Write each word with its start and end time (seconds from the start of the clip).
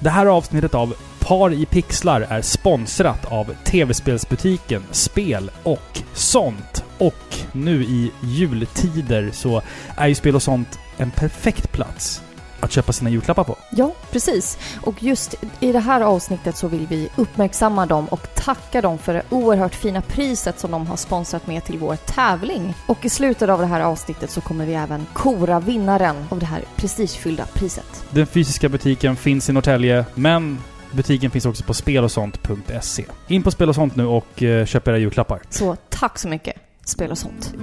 Det 0.00 0.10
här 0.10 0.26
avsnittet 0.26 0.74
av 0.74 0.94
Par 1.20 1.52
i 1.52 1.66
pixlar 1.66 2.20
är 2.20 2.42
sponsrat 2.42 3.24
av 3.24 3.54
tv-spelsbutiken 3.64 4.82
Spel 4.90 5.50
och 5.62 6.02
sånt. 6.12 6.84
Och 6.98 7.36
nu 7.52 7.84
i 7.84 8.12
jultider 8.22 9.30
så 9.32 9.62
är 9.96 10.06
ju 10.08 10.14
Spel 10.14 10.34
och 10.34 10.42
sånt 10.42 10.78
en 10.96 11.10
perfekt 11.10 11.72
plats 11.72 12.22
att 12.60 12.72
köpa 12.72 12.92
sina 12.92 13.10
julklappar 13.10 13.44
på. 13.44 13.56
Ja, 13.70 13.92
precis. 14.10 14.58
Och 14.80 15.02
just 15.02 15.34
i 15.60 15.72
det 15.72 15.78
här 15.78 16.00
avsnittet 16.00 16.56
så 16.56 16.68
vill 16.68 16.86
vi 16.86 17.08
uppmärksamma 17.16 17.86
dem 17.86 18.06
och 18.06 18.34
tacka 18.34 18.80
dem 18.80 18.98
för 18.98 19.14
det 19.14 19.22
oerhört 19.30 19.74
fina 19.74 20.00
priset 20.00 20.60
som 20.60 20.70
de 20.70 20.86
har 20.86 20.96
sponsrat 20.96 21.46
med 21.46 21.64
till 21.64 21.78
vår 21.78 21.96
tävling. 21.96 22.74
Och 22.86 23.04
i 23.04 23.08
slutet 23.08 23.50
av 23.50 23.60
det 23.60 23.66
här 23.66 23.80
avsnittet 23.80 24.30
så 24.30 24.40
kommer 24.40 24.66
vi 24.66 24.74
även 24.74 25.06
kora 25.12 25.60
vinnaren 25.60 26.26
av 26.30 26.38
det 26.38 26.46
här 26.46 26.64
prestigefyllda 26.76 27.46
priset. 27.54 28.04
Den 28.10 28.26
fysiska 28.26 28.68
butiken 28.68 29.16
finns 29.16 29.48
i 29.48 29.52
Norrtälje, 29.52 30.04
men 30.14 30.58
butiken 30.92 31.30
finns 31.30 31.46
också 31.46 31.64
på 31.64 31.74
spelosont.se. 31.74 33.04
In 33.28 33.42
på 33.42 33.50
Spel 33.50 33.68
och 33.68 33.74
sånt 33.74 33.96
nu 33.96 34.06
och 34.06 34.42
eh, 34.42 34.66
köp 34.66 34.88
era 34.88 34.98
julklappar. 34.98 35.40
Så 35.50 35.76
tack 35.88 36.18
så 36.18 36.28
mycket, 36.28 36.56
Spel 36.84 37.10
och 37.10 37.18
sånt. 37.18 37.54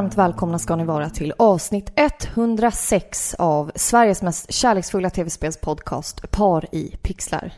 Varmt 0.00 0.18
välkomna 0.18 0.58
ska 0.58 0.76
ni 0.76 0.84
vara 0.84 1.10
till 1.10 1.32
avsnitt 1.38 1.92
106 1.96 3.34
av 3.38 3.72
Sveriges 3.74 4.22
mest 4.22 4.52
kärleksfulla 4.52 5.10
tv-spelspodcast 5.10 6.30
Par 6.30 6.74
i 6.74 6.96
pixlar. 7.02 7.52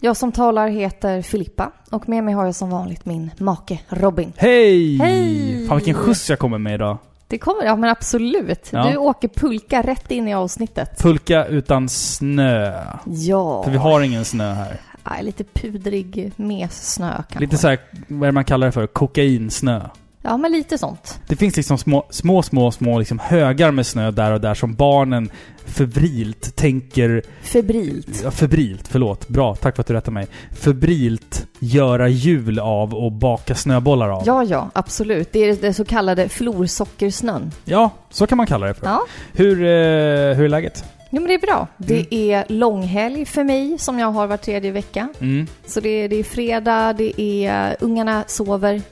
Jag 0.00 0.16
som 0.16 0.32
talar 0.32 0.68
heter 0.68 1.22
Filippa 1.22 1.72
och 1.90 2.08
med 2.08 2.24
mig 2.24 2.34
har 2.34 2.44
jag 2.44 2.54
som 2.54 2.70
vanligt 2.70 3.06
min 3.06 3.30
make 3.38 3.78
Robin. 3.88 4.32
Hej! 4.36 4.96
Hej! 4.98 5.66
Fan 5.68 5.76
vilken 5.76 5.94
skjuts 5.94 6.30
jag 6.30 6.38
kommer 6.38 6.58
med 6.58 6.74
idag. 6.74 6.98
Det 7.28 7.38
kommer, 7.38 7.64
ja 7.64 7.76
men 7.76 7.90
absolut. 7.90 8.68
Ja. 8.70 8.90
Du 8.90 8.96
åker 8.96 9.28
pulka 9.28 9.82
rätt 9.82 10.10
in 10.10 10.28
i 10.28 10.34
avsnittet. 10.34 10.98
Pulka 11.02 11.46
utan 11.46 11.88
snö. 11.88 12.82
Ja. 13.04 13.62
För 13.62 13.70
vi 13.70 13.78
har 13.78 14.00
ingen 14.00 14.24
snö 14.24 14.52
här. 14.52 14.80
Nej, 15.10 15.22
lite 15.22 15.44
pudrig 15.44 16.32
messnö 16.36 17.12
kanske. 17.16 17.38
Lite 17.38 17.58
så 17.58 17.68
här, 17.68 17.78
vad 18.08 18.22
är 18.22 18.26
det 18.26 18.32
man 18.32 18.44
kallar 18.44 18.66
det 18.66 18.72
för? 18.72 18.86
Kokainsnö. 18.86 19.80
Ja, 20.26 20.36
men 20.36 20.52
lite 20.52 20.78
sånt. 20.78 21.20
Det 21.28 21.36
finns 21.36 21.56
liksom 21.56 21.78
små, 21.78 22.06
små, 22.10 22.42
små, 22.42 22.70
små 22.70 22.98
liksom 22.98 23.18
högar 23.18 23.70
med 23.70 23.86
snö 23.86 24.10
där 24.10 24.32
och 24.32 24.40
där 24.40 24.54
som 24.54 24.74
barnen 24.74 25.30
febrilt 25.64 26.56
tänker... 26.56 27.22
Febrilt. 27.42 28.20
Ja, 28.24 28.30
febrilt, 28.30 28.88
förlåt. 28.88 29.28
Bra, 29.28 29.54
tack 29.54 29.76
för 29.76 29.80
att 29.82 29.86
du 29.86 29.94
rättade 29.94 30.10
mig. 30.14 30.26
Febrilt 30.52 31.46
göra 31.58 32.08
jul 32.08 32.58
av 32.58 32.94
och 32.94 33.12
baka 33.12 33.54
snöbollar 33.54 34.08
av. 34.08 34.22
Ja, 34.26 34.44
ja, 34.44 34.70
absolut. 34.72 35.32
Det 35.32 35.38
är 35.38 35.56
det 35.56 35.74
så 35.74 35.84
kallade 35.84 36.28
florsockersnön. 36.28 37.50
Ja, 37.64 37.90
så 38.10 38.26
kan 38.26 38.36
man 38.38 38.46
kalla 38.46 38.66
det 38.66 38.74
för. 38.74 38.86
Ja. 38.86 39.00
Hur, 39.32 39.60
eh, 39.62 39.66
hur 40.36 40.44
är 40.44 40.48
läget? 40.48 40.84
Jo, 41.10 41.20
men 41.20 41.28
det 41.28 41.34
är 41.34 41.38
bra. 41.46 41.66
Det 41.76 41.94
Mm. 41.94 42.06
är 42.10 42.44
långhelg 42.48 43.24
för 43.24 43.44
mig 43.44 43.78
som 43.78 43.98
jag 43.98 44.06
har 44.12 44.26
var 44.26 44.36
tredje 44.36 44.70
vecka. 44.70 45.08
Mm. 45.20 45.46
Så 45.66 45.80
det 45.80 45.88
är, 45.88 46.08
det 46.08 46.16
är 46.16 46.24
fredag, 46.24 46.92
det 46.92 47.20
är 47.20 47.76
ungarna 47.80 48.24
sover. 48.26 48.82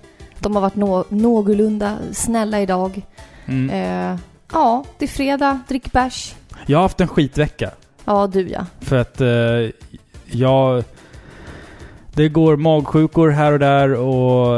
De 0.42 0.54
har 0.54 0.62
varit 0.62 0.76
nå, 0.76 1.04
någorlunda 1.08 1.98
snälla 2.12 2.60
idag. 2.60 3.03
Mm. 3.47 3.70
Eh, 3.70 4.19
ja, 4.53 4.84
det 4.98 5.04
är 5.04 5.08
fredag, 5.08 5.58
drick 5.69 5.92
bärs. 5.92 6.34
Jag 6.66 6.78
har 6.78 6.82
haft 6.82 7.00
en 7.00 7.08
skitvecka. 7.08 7.70
Ja, 8.04 8.26
du 8.26 8.48
ja. 8.48 8.66
För 8.81 8.97
att 8.97 9.20
eh, 9.20 9.70
jag... 10.31 10.84
Det 12.14 12.28
går 12.28 12.56
magsjukor 12.56 13.28
här 13.31 13.52
och 13.52 13.58
där 13.58 13.94
och... 13.94 14.56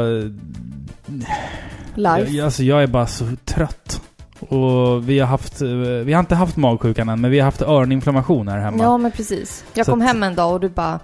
Life. 1.95 2.31
Jag, 2.31 2.45
alltså 2.45 2.63
jag 2.63 2.83
är 2.83 2.87
bara 2.87 3.07
så 3.07 3.25
trött. 3.45 4.01
Och 4.39 5.09
vi 5.09 5.19
har 5.19 5.27
haft... 5.27 5.61
eh, 5.61 5.67
Vi 6.03 6.13
har 6.13 6.19
inte 6.19 6.35
haft 6.35 6.57
magsjukan 6.57 7.09
än, 7.09 7.21
men 7.21 7.31
vi 7.31 7.39
har 7.39 7.45
haft 7.45 7.61
öroninflammation 7.61 8.47
här 8.47 8.59
hemma. 8.59 8.83
Ja, 8.83 8.97
men 8.97 9.11
precis. 9.11 9.65
Jag 9.73 9.85
Så 9.85 9.91
kom 9.91 10.01
att- 10.01 10.07
hem 10.07 10.23
en 10.23 10.35
dag 10.35 10.53
och 10.53 10.59
du 10.59 10.69
bara 10.69 10.99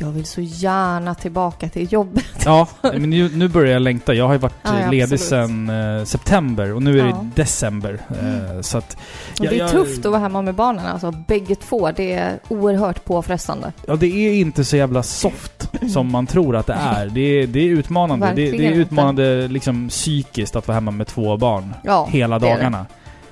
jag 0.00 0.10
vill 0.10 0.26
så 0.26 0.40
gärna 0.40 1.14
tillbaka 1.14 1.68
till 1.68 1.92
jobbet. 1.92 2.24
Ja, 2.44 2.68
men 2.82 3.10
nu, 3.10 3.30
nu 3.34 3.48
börjar 3.48 3.72
jag 3.72 3.82
längta. 3.82 4.14
Jag 4.14 4.26
har 4.26 4.32
ju 4.32 4.38
varit 4.38 4.54
Ja, 4.62 4.90
ledig 4.90 5.20
sedan 5.20 5.70
eh, 5.98 6.04
september 6.04 6.72
och 6.74 6.82
nu 6.82 7.00
är 7.00 7.06
Ja. 7.06 7.24
det 7.34 7.42
december. 7.42 7.98
Eh, 8.10 8.60
så 8.60 8.78
att... 8.78 8.94
Och 9.38 9.44
Ja, 9.44 9.50
det 9.50 9.56
är 9.56 9.58
jag- 9.58 9.70
tufft 9.70 9.98
att 10.06 10.12
vara 10.12 10.20
hemma 10.20 10.42
med 10.42 10.54
barnen 10.54 10.86
alltså. 10.86 11.10
Bägge 11.10 11.54
två. 11.54 11.90
Det 11.96 12.12
är 12.12 12.38
oerhört 12.48 13.04
påfrestande. 13.04 13.72
Ja, 13.86 13.96
det 13.96 14.06
är 14.06 14.34
inte 14.34 14.64
så 14.64 14.76
jävla 14.76 15.02
soft 15.02 15.70
som 15.92 16.10
man 16.12 16.26
tror 16.26 16.56
att 16.56 16.66
det 16.66 16.72
är. 16.72 17.06
Det 17.06 17.20
är, 17.20 17.46
det 17.46 17.60
är 17.60 17.68
utmanande. 17.68 18.32
Det, 18.34 18.50
det 18.50 18.66
är 18.66 18.72
utmanande 18.72 19.48
liksom 19.48 19.88
psykiskt 19.88 20.56
att 20.56 20.68
vara 20.68 20.74
hemma 20.74 20.90
med 20.90 21.06
två 21.06 21.36
barn 21.36 21.74
Ja, 21.84 22.08
hela 22.10 22.38
det 22.38 22.46
är 22.46 22.50
det. 22.50 22.56
dagarna. 22.56 22.86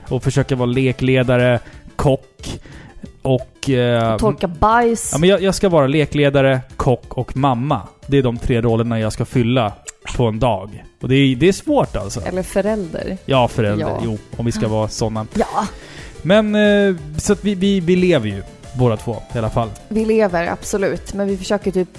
Och 0.09 0.22
försöka 0.22 0.56
vara 0.56 0.66
lekledare, 0.66 1.60
kock 1.97 2.60
och... 3.22 3.70
Eh, 3.70 4.16
Torka 4.16 4.48
bajs. 4.48 5.10
ja, 5.12 5.19
men 5.19 5.28
jag, 5.28 5.42
jag 5.42 5.54
ska 5.54 5.69
vara 5.69 5.86
lekledare, 5.86 6.60
kock 6.76 7.16
och 7.19 7.36
mamma. 7.36 7.82
Det 8.06 8.19
är 8.19 8.22
de 8.22 8.36
tre 8.38 8.60
rollerna 8.60 9.00
jag 9.00 9.12
ska 9.12 9.25
fylla 9.25 9.72
på 10.16 10.26
en 10.26 10.38
dag. 10.38 10.84
Och 11.00 11.08
det 11.08 11.14
är, 11.14 11.36
det 11.36 11.48
är 11.48 11.53
svårt 11.53 11.97
alltså. 11.97 12.20
Eller 12.20 12.42
förälder. 12.42 13.19
Ja, 13.26 13.48
förälder. 13.48 13.86
Ja. 13.86 14.00
Jo, 14.04 14.19
om 14.36 14.47
vi 14.47 14.53
ska 14.53 14.69
vara 14.69 14.88
sådana. 14.88 15.26
Ja, 15.34 15.66
Men, 16.22 16.54
eh, 16.54 16.97
så 17.16 17.32
att 17.32 17.44
vi, 17.44 17.54
vi, 17.54 17.81
vi 17.81 17.97
lever 17.97 18.28
ju 18.28 18.42
båda 18.78 18.97
två 18.97 19.16
i 19.34 19.38
alla 19.38 19.50
fall. 19.50 19.69
vi 19.88 20.04
lever 20.04 20.47
absolut. 20.47 21.14
Men 21.14 21.26
vi 21.28 21.37
försöker 21.37 21.70
typ 21.70 21.98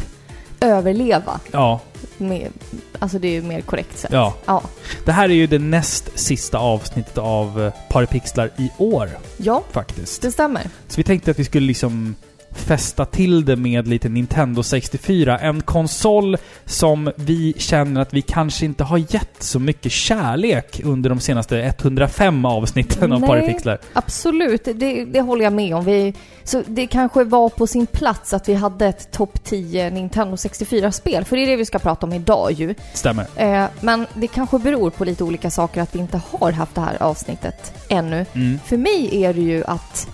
överleva. 0.59 1.39
Ja, 1.51 1.79
Med, 2.21 2.51
alltså 2.99 3.19
det 3.19 3.27
är 3.27 3.31
ju 3.31 3.41
mer 3.41 3.61
korrekt 3.61 3.97
sätt. 3.99 4.11
ja. 4.13 4.33
Ja. 4.45 4.63
Det 5.05 5.11
här 5.11 5.29
är 5.29 5.33
ju 5.33 5.47
det 5.47 5.59
näst 5.59 6.09
sista 6.19 6.57
avsnittet 6.57 7.17
av 7.17 7.61
eh, 7.61 7.73
Paripixlar 7.89 8.49
i 8.57 8.69
år, 8.77 9.09
Ja, 9.37 9.63
faktiskt. 9.71 10.21
det 10.21 10.31
stämmer. 10.31 10.61
Så 10.87 10.95
vi 10.97 11.03
tänkte 11.03 11.31
att 11.31 11.39
vi 11.39 11.45
skulle 11.45 11.67
liksom 11.67 12.15
fästa 12.53 13.06
till 13.06 13.45
det 13.45 13.56
med 13.56 13.88
lite 13.88 14.09
Nintendo 14.09 14.63
64. 14.63 15.39
En 15.39 15.62
konsol 15.62 16.38
som 16.66 17.12
vi 17.16 17.53
känner 17.57 18.01
att 18.01 18.13
vi 18.13 18.22
kanske 18.22 18.66
inte 18.66 18.84
har 18.84 18.97
gett 18.97 19.44
så 19.44 19.59
mycket 19.59 19.91
kärlek 19.91 20.81
under 20.84 21.09
de 21.09 21.19
senaste 21.19 21.62
105 21.62 22.45
avsnitten 22.45 23.12
av 23.12 23.19
Nej. 23.19 23.29
Paripixlar. 23.29 23.79
Absolut, 23.94 24.66
det, 24.66 25.06
det 25.06 25.22
håller 25.22 25.44
jag 25.44 25.53
med 25.53 25.75
om. 25.75 25.85
Vi, 25.85 26.13
så 26.44 26.63
det 26.67 26.88
kanske 26.88 27.23
var 27.23 27.50
på 27.50 27.67
sin 27.67 27.88
plats 27.88 28.34
att 28.34 28.50
vi 28.50 28.53
hade 28.53 28.88
ett 28.88 29.12
topp 29.12 29.44
10 29.44 29.89
Nintendo 29.89 30.35
64-spel. 30.35 31.25
För 31.25 31.35
det 31.35 31.44
är 31.44 31.47
det 31.47 31.56
vi 31.56 31.66
ska 31.66 31.79
prata 31.79 32.06
om 32.06 32.13
idag 32.13 32.51
ju. 32.51 32.75
Stämmer. 32.94 33.25
Eh, 33.35 33.66
men 33.79 34.07
det 34.13 34.28
kanske 34.28 34.59
beror 34.59 34.89
på 34.89 35.06
lite 35.06 35.23
olika 35.23 35.51
saker 35.51 35.81
att 35.81 35.95
vi 35.95 36.00
inte 36.00 36.22
har 36.31 36.51
haft 36.51 36.75
det 36.75 36.81
här 36.81 37.03
avsnittet 37.03 37.73
ännu. 37.89 38.25
Mm. 38.33 38.59
För 38.66 38.78
mig 38.78 39.23
är 39.23 39.33
det 39.33 39.41
ju 39.41 39.63
att... 39.63 40.07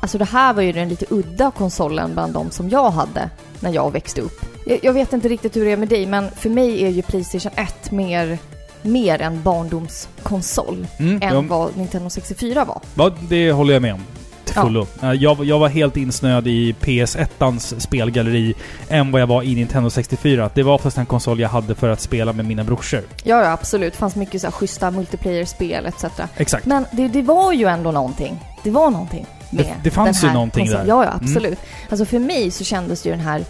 Alltså 0.00 0.18
det 0.18 0.24
här 0.24 0.52
var 0.52 0.62
ju 0.62 0.72
den 0.72 0.88
lite 0.88 1.06
udda 1.10 1.50
konsolen 1.50 2.12
bland 2.12 2.32
de 2.34 2.50
som 2.50 2.68
jag 2.68 2.90
hade 2.90 3.30
när 3.60 3.72
jag 3.72 3.90
växte 3.92 4.20
upp. 4.20 4.40
Jag, 4.66 4.78
jag 4.82 4.92
vet 4.92 5.12
inte 5.12 5.28
riktigt 5.28 5.56
hur 5.56 5.64
det 5.64 5.72
är 5.72 5.76
med 5.76 5.88
dig, 5.88 6.06
men 6.06 6.30
för 6.30 6.50
mig 6.50 6.84
är 6.84 6.88
ju 6.88 7.02
Playstation 7.02 7.52
1 7.56 7.90
mer, 7.90 8.38
mer 8.82 9.20
en 9.22 9.42
barndomskonsol 9.42 10.86
Mm. 10.98 11.22
än 11.22 11.34
Ja, 11.34 11.40
vad 11.40 11.76
Nintendo 11.76 12.10
64 12.10 12.64
var. 12.64 12.80
ja, 12.94 13.10
det 13.28 13.52
håller 13.52 13.72
jag 13.72 13.82
med 13.82 13.94
om. 13.94 14.00
Till 14.44 14.52
Ja. 14.56 14.62
fullo. 14.62 14.86
Eh, 15.02 15.12
Jag, 15.12 15.44
jag 15.44 15.58
var 15.58 15.68
helt 15.68 15.96
insnöad 15.96 16.46
i 16.46 16.72
PS1ans 16.80 17.78
spelgalleri 17.80 18.54
än 18.88 19.12
vad 19.12 19.20
jag 19.22 19.26
var 19.26 19.42
i 19.42 19.54
Nintendo 19.54 19.90
64. 19.90 20.50
Det 20.54 20.62
var 20.62 20.74
oftast 20.74 20.98
en 20.98 21.06
konsol 21.06 21.40
jag 21.40 21.48
hade 21.48 21.74
för 21.74 21.88
att 21.88 22.00
spela 22.00 22.32
med 22.32 22.44
mina 22.44 22.64
brorsor. 22.64 23.02
Ja, 23.24 23.40
ja 23.42 23.52
absolut. 23.52 23.92
Det 23.92 23.98
fanns 23.98 24.16
mycket 24.16 24.40
så 24.40 24.46
här 24.46 24.52
schyssta 24.52 24.90
multiplayer-spel 24.90 25.86
etc. 25.86 26.04
Exakt. 26.36 26.66
Men 26.66 26.84
det, 26.92 27.08
det 27.08 27.22
var 27.22 27.52
ju 27.52 27.66
ändå 27.66 27.90
någonting. 27.90 28.44
Det 28.64 28.70
var 28.70 28.90
någonting 28.90 29.26
med 29.50 29.64
Det- 29.64 29.74
det 29.82 29.90
fanns 29.90 30.20
den 30.20 30.22
ju 30.22 30.28
här 30.28 30.34
någonting 30.34 30.64
konsolen. 30.64 30.86
där. 30.86 30.92
Ja, 30.94 31.04
ja, 31.04 31.10
Mm. 31.10 31.24
absolut. 31.24 31.58
Alltså 31.90 32.04
för 32.06 32.18
mig 32.18 32.50
så 32.50 32.64
kändes 32.64 33.06
ju 33.06 33.10
den 33.10 33.20
här 33.20 33.44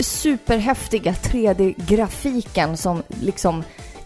superhäftiga 0.00 1.12
3D-grafiken 1.14 2.76
som 2.76 3.02
liksom 3.20 3.62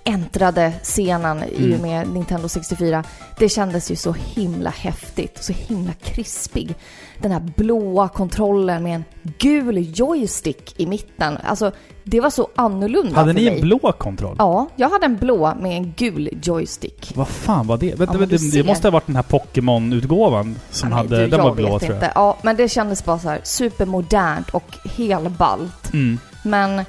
äntrade 0.09 0.73
scenen 0.83 1.43
i 1.45 1.57
Mm. 1.65 1.75
och 1.75 1.81
med 1.81 2.09
Nintendo 2.09 2.49
64. 2.49 3.05
Det 3.39 3.49
kändes 3.49 3.91
ju 3.91 3.97
så 3.97 4.13
himla 4.13 4.71
häftigt 4.71 5.39
och 5.39 5.45
så 5.45 5.53
himla 5.53 5.93
krispig. 5.93 6.75
Den 7.23 7.33
här 7.33 7.41
blåa 7.57 8.09
kontrollen 8.09 8.83
med 8.83 8.95
en 8.95 9.05
gul 9.39 9.93
joystick 9.99 10.75
i 10.81 10.87
mitten. 10.87 11.39
Alltså, 11.45 11.73
det 12.05 12.21
var 12.21 12.31
så 12.31 12.49
annorlunda 12.55 13.15
Hade 13.17 13.33
för 13.35 13.41
ni 13.41 13.45
mig. 13.51 13.55
en 13.55 13.61
blå 13.61 13.93
kontroll? 13.99 14.37
Ja, 14.39 14.69
jag 14.77 14.91
hade 14.91 15.07
en 15.07 15.17
blå 15.17 15.55
med 15.61 15.77
en 15.77 15.93
gul 15.97 16.29
joystick. 16.43 17.13
Vad 17.15 17.29
fan 17.29 17.67
var 17.67 17.77
det? 17.77 17.95
Vänta, 17.99 18.19
du 18.19 18.27
det 18.27 18.39
ser. 18.39 18.65
måste 18.65 18.87
ha 18.89 18.93
varit 18.93 19.07
den 19.07 19.17
här 19.17 19.23
Pokémon-utgåvan 19.23 20.57
som 20.71 20.91
Ja, 20.91 20.97
hade... 20.97 21.21
du, 21.21 21.27
den 21.27 21.43
var 21.43 21.55
blå 21.55 21.79
tror 21.79 21.95
jag. 22.03 22.13
Ja, 22.15 22.37
men 22.43 22.57
det 22.57 22.69
kändes 22.69 23.05
bara 23.05 23.19
så 23.19 23.29
här 23.29 23.41
supermodernt 23.45 24.51
och 24.51 24.77
helballt. 24.97 25.93
Mm. 25.93 26.19
Men 26.43 26.85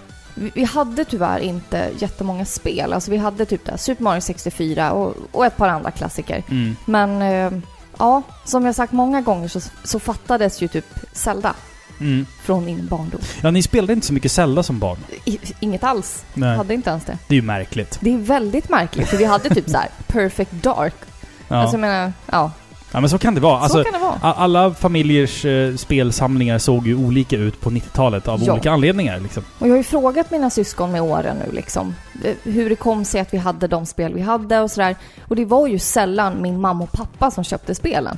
vi, 0.55 0.63
hade 0.63 1.05
tyvärr 1.05 1.39
inte 1.39 1.89
jättemånga 1.99 2.45
spel. 2.45 2.93
Alltså 2.93 3.11
vi 3.11 3.17
hade 3.17 3.45
typ 3.45 3.65
där 3.65 3.77
Super 3.77 4.03
Mario 4.03 4.21
64 4.21 4.91
och, 4.91 5.15
och 5.31 5.45
ett 5.45 5.57
par 5.57 5.67
andra 5.67 5.91
klassiker. 5.91 6.43
Mm. 6.49 6.75
Men 6.85 7.21
eh, 7.21 7.59
ja, 7.97 8.21
som 8.45 8.65
jag 8.65 8.75
sagt 8.75 8.93
många 8.93 9.21
gånger 9.21 9.47
så, 9.47 9.59
så 9.83 9.99
fattades 9.99 10.61
ju 10.61 10.67
typ 10.67 10.85
Zelda 11.13 11.55
Mm. 12.01 12.25
från 12.43 12.65
min 12.65 12.87
barndom. 12.87 13.21
Ja, 13.41 13.51
ni 13.51 13.61
spelade 13.61 13.93
inte 13.93 14.07
så 14.07 14.13
mycket 14.13 14.31
Zelda 14.31 14.63
som 14.63 14.79
barn. 14.79 14.97
I, 15.25 15.39
inget 15.59 15.83
alls. 15.83 16.25
Nej. 16.33 16.57
Hade 16.57 16.73
inte 16.73 16.89
ens 16.89 17.05
det. 17.05 17.17
Det 17.27 17.33
är 17.33 17.35
ju 17.35 17.41
märkligt. 17.41 17.97
Det 18.01 18.13
är 18.13 18.17
väldigt 18.17 18.69
märkligt 18.69 19.07
för 19.09 19.17
vi 19.17 19.25
hade 19.25 19.49
typ 19.49 19.69
så 19.69 19.77
här 19.77 19.89
Perfect 20.07 20.51
Dark. 20.51 20.95
Ja. 21.47 21.55
Alltså 21.55 21.73
jag 21.73 21.81
menar, 21.81 22.13
ja. 22.31 22.51
Ja, 22.91 22.99
men 22.99 23.09
så 23.09 23.17
kan 23.17 23.35
det 23.35 23.41
vara. 23.41 23.59
Alltså, 23.59 23.77
så 23.77 23.83
kan 23.83 23.93
det 23.93 23.99
vara. 23.99 24.33
alla 24.33 24.73
familjers 24.73 25.45
eh, 25.45 25.75
spelsamlingar 25.75 26.57
såg 26.57 26.87
ju 26.87 26.95
olika 26.95 27.35
ut 27.37 27.61
på 27.61 27.69
90-talet 27.69 28.27
av 28.27 28.43
Ja. 28.43 28.53
olika 28.53 28.71
anledningar. 28.71 29.19
Liksom. 29.19 29.43
Och 29.59 29.67
jag 29.67 29.71
har 29.71 29.77
ju 29.77 29.83
frågat 29.83 30.31
mina 30.31 30.49
syskon 30.49 30.91
med 30.91 31.01
åren 31.01 31.37
nu 31.45 31.51
liksom 31.55 31.95
eh, 32.23 32.35
hur 32.43 32.69
det 32.69 32.75
kom 32.75 33.05
sig 33.05 33.21
att 33.21 33.33
vi 33.33 33.37
hade 33.37 33.67
de 33.67 33.85
spel 33.85 34.13
vi 34.13 34.21
hade 34.21 34.59
och 34.59 34.71
sådär. 34.71 34.95
Och 35.27 35.35
det 35.35 35.45
var 35.45 35.67
ju 35.67 35.79
sällan 35.79 36.41
min 36.41 36.61
mamma 36.61 36.83
och 36.83 36.91
pappa 36.91 37.31
som 37.31 37.43
köpte 37.43 37.75
spelen. 37.75 38.17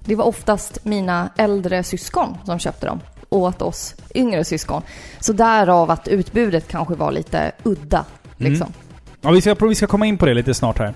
Det 0.00 0.14
var 0.14 0.24
oftast 0.24 0.78
mina 0.84 1.28
äldre 1.36 1.82
syskon 1.82 2.36
som 2.44 2.58
köpte 2.58 2.86
dem 2.86 3.00
åt 3.28 3.62
oss 3.62 3.94
yngre 4.14 4.44
syskon. 4.44 4.82
Så 5.20 5.32
därav 5.32 5.90
att 5.90 6.08
utbudet 6.08 6.68
kanske 6.68 6.94
var 6.94 7.12
lite 7.12 7.52
udda 7.62 8.04
liksom. 8.36 8.72
Ja, 9.20 9.30
vi, 9.30 9.40
ska, 9.40 9.54
vi 9.54 9.74
ska 9.74 9.86
komma 9.86 10.06
in 10.06 10.18
på 10.18 10.26
det 10.26 10.34
lite 10.34 10.54
snart 10.54 10.78
här. 10.78 10.94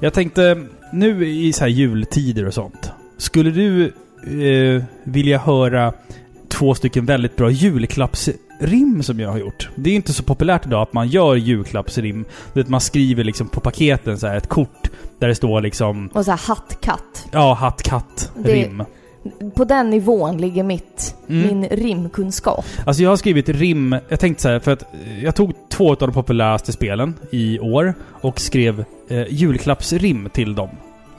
Jag 0.00 0.12
tänkte, 0.12 0.66
nu 0.92 1.28
i 1.28 1.52
så 1.52 1.60
här 1.60 1.68
jultider 1.68 2.46
och 2.46 2.54
sånt. 2.54 2.90
Skulle 3.16 3.50
du 3.50 3.84
eh, 4.24 4.84
vilja 5.04 5.38
höra 5.38 5.92
två 6.48 6.74
stycken 6.74 7.06
väldigt 7.06 7.36
bra 7.36 7.50
julklappsrim 7.50 9.02
som 9.02 9.20
jag 9.20 9.30
har 9.30 9.38
gjort? 9.38 9.68
Det 9.74 9.90
är 9.90 9.94
inte 9.94 10.12
så 10.12 10.22
populärt 10.22 10.66
idag 10.66 10.82
att 10.82 10.92
man 10.92 11.08
gör 11.08 11.34
julklappsrim. 11.34 12.24
Vet, 12.52 12.68
man 12.68 12.80
skriver 12.80 13.24
liksom 13.24 13.48
på 13.48 13.60
paketen 13.60 14.18
så 14.18 14.26
här 14.26 14.36
ett 14.36 14.48
kort 14.48 14.90
där 15.18 15.28
det 15.28 15.34
står 15.34 15.60
liksom 15.60 16.08
Och 16.08 16.24
så 16.24 16.30
här 16.30 16.38
hattkatt. 16.38 17.28
Ja, 17.32 17.54
hatt, 17.54 17.82
katt, 17.82 18.32
Det-. 18.36 18.70
På 19.54 19.64
den 19.64 19.90
nivån 19.90 20.36
ligger 20.38 20.62
mitt, 20.62 21.14
Mm. 21.28 21.46
min 21.46 21.68
rimkunskap. 21.68 22.64
Alltså 22.86 23.02
jag 23.02 23.10
har 23.10 23.16
skrivit 23.16 23.48
rim, 23.48 23.96
jag 24.08 24.20
tänkte 24.20 24.42
så 24.42 24.48
här, 24.48 24.58
för 24.60 24.72
att 24.72 24.82
eh, 24.82 25.24
jag 25.24 25.34
tog 25.34 25.52
två 25.68 25.90
av 25.90 25.96
de 25.98 26.12
populäraste 26.12 26.72
spelen 26.72 27.14
i 27.30 27.58
år 27.60 27.94
och 28.20 28.40
skrev 28.40 28.84
eh, 29.08 29.22
julklappsrim 29.30 30.28
till 30.32 30.54
dem. 30.54 30.68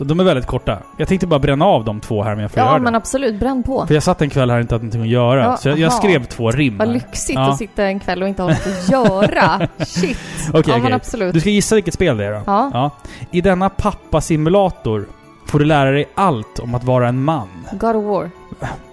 De 0.02 0.20
är 0.20 0.24
väldigt 0.24 0.46
korta. 0.46 0.78
Jag 0.98 1.08
tänkte 1.08 1.28
bara 1.28 1.40
bränna 1.40 1.66
av 1.66 1.86
de 1.86 2.00
två 2.02 2.24
här 2.24 2.32
men 2.36 2.42
jag 2.42 2.52
får 2.52 2.60
Ja 2.64 2.80
men 2.80 2.94
det. 2.94 2.98
absolut, 2.98 3.40
bränn 3.40 3.64
på. 3.64 3.88
För 3.88 3.94
jag 3.94 4.04
satt 4.04 4.22
en 4.22 4.30
kväll 4.30 4.50
här 4.50 4.58
och 4.58 4.62
inte 4.62 4.76
hade 4.76 4.84
någonting 4.84 5.02
att 5.02 5.08
göra. 5.08 5.44
Ja, 5.44 5.58
så 5.58 5.70
jag, 5.70 5.80
jag 5.80 5.94
skrev 5.94 6.26
två 6.26 6.52
rim. 6.52 6.78
Vad 6.78 6.88
lyxigt 6.94 7.36
Ja. 7.40 7.52
att 7.52 7.58
sitta 7.58 7.84
en 7.84 8.00
kväll 8.00 8.22
och 8.22 8.28
inte 8.30 8.42
ha 8.42 8.50
något 8.50 8.68
att 8.68 8.90
göra. 8.92 9.68
Shit. 9.86 10.18
Okej, 10.50 10.64
ja 10.68 10.74
men 10.74 10.82
okej. 10.82 10.94
absolut. 10.94 11.34
Du 11.34 11.40
ska 11.40 11.50
gissa 11.50 11.76
vilket 11.76 11.94
spel 11.94 12.18
det 12.18 12.26
är 12.26 12.32
då? 12.32 12.42
Ja. 12.46 12.70
ja. 12.74 12.92
I 13.32 13.42
denna 13.42 13.70
pappasimulator 13.70 15.06
får 15.50 15.60
du 15.60 15.66
lära 15.66 15.92
dig 15.92 16.10
allt 16.16 16.60
om 16.60 16.76
att 16.76 16.84
vara 16.84 17.08
en 17.08 17.24
man. 17.24 17.50
God 17.72 17.96
of 17.96 18.06
War. 18.06 18.32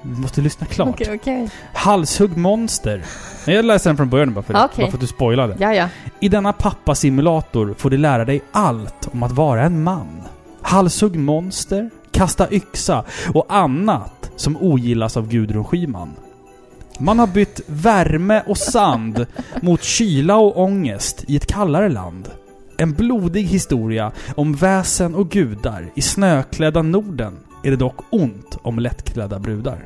Du 0.03 0.21
måste 0.21 0.41
lyssna 0.41 0.67
klart. 0.67 0.89
Okej, 0.89 1.15
okej. 1.15 1.51
Halshugg 1.75 2.37
monster. 2.37 3.05
Jag 3.47 3.65
läser 3.65 3.91
den 3.91 3.97
från 3.97 4.11
början 4.11 4.35
bara 4.35 4.43
för, 4.43 4.55
okej. 4.55 4.69
bara 4.77 4.91
för 4.91 4.97
att 4.97 5.01
du 5.01 5.07
spoilade. 5.07 5.57
Ja, 5.59 5.75
ja. 5.75 5.89
I 6.21 6.29
denna 6.29 6.53
pappasimulator 6.53 7.75
får 7.79 7.91
du 7.91 7.97
lära 7.97 8.25
dig 8.25 8.43
allt 8.53 9.09
om 9.13 9.23
att 9.23 9.33
vara 9.33 9.63
en 9.63 9.83
man. 9.83 10.23
Halshugg 10.63 11.17
monster, 11.17 11.91
kasta 12.11 12.53
yxa 12.53 13.05
och 13.35 13.47
annat 13.49 14.31
som 14.37 14.57
ogillas 14.57 15.17
av 15.17 15.29
Gudrun 15.29 15.65
Schyman. 15.65 16.15
Man 16.99 17.19
har 17.19 17.27
bytt 17.27 17.61
värme 17.67 18.43
och 18.47 18.59
sand 18.59 19.27
mot 19.63 19.83
kyla 19.83 20.37
och 20.37 20.61
ångest 20.61 21.25
i 21.29 21.37
ett 21.37 21.47
kallare 21.47 21.89
land. 21.89 22.29
En 22.77 22.93
blodig 22.93 23.43
historia 23.43 24.13
om 24.35 24.55
väsen 24.55 25.15
och 25.15 25.31
gudar 25.31 25.91
i 25.95 26.03
snöklädda 26.03 26.83
Norden 26.83 27.39
är 27.63 27.71
det 27.71 27.77
dock 27.77 27.97
ont 28.11 28.59
om 28.63 28.79
lättklädda 28.79 29.39
brudar. 29.39 29.79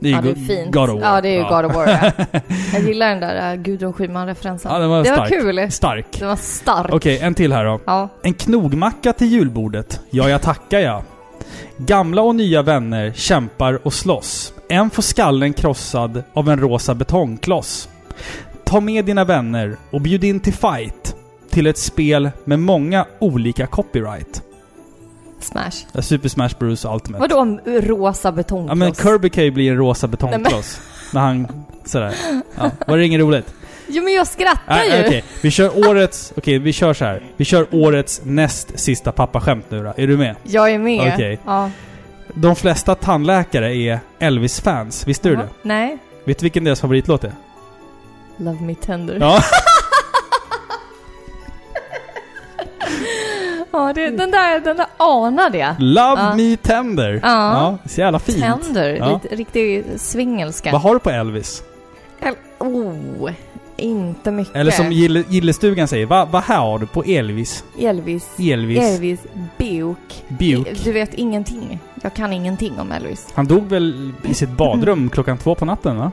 Det 0.00 0.10
Ja, 0.10 0.20
det 0.20 0.30
är 0.30 0.34
fint. 0.34 0.74
God 0.74 0.90
of 0.90 1.02
War. 1.02 1.14
Ja, 1.14 1.20
det 1.20 1.28
är 1.28 1.32
ju 1.32 1.42
God 1.42 1.64
of 1.64 1.74
War. 1.74 1.88
Ja. 1.88 2.40
Jag 2.72 2.82
gillar 2.82 3.08
den 3.08 3.20
där 3.20 3.52
äh, 3.52 3.56
Gudrun 3.56 3.92
Schyman-referensen. 3.92 4.72
Ja, 4.72 4.78
den 4.78 4.90
var 4.90 4.98
det 4.98 5.04
stark. 5.04 5.18
var 5.18 5.26
kul. 5.26 5.70
Stark. 5.70 6.06
Den 6.18 6.28
var 6.28 6.36
stark. 6.36 6.94
Okej, 6.94 7.18
en 7.18 7.34
till 7.34 7.52
här 7.52 7.64
då. 7.64 7.80
Ja. 7.84 8.08
En 8.22 8.34
knogmacka 8.34 9.12
till 9.12 9.26
julbordet. 9.26 10.00
Ja, 10.10 10.28
jag 10.28 10.42
tackar 10.42 10.78
jag. 10.78 11.02
Gamla 11.76 12.22
och 12.22 12.34
nya 12.34 12.62
vänner 12.62 13.12
kämpar 13.12 13.86
och 13.86 13.92
slåss. 13.92 14.54
En 14.68 14.90
får 14.90 15.02
skallen 15.02 15.52
krossad 15.52 16.22
av 16.32 16.48
en 16.48 16.60
rosa 16.60 16.94
betongkloss. 16.94 17.88
Ta 18.64 18.80
med 18.80 19.04
dina 19.04 19.24
vänner 19.24 19.76
och 19.90 20.00
bjud 20.00 20.24
in 20.24 20.40
till 20.40 20.54
fight. 20.54 21.03
Till 21.54 21.66
ett 21.66 21.78
spel 21.78 22.30
med 22.44 22.58
många 22.58 23.06
olika 23.18 23.66
copyright. 23.66 24.42
Smash. 25.40 25.86
Ja, 25.92 26.02
Super 26.02 26.28
Smash 26.28 26.50
Bros 26.58 26.84
Ultimate. 26.84 27.20
Vadå 27.20 27.40
en 27.40 27.60
rosa 27.82 28.32
betongkloss? 28.32 28.70
Ja 28.70 28.74
men 28.74 28.94
Kirby 28.94 29.30
kan 29.30 29.44
ju 29.44 29.50
bli 29.50 29.68
en 29.68 29.76
rosa 29.76 30.06
betongkloss. 30.06 30.80
När 31.12 31.20
han... 31.20 31.64
Sådär. 31.84 32.14
Ja, 32.56 32.70
var 32.86 32.96
det 32.96 33.06
inget 33.06 33.20
roligt? 33.20 33.54
Jo 33.86 34.04
men 34.04 34.12
jag 34.12 34.26
skrattar 34.26 34.60
Nej, 34.68 35.00
ju. 35.00 35.06
Okej, 35.06 35.24
vi 35.42 35.50
kör 35.50 35.88
årets... 35.88 36.32
Okej, 36.36 36.58
vi 36.58 36.72
kör 36.72 36.94
så 36.94 37.04
här. 37.04 37.22
Vi 37.36 37.44
kör 37.44 37.66
årets 37.70 38.20
näst 38.24 38.78
sista 38.78 39.12
pappaskämt 39.12 39.64
nu 39.68 39.82
då. 39.82 39.94
Är 39.96 40.06
du 40.06 40.16
med? 40.16 40.36
Jag 40.42 40.70
är 40.70 40.78
med. 40.78 41.12
Okej. 41.14 41.38
Ja. 41.46 41.70
De 42.34 42.56
flesta 42.56 42.94
tandläkare 42.94 43.76
är 43.76 44.00
Elvis-fans, 44.18 45.06
visste 45.08 45.28
du 45.28 45.34
Jaha. 45.34 45.42
det? 45.42 45.68
Nej. 45.68 45.98
Vet 46.24 46.38
du 46.38 46.44
vilken 46.44 46.64
deras 46.64 46.80
favoritlåt 46.80 47.24
är? 47.24 47.32
Love 48.36 48.60
me 48.60 48.74
tender. 48.74 49.16
Ja. 49.20 49.40
Ja, 53.74 53.92
det, 53.92 54.10
den 54.10 54.30
där, 54.30 54.60
den 54.60 54.76
där 54.76 54.86
anade 54.96 55.58
jag. 55.58 55.74
Love 55.78 56.20
Ja. 56.22 56.34
me 56.36 56.56
tender. 56.56 57.20
Ja. 57.22 57.78
Så 57.86 58.00
jävla 58.00 58.18
fint. 58.18 58.40
Tender. 58.40 58.96
Ja. 58.96 59.20
Lite, 59.22 59.36
riktig 59.36 59.84
svingelska. 59.96 60.72
Vad 60.72 60.80
har 60.80 60.94
du 60.94 61.00
på 61.00 61.10
Elvis? 61.10 61.62
El- 62.20 62.34
Oh, 62.58 63.30
inte 63.76 64.30
mycket. 64.30 64.56
Eller 64.56 64.70
som 64.72 64.92
Gille, 64.92 65.24
Gillestugan 65.28 65.88
säger, 65.88 66.06
vad 66.06 66.28
va 66.28 66.40
har 66.46 66.78
du 66.78 66.86
på 66.86 67.02
Elvis? 67.04 67.64
Elvis. 67.80 68.28
Elvis. 68.38 68.78
Elvis 68.78 69.20
Buk. 69.58 70.24
Buk. 70.28 70.84
Du 70.84 70.92
vet 70.92 71.14
ingenting. 71.14 71.78
Jag 72.02 72.14
kan 72.14 72.32
ingenting 72.32 72.72
om 72.80 72.92
Elvis. 72.92 73.26
Han 73.34 73.46
dog 73.46 73.66
väl 73.68 74.12
i 74.22 74.34
sitt 74.34 74.50
badrum 74.50 75.10
klockan 75.10 75.38
två 75.38 75.54
på 75.54 75.64
natten 75.64 75.96
va? 75.98 76.12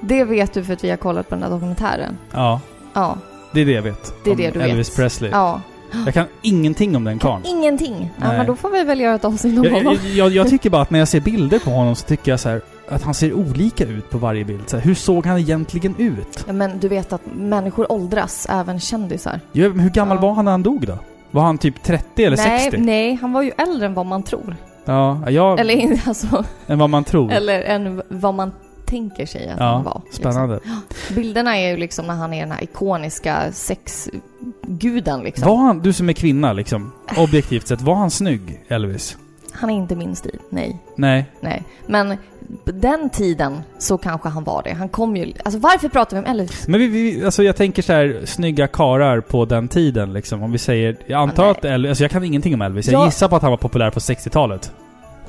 Det 0.00 0.24
vet 0.24 0.54
du 0.54 0.64
för 0.64 0.72
att 0.72 0.84
vi 0.84 0.90
har 0.90 0.96
kollat 0.96 1.28
på 1.28 1.34
den 1.34 1.42
där 1.42 1.50
dokumentären. 1.50 2.18
Ja. 2.32 2.60
Ja, 2.92 3.16
Det 3.52 3.60
är 3.60 3.64
det 3.66 3.72
jag 3.72 3.82
vet. 3.82 4.14
Det 4.24 4.30
är 4.30 4.34
om 4.34 4.36
det 4.40 4.50
du 4.50 4.60
Elvis 4.60 4.88
vet. 4.90 4.96
Presley. 4.96 5.30
ja. 5.30 5.60
Jag 6.04 6.14
kan 6.14 6.26
ingenting 6.42 6.96
om 6.96 7.04
den 7.04 7.18
karln. 7.18 7.42
Ingenting. 7.46 8.10
Ja, 8.18 8.28
Nej. 8.28 8.36
men 8.38 8.46
då 8.46 8.56
får 8.56 8.70
vi 8.70 8.84
väl 8.84 9.00
göra 9.00 9.14
ett 9.14 9.24
avsnitt 9.24 9.58
om 9.58 9.64
Jag, 9.64 9.70
honom. 9.72 9.96
jag, 10.04 10.12
jag, 10.14 10.30
jag 10.32 10.48
tycker 10.48 10.70
bara 10.70 10.82
att 10.82 10.90
när 10.90 10.98
jag 10.98 11.08
ser 11.08 11.20
bilder 11.20 11.58
på 11.58 11.70
honom 11.70 11.94
så 11.94 12.06
tycker 12.06 12.30
jag 12.32 12.40
så 12.40 12.48
här 12.48 12.60
att 12.88 13.02
han 13.02 13.14
ser 13.14 13.32
olika 13.32 13.84
ut 13.84 14.10
på 14.10 14.18
varje 14.18 14.44
bild. 14.44 14.62
Så 14.66 14.76
här, 14.76 14.84
hur 14.84 14.94
såg 14.94 15.26
han 15.26 15.38
egentligen 15.38 15.94
ut? 15.98 16.44
Ja, 16.46 16.52
men 16.52 16.78
du 16.78 16.88
vet 16.88 17.12
att 17.12 17.22
människor 17.36 17.92
åldras, 17.92 18.46
även 18.50 18.80
kändisar. 18.80 19.40
Ja, 19.52 19.68
men 19.68 19.80
hur 19.80 19.90
gammal 19.90 20.16
Ja. 20.16 20.20
var 20.22 20.32
han 20.34 20.44
när 20.44 20.52
han 20.52 20.62
dog 20.62 20.86
då? 20.86 20.98
Var 21.30 21.42
han 21.42 21.58
typ 21.58 21.82
30 21.82 22.24
eller 22.24 22.36
nej, 22.36 22.60
60? 22.60 22.80
nej, 22.80 23.18
han 23.20 23.32
var 23.32 23.42
ju 23.42 23.50
äldre 23.58 23.86
än 23.86 23.94
vad 23.94 24.06
man 24.06 24.22
tror. 24.22 24.56
Ja, 24.84 25.30
ja 25.30 25.58
Eller 25.58 26.00
alltså, 26.08 26.44
än 26.66 26.78
vad 26.78 26.90
man 26.90 27.04
tror. 27.04 27.32
eller 27.32 27.62
än 27.62 28.02
vad 28.08 28.34
man 28.34 28.52
tänker 28.88 29.26
sig 29.26 29.48
att 29.48 29.58
ja, 29.58 29.64
han 29.64 29.84
var. 29.84 30.02
liksom. 30.04 30.22
spännande. 30.32 30.60
Bilderna 31.14 31.56
är 31.58 31.70
ju 31.70 31.76
liksom 31.76 32.06
när 32.06 32.14
han 32.14 32.34
är 32.34 32.40
den 32.40 32.52
här 32.52 32.62
ikoniska 32.62 33.52
sexguden 33.52 35.20
liksom. 35.22 35.48
Var 35.48 35.56
han, 35.56 35.78
du 35.80 35.92
som 35.92 36.08
är 36.08 36.12
kvinna 36.12 36.52
liksom, 36.52 36.92
objektivt 37.16 37.68
sett, 37.68 37.80
var 37.80 37.94
han 37.94 38.10
snygg, 38.10 38.64
Elvis? 38.68 39.16
Han 39.52 39.70
är 39.70 39.74
inte 39.74 39.96
min 39.96 40.16
stil, 40.16 40.38
nej. 40.50 40.78
Nej. 40.96 41.26
Nej. 41.40 41.62
Men 41.86 42.16
den 42.64 43.10
tiden 43.10 43.60
så 43.78 43.98
kanske 43.98 44.28
han 44.28 44.44
var 44.44 44.62
det. 44.62 44.72
Han 44.74 44.88
kom 44.88 45.16
ju... 45.16 45.32
Alltså 45.44 45.60
varför 45.60 45.88
pratar 45.88 46.16
vi 46.16 46.22
om 46.22 46.30
Elvis? 46.30 46.68
Men 46.68 46.80
vi, 46.80 46.86
vi, 46.86 47.24
alltså 47.24 47.42
jag 47.42 47.56
tänker 47.56 47.82
så 47.82 47.92
här, 47.92 48.22
snygga 48.24 48.66
karar 48.66 49.20
på 49.20 49.44
den 49.44 49.68
tiden 49.68 50.12
liksom. 50.12 50.42
Om 50.42 50.52
vi 50.52 50.58
säger, 50.58 50.96
jag 51.06 51.20
antar 51.20 51.50
att 51.50 51.64
Elvis, 51.64 51.88
alltså 51.88 52.04
jag 52.04 52.10
kan 52.10 52.24
ingenting 52.24 52.54
om 52.54 52.62
Elvis. 52.62 52.86
Jag 52.88 53.00
Ja. 53.02 53.04
gissar 53.06 53.28
på 53.28 53.36
att 53.36 53.42
han 53.42 53.50
var 53.50 53.58
populär 53.58 53.90
på 53.90 54.00
60-talet. 54.00 54.72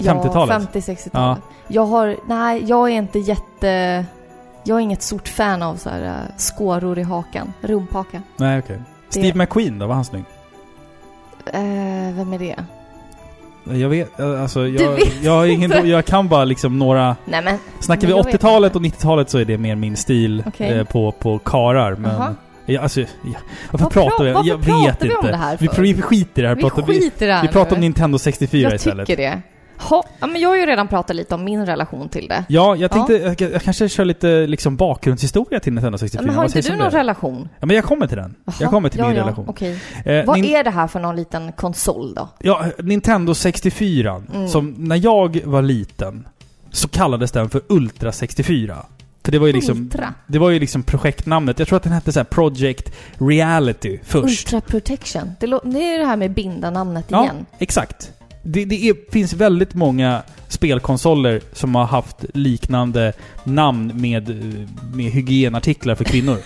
Ja, 0.06 0.14
50-talet. 0.14 0.74
50-60-talet. 0.74 1.44
Jag 1.68 1.86
har... 1.86 2.16
Nej, 2.28 2.64
jag 2.68 2.90
är 2.90 2.94
inte 2.94 3.20
jätte... 3.20 4.06
Jag 4.64 4.78
är 4.78 4.82
inget 4.82 5.02
stort 5.02 5.28
fan 5.28 5.62
av 5.62 5.76
så 5.76 5.90
här 5.90 6.02
äh, 6.04 6.38
skåror 6.38 7.00
i 7.00 7.04
hakan. 7.04 7.54
Rumphaka. 7.62 8.22
Nej, 8.38 8.60
okej. 8.60 8.82
Steve 9.10 9.38
McQueen 9.38 9.80
då, 9.80 9.88
var 9.88 9.96
han 9.96 10.06
snygg? 10.06 10.24
Eh, 11.46 11.62
vem 12.16 12.34
är 12.34 12.40
det? 12.40 12.56
Jag 13.78 13.90
vet, 13.90 14.20
eh, 14.20 14.42
alltså 14.42 14.68
jag, 14.68 14.92
vet 14.92 15.14
jag, 15.24 15.32
har 15.32 15.46
ingen, 15.46 15.90
jag 15.90 16.06
kan 16.06 16.28
bara 16.28 16.46
liksom 16.46 16.80
några... 16.80 17.16
Nej 17.26 17.42
men... 17.44 17.58
Snackar 17.80 18.08
vi 18.08 18.14
jag 18.14 18.26
vet 18.26 18.36
80-talet 18.36 18.76
inte. 18.76 18.96
och 18.96 19.00
90-talet 19.00 19.30
så 19.30 19.38
är 19.38 19.46
det 19.46 19.58
mer 19.58 19.76
min 19.76 19.96
stil 19.98 20.44
Okej. 20.48 20.78
eh, 20.78 20.84
på, 20.84 21.12
på 21.12 21.40
karar. 21.40 21.96
Men... 21.96 22.12
Jaha. 22.12 22.36
Ja, 22.66 22.82
alltså, 22.82 23.02
ja, 23.02 23.08
varför 23.72 23.84
Vad 23.84 23.92
pratar 23.94 24.26
pra- 24.26 24.44
vi? 24.44 24.50
Jag 24.50 24.58
vet 24.58 25.04
vi 25.04 25.06
inte. 25.08 25.18
om 25.18 25.26
det 25.28 25.38
här 25.38 25.58
vi, 25.60 25.94
vi 25.94 26.02
skiter 26.02 26.42
i 26.42 26.44
det 26.44 26.48
här. 26.48 26.56
Vi 26.56 26.62
pratar, 26.62 26.82
vi, 26.88 27.02
skiter 27.02 27.26
i 27.26 27.28
det 27.28 27.34
här 27.34 27.42
vi 27.42 27.48
pratar 27.48 27.76
om. 27.76 27.82
Nintendo 27.82 28.20
64 28.20 28.62
Jag 28.62 28.74
istället. 28.76 29.08
tycker 29.08 29.24
det. 29.24 29.42
Ha, 29.80 30.04
ja, 30.20 30.28
men 30.28 30.42
jag 30.42 30.50
har 30.50 30.56
ju 30.56 30.66
redan 30.66 30.88
pratat 30.88 31.16
lite 31.16 31.36
om 31.36 31.44
min 31.44 31.66
relation 31.66 32.10
till 32.10 32.28
det. 32.28 32.44
Ja, 32.50 32.76
jag 32.76 32.92
tänkte, 32.92 33.14
Jag, 33.14 33.42
jag 33.42 33.62
kanske 33.62 33.90
kör 33.90 34.06
lite 34.06 34.48
liksom 34.48 34.76
bakgrundshistoria 34.76 35.60
till 35.60 35.74
Nintendo 35.74 35.98
64. 35.98 36.26
Men 36.26 36.36
har 36.36 36.46
inte 36.46 36.62
du 36.62 36.70
någon 36.76 36.92
det? 36.92 36.98
relation? 37.00 37.50
Ja, 37.60 37.66
men 37.66 37.76
jag 37.76 37.86
kommer 37.86 38.08
till 38.08 38.18
den. 38.18 38.36
Jaha, 38.46 38.56
Jag 38.60 38.70
kommer 38.70 38.90
till 38.90 39.00
ja, 39.00 39.08
min 39.08 39.16
ja, 39.16 39.22
relation. 39.24 39.46
Okej. 39.50 39.80
Eh, 40.06 40.26
Vad 40.26 40.46
är 40.46 40.64
det 40.64 40.70
här 40.72 40.88
för 40.88 41.00
någon 41.00 41.16
liten 41.16 41.52
konsol 41.52 42.14
då? 42.14 42.30
Ja, 42.40 42.66
Nintendo 42.80 43.34
64, 43.36 44.24
Mm. 44.34 44.48
som 44.48 44.76
när 44.78 44.96
jag 44.96 45.42
var 45.46 45.62
liten 45.62 46.28
så 46.72 46.88
kallades 46.88 47.32
den 47.32 47.50
för 47.50 47.62
Ultra 47.70 48.12
64. 48.12 48.78
För 49.24 49.32
det 49.32 49.40
var 49.40 49.48
ju 49.48 49.54
liksom... 49.54 49.78
Ultra? 49.78 50.14
Det 50.28 50.40
var 50.40 50.50
ju 50.50 50.60
liksom 50.60 50.84
projektnamnet. 50.84 51.60
Jag 51.60 51.68
tror 51.68 51.78
att 51.78 51.84
den 51.84 51.94
hette 51.94 52.12
så 52.12 52.20
här 52.20 52.24
Project 52.26 52.92
Reality 53.18 54.00
först. 54.04 54.26
Ultra 54.54 54.62
Protection. 54.62 55.32
Det, 55.40 55.48
det 55.48 55.94
är 55.94 56.00
det 56.00 56.06
här 56.06 56.18
med 56.18 56.32
binda 56.32 56.70
namnet 56.70 57.06
Ja, 57.08 57.24
igen. 57.24 57.46
exakt. 57.58 58.12
Det, 58.44 58.66
det 58.66 58.90
är, 58.90 59.12
finns 59.12 59.34
väldigt 59.34 59.74
många 59.74 60.22
spelkonsoler 60.48 61.42
som 61.54 61.76
har 61.76 61.86
haft 61.86 62.16
liknande 62.34 63.14
namn 63.44 63.92
med, 63.96 64.30
med 64.94 65.12
hygienartiklar 65.12 65.96
för 65.96 66.04
kvinnor. 66.04 66.38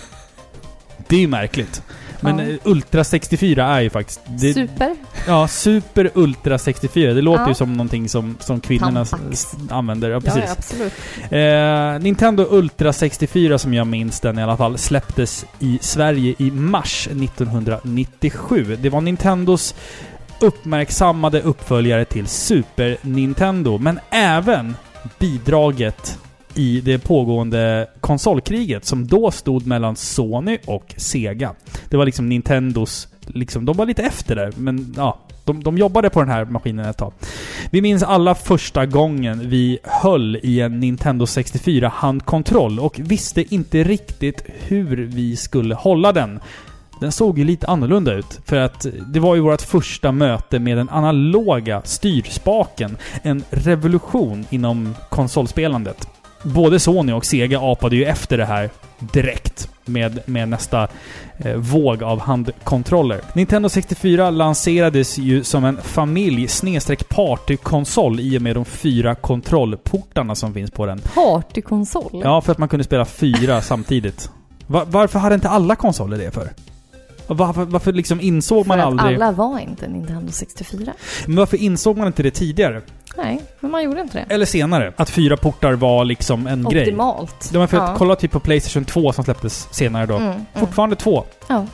Det 1.07 1.15
är 1.15 1.19
ju 1.19 1.27
märkligt. 1.27 1.81
Men 2.21 2.39
Ja. 2.39 2.57
Ultra 2.63 3.03
64 3.03 3.67
är 3.67 3.81
ju 3.81 3.89
faktiskt... 3.89 4.21
Det, 4.27 4.53
Super. 4.53 4.95
Ja, 5.27 5.47
Super 5.47 6.09
Ultra 6.13 6.57
64. 6.57 7.13
Det 7.13 7.21
låter 7.21 7.41
Ja. 7.43 7.47
ju 7.50 7.53
som 7.55 7.73
någonting 7.73 8.09
som, 8.09 8.38
som 8.39 8.59
kvinnorna 8.59 9.05
använder. 9.69 10.09
Ja, 10.09 10.15
Ja, 10.15 10.21
precis. 10.21 10.43
ja, 10.45 10.51
absolut. 10.57 10.93
Eh, 11.31 12.03
Nintendo 12.03 12.47
Ultra 12.50 12.93
64 12.93 13.57
som 13.57 13.73
jag 13.73 13.88
minns 13.88 14.19
den 14.19 14.39
i 14.39 14.43
alla 14.43 14.57
fall 14.57 14.77
släpptes 14.77 15.45
i 15.59 15.79
Sverige 15.81 16.35
i 16.38 16.51
mars 16.51 17.07
1997. 17.07 18.77
Det 18.81 18.89
var 18.89 19.01
Nintendos 19.01 19.75
uppmärksammade 20.43 21.41
uppföljare 21.41 22.05
till 22.05 22.27
Super 22.27 22.97
Nintendo, 23.01 23.77
men 23.77 24.00
även 24.09 24.75
bidraget 25.19 26.19
i 26.55 26.81
det 26.81 27.00
pågående 27.00 27.89
konsolkriget 28.00 28.85
som 28.85 29.07
då 29.07 29.31
stod 29.31 29.67
mellan 29.67 29.95
Sony 29.95 30.57
och 30.65 30.93
Sega. 30.97 31.55
Det 31.89 31.97
var 31.97 32.05
liksom 32.05 32.29
Nintendos, 32.29 33.07
liksom, 33.27 33.65
de 33.65 33.77
var 33.77 33.85
lite 33.85 34.01
efter 34.03 34.35
där, 34.35 34.53
men 34.57 34.93
ja, 34.97 35.19
de, 35.45 35.63
de 35.63 35.77
jobbade 35.77 36.09
på 36.09 36.19
den 36.19 36.29
här 36.29 36.45
maskinen 36.45 36.85
ett 36.85 36.97
tag. 36.97 37.13
Vi 37.71 37.81
minns 37.81 38.03
alla 38.03 38.35
första 38.35 38.85
gången 38.85 39.50
vi 39.50 39.79
höll 39.83 40.39
i 40.43 40.62
en 40.62 40.79
Nintendo 40.79 41.25
64 41.25 41.91
handkontroll 41.95 42.79
och 42.79 43.00
visste 43.00 43.55
inte 43.55 43.83
riktigt 43.83 44.43
hur 44.47 44.97
vi 44.97 45.35
skulle 45.35 45.75
hålla 45.75 46.12
den. 46.12 46.39
Den 47.03 47.12
såg 47.12 47.38
ju 47.39 47.43
lite 47.45 47.67
annorlunda 47.67 48.13
ut, 48.13 48.39
för 48.45 48.57
att 48.57 48.86
det 49.07 49.19
var 49.19 49.36
ju 49.36 49.41
vårt 49.41 49.62
första 49.62 50.12
möte 50.12 50.60
med 50.60 50.77
den 50.77 50.89
analoga 50.89 51.81
styrspaken. 51.86 52.98
En 53.22 53.43
revolution 53.50 54.45
inom 54.50 54.95
konsolspelandet. 55.10 56.07
Både 56.43 56.79
Sony 56.79 57.13
och 57.13 57.25
Sega 57.25 57.60
apade 57.62 57.95
ju 57.95 58.05
efter 58.05 58.38
det 58.38 58.45
här 58.45 58.69
direkt 59.00 59.69
med, 59.86 60.19
med 60.25 60.50
nästa 60.50 60.88
eh, 61.38 61.55
våg 61.55 62.03
av 62.03 62.19
handkontroller. 62.19 63.22
Nintendo 63.33 63.69
64 63.69 64.29
lanserades 64.29 65.17
ju 65.17 65.43
som 65.43 65.65
en 65.65 65.77
familj 65.81 66.48
partykonsol 67.10 68.19
i 68.19 68.38
och 68.38 68.41
med 68.41 68.55
de 68.55 68.65
fyra 68.65 69.15
kontrollportarna 69.15 70.36
som 70.36 70.53
finns 70.53 70.72
på 70.72 70.86
den. 70.86 71.01
Partykonsol? 71.15 72.22
Ja, 72.24 72.41
för 72.41 72.51
att 72.51 72.57
man 72.57 72.69
kunde 72.69 72.83
spela 72.83 73.05
fyra 73.05 73.62
samtidigt. 73.62 74.29
Va- 74.67 74.86
varför 74.88 75.19
hade 75.19 75.36
inte 75.36 75.50
alla 75.50 75.75
konsoler 75.75 76.17
det 76.17 76.31
för? 76.31 76.50
Varför, 77.27 77.65
varför 77.65 77.93
liksom 77.93 78.21
insåg 78.21 78.67
man 78.67 78.77
För 78.77 78.83
att 78.83 78.87
aldrig... 78.91 79.15
alla 79.15 79.31
var 79.31 79.59
inte 79.59 79.87
Nintendo 79.87 80.31
64. 80.31 80.93
Men 81.25 81.35
varför 81.35 81.57
insåg 81.57 81.97
man 81.97 82.07
inte 82.07 82.23
det 82.23 82.31
tidigare? 82.31 82.81
Nej, 83.17 83.41
men 83.59 83.71
man 83.71 83.83
gjorde 83.83 84.01
inte 84.01 84.17
det. 84.27 84.33
Eller 84.33 84.45
senare? 84.45 84.93
Att 84.97 85.09
fyra 85.09 85.37
portar 85.37 85.73
var 85.73 86.05
liksom 86.05 86.47
en 86.47 86.63
grej? 86.63 86.81
Optimalt. 86.81 87.49
Ja, 87.53 87.59
men 87.59 87.67
för 87.67 87.77
att 87.77 87.89
Ja. 87.89 87.95
kolla 87.97 88.15
typ 88.15 88.31
på 88.31 88.39
Playstation 88.39 88.85
2 88.85 89.13
som 89.13 89.23
släpptes 89.23 89.67
senare 89.71 90.05
då. 90.05 90.15
Mm, 90.15 90.27
mm. 90.27 90.41
Fortfarande 90.55 90.95
två. 90.95 91.23
Ja, 91.47 91.65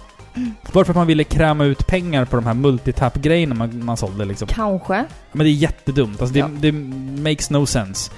Varför 0.73 0.91
att 0.91 0.97
man 0.97 1.07
ville 1.07 1.23
kräma 1.23 1.63
ut 1.65 1.87
pengar 1.87 2.25
på 2.25 2.35
de 2.35 2.45
här 2.45 2.53
multitap-grejerna 2.53 3.55
man, 3.55 3.85
man 3.85 3.97
sålde 3.97 4.25
liksom. 4.25 4.47
kanske. 4.47 5.05
Men 5.31 5.43
det 5.43 5.49
är 5.49 5.53
jättedumt. 5.53 6.21
Alltså 6.21 6.33
det, 6.33 6.39
Ja. 6.39 6.49
det 6.59 6.71
makes 7.23 7.49
no 7.49 7.65
sense. 7.65 8.11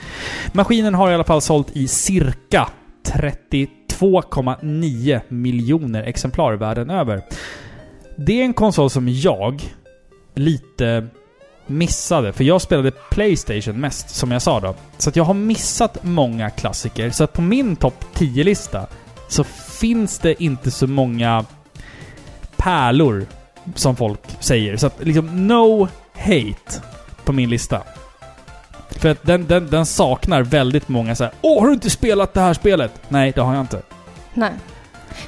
Maskinen 0.53 0.93
har 0.93 1.11
i 1.11 1.13
alla 1.13 1.23
fall 1.23 1.41
sålt 1.41 1.67
i 1.73 1.87
cirka 1.87 2.69
2,9 4.01 5.21
miljoner 5.27 6.03
exemplar 6.03 6.53
världen 6.53 6.89
över. 6.89 7.21
Det 8.17 8.41
är 8.41 8.45
en 8.45 8.53
konsol 8.53 8.89
som 8.89 9.09
jag 9.09 9.63
lite 10.35 11.07
missade, 11.67 12.33
för 12.33 12.43
jag 12.43 12.61
spelade 12.61 12.91
Playstation 12.91 13.79
mest, 13.79 14.09
som 14.09 14.31
jag 14.31 14.41
sa 14.41 14.59
då. 14.59 14.75
Så 14.97 15.09
att 15.09 15.15
jag 15.15 15.23
har 15.23 15.33
missat 15.33 16.03
många 16.03 16.49
klassiker, 16.49 17.09
så 17.09 17.23
att 17.23 17.33
på 17.33 17.41
min 17.41 17.75
topp 17.75 18.05
10-lista 18.13 18.87
så 19.27 19.43
finns 19.79 20.19
det 20.19 20.43
inte 20.43 20.71
så 20.71 20.87
många 20.87 21.45
pärlor 22.57 23.25
som 23.75 23.95
folk 23.95 24.21
säger. 24.39 24.77
Så 24.77 24.87
att 24.87 25.05
liksom, 25.05 25.47
no 25.47 25.87
hate 26.13 26.81
på 27.25 27.33
min 27.33 27.49
lista. 27.49 27.83
För 29.01 29.09
att 29.09 29.23
den, 29.23 29.47
den, 29.47 29.67
den 29.69 29.85
saknar 29.85 30.41
väldigt 30.41 30.89
många 30.89 31.15
så 31.15 31.23
här. 31.23 31.33
Åh, 31.41 31.59
har 31.59 31.67
du 31.67 31.73
inte 31.73 31.89
spelat 31.89 32.33
det 32.33 32.41
här 32.41 32.53
spelet? 32.53 32.91
Nej, 33.09 33.31
det 33.35 33.41
har 33.41 33.53
jag 33.53 33.61
inte. 33.61 33.81
Nej. 34.33 34.51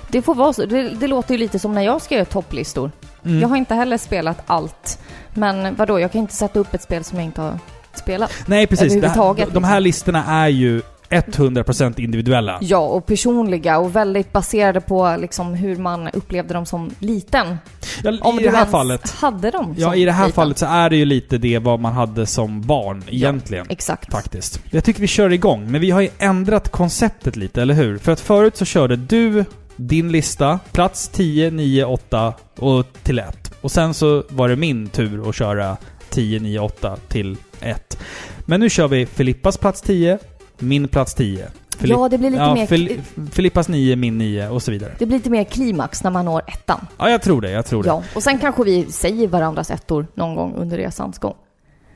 Det 0.08 0.22
får 0.22 0.36
vara 0.36 0.53
så. 0.53 0.65
Det, 0.65 0.89
det 0.89 1.08
låter 1.08 1.34
ju 1.34 1.38
lite 1.38 1.60
som 1.60 1.74
när 1.74 1.82
jag 1.82 2.01
ska 2.01 2.15
göra 2.15 2.25
topplistor. 2.25 2.92
Mm. 3.25 3.39
Jag 3.39 3.48
har 3.48 3.58
inte 3.58 3.75
heller 3.75 3.98
spelat 3.98 4.38
allt. 4.46 5.00
Men 5.34 5.75
vadå, 5.75 6.00
jag 6.00 6.12
kan 6.12 6.22
inte 6.22 6.34
sätta 6.34 6.60
upp 6.60 6.74
ett 6.74 6.82
spel 6.82 7.03
som 7.03 7.18
jag 7.18 7.25
inte 7.25 7.42
har 7.42 7.60
spelat. 7.94 8.32
Nej, 8.46 8.68
precis. 8.68 9.01
Det 9.01 9.08
här, 9.08 9.15
de 9.36 9.63
här 9.63 9.80
liksom. 9.80 9.84
listorna 9.84 10.25
är 10.25 10.48
ju 10.48 10.82
100% 11.22 12.00
individuella. 12.00 12.58
Ja, 12.62 12.77
och 12.79 13.05
personliga 13.05 13.77
och 13.77 13.96
väldigt 13.96 14.32
baserade 14.34 14.82
på 14.82 15.15
liksom 15.20 15.53
hur 15.53 15.75
man 15.77 16.08
upplevde 16.08 16.53
dem 16.53 16.65
som 16.65 16.91
liten. 17.00 17.58
Ja, 18.03 18.17
Om 18.22 18.39
I 18.39 18.43
det 18.43 18.50
här 18.51 18.65
fallet. 18.65 19.10
hade 19.12 19.51
dem 19.51 19.75
Ja, 19.77 19.96
i 19.96 20.05
det 20.05 20.12
här 20.12 20.25
liten. 20.25 20.36
fallet 20.36 20.58
så 20.58 20.65
är 20.65 20.89
det 20.89 20.96
ju 20.96 21.05
lite 21.05 21.38
det 21.38 21.60
vad 21.60 21.79
man 21.79 21.93
hade 21.93 22.25
som 22.25 22.62
barn 22.62 23.03
egentligen. 23.10 23.65
Exakt. 23.70 24.12
Faktiskt. 24.12 24.60
Jag 24.72 24.84
tycker 24.84 25.01
vi 25.01 25.08
kör 25.08 25.29
igång, 25.34 25.72
men 25.72 25.82
vi 25.82 25.91
har 25.91 26.01
ju 26.01 26.10
ändrat 26.20 26.70
konceptet 26.70 27.36
lite, 27.36 27.62
eller 27.62 27.74
hur? 27.74 27.98
För 27.98 28.12
att 28.12 28.20
förut 28.20 28.58
så 28.58 28.65
körde 28.65 28.96
du 28.96 29.46
din 29.75 30.12
lista, 30.12 30.60
plats 30.72 31.08
10, 31.10 31.51
9, 31.51 31.86
8 31.86 32.34
och 32.55 32.86
till 33.03 33.20
1. 33.20 33.53
Och 33.62 33.72
sen 33.72 33.93
så 33.93 34.24
var 34.29 34.50
det 34.50 34.55
min 34.55 34.88
tur 34.88 35.29
att 35.29 35.36
köra 35.36 35.77
10, 36.10 36.39
9, 36.39 36.60
8 36.60 36.98
till 37.08 37.38
1. 37.62 37.98
Men 38.46 38.60
nu 38.60 38.70
kör 38.70 38.88
vi 38.88 39.05
Filippas 39.05 39.58
plats 39.58 39.82
10, 39.82 40.17
min 40.63 40.88
plats 40.88 41.13
10. 41.13 41.48
Filipp- 41.77 41.98
Ja, 41.98 42.10
det 42.10 42.17
blir 42.17 42.29
lite 42.29 42.43
ja, 42.43 42.53
mer... 42.53 42.65
Fili- 42.67 43.00
Filippas 43.32 43.67
9, 43.67 43.96
min 43.96 44.17
9 44.17 44.50
och 44.50 44.63
så 44.63 44.72
vidare. 44.72 44.91
Det 45.00 45.05
blir 45.05 45.17
lite 45.17 45.29
mer 45.29 45.43
klimax 45.43 46.03
när 46.03 46.12
man 46.12 46.25
når 46.25 46.41
ettan. 46.48 46.88
Ja, 46.98 47.10
jag 47.10 47.22
tror 47.22 47.41
det. 47.41 47.51
Jag 47.51 47.65
tror 47.65 47.84
det. 47.84 47.89
Ja, 47.89 48.03
och 48.15 48.24
sen 48.24 48.39
kanske 48.39 48.63
vi 48.63 48.86
säger 48.86 49.27
varandras 49.27 49.72
ettor 49.72 50.08
någon 50.13 50.36
gång 50.36 50.53
under 50.55 50.77
resans 50.77 51.20
gång. 51.20 51.36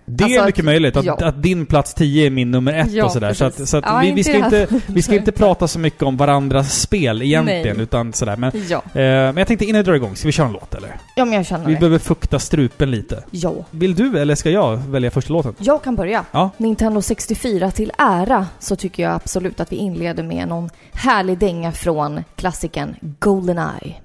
Det 0.10 0.24
Alltså 0.24 0.40
är 0.42 0.46
mycket 0.46 0.66
möjligt 0.66 0.98
att, 0.98 1.06
ja. 1.06 1.18
att 1.22 1.44
din 1.44 1.66
plats 1.66 1.94
10 1.94 2.26
är 2.26 2.30
min 2.30 2.52
nummer 2.52 2.74
1 2.74 2.92
Ja, 2.92 3.06
och 3.06 3.12
sådär. 3.12 3.34
Så 3.34 3.46
att, 3.46 3.70
så 3.70 3.78
att 3.78 3.84
Ja, 3.88 4.00
vi, 4.04 4.12
vi, 4.12 4.24
ska 4.24 4.36
inte, 4.38 4.68
vi 4.88 5.02
ska 5.02 5.16
inte 5.16 5.32
prata 5.32 5.68
så 5.68 5.80
mycket 5.80 6.04
om 6.04 6.18
varandras 6.18 6.80
spel 6.82 7.22
egentligen, 7.22 7.78
Nej. 7.78 7.84
utan 7.84 8.14
sådär. 8.14 8.36
Men, 8.38 8.52
eh, 8.52 8.82
men 8.94 9.38
jag 9.38 9.48
tänkte 9.48 9.66
innan 9.66 9.80
vi 9.80 9.84
drar 9.84 9.94
igång, 9.94 10.16
ska 10.16 10.28
vi 10.28 10.32
köra 10.32 10.48
en 10.48 10.54
låt 10.54 10.76
eller? 10.76 10.96
ja, 11.16 11.26
men 11.26 11.34
jag 11.34 11.46
känner 11.46 11.66
Vi 11.66 11.74
det. 11.74 11.80
behöver 11.80 12.00
fukta 12.00 12.40
strupen 12.40 12.92
lite. 12.92 13.24
Ja. 13.32 13.54
Vill 13.72 13.96
du 13.96 14.20
eller 14.20 14.36
ska 14.36 14.50
jag 14.50 14.78
välja 14.78 15.12
första 15.12 15.34
låten? 15.34 15.56
Jag 15.60 15.84
kan 15.84 15.96
börja. 15.96 16.26
Ja. 16.32 16.50
Nintendo 16.58 17.02
64 17.02 17.72
till 17.72 17.92
ära 17.98 18.48
så 18.60 18.76
tycker 18.76 19.04
jag 19.04 19.14
absolut 19.14 19.60
att 19.60 19.72
vi 19.72 19.76
inleder 19.76 20.24
med 20.24 20.48
någon 20.48 20.70
härlig 20.94 21.38
dänga 21.38 21.72
från 21.72 22.24
klassikern 22.36 22.96
Goldeneye. 23.20 23.96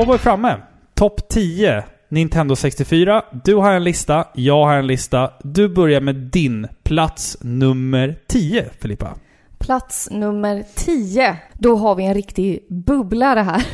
Då 0.00 0.06
var 0.06 0.12
vi 0.14 0.18
framme. 0.18 0.56
Topp 0.94 1.28
10 1.28 1.84
Nintendo 2.08 2.56
64. 2.56 3.24
Du 3.44 3.54
har 3.54 3.72
en 3.72 3.84
lista, 3.84 4.28
jag 4.34 4.64
har 4.64 4.74
en 4.74 4.86
lista. 4.86 5.32
Du 5.42 5.68
börjar 5.68 6.00
med 6.00 6.14
din 6.14 6.68
plats 6.82 7.36
nummer 7.40 8.18
10, 8.26 8.70
Filippa. 8.80 9.14
Plats 9.58 10.08
nummer 10.10 10.64
10. 10.74 11.36
Då 11.52 11.76
har 11.76 11.94
vi 11.94 12.04
en 12.04 12.14
riktig 12.14 12.66
bubblare 12.68 13.40
här. 13.40 13.66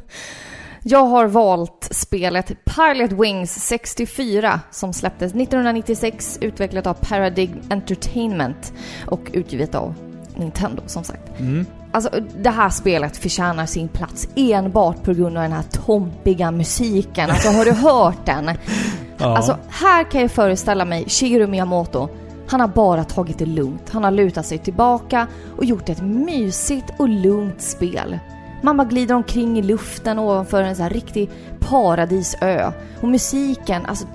Jag 0.83 1.05
har 1.05 1.25
valt 1.27 1.87
spelet 1.91 2.47
Pilot 2.47 3.11
Wings 3.11 3.53
64 3.53 4.61
som 4.71 4.93
släpptes 4.93 5.35
1996, 5.35 6.37
utvecklat 6.41 6.87
av 6.87 6.93
Paradigm 6.93 7.61
Entertainment 7.69 8.73
och 9.07 9.29
utgivet 9.33 9.75
av 9.75 9.93
Nintendo 10.35 10.81
som 10.85 11.03
sagt. 11.03 11.39
Mm. 11.39 11.65
Alltså 11.91 12.09
det 12.37 12.49
här 12.49 12.69
spelet 12.69 13.17
förtjänar 13.17 13.65
sin 13.65 13.87
plats 13.87 14.27
enbart 14.35 15.03
på 15.03 15.13
grund 15.13 15.37
av 15.37 15.43
den 15.43 15.51
här 15.51 15.63
tompiga 15.63 16.51
musiken. 16.51 17.29
Alltså 17.29 17.49
har 17.49 17.65
du 17.65 17.71
hört 17.71 18.25
den? 18.25 18.51
Ja. 19.21 19.37
Alltså 19.37 19.57
här 19.69 20.11
kan 20.11 20.21
jag 20.21 20.31
föreställa 20.31 20.85
mig 20.85 21.05
Shigeru 21.09 21.47
Miyamoto. 21.47 22.09
Han 22.47 22.59
har 22.59 22.67
bara 22.67 23.03
tagit 23.03 23.37
det 23.37 23.45
lugnt. 23.45 23.89
Han 23.89 24.03
har 24.03 24.11
lutat 24.11 24.45
sig 24.45 24.57
tillbaka 24.57 25.27
och 25.57 25.65
gjort 25.65 25.89
ett 25.89 26.01
mysigt 26.01 26.85
och 26.97 27.09
lugnt 27.09 27.61
spel. 27.61 28.19
Man 28.61 28.77
bara 28.77 28.87
glider 28.87 29.15
omkring 29.15 29.59
i 29.59 29.61
luften 29.61 30.19
ovanför 30.19 30.63
en 30.63 30.75
sån 30.75 30.83
här 30.83 30.89
riktig 30.89 31.29
paradisö. 31.59 32.71
Och 33.01 33.07
musiken, 33.07 33.85
alltså 33.85 34.05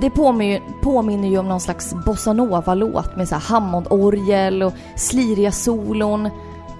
det 0.00 0.10
påminner, 0.10 0.60
påminner 0.82 1.28
ju 1.28 1.38
om 1.38 1.48
någon 1.48 1.60
slags 1.60 1.94
bossanova-låt 2.06 3.16
med 3.16 3.28
så 3.28 3.34
här 3.34 3.42
Hammond-orgel 3.42 4.62
och 4.62 4.72
sliriga 4.96 5.52
solon. 5.52 6.30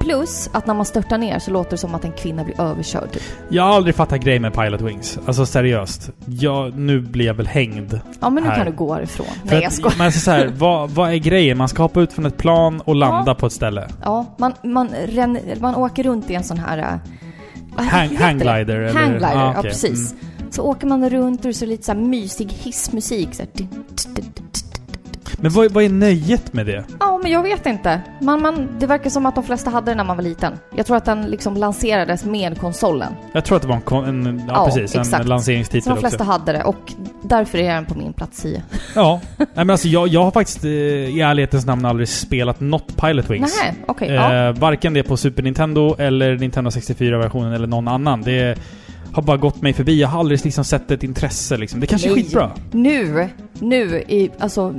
Plus 0.05 0.51
att 0.53 0.67
när 0.67 0.75
man 0.75 0.85
störtar 0.87 1.19
ner 1.19 1.39
så 1.39 1.51
låter 1.51 1.71
det 1.71 1.77
som 1.77 1.95
att 1.95 2.05
en 2.05 2.13
kvinna 2.13 2.45
blir 2.45 2.61
överkörd. 2.61 3.13
typ. 3.13 3.23
Jag 3.49 3.63
har 3.63 3.71
aldrig 3.71 3.95
fattat 3.95 4.21
grejen 4.21 4.43
med 4.43 4.55
Pilot 4.55 4.81
Wings. 4.81 5.19
Alltså 5.27 5.47
seriöst. 5.47 6.11
Jag, 6.27 6.79
nu 6.79 7.01
blir 7.01 7.27
jag 7.27 7.35
väl 7.35 7.47
hängd. 7.47 8.01
Ja 8.21 8.31
men 8.31 8.43
nu 8.43 8.49
Här. 8.49 8.57
kan 8.57 8.67
du 8.67 8.73
gå 8.73 8.95
härifrån. 8.95 9.27
För 9.27 9.55
Nej 9.55 9.63
jag 9.63 9.73
skojar. 9.73 9.95
Men 9.99 10.07
alltså 10.07 10.21
så 10.21 10.31
här, 10.31 10.53
vad, 10.59 10.91
vad 10.91 11.11
är 11.11 11.17
grejen? 11.17 11.59
Man 11.59 11.69
ska 11.69 11.83
hoppa 11.83 12.01
ut 12.01 12.13
från 12.13 12.27
ett 12.27 12.37
plan 12.37 12.81
och 12.81 12.95
landa 12.95 13.35
på 13.35 13.47
ett 13.47 13.53
ställe. 13.53 13.89
Ja, 14.03 14.35
man, 14.39 14.53
man, 14.63 14.89
ren, 15.07 15.39
man 15.61 15.75
åker 15.75 16.03
runt 16.03 16.31
i 16.31 16.35
en 16.35 16.45
sån 16.45 16.59
här... 16.59 16.79
äh, 16.79 16.85
Hang, 17.85 18.03
heter 18.09 18.17
det? 18.19 18.25
hangglider 18.25 18.77
eller? 18.77 19.01
Hangglider, 19.01 19.27
Ah, 19.27 19.33
ja 19.35 19.55
okej. 19.59 19.71
precis. 19.71 20.13
Mm. 20.13 20.25
Så 20.51 20.63
åker 20.63 20.87
man 20.87 21.11
runt 21.11 21.45
och 21.45 21.55
så 21.57 21.65
är 21.65 21.67
det 21.67 21.73
lite 21.73 21.85
så 21.85 21.93
här 21.93 21.99
mysig 22.01 22.49
hissmusik. 22.53 23.29
Så 23.35 23.43
här. 23.43 23.69
Men 25.45 25.53
vad, 25.53 25.73
vad 25.73 25.85
är 25.85 25.89
nöjet 25.89 26.53
med 26.53 26.67
det? 26.67 26.85
Ja, 27.01 27.21
men 27.23 27.33
jag 27.33 27.43
vet 27.43 27.67
inte. 27.67 28.01
Man, 28.21 28.43
man, 28.43 28.69
det 28.79 28.87
verkar 28.87 29.11
som 29.11 29.27
att 29.27 29.35
de 29.35 29.45
flesta 29.45 29.71
hade 29.71 29.91
den 29.91 29.97
när 29.97 30.05
man 30.05 30.17
var 30.17 30.25
liten. 30.25 30.53
Jag 30.77 30.87
tror 30.87 30.97
att 30.97 31.05
den 31.05 31.23
liksom 31.31 31.57
lanserades 31.57 32.25
med 32.25 32.59
konsolen. 32.59 33.13
Jag 33.33 33.45
tror 33.45 33.57
att 33.57 33.63
det 33.63 33.69
var 33.69 33.75
en, 33.77 33.81
kon- 33.83 34.05
en 34.05 34.43
ja, 34.49 34.55
Ja, 34.55 34.65
precis, 34.75 35.13
en 35.15 35.27
lanseringstitel 35.27 35.83
Så 35.83 35.91
de 35.91 36.01
flesta 36.01 36.17
också. 36.17 36.33
hade 36.33 36.53
det 36.53 36.63
och 36.65 36.93
därför 37.23 37.59
är 37.59 37.75
den 37.75 37.85
på 37.85 37.95
min 37.95 38.13
plats 38.13 38.43
10. 38.43 38.63
Ja. 38.95 39.21
Nej 39.39 39.47
men 39.55 39.71
alltså 39.71 39.89
jag, 39.89 40.09
jag 40.09 40.25
har 40.25 40.31
faktiskt 40.31 40.65
eh, 40.65 40.71
i 40.71 41.21
ärlighetens 41.21 41.67
namn 41.67 41.85
aldrig 41.85 42.09
spelat 42.09 42.61
något 42.61 42.97
Pilot 42.97 43.31
Wings. 43.31 43.61
Nej, 43.63 43.75
okej. 43.87 44.11
ja. 44.13 44.49
Eh, 44.49 44.53
varken 44.55 44.95
det 44.95 45.03
på 45.03 45.17
Super 45.17 45.43
Nintendo 45.43 45.97
eller 45.99 46.37
Nintendo 46.37 46.71
64-versionen 46.71 47.53
eller 47.53 47.67
någon 47.67 47.89
annan. 47.89 48.23
Det 48.23 48.59
har 49.13 49.23
bara 49.23 49.37
gått 49.37 49.63
mig 49.63 49.73
förbi. 49.73 50.01
Jag 50.01 50.09
har 50.09 50.21
aldrig 50.21 50.45
liksom 50.45 50.65
sett 50.65 50.91
ett 50.91 51.03
intresse 51.03 51.57
liksom. 51.57 51.81
Det 51.81 51.87
kanske 51.87 52.09
är 52.09 52.15
Nej. 52.15 52.25
skitbra. 52.25 52.51
Nu, 52.73 53.29
nu 53.59 54.03
i, 54.09 54.31
alltså, 54.39 54.75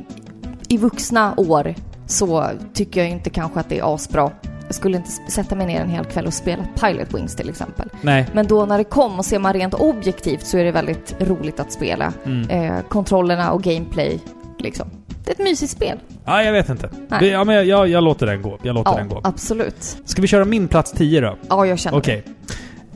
i 0.69 0.78
vuxna 0.78 1.34
år 1.38 1.75
så 2.08 2.49
tycker 2.73 3.01
jag 3.01 3.10
inte 3.10 3.30
kanske 3.30 3.60
att 3.60 3.69
det 3.69 3.80
är 3.80 3.95
asbra. 3.95 4.32
Jag 4.67 4.75
skulle 4.75 4.97
inte 4.97 5.10
sätta 5.30 5.56
mig 5.56 5.67
ner 5.67 5.82
en 5.82 5.89
hel 5.89 6.06
kväll 6.06 6.25
och 6.28 6.34
spela 6.34 6.63
Pilot 6.82 7.13
Wings 7.13 7.36
till 7.36 7.49
exempel. 7.49 7.89
Nej. 8.01 8.28
Men 8.34 8.47
då 8.47 8.65
när 8.65 8.78
det 8.78 8.84
kom 8.84 9.19
och 9.19 9.25
ser 9.25 9.39
man 9.39 9.54
rent 9.54 9.73
objektivt 9.73 10.45
så 10.45 10.58
är 10.58 10.63
det 10.63 10.71
väldigt 10.71 11.15
roligt 11.19 11.60
att 11.60 11.71
spela. 11.71 12.13
Mm. 12.25 12.49
Eh, 12.49 12.82
kontrollerna 12.89 13.51
och 13.51 13.63
gameplay, 13.63 14.19
liksom. 14.60 14.88
Det 15.23 15.32
är 15.32 15.34
ett 15.34 15.39
mysigt 15.43 15.71
spel. 15.71 15.97
Ja, 16.25 16.43
jag 16.43 16.51
vet 16.51 16.69
inte. 16.69 16.89
Nej. 17.08 17.28
Ja, 17.28 17.43
men 17.43 17.56
jag, 17.56 17.65
jag, 17.65 17.88
jag 17.88 18.04
låter 18.04 18.25
den 18.25 18.41
gå. 18.41 18.58
Jag 18.63 18.73
låter 18.75 18.91
Ja, 18.91 18.97
den 18.97 19.10
gå. 19.10 19.21
absolut. 19.23 19.97
Ska 20.06 20.21
vi 20.21 20.28
köra 20.28 20.45
min 20.45 20.67
plats 20.67 20.91
10 20.91 21.21
då? 21.21 21.38
Ja, 21.49 21.65
jag 21.65 21.80
känner 21.80 21.97
Okej. 21.97 22.23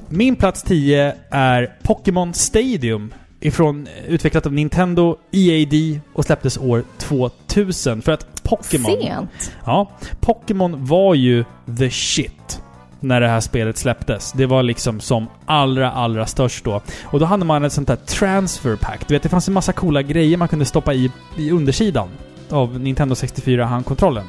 Min 0.08 0.36
plats 0.36 0.64
10 0.64 1.16
är 1.32 1.76
Pokémon 1.84 2.34
Stadium. 2.34 3.14
Ifrån, 3.42 3.88
utvecklat 4.08 4.46
av 4.46 4.54
Nintendo, 4.54 5.18
EAD 5.32 6.00
och 6.14 6.26
släpptes 6.26 6.58
år 6.58 6.84
2000. 6.98 8.02
För 8.02 8.12
att. 8.12 8.44
Pokémon... 8.44 9.02
Sent. 9.02 9.52
Ja. 9.66 9.92
Pokémon 10.20 10.86
var 10.86 11.16
ju 11.16 11.46
the 11.78 11.90
shit 11.90 12.62
när 13.00 13.22
det 13.22 13.28
här 13.28 13.40
spelet 13.40 13.78
släpptes. 13.78 14.32
Det 14.32 14.46
var 14.46 14.64
liksom 14.64 15.00
som 15.00 15.28
allra, 15.46 15.92
allra 15.92 16.26
störst 16.26 16.66
då. 16.66 16.82
Och 17.04 17.20
då 17.20 17.26
hade 17.26 17.46
man 17.46 17.66
ett 17.66 17.74
sånt 17.74 17.88
där 17.88 17.96
transfer 17.96 18.76
pack. 18.76 19.08
Du 19.08 19.14
vet, 19.14 19.24
det 19.24 19.30
fanns 19.30 19.48
en 19.48 19.54
massa 19.54 19.74
coola 19.74 20.02
grejer 20.02 20.38
man 20.38 20.48
kunde 20.48 20.66
stoppa 20.66 20.94
i, 20.94 21.12
i 21.38 21.52
undersidan 21.52 22.10
av 22.50 22.80
Nintendo 22.80 23.16
64-handkontrollen. 23.16 24.26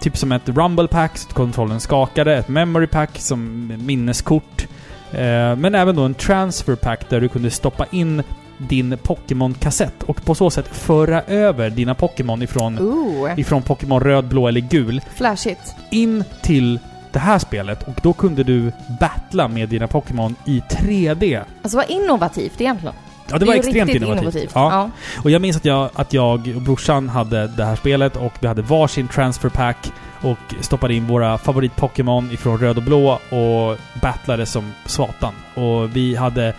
Typ 0.00 0.16
som 0.16 0.32
ett 0.32 0.48
Rumble 0.48 0.88
Pack, 0.88 1.18
så 1.18 1.28
att 1.28 1.34
kontrollen 1.34 1.80
skakade, 1.80 2.36
ett 2.36 2.48
Memory 2.48 2.86
Pack 2.86 3.18
som 3.18 3.72
minneskort. 3.86 4.66
Eh, 5.12 5.56
men 5.56 5.74
även 5.74 5.96
då 5.96 6.02
en 6.02 6.14
Transfer 6.14 6.74
Pack 6.74 7.08
där 7.08 7.20
du 7.20 7.28
kunde 7.28 7.50
stoppa 7.50 7.86
in 7.90 8.22
din 8.58 8.98
Pokémon-kassett 8.98 10.02
och 10.02 10.24
på 10.24 10.34
så 10.34 10.50
sätt 10.50 10.68
föra 10.68 11.22
över 11.22 11.70
dina 11.70 11.94
Pokémon 11.94 12.42
ifrån 12.42 12.78
Ooh, 12.78 13.40
ifrån 13.40 13.62
Pokémon 13.62 14.00
röd, 14.00 14.24
blå 14.24 14.48
eller 14.48 14.60
gul 14.60 15.00
flashigt. 15.14 15.74
in 15.90 16.24
till 16.42 16.78
det 17.12 17.18
här 17.18 17.38
spelet 17.38 17.82
och 17.82 17.94
då 18.02 18.12
kunde 18.12 18.42
du 18.42 18.72
battla 19.00 19.48
med 19.48 19.68
dina 19.68 19.86
Pokémon 19.86 20.36
i 20.44 20.62
3D. 20.70 21.42
Alltså 21.62 21.76
vad 21.76 21.90
innovativt 21.90 22.60
egentligen. 22.60 22.94
Ja, 23.30 23.38
det 23.38 23.46
var 23.46 23.52
är 23.52 23.56
ju 23.56 23.60
extremt 23.60 23.90
riktigt 23.90 24.08
innovativt. 24.08 24.50
Ja. 24.54 24.70
Ja. 24.72 24.90
Och 25.22 25.30
jag 25.30 25.42
minns 25.42 25.56
att 25.56 25.64
jag, 25.64 25.90
att 25.94 26.12
jag 26.12 26.52
och 26.56 26.62
brorsan 26.62 27.08
hade 27.08 27.46
det 27.46 27.64
här 27.64 27.76
spelet 27.76 28.16
och 28.16 28.32
vi 28.40 28.46
hade 28.46 28.62
varsin 28.62 29.08
transfer 29.08 29.48
pack 29.48 29.92
och 30.22 30.54
stoppade 30.60 30.94
in 30.94 31.06
våra 31.06 31.38
favorit-Pokémon 31.38 32.32
ifrån 32.32 32.58
röd 32.58 32.76
och 32.76 32.82
blå 32.82 33.10
och 33.12 33.78
battlade 34.02 34.46
som 34.46 34.72
satan. 34.86 35.34
Och 35.54 35.96
vi 35.96 36.14
hade 36.14 36.54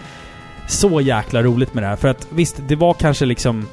så 0.68 1.02
jäkla 1.02 1.44
roligt 1.44 1.74
med 1.74 1.84
det 1.84 1.88
här. 1.88 1.96
För 1.96 2.08
att 2.08 2.28
visst, 2.30 2.62
det 2.68 2.76
var 2.76 2.94
kanske 2.94 3.26
liksom... 3.26 3.68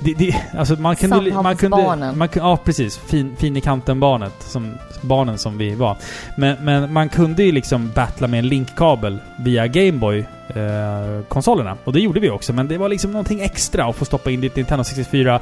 Det, 0.00 0.14
det, 0.14 0.36
alltså 0.58 0.74
man 0.74 0.96
kunde... 0.96 1.16
Man 1.42 1.56
kunde 1.56 2.12
man, 2.16 2.28
kunde- 2.28 2.48
ja, 2.48 2.56
precis. 2.64 2.98
Fin, 2.98 3.36
fin 3.38 3.56
i 3.56 3.60
kanten-barnet. 3.60 4.34
Som, 4.38 4.74
barnen 5.00 5.38
som 5.38 5.58
vi 5.58 5.74
var. 5.74 5.96
Men, 6.36 6.56
men 6.64 6.92
man 6.92 7.08
kunde 7.08 7.42
ju 7.42 7.52
liksom 7.52 7.90
battla 7.94 8.26
med 8.26 8.38
en 8.38 8.48
linkkabel 8.48 9.18
via 9.38 9.66
Gameboy 9.66 10.18
eh, 10.48 11.22
konsolerna. 11.28 11.76
Och 11.84 11.92
det 11.92 12.00
gjorde 12.00 12.20
vi 12.20 12.30
också, 12.30 12.52
men 12.52 12.68
det 12.68 12.78
var 12.78 12.88
liksom 12.88 13.12
någonting 13.12 13.40
extra 13.40 13.84
att 13.84 13.96
få 13.96 14.04
stoppa 14.04 14.30
in 14.30 14.40
ditt 14.40 14.56
Nintendo 14.56 14.84
64 14.84 15.40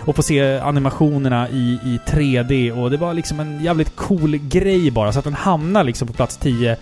och 0.00 0.16
få 0.16 0.22
se 0.22 0.58
animationerna 0.58 1.48
i, 1.48 1.78
i 1.84 2.00
3D 2.06 2.82
och 2.82 2.90
det 2.90 2.96
var 2.96 3.14
liksom 3.14 3.40
en 3.40 3.64
jävligt 3.64 3.96
cool 3.96 4.36
grej 4.36 4.90
bara, 4.90 5.12
så 5.12 5.18
att 5.18 5.24
den 5.24 5.34
hamnar 5.34 5.84
liksom 5.84 6.08
på 6.08 6.14
plats 6.14 6.36
10 6.36 6.76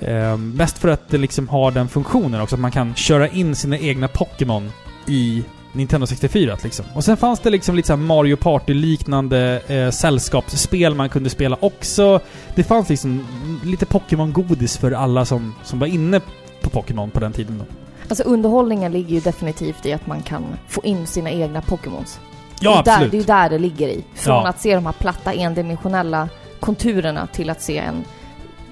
Eh, 0.00 0.36
mest 0.36 0.78
för 0.78 0.88
att 0.88 1.08
det 1.08 1.18
liksom 1.18 1.48
har 1.48 1.70
den 1.70 1.88
funktionen 1.88 2.40
också, 2.40 2.56
att 2.56 2.60
man 2.60 2.70
kan 2.70 2.94
köra 2.94 3.28
in 3.28 3.56
sina 3.56 3.78
egna 3.78 4.08
Pokémon 4.08 4.70
i 5.06 5.44
Nintendo 5.72 6.06
64 6.06 6.56
liksom. 6.62 6.84
Och 6.94 7.04
sen 7.04 7.16
fanns 7.16 7.40
det 7.40 7.50
liksom 7.50 7.74
lite 7.76 7.86
så 7.86 7.92
här 7.92 8.00
Mario 8.00 8.36
Party-liknande 8.36 9.60
eh, 9.66 9.90
sällskapsspel 9.90 10.94
man 10.94 11.08
kunde 11.08 11.30
spela 11.30 11.56
också. 11.60 12.20
Det 12.54 12.64
fanns 12.64 12.88
liksom 12.88 13.26
lite 13.64 13.86
Pokémon-godis 13.86 14.78
för 14.78 14.92
alla 14.92 15.24
som, 15.24 15.54
som 15.64 15.78
var 15.78 15.86
inne 15.86 16.20
på 16.62 16.70
Pokémon 16.70 17.10
på 17.10 17.20
den 17.20 17.32
tiden 17.32 17.58
då. 17.58 17.64
Alltså 18.08 18.22
underhållningen 18.22 18.92
ligger 18.92 19.14
ju 19.14 19.20
definitivt 19.20 19.86
i 19.86 19.92
att 19.92 20.06
man 20.06 20.22
kan 20.22 20.44
få 20.68 20.80
in 20.84 21.06
sina 21.06 21.30
egna 21.30 21.62
Pokémons. 21.62 22.20
Ja, 22.64 22.82
det, 22.84 22.90
är 22.90 22.98
där, 23.00 23.08
det 23.08 23.16
är 23.16 23.18
ju 23.20 23.24
där 23.26 23.48
det 23.50 23.58
ligger 23.58 23.88
i. 23.88 24.04
Från 24.14 24.34
Ja. 24.34 24.48
att 24.48 24.60
se 24.60 24.74
de 24.74 24.86
här 24.86 24.92
platta 24.92 25.32
endimensionella 25.32 26.28
konturerna 26.60 27.26
till 27.26 27.50
att 27.50 27.62
se 27.62 27.78
en 27.78 28.04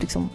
liksom 0.00 0.28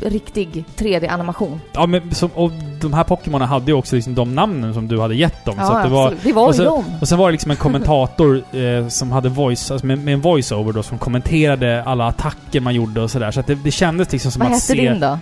riktig 0.00 0.64
3D-animation. 0.76 1.60
Ja, 1.72 1.86
men 1.86 2.14
som, 2.14 2.30
och 2.34 2.50
de 2.80 2.92
här 2.92 3.04
Pokémonen 3.04 3.48
hade 3.48 3.66
ju 3.66 3.72
också 3.72 3.96
liksom 3.96 4.14
de 4.14 4.34
namnen 4.34 4.74
som 4.74 4.88
du 4.88 5.00
hade 5.00 5.14
gett 5.14 5.44
dem. 5.44 5.54
så 5.56 5.72
att 5.72 5.84
det 5.84 5.90
var, 5.90 6.02
absolut. 6.04 6.24
Det 6.24 6.32
var 6.32 6.46
och 6.46 6.52
ju 6.52 6.56
så- 6.58 6.64
dem. 6.64 6.84
Och 7.00 7.08
sen 7.08 7.18
var 7.18 7.28
det 7.28 7.32
liksom 7.32 7.50
en 7.50 7.56
kommentator 7.56 8.42
eh, 8.56 8.88
som 8.88 9.12
hade 9.12 9.28
voice, 9.28 9.70
alltså 9.70 9.86
med, 9.86 9.98
med 9.98 10.14
en 10.14 10.20
voice-over 10.20 10.72
då, 10.72 10.82
som 10.82 10.98
kommenterade 10.98 11.82
alla 11.84 12.06
attacker 12.06 12.60
man 12.60 12.74
gjorde 12.74 13.00
och 13.00 13.10
sådär. 13.10 13.30
Så 13.30 13.40
att 13.40 13.46
det, 13.46 13.54
det 13.54 13.70
kändes 13.70 14.12
liksom 14.12 14.30
som 14.32 14.40
Vad 14.40 14.46
att 14.46 14.52
hette 14.54 14.66
se... 14.66 14.90
din 14.90 15.00
då? 15.00 15.18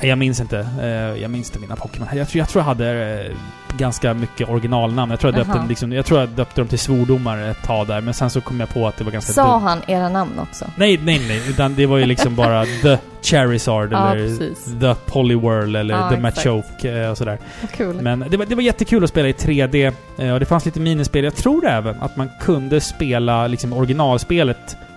Nej, 0.00 0.08
Jag 0.08 0.18
minns 0.18 0.40
inte. 0.40 0.68
Eh, 0.82 1.22
jag 1.22 1.30
minns 1.30 1.48
inte 1.48 1.58
mina 1.60 1.76
Pokémon. 1.76 2.08
Jag 2.14 2.28
tror 2.28 2.38
jag, 2.38 2.48
tror 2.48 2.60
jag 2.60 2.66
hade 2.66 3.20
eh, 3.26 3.36
ganska 3.78 4.14
mycket 4.14 4.48
originalnamn. 4.48 5.10
Jag 5.10 5.20
tror 5.20 5.32
jag, 5.32 5.40
döpte, 5.40 5.58
Jaha. 5.58 5.66
liksom, 5.68 5.92
jag 5.92 6.06
tror 6.06 6.20
jag 6.20 6.28
döpte 6.28 6.60
dem 6.60 6.68
till 6.68 6.78
svordomar 6.78 7.38
ett 7.38 7.62
tag 7.62 7.86
där, 7.86 8.00
men 8.00 8.14
sen 8.14 8.30
så 8.30 8.40
kom 8.40 8.60
jag 8.60 8.68
på 8.68 8.88
att 8.88 8.96
det 8.96 9.04
var 9.04 9.10
ganska 9.12 9.32
Sa 9.32 9.58
han 9.58 9.78
era 9.86 10.08
namn 10.08 10.38
också? 10.38 10.64
Nej, 10.76 11.00
nej, 11.02 11.20
nej. 11.28 11.42
Utan 11.50 11.74
det 11.74 11.86
var 11.86 11.98
ju 11.98 12.06
liksom 12.06 12.36
bara 12.36 12.64
The 12.82 12.98
Charizard 13.22 13.92
Ja, 13.92 14.12
eller 14.12 14.28
precis. 14.38 14.64
The 14.80 14.94
Poliwhirl 15.06 15.76
eller 15.76 15.94
Ja, 15.94 16.08
The. 16.10 16.16
Machoke 16.20 17.00
eh, 17.02 17.10
och 17.10 17.18
sådär. 17.18 17.38
Kul. 17.76 18.00
Men 18.02 18.24
det 18.30 18.36
var, 18.36 18.46
det 18.46 18.54
var 18.54 18.62
jättekul 18.62 19.04
att 19.04 19.10
spela 19.10 19.28
i 19.28 19.32
3D. 19.32 19.92
eh, 20.18 20.32
Och 20.32 20.40
det 20.40 20.46
fanns 20.46 20.64
lite 20.64 20.80
minispel. 20.80 21.24
Jag 21.24 21.34
tror 21.36 21.66
även 21.66 22.00
att 22.02 22.16
man 22.16 22.30
kunde 22.40 22.80
spela 22.80 23.46
liksom 23.46 23.72
originalspelet 23.72 24.72
eh, 24.72 24.87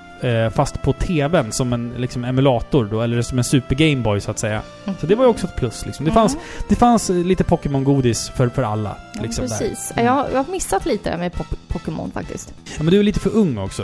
fast 0.55 0.81
på 0.81 0.93
TVn 0.93 1.51
som 1.51 1.73
en 1.73 1.93
liksom, 1.97 2.23
emulator 2.25 2.85
då, 2.91 3.01
eller 3.01 3.21
som 3.21 3.37
en 3.37 3.43
Super 3.43 3.75
Game 3.75 4.01
Boy 4.01 4.19
så 4.21 4.31
att 4.31 4.39
säga. 4.39 4.61
Så 4.99 5.05
det 5.07 5.15
var 5.15 5.23
ju 5.23 5.29
också 5.29 5.47
ett 5.47 5.55
plus 5.55 5.85
liksom. 5.85 6.05
Det, 6.05 6.11
fanns, 6.11 6.37
det 6.69 6.75
fanns 6.75 7.09
eh, 7.09 7.15
lite 7.15 7.43
Pokémon-godis 7.43 8.29
för, 8.29 8.49
för 8.49 8.63
alla. 8.63 8.95
Ja, 9.13 9.21
Liksom, 9.21 9.47
där. 9.47 9.57
precis. 9.57 9.93
Jag, 9.95 10.11
har- 10.11 10.27
jag 10.29 10.43
har 10.43 10.51
missat 10.51 10.85
lite 10.85 11.09
där 11.09 11.17
med 11.17 11.31
Pokémon 11.67 12.11
faktiskt. 12.11 12.53
Ja, 12.77 12.83
men 12.83 12.91
du 12.93 12.99
är 12.99 13.03
lite 13.03 13.19
för 13.19 13.35
ung 13.35 13.57
också. 13.57 13.83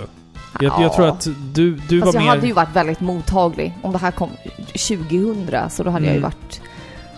Jag, 0.62 0.64
jag 0.64 0.82
Ja. 0.84 0.94
tror 0.96 1.08
att 1.08 1.28
du, 1.54 1.76
du 1.90 2.00
var 2.00 2.08
jag 2.14 2.22
mer... 2.24 2.30
hade 2.30 2.48
ju 2.48 2.54
varit 2.54 2.76
väldigt 2.76 3.00
mottaglig 3.00 3.74
om 3.82 3.92
det 3.92 3.98
här 3.98 4.12
kom 4.12 4.30
2000 4.90 5.70
så 5.70 5.84
då 5.84 5.90
hade 5.90 6.06
jag 6.06 6.14
ju 6.14 6.18
Mm. 6.18 6.22
varit 6.32 6.62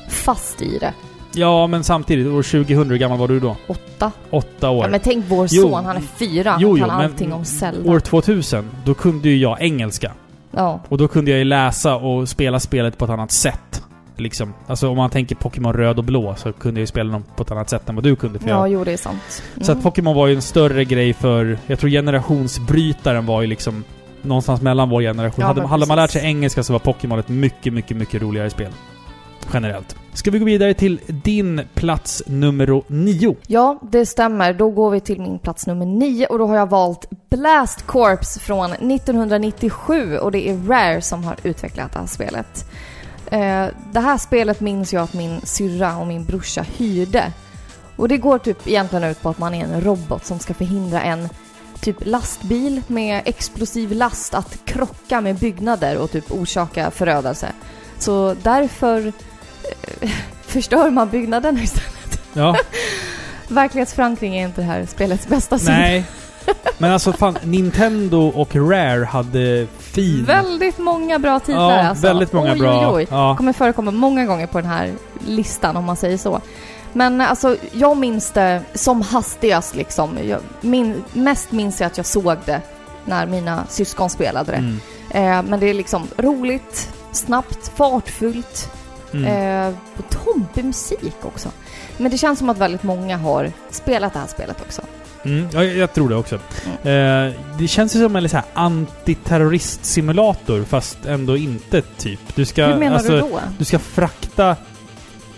fast 0.10 0.62
i 0.62 0.78
det. 0.78 0.94
Ja, 1.34 1.68
men 1.68 1.84
samtidigt, 1.84 2.28
år 2.28 2.44
2000, 2.44 2.90
hur 2.90 2.98
gammal 2.98 3.18
var 3.18 3.28
du 3.28 3.40
då? 3.40 3.56
Åtta. 3.68 4.12
Åtta 4.30 4.70
år. 4.70 4.84
Ja, 4.84 4.90
men 4.90 5.00
tänk 5.00 5.26
vår 5.28 5.48
Jo. 5.52 5.62
son, 5.62 5.86
han 5.86 5.98
är 5.98 6.02
fyra. 6.02 6.58
Jo, 6.60 6.70
han 6.70 6.78
jo, 6.78 6.86
kan 6.88 6.98
men 6.98 7.06
allting 7.06 7.34
om 7.34 7.46
Zelda. 7.46 7.92
År 7.92 8.00
2000, 8.00 8.70
då 8.86 8.94
kunde 8.94 9.30
ju 9.30 9.38
jag 9.38 9.62
engelska. 9.62 10.12
Ja. 10.52 10.80
Och 10.90 10.98
då 10.98 11.08
kunde 11.08 11.32
jag 11.32 11.38
ju 11.38 11.44
läsa 11.44 11.96
och 11.96 12.30
spela 12.30 12.60
spelet 12.60 12.98
på 12.98 13.06
ett 13.06 13.12
annat 13.12 13.32
sätt. 13.32 13.84
Liksom. 14.16 14.54
Alltså 14.68 14.90
om 14.90 14.98
man 14.98 15.10
tänker 15.10 15.36
Pokémon 15.36 15.74
röd 15.74 15.98
och 15.98 16.04
blå 16.04 16.36
så 16.36 16.54
kunde 16.54 16.80
jag 16.80 16.84
ju 16.84 16.88
spela 16.88 17.12
dem 17.12 17.24
på 17.36 17.44
ett 17.44 17.52
annat 17.52 17.70
sätt 17.70 17.90
än 17.90 17.96
vad 17.96 18.04
du 18.04 18.16
kunde. 18.16 18.40
För 18.40 18.50
ja, 18.50 18.56
jag, 18.56 18.70
jo 18.70 18.84
det 18.84 18.92
är 18.92 18.98
sant. 18.98 19.44
Mm. 19.54 19.66
Så 19.66 19.72
att 19.72 19.84
Pokémon 19.84 20.16
var 20.16 20.28
ju 20.28 20.36
en 20.36 20.42
större 20.42 20.86
grej 20.86 21.14
för... 21.14 21.58
Jag 21.68 21.80
tror 21.80 21.90
generationsbrytaren 21.90 23.26
var 23.26 23.42
ju 23.42 23.48
liksom 23.48 23.84
någonstans 24.22 24.62
mellan 24.62 24.90
vår 24.90 25.02
generation. 25.02 25.42
Ja, 25.42 25.48
hade, 25.48 25.68
hade 25.68 25.86
man 25.86 25.98
lärt 25.98 26.12
sig 26.12 26.26
engelska 26.26 26.64
så 26.64 26.74
var 26.74 26.80
Pokémon 26.80 27.20
ett 27.20 27.30
mycket, 27.30 27.74
mycket, 27.74 27.98
mycket 27.98 28.22
roligare 28.22 28.50
spel. 28.50 28.72
Generellt. 29.54 29.96
Ska 30.14 30.32
vi 30.32 30.40
gå 30.40 30.46
vidare 30.46 30.74
till 30.74 31.00
din 31.08 31.62
plats 31.74 32.24
nummer 32.28 32.84
nio? 32.88 33.36
Ja, 33.48 33.80
det 33.92 34.06
stämmer. 34.06 34.54
Då 34.54 34.70
går 34.70 34.92
vi 34.92 35.00
till 35.00 35.22
min 35.22 35.40
plats 35.40 35.68
nummer 35.68 35.86
nio 35.86 36.26
och 36.26 36.40
då 36.40 36.48
har 36.48 36.56
jag 36.56 36.70
valt 36.70 37.10
Blast 37.30 37.86
Corps 37.86 38.40
från 38.40 38.72
1997 38.72 40.18
och 40.18 40.32
det 40.32 40.50
är 40.50 40.58
Rare 40.58 41.02
som 41.02 41.24
har 41.24 41.36
utvecklat 41.44 41.94
det 41.94 42.00
här 42.00 42.08
spelet. 42.08 42.72
Eh, 43.26 43.66
det 43.92 44.00
här 44.00 44.18
spelet 44.18 44.60
minns 44.60 44.94
jag 44.94 45.04
att 45.04 45.14
min 45.14 45.42
syrra 45.42 45.98
och 45.98 46.08
min 46.08 46.26
brorsa 46.26 46.62
hyrde. 46.62 47.34
Och 47.96 48.08
det 48.08 48.18
går 48.18 48.38
typ 48.38 48.68
egentligen 48.68 49.04
ut 49.04 49.22
på 49.22 49.30
att 49.30 49.38
man 49.38 49.54
är 49.54 49.64
en 49.64 49.82
robot 49.82 50.26
som 50.26 50.40
ska 50.40 50.54
förhindra 50.54 51.02
en 51.02 51.30
typ 51.82 52.06
lastbil 52.06 52.82
med 52.88 53.22
explosiv 53.26 53.92
last 53.92 54.34
att 54.34 54.66
krocka 54.66 55.22
med 55.22 55.36
byggnader 55.36 55.98
och 55.98 56.12
typ 56.12 56.32
orsaka 56.32 56.92
förödelse. 56.92 57.48
Så 58.00 58.36
därför 58.44 59.14
förstör 60.42 60.90
man 60.90 61.10
byggnaderna 61.10 61.62
istället. 61.62 62.22
Ja. 62.34 62.56
Verklighetsförankring 63.48 64.36
är 64.36 64.46
inte 64.46 64.62
det 64.62 64.68
här 64.68 64.86
spelets 64.86 65.28
bästa 65.28 65.60
sida. 65.60 65.72
Nej. 65.72 66.06
Men 66.78 66.92
alltså 66.92 67.14
fan, 67.14 67.38
Nintendo 67.44 68.28
och 68.28 68.56
Rare 68.56 69.06
hade 69.06 69.68
fin... 69.80 70.26
Väldigt 70.26 70.78
många 70.78 71.20
bra 71.20 71.40
titlar 71.40 71.78
ja, 71.78 71.88
alltså. 71.88 72.08
väldigt 72.08 72.34
många 72.34 72.54
oj, 72.54 72.60
bra. 72.60 72.80
Oj, 72.80 72.96
oj. 72.96 73.08
Ja. 73.10 73.36
kommer 73.38 73.54
förekomma 73.54 73.92
många 73.92 74.26
gånger 74.26 74.48
på 74.48 74.62
den 74.62 74.70
här 74.70 74.92
listan 75.28 75.78
om 75.78 75.86
man 75.86 75.96
säger 75.96 76.18
så. 76.18 76.42
Men 76.94 77.22
alltså, 77.22 77.58
jag 77.72 77.98
minns 77.98 78.32
det 78.32 78.62
som 78.74 79.02
hastigast 79.02 79.76
liksom. 79.76 80.18
Jag 80.24 80.40
min, 80.62 81.04
mest 81.14 81.52
minns 81.52 81.82
jag 81.82 81.88
att 81.88 81.98
jag 81.98 82.06
såg 82.06 82.38
det 82.46 82.62
när 83.06 83.26
mina 83.26 83.66
syskon 83.70 84.10
spelade 84.10 84.52
det. 84.52 84.58
Mm. 84.58 84.80
Eh, 85.10 85.50
men 85.50 85.60
det 85.60 85.70
är 85.70 85.74
liksom 85.74 86.08
roligt, 86.18 86.94
snabbt, 87.12 87.72
fartfullt, 87.76 88.72
Mm. 89.14 89.68
eh, 89.68 89.74
och 89.98 90.10
tompig 90.10 90.66
musik 90.66 91.16
också. 91.22 91.50
Men 91.98 92.12
det 92.12 92.18
känns 92.18 92.40
som 92.40 92.50
att 92.50 92.58
väldigt 92.58 92.84
många 92.84 93.18
har 93.18 93.52
spelat 93.70 94.14
det 94.14 94.20
här 94.20 94.28
spelet 94.28 94.62
också. 94.62 94.82
Mm, 95.26 95.48
ja, 95.54 95.64
jag, 95.64 95.94
tror 95.94 96.10
det 96.10 96.16
också. 96.16 96.36
Eh, 96.36 96.42
det 97.58 97.68
känns 97.68 97.96
ju 97.96 98.00
som 98.00 98.16
en 98.16 98.30
så 98.30 98.42
antiterrorist-simulator, 98.54 100.64
fast 100.64 101.06
ändå 101.06 101.38
inte, 101.38 101.82
typ. 101.82 102.20
Du 102.36 102.46
ska, 102.46 102.66
Hur 102.66 102.76
menar 102.76 102.96
alltså, 102.96 103.12
du 103.12 103.20
då? 103.20 103.40
Du 103.58 103.66
ska 103.66 103.80
frakta 103.80 104.56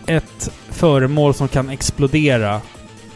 ett 0.06 0.52
föremål 0.70 1.34
som 1.34 1.48
kan 1.48 1.70
explodera. 1.70 2.62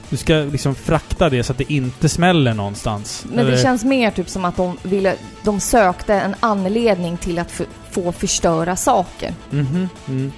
Du 0.10 0.18
ska 0.18 0.34
liksom 0.34 0.76
frakta 0.76 1.30
det 1.30 1.44
så 1.44 1.52
att 1.52 1.58
det 1.58 1.74
inte 1.74 2.10
smäller 2.10 2.54
någonstans. 2.54 3.26
Men 3.28 3.46
det 3.46 3.52
Eller- 3.52 3.64
känns 3.64 3.84
mer 3.84 4.12
typ 4.12 4.30
som 4.30 4.46
att 4.46 4.58
de 4.58 4.78
ville, 4.84 5.16
de 5.44 5.60
sökte 5.60 6.14
en 6.14 6.36
anledning 6.40 7.18
till 7.18 7.40
att 7.40 7.62
få 7.92 8.12
förstöra 8.12 8.76
saker. 8.76 9.34
Mhm, 9.50 9.90
mm. 10.08 10.32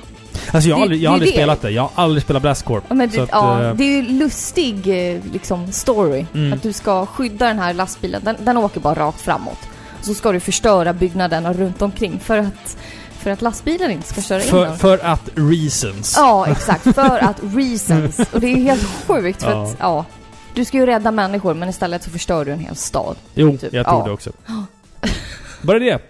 Alltså 0.52 0.69
jag 0.69 0.76
har 0.76 0.80
Det- 0.80 0.84
aldrig, 0.84 1.02
jag 1.02 1.10
har 1.10 1.13
aldrig 1.13 1.32
det. 1.32 1.36
spelat 1.38 1.62
det. 1.62 1.71
Jag 1.71 1.82
har 1.82 1.91
aldrig 2.04 2.23
spelat 2.23 2.41
Blast 2.41 2.65
Corp. 2.65 2.84
Ja, 2.88 2.95
men 2.95 3.10
det, 3.10 3.19
att, 3.19 3.30
ja, 3.32 3.63
eh, 3.63 3.73
det 3.76 3.84
är 3.84 3.88
ju 3.88 4.02
lustig 4.02 4.76
eh, 5.15 5.21
liksom 5.34 5.71
story. 5.71 6.26
Mm. 6.34 6.54
Att 6.54 6.63
du 6.63 6.73
ska 6.73 7.06
skydda 7.06 7.47
den 7.47 7.60
här 7.60 7.73
lastbilen. 7.73 8.21
Den, 8.26 8.36
den 8.39 8.58
åker 8.58 8.80
bara 8.80 8.93
rakt 8.95 9.21
framåt. 9.21 9.60
Så 10.02 10.13
ska 10.13 10.32
du 10.32 10.39
förstöra 10.39 10.93
byggnaderna 10.93 11.54
runt 11.54 11.82
omkring 11.82 12.19
för 12.19 12.38
att, 12.38 12.78
för 13.19 13.30
att 13.32 13.41
lastbilen 13.41 13.91
inte 13.91 14.08
ska 14.08 14.21
köra 14.21 14.41
in 14.43 14.50
För, 14.50 14.76
för 14.76 14.97
att 15.06 15.30
reasons. 15.36 16.13
Ja, 16.17 16.47
exakt. 16.47 16.84
För 16.95 17.23
att 17.23 17.38
reasons. 17.56 18.19
Och 18.34 18.39
det 18.39 18.47
är 18.47 18.56
helt 18.56 18.88
sjukt 19.08 19.43
för 19.43 19.52
Ja. 19.52 19.63
att, 19.63 19.76
ja. 19.80 20.06
Du 20.54 20.65
ska 20.65 20.78
ju 20.78 20.86
rädda 20.86 21.12
människor 21.12 21.54
men 21.54 21.69
istället 21.69 22.04
så 22.04 22.10
förstör 22.10 22.45
du 22.45 22.52
en 22.52 22.60
hel 22.60 22.76
stad. 22.76 23.15
Jo, 23.34 23.58
typ. 23.58 23.73
jag 23.73 23.86
tror 23.86 24.00
Ja. 24.00 24.06
det 24.06 24.12
också. 24.12 24.32
Bara 25.61 25.79
det. 25.79 26.01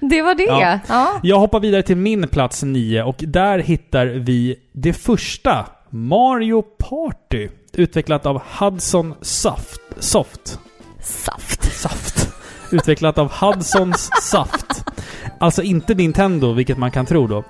Det 0.00 0.22
var 0.22 0.34
det. 0.34 0.42
Ja. 0.44 0.78
Ja. 0.88 1.20
Jag 1.22 1.38
hoppar 1.38 1.60
vidare 1.60 1.82
till 1.82 1.96
min 1.96 2.28
plats 2.28 2.62
9 2.62 3.02
och 3.02 3.16
där 3.18 3.58
hittar 3.58 4.06
vi 4.06 4.56
det 4.72 4.92
första 4.92 5.66
Mario 5.90 6.62
Party. 6.62 7.48
Utvecklat 7.72 8.26
av 8.26 8.42
Hudson 8.58 9.14
Soft. 9.20 9.80
Soft. 9.98 10.58
Saft. 11.00 11.72
Saft. 11.72 12.25
Utvecklat 12.70 13.18
av 13.18 13.32
Hudsons 13.32 14.10
Saft. 14.22 14.84
Alltså 15.38 15.62
inte 15.62 15.94
Nintendo, 15.94 16.52
vilket 16.52 16.78
man 16.78 16.90
kan 16.90 17.06
tro 17.06 17.26
då. 17.26 17.44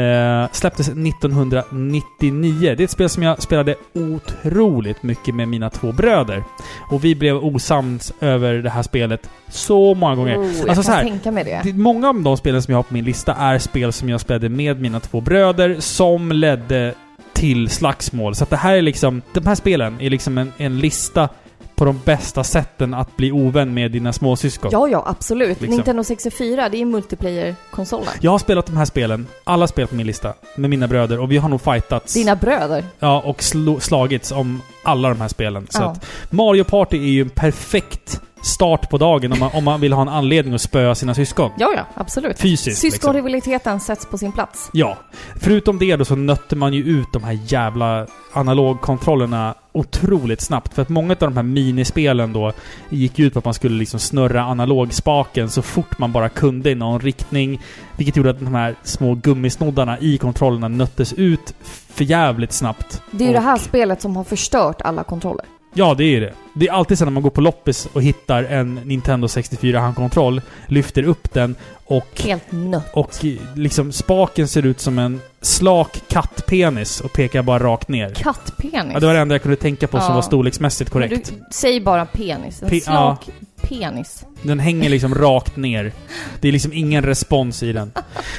Eh, 0.00 0.48
släpptes 0.52 0.88
1999. 0.88 2.74
Det 2.76 2.82
är 2.82 2.84
ett 2.84 2.90
spel 2.90 3.08
som 3.08 3.22
jag 3.22 3.42
spelade 3.42 3.74
otroligt 3.94 5.02
mycket 5.02 5.34
med 5.34 5.48
mina 5.48 5.70
två 5.70 5.92
bröder. 5.92 6.44
Och 6.90 7.04
vi 7.04 7.14
blev 7.14 7.36
osams 7.36 8.12
över 8.20 8.54
det 8.54 8.70
här 8.70 8.82
spelet 8.82 9.30
så 9.48 9.94
många 9.94 10.14
gånger. 10.14 10.38
Oh, 10.38 10.44
jag 10.44 10.50
Alltså 10.50 10.74
kan 10.74 10.84
så 10.84 10.90
här, 10.92 11.02
tänka 11.02 11.30
mig 11.30 11.44
det. 11.44 11.60
Det, 11.64 11.72
många 11.72 12.08
av 12.08 12.22
de 12.22 12.36
spelen 12.36 12.62
som 12.62 12.72
jag 12.72 12.78
har 12.78 12.82
på 12.82 12.94
min 12.94 13.04
lista 13.04 13.34
är 13.34 13.58
spel 13.58 13.92
som 13.92 14.08
jag 14.08 14.20
spelade 14.20 14.48
med 14.48 14.80
mina 14.80 15.00
två 15.00 15.20
bröder 15.20 15.76
som 15.80 16.32
ledde 16.32 16.94
till 17.32 17.68
slagsmål. 17.68 18.34
Så 18.34 18.44
att 18.44 18.50
det 18.50 18.56
här 18.56 18.76
är 18.76 18.82
liksom... 18.82 19.22
De 19.32 19.46
här 19.46 19.54
spelen 19.54 20.00
är 20.00 20.10
liksom 20.10 20.38
en, 20.38 20.52
en 20.56 20.78
lista 20.80 21.28
på 21.74 21.84
de 21.84 22.00
bästa 22.04 22.44
sätten 22.44 22.94
att 22.94 23.16
bli 23.16 23.32
ovän 23.32 23.74
med 23.74 23.90
dina 23.92 24.12
småsyskon. 24.12 24.70
Ja, 24.72 24.88
ja, 24.88 25.02
absolut. 25.06 25.60
Liksom. 25.60 25.76
Nintendo 25.76 26.04
64, 26.04 26.68
det 26.68 26.80
är 26.80 26.84
multiplayer-konsolen. 26.84 28.08
Jag 28.20 28.30
har 28.30 28.38
spelat 28.38 28.66
de 28.66 28.76
här 28.76 28.84
spelen, 28.84 29.26
alla 29.44 29.66
spel 29.66 29.86
på 29.86 29.94
min 29.94 30.06
lista, 30.06 30.34
med 30.56 30.70
mina 30.70 30.88
bröder 30.88 31.20
och 31.20 31.32
vi 31.32 31.36
har 31.36 31.48
nog 31.48 31.60
fightats. 31.60 32.14
Dina 32.14 32.36
bröder. 32.36 32.84
Ja, 32.98 33.20
och 33.20 33.42
slo, 33.42 33.80
slagits 33.80 34.32
om 34.32 34.62
alla 34.82 35.08
de 35.08 35.20
här 35.20 35.28
spelen. 35.28 35.66
Så 35.70 35.82
Ja. 35.82 35.86
att 35.86 36.06
Mario 36.32 36.64
Party 36.64 36.96
är 36.96 37.10
ju 37.10 37.20
en 37.22 37.30
perfekt 37.30 38.20
start 38.44 38.90
på 38.90 38.98
dagen 38.98 39.32
om 39.32 39.38
man, 39.38 39.50
om 39.54 39.64
man 39.64 39.80
vill 39.80 39.92
ha 39.92 40.02
en 40.02 40.08
anledning 40.08 40.54
att 40.54 40.60
spöa 40.60 40.94
sina 40.94 41.14
syskon. 41.14 41.50
Ja, 41.58 41.72
ja, 41.76 41.86
absolut. 41.94 42.38
Fysiskt. 42.38 42.66
liksom. 42.66 42.90
Syskonrivaliteten 42.90 43.80
sätts 43.80 44.06
på 44.06 44.18
sin 44.18 44.32
plats. 44.32 44.70
Ja. 44.72 44.98
Förutom 45.40 45.78
det 45.78 45.96
då 45.96 46.04
så 46.04 46.16
nötte 46.16 46.56
man 46.56 46.72
ju 46.72 46.84
ut 46.84 47.12
de 47.12 47.24
här 47.24 47.38
jävla 47.46 48.06
analogkontrollerna 48.32 49.54
otroligt 49.72 50.40
snabbt. 50.40 50.74
För 50.74 50.82
att 50.82 50.88
många 50.88 51.12
av 51.12 51.18
de 51.18 51.36
här 51.36 51.42
minispelen 51.42 52.32
då 52.32 52.52
gick 52.88 53.18
ut 53.18 53.32
på 53.32 53.38
att 53.38 53.44
man 53.44 53.54
skulle 53.54 53.78
liksom 53.78 54.00
snurra 54.00 54.42
analogspaken 54.42 55.50
så 55.50 55.62
fort 55.62 55.98
man 55.98 56.12
bara 56.12 56.28
kunde 56.28 56.70
i 56.70 56.74
någon 56.74 57.00
riktning. 57.00 57.60
Vilket 57.96 58.16
gjorde 58.16 58.30
att 58.30 58.40
de 58.40 58.54
här 58.54 58.74
små 58.82 59.14
gummisnoddarna 59.14 59.98
i 59.98 60.18
kontrollerna 60.18 60.68
nöttes 60.68 61.12
ut 61.12 61.54
för 61.94 62.04
jävligt 62.04 62.52
snabbt. 62.52 63.02
Det 63.10 63.24
är 63.24 63.28
ju 63.28 63.34
det 63.34 63.40
här 63.40 63.58
spelet 63.58 64.02
som 64.02 64.16
har 64.16 64.24
förstört 64.24 64.82
alla 64.82 65.04
kontroller. 65.04 65.46
Ja, 65.76 65.94
det 65.94 66.04
är 66.04 66.20
det. 66.20 66.32
Det 66.54 66.68
är 66.68 66.72
alltid 66.72 66.98
så 66.98 67.04
när 67.04 67.12
man 67.12 67.22
går 67.22 67.30
på 67.30 67.40
loppis 67.40 67.88
och 67.92 68.02
hittar 68.02 68.44
en 68.44 68.74
Nintendo 68.74 69.26
64-handkontroll, 69.26 70.42
lyfter 70.66 71.02
upp 71.02 71.32
den 71.32 71.54
och 71.86 72.20
Helt 72.24 72.52
nött. 72.52 72.90
och 72.94 73.10
liksom 73.54 73.92
spaken 73.92 74.48
ser 74.48 74.66
ut 74.66 74.80
som 74.80 74.98
en 74.98 75.20
slak 75.40 76.02
kattpenis 76.08 77.00
och 77.00 77.12
pekar 77.12 77.42
bara 77.42 77.58
rakt 77.58 77.88
ner. 77.88 78.10
Kattpenis. 78.14 78.92
Ja, 78.94 79.00
det 79.00 79.06
var 79.06 79.14
det 79.14 79.20
enda 79.20 79.34
jag 79.34 79.42
kunde 79.42 79.56
tänka 79.56 79.86
på 79.88 79.98
som 79.98 80.06
Ja. 80.08 80.14
var 80.14 80.22
storleksmässigt 80.22 80.94
Men 80.94 81.08
korrekt. 81.08 81.32
Du, 81.34 81.44
säg 81.50 81.80
bara 81.80 82.06
penis. 82.06 82.62
En 82.62 82.68
Pe- 82.68 82.80
slak 82.80 83.28
penis. 83.62 84.24
Den 84.42 84.58
hänger 84.60 84.88
liksom 84.90 85.14
rakt 85.14 85.56
ner. 85.56 85.92
Det 86.40 86.48
är 86.48 86.52
liksom 86.52 86.72
ingen 86.72 87.02
respons 87.04 87.62
i 87.62 87.72
den. 87.72 87.92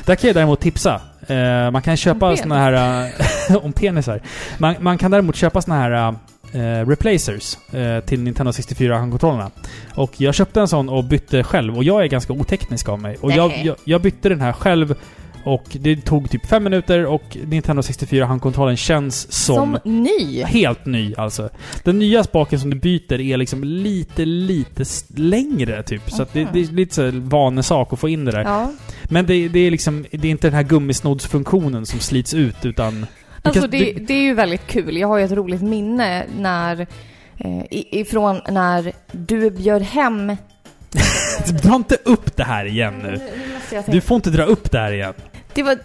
Där 0.06 0.16
kan 0.16 0.28
jag 0.28 0.36
däremot 0.36 0.60
tipsa. 0.60 1.02
Eh, 1.28 1.72
man 1.72 1.82
kan 1.82 1.98
köpa 1.98 2.36
såna 2.38 2.58
här... 2.58 3.06
eh, 3.50 3.56
om 3.66 3.74
penisar. 3.74 4.22
Man, 4.58 4.76
man 4.80 4.98
kan 4.98 5.12
däremot 5.12 5.36
köpa 5.36 5.62
såna 5.62 5.76
här 5.80 6.16
eh, 6.56 6.88
replacers 6.88 7.58
eh, 7.74 8.00
till 8.00 8.22
Nintendo 8.22 8.52
64-handkontrollerna. 8.52 9.52
Och 9.96 10.22
jag 10.22 10.36
köpte 10.36 10.62
en 10.62 10.68
sån 10.68 10.90
och 10.90 11.04
bytte 11.04 11.44
själv. 11.44 11.78
Och 11.78 11.84
jag 11.84 12.04
är 12.04 12.08
ganska 12.08 12.34
oteknisk 12.34 12.90
av 12.90 13.00
mig. 13.00 13.18
Och 13.22 13.32
jag, 13.32 13.52
jag, 13.64 13.76
jag 13.84 14.02
bytte 14.02 14.30
den 14.30 14.42
här 14.42 14.54
själv 14.54 14.96
Och 15.46 15.64
det 15.72 15.96
tog 15.96 16.30
typ 16.30 16.46
fem 16.46 16.64
minuter 16.64 17.06
och 17.06 17.38
Nintendo 17.46 17.82
64-handkontrollen 17.82 18.76
känns 18.76 19.32
som... 19.32 19.80
Som 19.84 20.04
ny. 20.04 20.44
Helt 20.44 20.86
ny 20.86 21.16
alltså. 21.18 21.50
Den 21.84 22.00
nya 22.00 22.24
spaken 22.24 22.60
som 22.60 22.70
du 22.70 22.76
byter 22.80 23.22
är 23.22 23.38
liksom 23.38 23.64
lite, 23.64 24.26
lite 24.26 24.84
längre 25.16 25.84
typ. 25.84 26.12
Så 26.12 26.22
att 26.22 26.34
det, 26.34 26.48
det 26.54 26.60
är 26.60 26.66
lite 26.66 26.96
så 26.96 27.12
vanesak 27.14 27.94
att 27.94 28.00
få 28.00 28.10
in 28.10 28.26
det 28.26 28.32
där. 28.32 28.44
Ja. 28.44 28.72
Men 29.04 29.26
det, 29.26 29.48
det 29.48 29.60
är 29.60 29.72
liksom, 29.72 30.06
det 30.12 30.28
är 30.28 30.32
inte 30.32 30.48
den 30.48 30.56
här 30.56 30.64
gummisnoddsfunktionen 30.64 31.86
som 31.86 32.00
slits 32.00 32.34
ut 32.34 32.66
utan... 32.66 33.06
Alltså 33.46 33.68
det, 33.68 33.94
det 33.94 34.14
är 34.14 34.22
ju 34.22 34.34
väldigt 34.34 34.68
kul. 34.68 34.98
Jag 34.98 35.08
har 35.08 35.18
ju 35.18 35.24
ett 35.26 35.32
roligt 35.32 35.62
minne 35.62 36.26
när 36.40 36.82
eh, 37.38 37.64
ifrån 37.70 38.42
när 38.50 38.94
du 39.12 39.50
bjöd 39.52 39.82
hem... 39.82 40.36
Dra 41.64 41.76
inte 41.76 41.98
upp 42.04 42.36
det 42.36 42.44
här 42.44 42.66
igen 42.66 42.94
nu. 43.04 43.20
Du 43.88 44.02
får 44.02 44.16
inte 44.16 44.30
dra 44.30 44.44
upp 44.44 44.72
det 44.72 44.78
här 44.80 44.92
igen. 44.92 45.14
Det 45.54 45.64
var... 45.64 45.78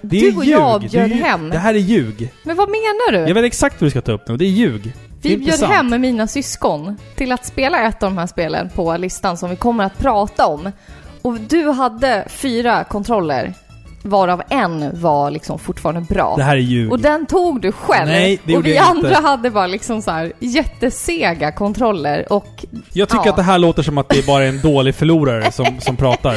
Det 0.00 0.20
du 0.20 0.36
och 0.36 0.44
ljug. 0.44 0.54
jag 0.54 0.80
Det 0.80 0.86
är 0.86 0.90
bjöd 0.90 1.08
ju- 1.08 1.14
hem. 1.24 1.50
Det 1.50 1.58
här 1.58 1.74
är 1.74 1.78
ljug. 1.78 2.32
Men 2.42 2.56
vad 2.56 2.68
menar 2.68 3.12
du? 3.12 3.18
Jag 3.18 3.34
vet 3.34 3.44
exakt 3.44 3.80
vad 3.80 3.86
du 3.86 3.90
ska 3.90 4.00
ta 4.00 4.12
upp 4.12 4.28
nu. 4.28 4.36
Det 4.36 4.44
är 4.44 4.48
ljug. 4.50 4.92
Vi 5.22 5.36
bjöd 5.36 5.60
hem 5.62 6.00
mina 6.00 6.26
syskon 6.26 6.96
till 7.16 7.32
att 7.32 7.44
spela 7.46 7.82
ett 7.88 8.02
av 8.02 8.10
de 8.10 8.18
här 8.18 8.26
spelen 8.26 8.70
på 8.74 8.96
listan 8.96 9.36
som 9.36 9.50
vi 9.50 9.56
kommer 9.56 9.84
att 9.84 9.98
prata 9.98 10.46
om. 10.46 10.72
Och 11.22 11.40
du 11.40 11.70
hade 11.70 12.24
fyra 12.28 12.84
kontroller, 12.84 13.54
varav 14.06 14.42
en 14.48 15.00
var 15.00 15.30
liksom 15.30 15.58
fortfarande 15.58 16.00
bra. 16.00 16.34
Det 16.36 16.42
här 16.42 16.56
är 16.56 16.60
ljug. 16.60 16.92
Och 16.92 17.00
den 17.00 17.26
tog 17.26 17.60
du 17.60 17.72
själv. 17.72 18.08
Nej, 18.10 18.40
det 18.44 18.56
och 18.56 18.66
vi 18.66 18.74
jag 18.76 18.96
inte. 18.96 19.08
andra 19.08 19.28
hade 19.28 19.50
bara 19.50 19.66
liksom 19.66 20.02
så 20.02 20.10
här 20.10 20.32
jättesega 20.38 21.52
kontroller 21.52 22.32
och... 22.32 22.64
Jag 22.92 23.08
tycker 23.08 23.24
Ja. 23.24 23.30
att 23.30 23.36
det 23.36 23.42
här 23.42 23.58
låter 23.58 23.82
som 23.82 23.98
att 23.98 24.08
det 24.08 24.18
är 24.18 24.26
bara 24.26 24.44
en 24.44 24.60
dålig 24.60 24.94
förlorare 24.94 25.52
som, 25.52 25.66
som 25.80 25.96
pratar. 25.96 26.34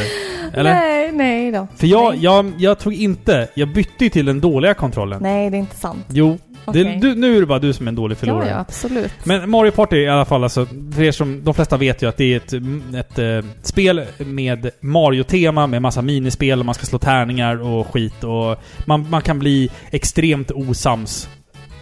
Eller? 0.53 0.73
Nej, 0.73 1.11
nej 1.11 1.51
då. 1.51 1.67
För 1.77 1.87
jag, 1.87 2.09
nej. 2.13 2.23
jag, 2.23 2.53
jag 2.57 2.79
tog 2.79 2.93
inte... 2.93 3.47
Jag 3.53 3.73
bytte 3.73 4.03
ju 4.03 4.09
till 4.09 4.25
den 4.25 4.41
dåliga 4.41 4.73
kontrollen. 4.73 5.19
Nej, 5.21 5.49
det 5.49 5.57
är 5.57 5.59
inte 5.59 5.75
sant. 5.75 6.05
Jo. 6.09 6.37
Det, 6.65 6.81
Okej. 6.81 6.99
du, 7.01 7.15
nu 7.15 7.35
är 7.35 7.39
det 7.39 7.45
bara 7.45 7.59
du 7.59 7.73
som 7.73 7.87
är 7.87 7.89
en 7.89 7.95
dålig 7.95 8.17
förlorare. 8.17 8.47
Ja, 8.47 8.51
ja, 8.51 8.59
absolut. 8.59 9.11
Men 9.23 9.49
Mario 9.49 9.71
Party 9.71 9.97
i 9.97 10.07
alla 10.07 10.25
fall, 10.25 10.43
alltså, 10.43 10.65
för 10.95 11.01
er 11.01 11.11
som, 11.11 11.43
de 11.43 11.53
flesta 11.53 11.77
vet 11.77 12.01
ju 12.01 12.09
att 12.09 12.17
det 12.17 12.33
är 12.33 12.37
ett, 12.37 12.53
ett 12.95 13.19
eh, 13.19 13.51
spel 13.63 14.05
med 14.17 14.71
Mario-tema, 14.79 15.67
med 15.67 15.81
massa 15.81 16.01
minispel 16.01 16.59
och 16.59 16.65
man 16.65 16.75
ska 16.75 16.85
slå 16.85 16.99
tärningar 16.99 17.61
och 17.61 17.87
skit 17.87 18.23
och 18.23 18.63
man, 18.85 19.09
man 19.09 19.21
kan 19.21 19.39
bli 19.39 19.69
extremt 19.91 20.51
osams 20.51 21.29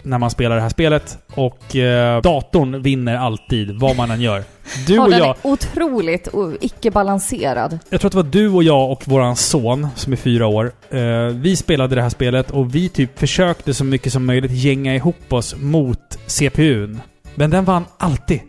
när 0.02 0.18
man 0.18 0.30
spelar 0.30 0.56
det 0.56 0.62
här 0.62 0.68
spelet. 0.68 1.18
Och 1.34 1.76
eh, 1.76 2.22
datorn 2.22 2.82
vinner 2.82 3.16
alltid, 3.16 3.80
vad 3.80 3.96
man 3.96 4.10
än 4.10 4.20
gör. 4.20 4.44
Du 4.86 4.94
ja, 4.94 5.02
och 5.02 5.10
den 5.10 5.18
jag, 5.18 5.28
är 5.28 5.36
otroligt 5.42 6.28
icke-balanserad. 6.60 7.78
jag 7.90 8.00
tror 8.00 8.08
att 8.08 8.12
det 8.12 8.22
var 8.22 8.30
du 8.30 8.48
och 8.48 8.62
jag 8.62 8.90
och 8.90 9.08
våran 9.08 9.36
son, 9.36 9.88
som 9.94 10.12
är 10.12 10.16
fyra 10.16 10.46
år. 10.46 10.72
Eh, 10.90 11.26
vi 11.26 11.56
spelade 11.56 11.94
det 11.94 12.02
här 12.02 12.08
spelet 12.08 12.50
och 12.50 12.74
vi 12.74 12.88
typ 12.88 13.18
försökte 13.18 13.74
så 13.74 13.84
mycket 13.84 14.12
som 14.12 14.26
möjligt 14.26 14.52
gänga 14.52 14.94
ihop 14.94 15.32
oss 15.32 15.56
mot 15.56 16.18
CPUn. 16.26 17.00
Men 17.34 17.50
den 17.50 17.64
vann 17.64 17.84
alltid. 17.98 18.40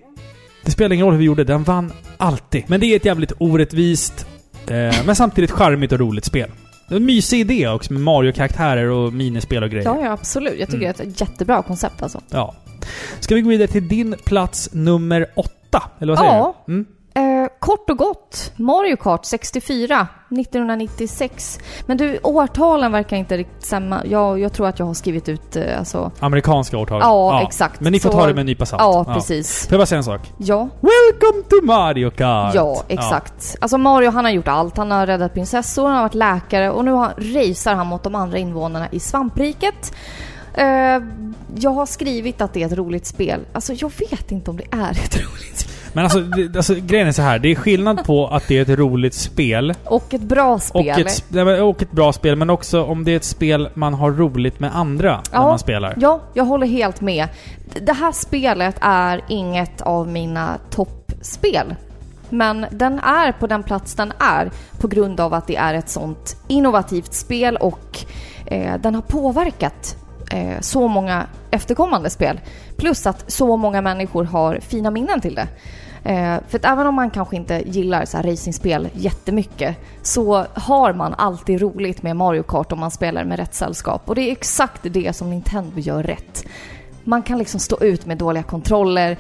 Det 0.65 0.71
spelar 0.71 0.93
ingen 0.93 1.05
roll 1.05 1.13
hur 1.13 1.19
vi 1.19 1.25
gjorde, 1.25 1.43
den 1.43 1.63
vann 1.63 1.93
alltid. 2.17 2.63
Men 2.67 2.79
det 2.79 2.85
är 2.85 2.95
ett 2.95 3.05
jävligt 3.05 3.31
orättvist, 3.37 4.27
eh, 4.67 5.05
men 5.05 5.15
samtidigt 5.15 5.51
charmigt 5.51 5.91
och 5.91 5.99
roligt 5.99 6.25
spel. 6.25 6.49
Det 6.89 6.95
är 6.95 6.99
en 6.99 7.05
mysig 7.05 7.39
idé 7.39 7.67
också 7.67 7.93
med 7.93 8.01
Mario-karaktärer 8.01 8.89
och 8.89 9.13
minispel 9.13 9.63
och 9.63 9.69
grejer. 9.69 9.85
Ja, 9.85 10.01
ja, 10.03 10.11
absolut. 10.11 10.59
Jag 10.59 10.67
tycker 10.69 10.83
Mm. 10.85 10.93
det 10.97 11.03
är 11.03 11.07
ett 11.07 11.21
jättebra 11.21 11.63
koncept 11.63 12.03
alltså. 12.03 12.21
Ja. 12.29 12.55
Ska 13.19 13.35
vi 13.35 13.41
gå 13.41 13.49
vidare 13.49 13.67
till 13.67 13.87
din 13.87 14.15
plats 14.25 14.69
nummer 14.73 15.25
åtta? 15.35 15.83
Eller 15.99 16.11
vad 16.13 16.19
säger 16.19 16.33
Ja. 16.33 16.63
du? 16.65 16.73
Mm. 16.73 16.85
Kort 17.59 17.89
och 17.89 17.97
gott, 17.97 18.51
Mario 18.55 18.95
Kart 18.97 19.25
64, 19.25 20.07
1996. 20.31 21.59
Men 21.85 21.97
du, 21.97 22.19
årtalen 22.23 22.91
verkar 22.91 23.17
inte 23.17 23.37
riktigt 23.37 23.65
stämma. 23.65 24.01
Jag, 24.05 24.39
jag 24.39 24.53
tror 24.53 24.67
att 24.67 24.79
jag 24.79 24.85
har 24.85 24.93
skrivit 24.93 25.29
ut, 25.29 25.55
eh, 25.55 25.79
alltså... 25.79 26.11
Amerikanska 26.19 26.77
årtal. 26.77 26.99
Ja, 27.03 27.41
exakt. 27.43 27.79
Men 27.79 27.91
ni 27.91 27.99
får 27.99 28.11
Så- 28.11 28.17
ta 28.17 28.27
det 28.27 28.33
med 28.33 28.39
en 28.39 28.45
nypa 28.45 28.65
salt. 28.65 28.81
Ja, 28.81 29.13
precis. 29.13 29.67
Får 29.67 29.73
jag 29.73 29.79
bara 29.79 29.85
säga 29.85 29.97
en 29.97 30.03
sak? 30.03 30.21
Ja, 30.37 30.69
Welcome 30.81 31.43
to 31.49 31.65
Mario 31.65 32.09
Kart! 32.09 32.55
ja, 32.55 32.83
exakt. 32.87 33.55
Alltså 33.61 33.77
Mario, 33.77 34.09
han 34.11 34.25
har 34.25 34.31
gjort 34.31 34.47
allt. 34.47 34.77
Han 34.77 34.91
har 34.91 35.07
räddat 35.07 35.33
prinsessor, 35.33 35.85
han 35.87 35.95
har 35.95 36.01
varit 36.03 36.13
läkare 36.15 36.71
och 36.71 36.85
nu 36.85 36.91
har, 36.91 37.13
racear 37.17 37.75
han 37.75 37.87
mot 37.87 38.03
de 38.03 38.15
andra 38.15 38.37
invånarna 38.37 38.87
i 38.91 38.99
svampriket. 38.99 39.93
Eh, 40.53 40.65
jag 41.55 41.71
har 41.71 41.85
skrivit 41.85 42.41
att 42.41 42.53
det 42.53 42.61
är 42.63 42.65
ett 42.67 42.73
roligt 42.77 43.05
spel. 43.07 43.39
Alltså 43.53 43.73
jag 43.73 43.91
vet 43.99 44.31
inte 44.31 44.51
om 44.51 44.57
det 44.57 44.67
är 44.71 44.91
ett 44.91 45.17
roligt. 45.31 45.58
Men 45.93 46.03
alltså, 46.03 46.19
det, 46.19 46.55
alltså, 46.57 46.75
grejen 46.75 47.07
är 47.07 47.11
så 47.11 47.21
här. 47.21 47.39
Det 47.39 47.51
är 47.51 47.55
skillnad 47.55 48.03
på 48.05 48.27
att 48.27 48.47
det 48.47 48.57
är 48.57 48.61
ett 48.61 48.79
roligt 48.79 49.13
spel 49.13 49.73
Och 49.85 50.13
ett 50.13 50.21
bra 50.21 50.53
och 50.53 50.61
spel. 50.61 50.87
ett, 51.01 51.07
sp- 51.07 51.45
nej, 51.45 51.61
och 51.61 51.81
ett 51.81 51.91
bra 51.91 52.13
spel, 52.13 52.35
men 52.35 52.49
också 52.49 52.83
om 52.83 53.03
det 53.05 53.11
är 53.11 53.15
ett 53.17 53.23
spel 53.23 53.69
man 53.73 53.93
har 53.93 54.11
roligt 54.11 54.59
med 54.59 54.75
andra 54.75 55.11
när 55.31 55.39
Ja. 55.39 55.47
man 55.47 55.59
spelar. 55.59 55.93
Ja, 55.97 56.19
jag 56.33 56.45
håller 56.45 56.67
helt 56.67 57.01
med. 57.01 57.27
Det 57.81 57.93
här 57.93 58.11
spelet 58.11 58.75
är 58.81 59.21
inget 59.27 59.81
av 59.81 60.07
mina 60.07 60.57
toppspel. 60.69 61.75
Men 62.29 62.65
den 62.71 62.99
är 62.99 63.31
på 63.31 63.47
den 63.47 63.63
plats 63.63 63.95
den 63.95 64.13
är 64.19 64.51
på 64.79 64.87
grund 64.87 65.19
av 65.19 65.33
att 65.33 65.47
det 65.47 65.55
är 65.55 65.73
ett 65.73 65.89
sånt 65.89 66.37
innovativt 66.47 67.13
spel 67.13 67.55
och 67.57 67.99
eh, 68.45 68.73
den 68.81 68.95
har 68.95 69.01
påverkat 69.01 69.95
eh, 70.31 70.59
så 70.59 70.87
många 70.87 71.23
efterkommande 71.51 72.09
spel. 72.09 72.39
Plus 72.79 73.07
att 73.07 73.31
så 73.31 73.57
många 73.57 73.81
människor 73.81 74.23
har 74.23 74.59
fina 74.59 74.91
minnen 74.91 75.21
till 75.21 75.35
det. 75.35 75.47
Eh, 76.03 76.37
för 76.47 76.57
att 76.57 76.65
även 76.65 76.87
om 76.87 76.95
man 76.95 77.09
kanske 77.09 77.35
inte 77.35 77.63
gillar 77.65 78.05
så 78.05 78.17
här 78.17 78.23
racingspel 78.23 78.89
jättemycket 78.93 79.77
så 80.01 80.45
har 80.53 80.93
man 80.93 81.13
alltid 81.13 81.61
roligt 81.61 82.03
med 82.03 82.15
Mario 82.15 82.43
Kart 82.43 82.71
om 82.71 82.79
man 82.79 82.91
spelar 82.91 83.23
med 83.23 83.39
rätt 83.39 83.53
sällskap. 83.53 84.01
Och 84.05 84.15
det 84.15 84.21
är 84.21 84.31
exakt 84.31 84.81
det 84.83 85.15
som 85.15 85.29
Nintendo 85.29 85.79
gör 85.79 86.03
rätt. 86.03 86.45
Man 87.03 87.21
kan 87.21 87.37
liksom 87.37 87.59
stå 87.59 87.83
ut 87.83 88.05
med 88.05 88.17
dåliga 88.17 88.43
kontroller, 88.43 89.17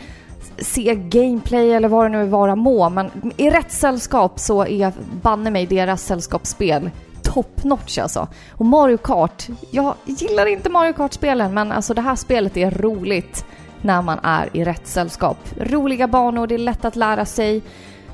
se 0.57 0.95
gameplay 0.95 1.73
eller 1.73 1.87
vad 1.87 2.05
det 2.05 2.09
nu 2.09 2.25
vara 2.25 2.55
må, 2.55 2.89
men 2.89 3.33
i 3.37 3.49
rätt 3.49 3.71
sällskap 3.71 4.39
så 4.39 4.65
är 4.65 4.93
banne 5.21 5.51
mig 5.51 5.65
deras 5.65 6.03
sällskapsspel 6.03 6.89
top 7.33 7.63
notch 7.63 7.97
alltså. 7.97 8.27
Och 8.51 8.65
Mario 8.65 8.97
Kart, 8.97 9.47
jag 9.71 9.95
gillar 10.05 10.45
inte 10.45 10.69
Mario 10.69 10.93
Kart-spelen 10.93 11.53
men 11.53 11.71
alltså 11.71 11.93
det 11.93 12.01
här 12.01 12.15
spelet 12.15 12.57
är 12.57 12.71
roligt 12.71 13.45
när 13.81 14.01
man 14.01 14.19
är 14.23 14.49
i 14.53 14.63
rätt 14.63 14.87
sällskap. 14.87 15.37
Roliga 15.57 16.07
banor, 16.07 16.47
det 16.47 16.55
är 16.55 16.59
lätt 16.59 16.85
att 16.85 16.95
lära 16.95 17.25
sig 17.25 17.61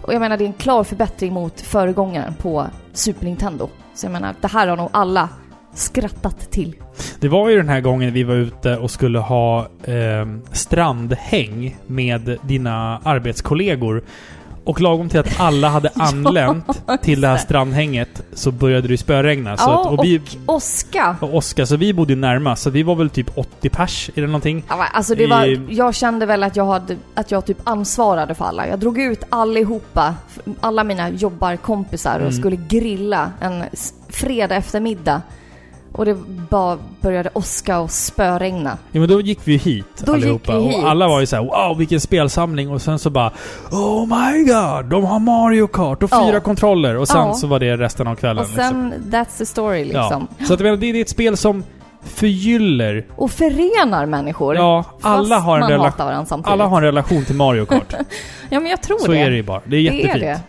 och 0.01 0.13
jag 0.13 0.19
menar 0.19 0.38
det 0.38 0.43
är 0.43 0.47
en 0.47 0.54
klar 0.54 0.84
förbättring 0.84 1.34
mot 1.34 1.62
föregångaren 1.62 2.34
på 2.34 2.67
Super 2.93 3.25
Nintendo. 3.25 3.69
Så 3.93 4.06
jag 4.06 4.12
menar, 4.12 4.36
det 4.41 4.47
här 4.47 4.67
har 4.67 4.78
nog 4.78 4.89
alla 4.91 5.30
skrattat 5.73 6.51
till. 6.51 6.75
Det 7.19 7.28
var 7.28 7.49
ju 7.49 7.58
den 7.58 7.69
här 7.69 7.82
gången 7.82 8.13
vi 8.13 8.23
var 8.23 8.36
ute 8.36 8.78
och 8.78 8.91
skulle 8.91 9.19
ha 9.19 9.67
eh, 9.84 10.28
strandhäng 10.51 11.78
med 11.88 12.38
dina 12.41 12.99
arbetskollegor. 13.04 14.04
Och 14.65 14.82
lagom 14.82 15.10
till 15.10 15.19
att 15.19 15.39
alla 15.39 15.69
hade 15.69 15.89
anlänt 15.95 16.84
till 17.01 17.21
det 17.21 17.28
här 17.28 17.38
strandhänget 17.38 18.21
så 18.34 18.51
började 18.51 18.88
det 18.88 18.91
ju 18.91 18.97
spöregna. 18.97 19.58
Så 19.58 19.69
ja, 19.69 19.82
att, 19.82 19.88
och 19.99 20.06
vi, 20.06 20.21
och 20.45 20.56
Oska. 20.56 21.15
och 21.21 21.36
Oskar, 21.36 21.65
så 21.65 21.75
vi 21.75 21.93
bodde 21.93 22.13
ju 22.13 22.19
närmast. 22.19 22.63
Så 22.63 22.69
vi 22.69 22.84
var 22.84 22.95
väl 22.95 23.10
typ 23.10 23.38
80 23.38 23.69
pers 23.69 24.10
eller 24.15 24.28
någonting. 24.28 24.63
Ja, 24.69 24.86
Alltså 24.93 25.15
det 25.15 25.23
I- 25.23 25.28
var, 25.28 25.65
jag 25.69 25.95
kände 25.95 26.25
väl 26.25 26.43
att 26.43 26.56
jag, 26.56 26.65
hade, 26.65 26.97
att 27.15 27.32
jag 27.32 27.45
typ 27.45 27.58
ansvarade 27.63 28.36
för 28.36 28.45
alla. 28.45 28.67
Jag 28.67 28.80
drog 28.80 28.99
ut 29.01 29.23
allihopa, 29.30 30.15
alla 30.62 30.84
mina 30.84 31.10
jobbarkompisar 31.10 32.15
och 32.15 32.21
Mm. 32.21 32.34
skulle 32.34 32.56
grilla 32.56 33.32
en 33.39 33.63
fredag 34.10 34.56
eftermiddag. 34.56 35.21
Och 35.95 36.05
det 36.05 36.17
bara 36.49 36.77
började 37.01 37.29
åska 37.34 37.79
och 37.79 37.91
spöregna. 37.91 38.77
Ja 38.91 38.99
men 38.99 39.10
då 39.10 39.21
gick 39.21 39.39
vi 39.43 39.51
ju 39.51 39.58
hit 39.58 39.86
Då 40.05 40.13
allihopa. 40.13 40.53
gick 40.53 40.62
vi 40.63 40.67
hit. 40.75 40.84
Och 40.84 40.89
alla 40.89 41.08
var 41.08 41.19
ju 41.19 41.25
såhär 41.25 41.43
wow 41.43 41.77
vilken 41.77 41.99
spelsamling. 42.01 42.69
Och 42.71 42.81
sen 42.81 42.99
så 42.99 43.10
bara 43.10 43.31
Oh 43.71 44.05
my 44.08 44.39
god! 44.43 44.86
De 44.89 45.03
har 45.05 45.19
Mario 45.19 45.67
Kart 45.67 46.03
och 46.03 46.10
Ja. 46.13 46.25
fyra 46.27 46.39
kontroller. 46.39 46.95
Och 46.97 47.08
sen 47.08 47.17
Ja. 47.27 47.34
så 47.34 47.47
var 47.47 47.60
det 47.60 47.77
resten 47.77 48.08
av 48.08 48.15
kvällen. 48.15 48.43
Och 48.43 48.49
sen, 48.49 48.93
that's 49.12 49.38
the 49.38 49.45
story 49.45 49.84
liksom. 49.84 50.01
liksom. 50.01 50.27
ja. 50.38 50.45
Så 50.45 50.53
att, 50.53 50.60
det 50.60 50.89
är 50.89 51.01
ett 51.01 51.10
spel 51.10 51.38
som 51.38 51.63
förgyller. 52.03 53.05
Och 53.15 53.31
förenar 53.31 54.05
människor. 54.05 54.55
Ja, 54.55 54.84
alla 55.01 55.39
har, 55.39 55.60
en 55.60 55.63
rela- 55.69 56.41
alla 56.43 56.65
har 56.65 56.77
en 56.77 56.84
relation 56.84 57.25
till 57.25 57.36
Mario 57.36 57.65
Kart. 57.65 57.93
Ja 58.49 58.60
men 58.60 58.69
jag 58.69 58.81
tror 58.84 58.99
så 58.99 59.12
det. 59.12 59.17
är 59.19 59.29
det 59.29 59.36
ju 59.36 59.43
bara. 59.43 59.62
Det 59.65 59.75
är 59.77 59.91
Det 59.91 59.97
jättefint. 59.97 60.15
är 60.15 60.19
det. 60.19 60.39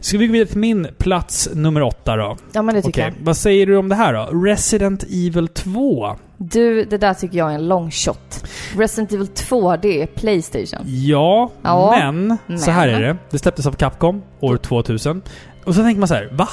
Ska 0.00 0.18
vi 0.18 0.26
gå 0.26 0.32
vidare 0.32 0.48
till 0.48 0.58
min 0.58 0.88
plats 0.98 1.48
nummer 1.54 1.82
åtta 1.82 2.16
då? 2.16 2.36
Ja 2.52 2.62
men 2.62 2.74
det 2.74 2.82
tycker 2.82 3.08
Okej, 3.08 3.20
vad 3.22 3.36
säger 3.36 3.66
du 3.66 3.76
om 3.76 3.88
det 3.88 3.94
här 3.94 4.12
då? 4.12 4.44
Resident 4.44 5.02
Evil 5.02 5.48
2. 5.48 6.06
jag. 6.06 6.16
Du, 6.38 6.84
det 6.84 6.98
där 6.98 7.14
tycker 7.14 7.38
jag 7.38 7.50
är 7.50 7.54
en 7.54 7.68
long 7.68 7.90
shot. 7.90 8.44
Resident 8.76 9.12
Evil 9.12 9.26
2, 9.28 9.76
det 9.76 10.02
är 10.02 10.06
Playstation. 10.06 10.80
Ja, 10.86 11.50
Ja, 11.62 11.96
men, 11.98 12.38
men. 12.46 12.58
så 12.58 12.70
här 12.70 12.88
är 12.88 13.00
det. 13.00 13.16
Det 13.30 13.38
släpptes 13.38 13.66
av 13.66 13.72
Capcom 13.72 14.22
år 14.40 14.56
2000. 14.56 15.22
Och 15.64 15.74
så 15.74 15.82
tänker 15.82 15.98
man 15.98 16.08
så 16.08 16.14
här, 16.14 16.28
va? 16.32 16.48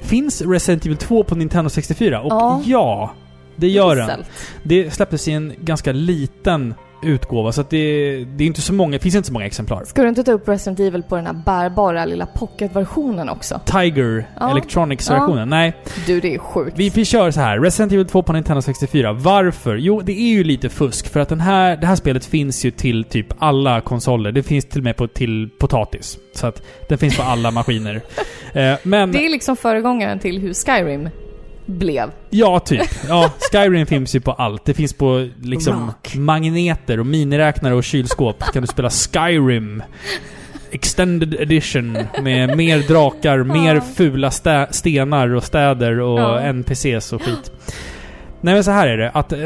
Finns 0.00 0.42
Resident 0.42 0.86
Evil 0.86 0.96
2 0.96 1.24
på 1.24 1.34
Nintendo 1.34 1.70
64? 1.70 2.20
Och 2.20 2.32
Ja. 2.32 2.62
ja, 2.66 3.14
det 3.56 3.68
gör 3.68 3.96
den. 3.96 4.24
Det 4.62 4.90
släpptes 4.90 5.28
i 5.28 5.32
en 5.32 5.52
ganska 5.60 5.92
liten 5.92 6.74
utgåva 7.02 7.52
så 7.52 7.60
att 7.60 7.70
det, 7.70 8.24
det 8.24 8.44
är 8.44 8.46
inte 8.46 8.60
så 8.60 8.72
många, 8.72 8.98
finns 8.98 9.14
inte 9.14 9.26
så 9.26 9.32
många 9.32 9.46
exemplar. 9.46 9.84
Ska 9.84 10.02
du 10.02 10.08
inte 10.08 10.24
ta 10.24 10.32
upp 10.32 10.48
Resident 10.48 10.80
Evil 10.80 11.02
på 11.02 11.16
den 11.16 11.26
här 11.26 11.32
bärbara 11.46 12.04
lilla 12.04 12.26
pocketversionen 12.26 13.28
också? 13.28 13.60
Tiger 13.66 14.26
Ja. 14.40 14.50
Electronics-versionen. 14.50 15.48
Nej, 15.48 15.72
Du, 16.06 16.20
det 16.20 16.34
är 16.34 16.38
sjukt. 16.38 16.78
vi, 16.78 16.88
vi 16.88 17.04
kör 17.04 17.30
så 17.30 17.40
här. 17.40 17.58
Resident 17.60 17.92
Evil 17.92 18.06
2 18.06 18.22
på 18.22 18.32
Nintendo 18.32 18.62
64. 18.62 19.12
Varför? 19.12 19.76
Jo, 19.76 20.00
det 20.00 20.12
är 20.12 20.28
ju 20.28 20.44
lite 20.44 20.68
fusk. 20.68 21.08
För 21.08 21.20
att 21.20 21.28
den 21.28 21.40
här, 21.40 21.76
det 21.76 21.86
här 21.86 21.96
spelet 21.96 22.24
finns 22.24 22.64
ju 22.64 22.70
till 22.70 23.04
typ 23.04 23.26
alla 23.38 23.80
konsoler. 23.80 24.32
Det 24.32 24.42
finns 24.42 24.64
till 24.68 24.80
och 24.80 24.84
med 24.84 24.96
på, 24.96 25.06
till 25.08 25.48
potatis. 25.58 26.18
Så 26.34 26.46
att 26.46 26.62
den 26.88 26.98
finns 26.98 27.16
på 27.16 27.22
alla 27.22 27.50
maskiner. 27.50 28.00
Eh, 28.52 28.74
men... 28.82 29.12
Det 29.12 29.26
är 29.26 29.30
liksom 29.30 29.56
föregångaren 29.56 30.18
till 30.18 30.38
hur 30.38 30.54
Skyrim 30.54 31.08
blev. 31.70 32.10
Ja, 32.30 32.58
typ. 32.60 32.88
Ja, 33.08 33.30
Skyrim 33.52 33.86
finns 33.86 34.14
ju 34.14 34.20
på 34.20 34.32
allt. 34.32 34.64
Det 34.64 34.74
finns 34.74 34.92
på 34.92 35.28
liksom 35.42 35.86
Rock. 35.86 36.14
magneter 36.14 37.00
och 37.00 37.06
miniräknare 37.06 37.74
och 37.74 37.84
kylskåp. 37.84 38.44
kan 38.52 38.62
du 38.62 38.66
spela 38.66 38.90
Skyrim. 38.90 39.82
Extended 40.72 41.34
edition 41.34 41.98
med 42.22 42.56
mer 42.56 42.78
drakar, 42.78 43.38
mer 43.44 43.80
fula 43.80 44.28
stä- 44.28 44.66
stenar 44.70 45.34
och 45.34 45.44
städer 45.44 46.00
och 46.00 46.20
Ja. 46.20 46.40
NPCs 46.40 47.12
och 47.12 47.22
skit. 47.22 47.52
Nej 48.40 48.54
men 48.54 48.64
så 48.64 48.70
här 48.70 48.88
är 48.88 48.96
det 48.96 49.10
att 49.10 49.32
eh, 49.32 49.38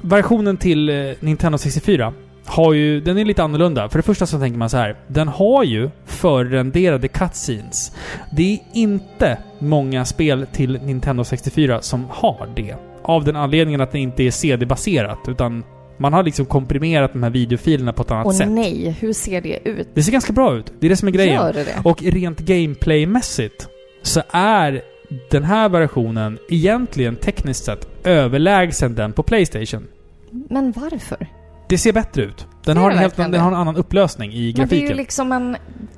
versionen 0.00 0.56
till 0.56 0.88
eh, 0.88 1.14
Nintendo 1.20 1.58
64 1.58 2.12
har 2.46 2.72
ju, 2.72 3.00
den 3.00 3.18
är 3.18 3.24
lite 3.24 3.42
annorlunda. 3.42 3.88
För 3.88 3.98
det 3.98 4.02
första 4.02 4.26
så 4.26 4.38
tänker 4.38 4.58
man 4.58 4.70
så 4.70 4.76
här. 4.76 4.96
Den 5.06 5.28
har 5.28 5.64
ju 5.64 5.90
förrenderade 6.06 7.08
cutscenes. 7.08 7.92
Det 8.32 8.52
är 8.52 8.58
inte 8.72 9.38
många 9.58 10.04
spel 10.04 10.46
till 10.52 10.78
Nintendo 10.82 11.24
64 11.24 11.82
som 11.82 12.06
har 12.10 12.48
det. 12.56 12.74
Av 13.02 13.24
den 13.24 13.36
anledningen 13.36 13.80
att 13.80 13.92
det 13.92 13.98
inte 13.98 14.22
är 14.22 14.30
CD-baserat, 14.30 15.18
utan 15.28 15.64
man 15.98 16.12
har 16.12 16.22
liksom 16.22 16.46
komprimerat 16.46 17.12
de 17.12 17.22
här 17.22 17.30
videofilerna 17.30 17.92
på 17.92 18.02
ett 18.02 18.10
annat 18.10 18.26
Och 18.26 18.34
sätt. 18.34 18.48
nej, 18.48 18.96
hur 19.00 19.12
ser 19.12 19.40
det 19.40 19.58
ut? 19.68 19.88
Det 19.94 20.02
ser 20.02 20.12
ganska 20.12 20.32
bra 20.32 20.54
ut. 20.56 20.72
Det 20.80 20.86
är 20.86 20.88
det 20.90 20.96
som 20.96 21.08
är 21.08 21.12
grejen. 21.12 21.34
Gör 21.34 21.52
det 21.52 21.64
det? 21.64 21.80
Och 21.84 22.02
rent 22.02 22.38
gameplaymässigt 22.40 23.68
så 24.02 24.22
är 24.30 24.82
den 25.30 25.44
här 25.44 25.68
versionen 25.68 26.38
egentligen 26.50 27.16
tekniskt 27.16 27.64
sett 27.64 27.88
överlägsen 28.06 28.94
den 28.94 29.12
på 29.12 29.22
Playstation. 29.22 29.86
Men 30.30 30.72
varför? 30.76 31.26
Det 31.68 31.78
ser 31.78 31.92
bättre 31.92 32.22
ut. 32.22 32.46
Den 32.64 32.76
har, 32.76 32.90
en 32.90 32.98
helt, 32.98 33.16
den 33.16 33.34
har 33.34 33.48
en 33.48 33.54
annan 33.54 33.76
upplösning 33.76 34.32
i 34.32 34.36
Men 34.36 34.42
det 34.44 34.50
är 34.50 34.52
grafiken. 34.62 34.88
ju 34.88 34.94
liksom 34.94 35.32
en 35.32 35.56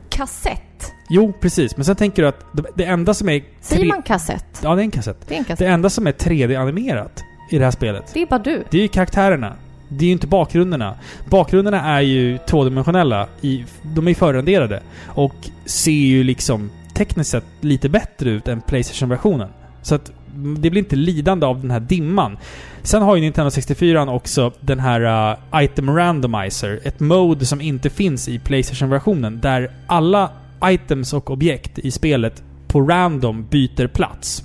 kassett. 0.09 0.92
Jo, 1.09 1.33
precis. 1.40 1.76
Men 1.76 1.85
sen 1.85 1.96
tänker 1.96 2.22
du 2.22 2.29
att 2.29 2.44
det, 2.52 2.62
det 2.74 2.85
enda 2.85 3.14
som 3.14 3.29
är... 3.29 3.42
Säger 3.61 3.87
man 3.87 4.02
kassett? 4.02 4.61
Ja, 4.62 4.74
det 4.74 4.81
är 4.81 4.85
en 4.85 4.90
kassett. 4.90 5.29
Det 5.29 5.35
är 5.35 5.38
en 5.38 5.44
kassett. 5.44 5.59
Det 5.59 5.66
enda 5.66 5.90
som 5.90 6.07
är 6.07 6.12
3D-animerat 6.12 7.22
i 7.50 7.59
det 7.59 7.64
här 7.64 7.70
spelet, 7.70 8.11
Det 8.14 8.22
är 8.22 8.26
bara 8.26 8.38
du. 8.38 8.64
det 8.70 8.79
är 8.79 8.83
ju 8.83 8.88
karaktärerna. 8.88 9.52
Det 9.88 10.05
är 10.05 10.07
ju 10.07 10.12
inte 10.12 10.26
bakgrunderna. 10.26 10.94
Bakgrunderna 11.31 11.81
är 11.96 12.00
ju 12.00 12.38
tvådimensionella. 12.38 13.29
I, 13.40 13.64
de 13.83 14.09
är 14.09 14.14
förrenderade. 14.14 14.83
Och 15.07 15.35
ser 15.64 15.90
ju 15.92 16.24
liksom 16.24 16.70
tekniskt 16.94 17.31
sett 17.31 17.44
lite 17.61 17.88
bättre 17.88 18.31
ut 18.31 18.48
än 18.48 18.61
Playstation-versionen. 18.61 19.48
Så 19.83 19.94
att 19.94 20.12
det 20.37 20.70
blir 20.70 20.79
inte 20.79 20.96
lidande 20.96 21.46
av 21.46 21.61
den 21.61 21.70
här 21.70 21.81
dimman. 21.81 22.38
Sen 22.83 23.03
har 23.03 23.16
ju 23.16 23.22
Nintendo 23.22 23.51
64 23.51 24.11
också 24.11 24.53
den 24.61 24.81
här 24.81 25.31
uh, 25.31 25.62
Item 25.64 25.96
Randomizer. 25.96 26.81
Ett 26.85 27.01
mode 27.01 27.46
som 27.46 27.61
inte 27.61 27.90
finns 27.90 28.29
i 28.29 28.38
Playstation-versionen. 28.38 29.40
Där 29.40 29.70
alla 29.87 30.31
items 30.64 31.12
och 31.12 31.31
objekt 31.31 31.79
i 31.79 31.90
spelet 31.90 32.42
på 32.68 32.81
random 32.81 33.46
byter 33.51 33.87
plats. 33.87 34.42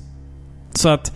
Så 0.73 0.89
att 0.89 1.13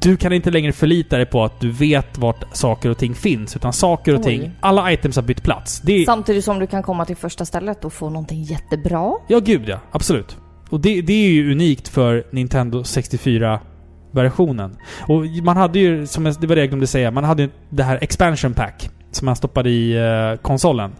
du 0.00 0.16
kan 0.16 0.32
inte 0.32 0.50
längre 0.50 0.72
förlita 0.72 1.16
dig 1.16 1.26
på 1.26 1.44
att 1.44 1.60
du 1.60 1.70
vet 1.70 2.18
vart 2.18 2.56
saker 2.56 2.90
och 2.90 2.98
ting 2.98 3.14
finns. 3.14 3.56
Utan 3.56 3.72
saker 3.72 4.14
och 4.14 4.18
Oj. 4.18 4.24
ting, 4.24 4.50
alla 4.60 4.92
items 4.92 5.16
har 5.16 5.22
bytt 5.22 5.42
plats. 5.42 5.82
Är, 5.88 6.04
Samtidigt 6.04 6.44
som 6.44 6.58
du 6.58 6.66
kan 6.66 6.82
komma 6.82 7.04
till 7.04 7.16
första 7.16 7.44
stället 7.44 7.84
och 7.84 7.92
få 7.92 8.10
någonting 8.10 8.42
jättebra. 8.42 9.12
Ja, 9.28 9.38
gud 9.38 9.68
ja. 9.68 9.78
Absolut. 9.90 10.36
Och 10.70 10.80
det, 10.80 11.00
det 11.00 11.12
är 11.12 11.28
ju 11.30 11.52
unikt 11.52 11.88
för 11.88 12.24
Nintendo 12.30 12.82
64-versionen. 12.82 14.76
Och 15.00 15.24
man 15.42 15.56
hade 15.56 15.78
ju, 15.78 16.06
som 16.06 16.26
jag, 16.26 16.34
det 16.40 16.46
var 16.46 16.54
det 16.56 16.60
jag 16.62 16.68
glömde 16.68 16.86
säga, 16.86 17.10
man 17.10 17.24
hade 17.24 17.42
ju 17.42 17.50
det 17.68 17.82
här 17.82 17.98
expansion 18.00 18.54
pack 18.54 18.90
som 19.10 19.26
man 19.26 19.36
stoppade 19.36 19.70
i 19.70 19.92
eh, 19.96 20.36
konsolen 20.42 20.92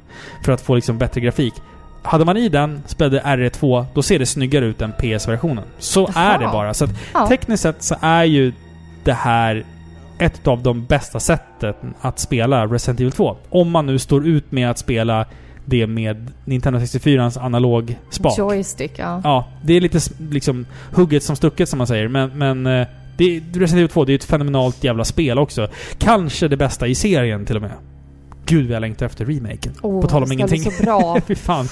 för 0.45 0.53
att 0.53 0.61
få 0.61 0.75
liksom 0.75 0.99
bättre 0.99 1.21
grafik. 1.21 1.55
Hade 2.03 2.25
man 2.25 2.37
i 2.37 2.49
den, 2.49 2.83
spelade 2.87 3.21
RE2, 3.21 3.85
då 3.95 4.03
ser 4.03 4.19
det 4.19 4.27
snyggare 4.27 4.65
ut 4.65 4.83
än 4.83 4.93
PS-versionen. 4.93 5.65
Så 5.79 6.11
Jaha. 6.15 6.35
är 6.35 6.39
det 6.39 6.45
bara. 6.47 6.75
Så 6.75 6.85
att 6.85 6.91
Ja. 7.15 7.27
tekniskt 7.29 7.63
sett 7.63 7.83
så 7.83 7.95
är 8.01 8.25
ju 8.25 8.53
det 9.05 9.13
här 9.13 9.65
ett 10.19 10.47
av 10.47 10.63
de 10.63 10.85
bästa 10.85 11.21
sätten 11.21 11.75
att 12.01 12.19
spela 12.19 12.67
Resident 12.67 13.01
Evil 13.01 13.13
2. 13.13 13.37
Om 13.49 13.71
man 13.71 13.87
nu 13.87 13.99
står 13.99 14.27
ut 14.27 14.53
med 14.53 14.71
att 14.71 14.79
spela 14.79 15.27
det 15.69 15.87
med 15.87 16.31
Nintendo 16.45 16.79
64ans 16.79 17.39
analog 17.41 17.99
spak. 18.11 18.39
Joystick, 18.39 18.93
ja. 18.97 19.21
Ja, 19.25 19.49
det 19.63 19.73
är 19.77 19.81
lite 19.81 19.99
liksom 20.31 20.67
hugget 20.93 21.23
som 21.23 21.37
stucket 21.37 21.69
som 21.69 21.79
man 21.79 21.87
säger, 21.87 22.09
men, 22.09 22.39
men 22.39 22.67
eh, 22.67 22.87
det, 23.17 23.41
Resident 23.41 23.73
Evil 23.73 23.89
2 23.89 24.05
det 24.05 24.13
är 24.13 24.15
ett 24.15 24.25
fenomenalt 24.25 24.85
jävla 24.85 25.05
spel 25.05 25.39
också. 25.39 25.69
Kanske 25.99 26.49
det 26.49 26.57
bästa 26.57 26.87
i 26.87 26.95
serien 26.95 27.45
till 27.47 27.57
och 27.57 27.63
med. 27.63 27.73
Gud 28.47 28.67
vad 28.67 28.75
jag 28.77 28.81
längtar 28.81 29.07
efter 29.07 29.25
remaken. 29.25 29.73
Åh, 29.83 30.01
På 30.03 30.09
tal 30.09 30.23
om 30.23 30.29
det 30.29 30.35
ingenting. 30.35 30.63
så 30.71 30.83
bra. 30.85 31.19
Fy 31.27 31.35
fan. 31.35 31.69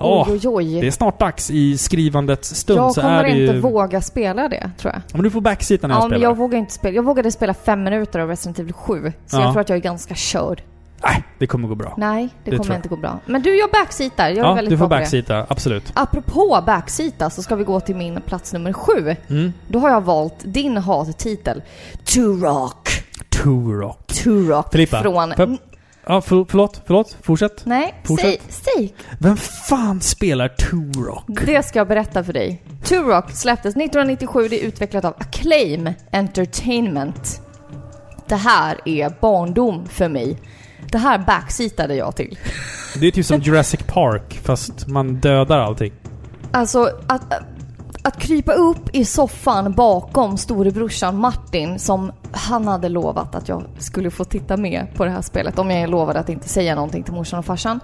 Åh, 0.00 0.28
oj, 0.30 0.40
oj, 0.44 0.80
det 0.80 0.86
är 0.86 0.90
snart 0.90 1.18
dags 1.20 1.50
i 1.50 1.78
skrivandets 1.78 2.54
stund 2.54 2.78
jag 2.78 2.94
så 2.94 3.00
kommer 3.00 3.18
är 3.18 3.24
det 3.24 3.30
inte 3.30 3.54
ju... 3.54 3.60
våga 3.60 4.00
spela 4.00 4.48
det, 4.48 4.70
tror 4.78 4.92
jag. 4.92 5.02
Men 5.12 5.22
du 5.22 5.30
får 5.30 5.40
backseata 5.40 5.86
när 5.86 5.94
jag 5.94 5.98
Ja, 5.98 6.08
men 6.08 6.10
spelar. 6.18 6.30
jag 6.30 6.36
vågar 6.36 6.58
inte 6.58 6.72
spela. 6.72 6.94
Jag 6.96 7.02
vågade 7.02 7.30
spela 7.32 7.54
fem 7.54 7.84
minuter 7.84 8.18
av 8.20 8.28
Resident 8.28 8.58
Evil 8.58 8.72
7. 8.72 9.12
Så 9.26 9.36
Ja. 9.36 9.42
jag 9.42 9.52
tror 9.52 9.60
att 9.60 9.68
jag 9.68 9.76
är 9.78 9.82
ganska 9.82 10.14
körd. 10.14 10.62
Nej, 11.02 11.22
det 11.38 11.46
kommer 11.46 11.68
gå 11.68 11.74
bra. 11.74 11.94
Nej, 11.96 12.28
det, 12.44 12.50
Det 12.50 12.56
kommer 12.56 12.76
inte 12.76 12.88
gå 12.88 12.96
bra. 12.96 13.18
Men 13.26 13.42
du, 13.42 13.58
jag 13.58 13.70
backseatar. 13.70 14.28
Jag 14.28 14.38
är 14.38 14.42
Ja, 14.42 14.54
väldigt 14.54 14.70
du 14.70 14.78
får 14.78 14.88
backseata. 14.88 15.46
Absolut. 15.48 15.92
Apropå 15.94 16.62
backseata 16.66 17.30
så 17.30 17.42
ska 17.42 17.56
vi 17.56 17.64
gå 17.64 17.80
till 17.80 17.96
min 17.96 18.20
plats 18.20 18.52
nummer 18.52 18.72
sju. 18.72 19.16
Mm. 19.28 19.52
Då 19.68 19.78
har 19.78 19.90
jag 19.90 20.00
valt 20.00 20.34
din 20.44 20.76
hattitel. 20.76 21.62
Turok. 22.04 22.88
Turok. 23.42 24.06
Turok 24.06 24.72
Filippa, 24.72 25.02
från... 25.02 25.32
jag- 25.36 25.56
Ja, 26.10 26.20
för, 26.20 26.46
förlåt. 26.48 26.82
Förlåt. 26.86 27.16
Fortsätt. 27.22 27.66
Nej, 27.66 27.94
Fortsätt. 28.04 28.40
säg, 28.48 28.64
säg. 28.76 28.94
Vem 29.18 29.36
fan 29.36 30.00
spelar 30.00 30.48
Turok? 30.48 31.24
Det 31.46 31.66
ska 31.66 31.78
jag 31.78 31.88
berätta 31.88 32.24
för 32.24 32.32
dig. 32.32 32.62
Turok 32.84 33.30
släpptes 33.30 33.76
1997. 33.76 34.48
Det 34.48 34.62
är 34.64 34.66
utvecklat 34.68 35.04
av 35.04 35.14
Acclaim 35.18 35.90
Entertainment. 36.12 37.40
Det 38.28 38.34
här 38.36 38.78
är 38.84 39.12
barndom 39.20 39.86
för 39.88 40.08
mig. 40.08 40.36
Det 40.92 40.98
här 40.98 41.18
backseatade 41.18 41.94
jag 41.94 42.16
till. 42.16 42.38
Det 43.00 43.06
är 43.06 43.10
typ 43.10 43.26
som 43.26 43.40
Jurassic 43.40 43.80
Park, 43.86 44.40
fast 44.44 44.86
man 44.86 45.14
dödar 45.14 45.58
allting. 45.58 45.92
Alltså 46.50 46.90
att, 47.06 47.32
att 48.02 48.18
krypa 48.18 48.52
upp 48.52 48.88
i 48.92 49.04
soffan 49.04 49.72
bakom 49.72 50.38
storebrorsan 50.38 51.16
Martin 51.16 51.78
som 51.78 52.12
han 52.32 52.68
hade 52.68 52.88
lovat 52.88 53.34
att 53.34 53.48
jag 53.48 53.64
skulle 53.78 54.10
få 54.10 54.24
titta 54.24 54.56
med 54.56 54.86
på 54.94 55.04
det 55.04 55.10
här 55.10 55.22
spelet 55.22 55.58
om 55.58 55.70
jag 55.70 55.90
lovade 55.90 56.18
att 56.20 56.28
inte 56.28 56.48
säga 56.48 56.74
någonting 56.74 57.02
till 57.02 57.14
morsan 57.14 57.38
och 57.38 57.44
farsan. 57.44 57.80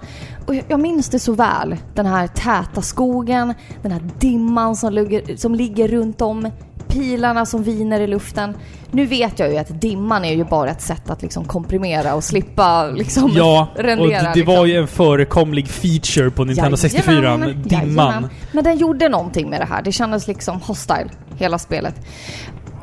Och 0.47 0.55
jag, 0.55 0.63
jag 0.67 0.79
minns 0.79 1.09
det 1.09 1.19
så 1.19 1.33
väl. 1.33 1.75
Den 1.93 2.05
här 2.05 2.27
täta 2.27 2.81
skogen, 2.81 3.53
den 3.81 3.91
här 3.91 4.01
dimman 4.19 4.75
som 4.75 4.93
ligger, 4.93 5.37
som 5.37 5.55
ligger 5.55 5.87
runt 5.87 6.21
om, 6.21 6.51
pilarna 6.87 7.45
som 7.45 7.63
viner 7.63 7.99
i 7.99 8.07
luften. 8.07 8.55
Nu 8.91 9.05
vet 9.05 9.39
jag 9.39 9.51
ju 9.51 9.57
att 9.57 9.81
dimman 9.81 10.25
är 10.25 10.33
ju 10.33 10.43
bara 10.43 10.69
ett 10.69 10.81
sätt 10.81 11.09
att 11.09 11.21
liksom 11.21 11.45
komprimera 11.45 12.15
och 12.15 12.23
slippa 12.23 12.87
liksom 12.87 13.31
Ja, 13.35 13.67
och 13.77 13.79
rendera. 13.83 14.21
det, 14.23 14.31
det 14.33 14.43
var 14.43 14.53
liksom. 14.53 14.67
ju 14.69 14.75
en 14.77 14.87
förekomlig 14.87 15.67
feature 15.67 16.31
på 16.31 16.43
Nintendo 16.45 16.77
64, 16.77 17.15
Jajamän, 17.15 17.63
dimman. 17.63 18.05
jajamän. 18.07 18.29
Men 18.51 18.63
den 18.63 18.77
gjorde 18.77 19.09
någonting 19.09 19.49
med 19.49 19.61
det 19.61 19.65
här. 19.65 19.81
Det 19.81 19.91
kändes 19.91 20.27
liksom 20.27 20.61
hostile, 20.61 21.09
hela 21.37 21.59
spelet. 21.59 21.95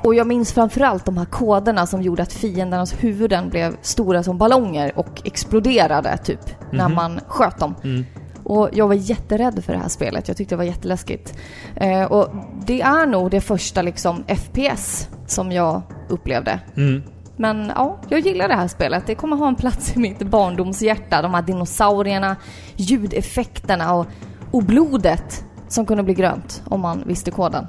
Och 0.04 0.14
jag 0.14 0.26
minns 0.26 0.52
framförallt 0.52 1.04
de 1.04 1.16
här 1.18 1.24
koderna 1.24 1.86
som 1.86 2.02
gjorde 2.02 2.22
att 2.22 2.32
fiendernas 2.32 2.94
huvuden 3.04 3.48
blev 3.50 3.76
stora 3.82 4.22
som 4.22 4.38
ballonger 4.38 4.92
och 4.98 5.22
exploderade 5.24 6.16
typ 6.16 6.40
när 6.72 6.84
Mhm. 6.88 6.94
man 6.94 7.20
sköt 7.28 7.58
dem. 7.58 7.74
Mm. 7.84 8.04
Och 8.44 8.68
jag 8.72 8.88
var 8.88 8.94
jätterädd 8.94 9.64
för 9.64 9.72
det 9.72 9.78
här 9.78 9.88
spelet. 9.88 10.28
Jag 10.28 10.36
tyckte 10.36 10.52
det 10.54 10.56
var 10.56 10.64
jätteläskigt. 10.64 11.34
Eh, 11.76 12.02
och 12.04 12.28
det 12.66 12.80
är 12.80 13.06
nog 13.06 13.30
det 13.30 13.40
första 13.40 13.82
liksom 13.82 14.24
FPS 14.26 15.08
som 15.26 15.52
jag 15.52 15.82
upplevde. 16.08 16.60
Mm. 16.76 17.02
Men 17.36 17.72
ja, 17.76 17.98
jag 18.08 18.20
gillar 18.20 18.48
det 18.48 18.54
här 18.54 18.68
spelet. 18.68 19.06
Det 19.06 19.14
kommer 19.14 19.36
ha 19.36 19.48
en 19.48 19.54
plats 19.56 19.96
i 19.96 19.98
mitt 19.98 20.18
barndomshjärta. 20.22 21.22
De 21.22 21.34
här 21.34 21.42
dinosaurierna, 21.42 22.36
ljudeffekterna 22.76 23.94
och, 23.94 24.06
och 24.50 24.62
blodet 24.62 25.44
som 25.68 25.86
kunde 25.86 26.02
bli 26.02 26.14
grönt 26.14 26.62
om 26.68 26.80
man 26.80 27.02
visste 27.06 27.30
koden. 27.30 27.66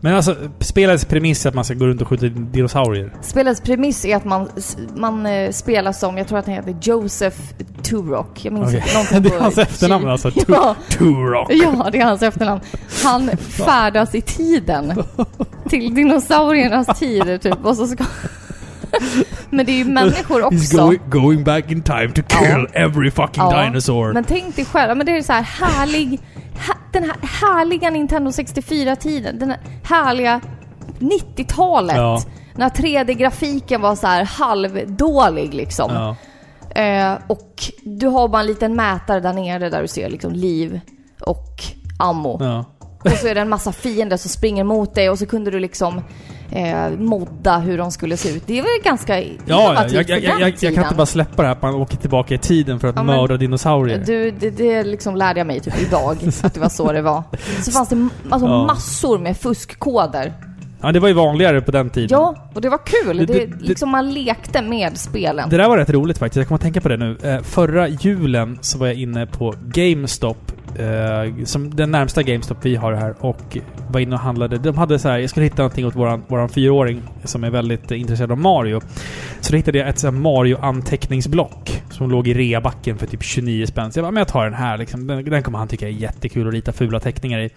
Men 0.00 0.14
alltså, 0.14 0.36
spelets 0.60 1.04
premiss 1.04 1.44
är 1.46 1.48
att 1.48 1.54
man 1.54 1.64
ska 1.64 1.74
gå 1.74 1.86
runt 1.86 2.02
och 2.02 2.08
skjuta 2.08 2.26
dinosaurier. 2.28 3.12
Spelets 3.20 3.60
premiss 3.60 4.04
är 4.04 4.16
att 4.16 4.24
man, 4.24 4.48
man 4.96 5.26
eh, 5.26 5.50
spelar 5.50 5.92
som, 5.92 6.18
jag 6.18 6.28
tror 6.28 6.38
att 6.38 6.46
han 6.46 6.54
heter 6.54 6.76
Joseph 6.82 7.38
Turok. 7.82 8.44
Jag 8.44 8.52
minns 8.52 8.74
inte 8.74 8.92
någonting 8.92 9.22
Det 9.22 9.34
är 9.36 9.40
hans 9.40 9.58
efternamn 9.58 10.08
alltså. 10.08 10.30
Ja, 10.48 10.76
Turok. 10.88 11.46
ja, 11.50 11.88
det 11.92 11.98
är 11.98 12.04
hans 12.04 12.22
efternamn. 12.22 12.60
Han 13.04 13.30
färdas 13.38 14.14
i 14.14 14.20
tiden. 14.20 15.02
Till 15.68 15.94
dinosauriernas 15.94 16.98
tid 16.98 17.40
typ. 17.42 17.64
Och 17.64 17.76
så 17.76 17.86
ska, 17.86 18.04
Men 19.50 19.66
det 19.66 19.72
är 19.72 19.76
ju 19.76 19.84
människor 19.84 20.40
He's 20.42 20.46
också. 20.46 20.76
going, 20.76 21.00
going 21.10 21.44
back 21.44 21.70
in 21.70 21.82
time 21.82 22.08
to 22.08 22.22
kill 22.28 22.66
every 22.72 23.10
fucking 23.10 23.42
Ja, 23.42 23.64
dinosaur. 23.64 24.12
Men 24.12 24.24
tänk 24.24 24.56
dig 24.56 24.64
själv, 24.64 24.96
men 24.96 25.06
det 25.06 25.16
är 25.16 25.22
så 25.22 25.32
här 25.32 25.42
härlig, 25.42 26.20
den 26.92 27.04
här 27.04 27.16
härliga 27.22 27.90
Nintendo 27.90 28.30
64-tiden. 28.30 29.38
Den 29.38 29.50
här 29.50 29.58
härliga 29.82 30.40
90-talet. 30.98 31.96
Ja. 31.96 32.22
När 32.54 32.68
3D-grafiken 32.68 33.80
var 33.80 33.96
så 33.96 34.06
här 34.06 34.24
halvdålig 34.24 35.54
liksom. 35.54 35.90
ja. 35.94 36.16
Eh, 36.82 37.18
och 37.26 37.54
du 37.82 38.06
har 38.06 38.28
bara 38.28 38.40
en 38.40 38.46
liten 38.46 38.76
mätare 38.76 39.20
där 39.20 39.32
nere 39.32 39.70
där 39.70 39.82
du 39.82 39.88
ser 39.88 40.10
liksom 40.10 40.32
liv 40.32 40.80
och 41.20 41.62
ammo. 41.98 42.38
Ja. 42.40 42.64
Och 43.04 43.10
så 43.10 43.26
är 43.26 43.34
det 43.34 43.40
en 43.40 43.48
massa 43.48 43.72
fiender 43.72 44.16
som 44.16 44.28
springer 44.30 44.64
mot 44.64 44.94
dig 44.94 45.10
och 45.10 45.18
så 45.18 45.26
kunde 45.26 45.50
du 45.50 45.58
liksom 45.58 46.02
eh, 46.50 46.90
modda 46.98 47.58
hur 47.58 47.78
de 47.78 47.90
skulle 47.90 48.16
se 48.16 48.28
ut. 48.36 48.42
Det 48.46 48.58
är 48.58 48.62
väl 48.62 48.84
ganska 48.84 49.20
Ja, 49.22 49.28
jag, 49.46 50.08
jag, 50.10 50.22
jag, 50.22 50.40
jag, 50.60 50.74
kan 50.74 50.84
inte 50.84 50.94
bara 50.96 51.06
släppa 51.06 51.42
det 51.42 51.48
här 51.48 51.52
att 51.54 51.62
man 51.62 51.74
åker 51.74 51.96
tillbaka 51.96 52.34
i 52.34 52.38
tiden 52.38 52.80
för 52.80 52.88
att 52.88 52.96
Ja, 52.96 53.02
mörda 53.02 53.36
dinosaurier. 53.36 54.02
Du, 54.06 54.30
det, 54.30 54.50
det 54.50 54.82
liksom 54.84 55.16
lärde 55.16 55.40
jag 55.40 55.46
mig 55.46 55.60
typ 55.60 55.82
idag, 55.82 56.16
att 56.42 56.54
det 56.54 56.60
var 56.60 56.68
så 56.68 56.92
det 56.92 57.02
var. 57.02 57.22
Så 57.62 57.70
fanns 57.70 57.88
det 57.88 58.08
alltså 58.30 58.48
Ja. 58.48 58.66
massor 58.66 59.18
med 59.18 59.36
fuskkoder. 59.36 60.32
Ja, 60.80 60.92
det 60.92 61.00
var 61.00 61.08
ju 61.08 61.14
vanligare 61.14 61.60
på 61.60 61.70
den 61.70 61.90
tiden. 61.90 62.08
Ja, 62.10 62.50
och 62.54 62.60
det 62.60 62.68
var 62.68 62.78
kul. 62.86 63.16
Det- 63.16 63.26
Det, 63.26 63.32
det- 63.32 63.46
det- 63.46 63.64
liksom 63.64 63.90
man 63.90 64.12
lekte 64.14 64.62
med 64.62 64.98
spelen. 64.98 65.48
Det 65.48 65.56
där 65.56 65.68
var 65.68 65.78
rätt 65.78 65.90
roligt 65.90 66.18
faktiskt. 66.18 66.36
Jag 66.36 66.48
kommer 66.48 66.56
att 66.56 66.62
tänka 66.62 66.80
på 66.80 66.88
det 66.88 66.96
nu. 66.96 67.16
Eh, 67.22 67.42
förra 67.42 67.88
julen 67.88 68.58
så 68.60 68.78
var 68.78 68.86
jag 68.86 68.96
inne 68.96 69.26
på 69.26 69.54
GameStop. 69.66 70.52
Eh, 70.78 71.44
som 71.44 71.74
den 71.74 71.90
närmsta 71.90 72.22
GameStop 72.22 72.58
vi 72.62 72.76
har 72.76 72.92
här. 72.92 73.14
Och 73.20 73.56
var 73.90 74.00
inne 74.00 74.14
och 74.14 74.20
handlade. 74.20 74.58
De 74.58 74.76
hade 74.78 74.98
så 74.98 75.08
här, 75.08 75.18
jag 75.18 75.30
skulle 75.30 75.44
hitta 75.46 75.62
någonting 75.62 75.86
åt 75.86 75.96
våran, 75.96 76.22
våran 76.28 76.48
fyraåring 76.48 77.02
som 77.24 77.44
är 77.44 77.50
väldigt 77.50 77.90
intresserad 77.90 78.32
av 78.32 78.38
Mario. 78.38 78.80
Så 79.40 79.50
då 79.52 79.56
hittade 79.56 79.78
jag 79.78 79.88
ett 79.88 79.98
så 79.98 80.10
Mario-anteckningsblock. 80.10 81.82
Som 81.90 82.10
låg 82.10 82.28
i 82.28 82.34
reabacken 82.34 82.98
för 82.98 83.06
typ 83.06 83.22
29 83.22 83.66
spänn. 83.66 83.92
Så 83.92 83.98
jag 83.98 84.04
bara, 84.04 84.10
men 84.10 84.20
jag 84.20 84.28
tar 84.28 84.44
den 84.44 84.54
här 84.54 84.78
liksom. 84.78 85.06
Den, 85.06 85.24
den 85.24 85.42
kommer 85.42 85.58
han 85.58 85.68
tycka 85.68 85.86
är 85.88 85.92
jättekul 85.92 86.48
att 86.48 86.54
rita 86.54 86.72
fula 86.72 87.00
teckningar 87.00 87.38
i. 87.38 87.50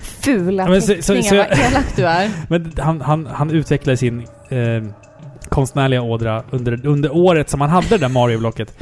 Fula 0.00 0.62
Ja, 0.62 0.68
men 0.68 0.82
så- 0.82 0.86
så- 0.86 0.94
teckningar, 1.14 1.22
så 1.22 1.34
jag- 1.34 1.48
vad 1.48 1.58
elak 1.58 1.96
du 1.96 2.06
är. 2.06 2.30
Men 2.48 2.72
han, 2.78 3.00
han, 3.00 3.26
han 3.32 3.50
utvecklade 3.50 3.96
sin 3.96 4.18
eh, 4.48 4.58
konstnärliga 5.52 6.02
ådra 6.02 6.42
under, 6.50 6.86
under 6.86 7.16
året 7.16 7.50
som 7.50 7.60
han 7.60 7.70
hade 7.70 7.88
det 7.88 7.98
där 7.98 8.08
Mario-blocket. 8.08 8.74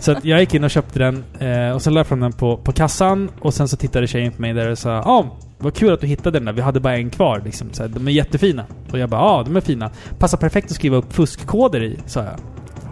Så 0.00 0.12
att 0.12 0.24
jag 0.24 0.40
gick 0.40 0.54
in 0.54 0.64
och 0.64 0.70
köpte 0.70 0.98
den 0.98 1.24
eh, 1.38 1.74
och 1.74 1.82
sen 1.82 1.94
la 1.94 2.00
jag 2.00 2.06
fram 2.06 2.20
den 2.20 2.32
på, 2.32 2.56
på 2.56 2.72
kassan 2.72 3.30
och 3.40 3.54
sen 3.54 3.68
så 3.68 3.76
tittade 3.76 4.06
tjejen 4.06 4.32
på 4.32 4.42
mig 4.42 4.52
där 4.52 4.70
och 4.70 4.78
sa 4.78 4.90
Ja, 4.90 5.02
ah, 5.04 5.26
vad 5.58 5.74
kul 5.74 5.92
att 5.92 6.00
du 6.00 6.06
hittade 6.06 6.38
den 6.38 6.44
där. 6.44 6.52
Vi 6.52 6.60
hade 6.60 6.80
bara 6.80 6.96
en 6.96 7.10
kvar 7.10 7.42
liksom. 7.44 7.68
Så 7.72 7.82
här, 7.82 7.90
de 7.90 8.08
är 8.08 8.12
jättefina. 8.12 8.64
Och 8.92 8.98
jag 8.98 9.08
bara 9.08 9.20
ja, 9.20 9.30
ah, 9.30 9.42
de 9.42 9.56
är 9.56 9.60
fina. 9.60 9.90
Passar 10.18 10.38
perfekt 10.38 10.70
att 10.70 10.76
skriva 10.76 10.96
upp 10.96 11.12
fuskkoder 11.12 11.82
i, 11.82 11.98
sa 12.06 12.20
jag. 12.20 12.34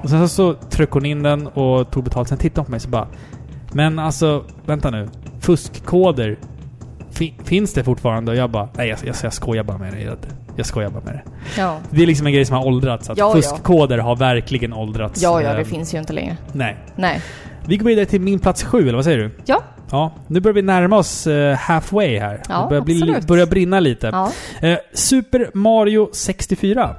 Och 0.03 0.11
sen 0.11 0.28
så, 0.28 0.35
så 0.35 0.55
tryckte 0.70 0.97
hon 0.97 1.07
in 1.07 1.22
den 1.22 1.47
och 1.47 1.91
tog 1.91 2.05
betalt. 2.05 2.28
Sen 2.28 2.39
tittade 2.39 2.61
hon 2.61 2.64
på 2.64 2.70
mig 2.70 2.81
så 2.81 2.89
bara 2.89 3.09
Men 3.72 3.99
alltså, 3.99 4.45
vänta 4.66 4.91
nu. 4.91 5.09
Fuskkoder 5.41 6.39
Fi- 7.11 7.35
finns 7.45 7.72
det 7.72 7.85
fortfarande? 7.85 8.33
Och 8.33 8.39
jag 8.39 8.51
bara, 8.51 8.68
nej 8.76 8.89
jag, 8.89 8.99
jag, 9.05 9.16
jag 9.22 9.33
skojar 9.33 9.64
bara 9.64 9.78
med 9.78 9.93
dig. 9.93 10.11
Jag, 10.57 10.67
skojar 10.67 10.91
bara 10.91 11.05
med 11.05 11.13
dig. 11.15 11.25
Ja. 11.59 11.79
Det 11.91 12.03
är 12.03 12.07
liksom 12.07 12.27
en 12.27 12.33
grej 12.33 12.45
som 12.45 12.57
har 12.57 12.67
åldrats. 12.67 13.11
Att 13.11 13.19
Ja, 13.19 13.29
ja. 13.29 13.35
fuskkoder 13.43 13.99
har 13.99 14.17
verkligen 14.17 14.73
åldrats. 14.73 15.23
Ja, 15.23 15.43
ja, 15.43 15.53
det 15.53 15.61
Eh, 15.61 15.65
finns 15.67 15.95
ju 15.95 15.99
inte 15.99 16.13
längre. 16.13 16.37
Nej. 16.53 16.77
Nej. 16.97 17.21
Vi 17.67 17.77
går 17.77 17.87
vidare 17.87 18.07
till 18.07 18.21
min 18.21 18.39
plats 18.39 18.63
sju, 18.65 18.79
eller 18.83 18.95
vad 18.95 19.05
säger 19.05 19.19
du? 19.19 19.31
Ja. 19.45 19.63
Ja, 19.91 20.13
nu 20.27 20.41
börjar 20.41 20.55
vi 20.55 20.63
närma 20.63 20.97
oss 20.99 21.27
eh, 21.27 21.57
halfway 21.57 22.19
här. 22.19 22.43
Ja, 22.49 22.63
det 22.63 22.69
börjar, 22.69 22.83
bli, 22.83 23.03
absolut. 23.03 23.27
börjar 23.27 23.47
brinna 23.47 23.81
lite. 23.81 24.07
Ja. 24.13 24.33
Eh, 24.69 24.79
Super 24.95 25.51
Mario 25.55 26.09
64. 26.13 26.97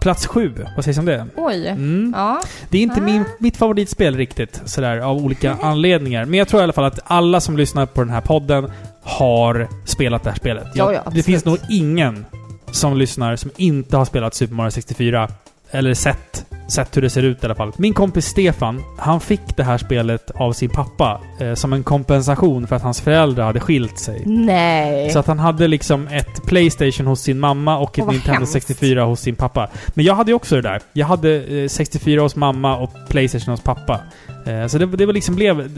Plats 0.00 0.26
sju. 0.26 0.52
Vad 0.76 0.84
sägs 0.84 0.98
om 0.98 1.04
det? 1.04 1.26
Oj. 1.36 1.68
Mm. 1.68 2.14
Ja. 2.16 2.40
Det 2.70 2.78
är 2.78 2.82
inte 2.82 3.00
Ah. 3.00 3.04
min, 3.04 3.24
mitt 3.38 3.56
favoritspel 3.56 4.16
riktigt, 4.16 4.62
sådär, 4.64 4.98
av 4.98 5.16
olika 5.16 5.56
anledningar. 5.62 6.24
Men 6.24 6.38
jag 6.38 6.48
tror 6.48 6.60
i 6.60 6.64
alla 6.64 6.72
fall 6.72 6.84
att 6.84 7.00
alla 7.04 7.40
som 7.40 7.56
lyssnar 7.56 7.86
på 7.86 8.00
den 8.04 8.10
här 8.12 8.20
podden 8.20 8.70
har 9.02 9.68
spelat 9.84 10.24
det 10.24 10.30
här 10.30 10.36
spelet. 10.36 10.64
Ja, 10.74 10.84
Jag- 10.84 10.88
ja, 10.88 10.92
det 10.92 11.02
absolut. 11.06 11.24
finns 11.24 11.44
nog 11.44 11.58
ingen 11.70 12.26
som 12.72 12.96
lyssnar 12.96 13.36
som 13.36 13.50
inte 13.56 13.96
har 13.96 14.04
spelat 14.04 14.34
Super 14.34 14.54
Mario 14.54 14.70
64. 14.70 15.28
Eller 15.74 15.94
sett, 15.94 16.46
sett 16.68 16.96
hur 16.96 17.02
det 17.02 17.10
ser 17.10 17.22
ut 17.22 17.42
i 17.42 17.46
alla 17.46 17.54
fall. 17.54 17.72
Min 17.76 17.94
kompis 17.94 18.26
Stefan, 18.26 18.82
han 18.98 19.20
fick 19.20 19.56
det 19.56 19.64
här 19.64 19.78
spelet 19.78 20.30
av 20.30 20.52
sin 20.52 20.70
pappa 20.70 21.20
eh, 21.40 21.54
som 21.54 21.72
en 21.72 21.82
kompensation 21.82 22.66
för 22.66 22.76
att 22.76 22.82
hans 22.82 23.00
föräldrar 23.00 23.44
hade 23.44 23.60
skilt 23.60 23.98
sig. 23.98 24.22
Nej. 24.26 25.10
Så 25.10 25.18
att 25.18 25.26
han 25.26 25.38
hade 25.38 25.68
liksom 25.68 26.08
ett 26.08 26.46
Playstation 26.46 27.06
hos 27.06 27.20
sin 27.20 27.38
mamma 27.38 27.78
och 27.78 27.98
ett 27.98 28.04
vad 28.04 28.14
Nintendo 28.14 28.38
hemskt. 28.38 28.52
64 28.52 29.04
hos 29.04 29.20
sin 29.20 29.36
pappa. 29.36 29.68
Men 29.88 30.04
jag 30.04 30.14
hade 30.14 30.30
ju 30.30 30.34
också 30.34 30.54
det 30.56 30.62
där. 30.62 30.80
Jag 30.92 31.06
hade 31.06 31.60
eh, 31.62 31.68
64 31.68 32.20
hos 32.20 32.36
mamma 32.36 32.76
och 32.76 32.90
Playstation 33.08 33.50
hos 33.50 33.60
pappa. 33.60 34.00
Eh, 34.46 34.66
så 34.66 34.78
det, 34.78 34.86
det 34.86 35.06
var 35.06 35.12
liksom 35.12 35.34
blev 35.34 35.70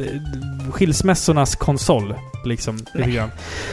skilsmässornas 0.70 1.56
konsol. 1.56 2.14
Liksom, 2.44 2.78
lite 2.94 3.10
grann. 3.10 3.30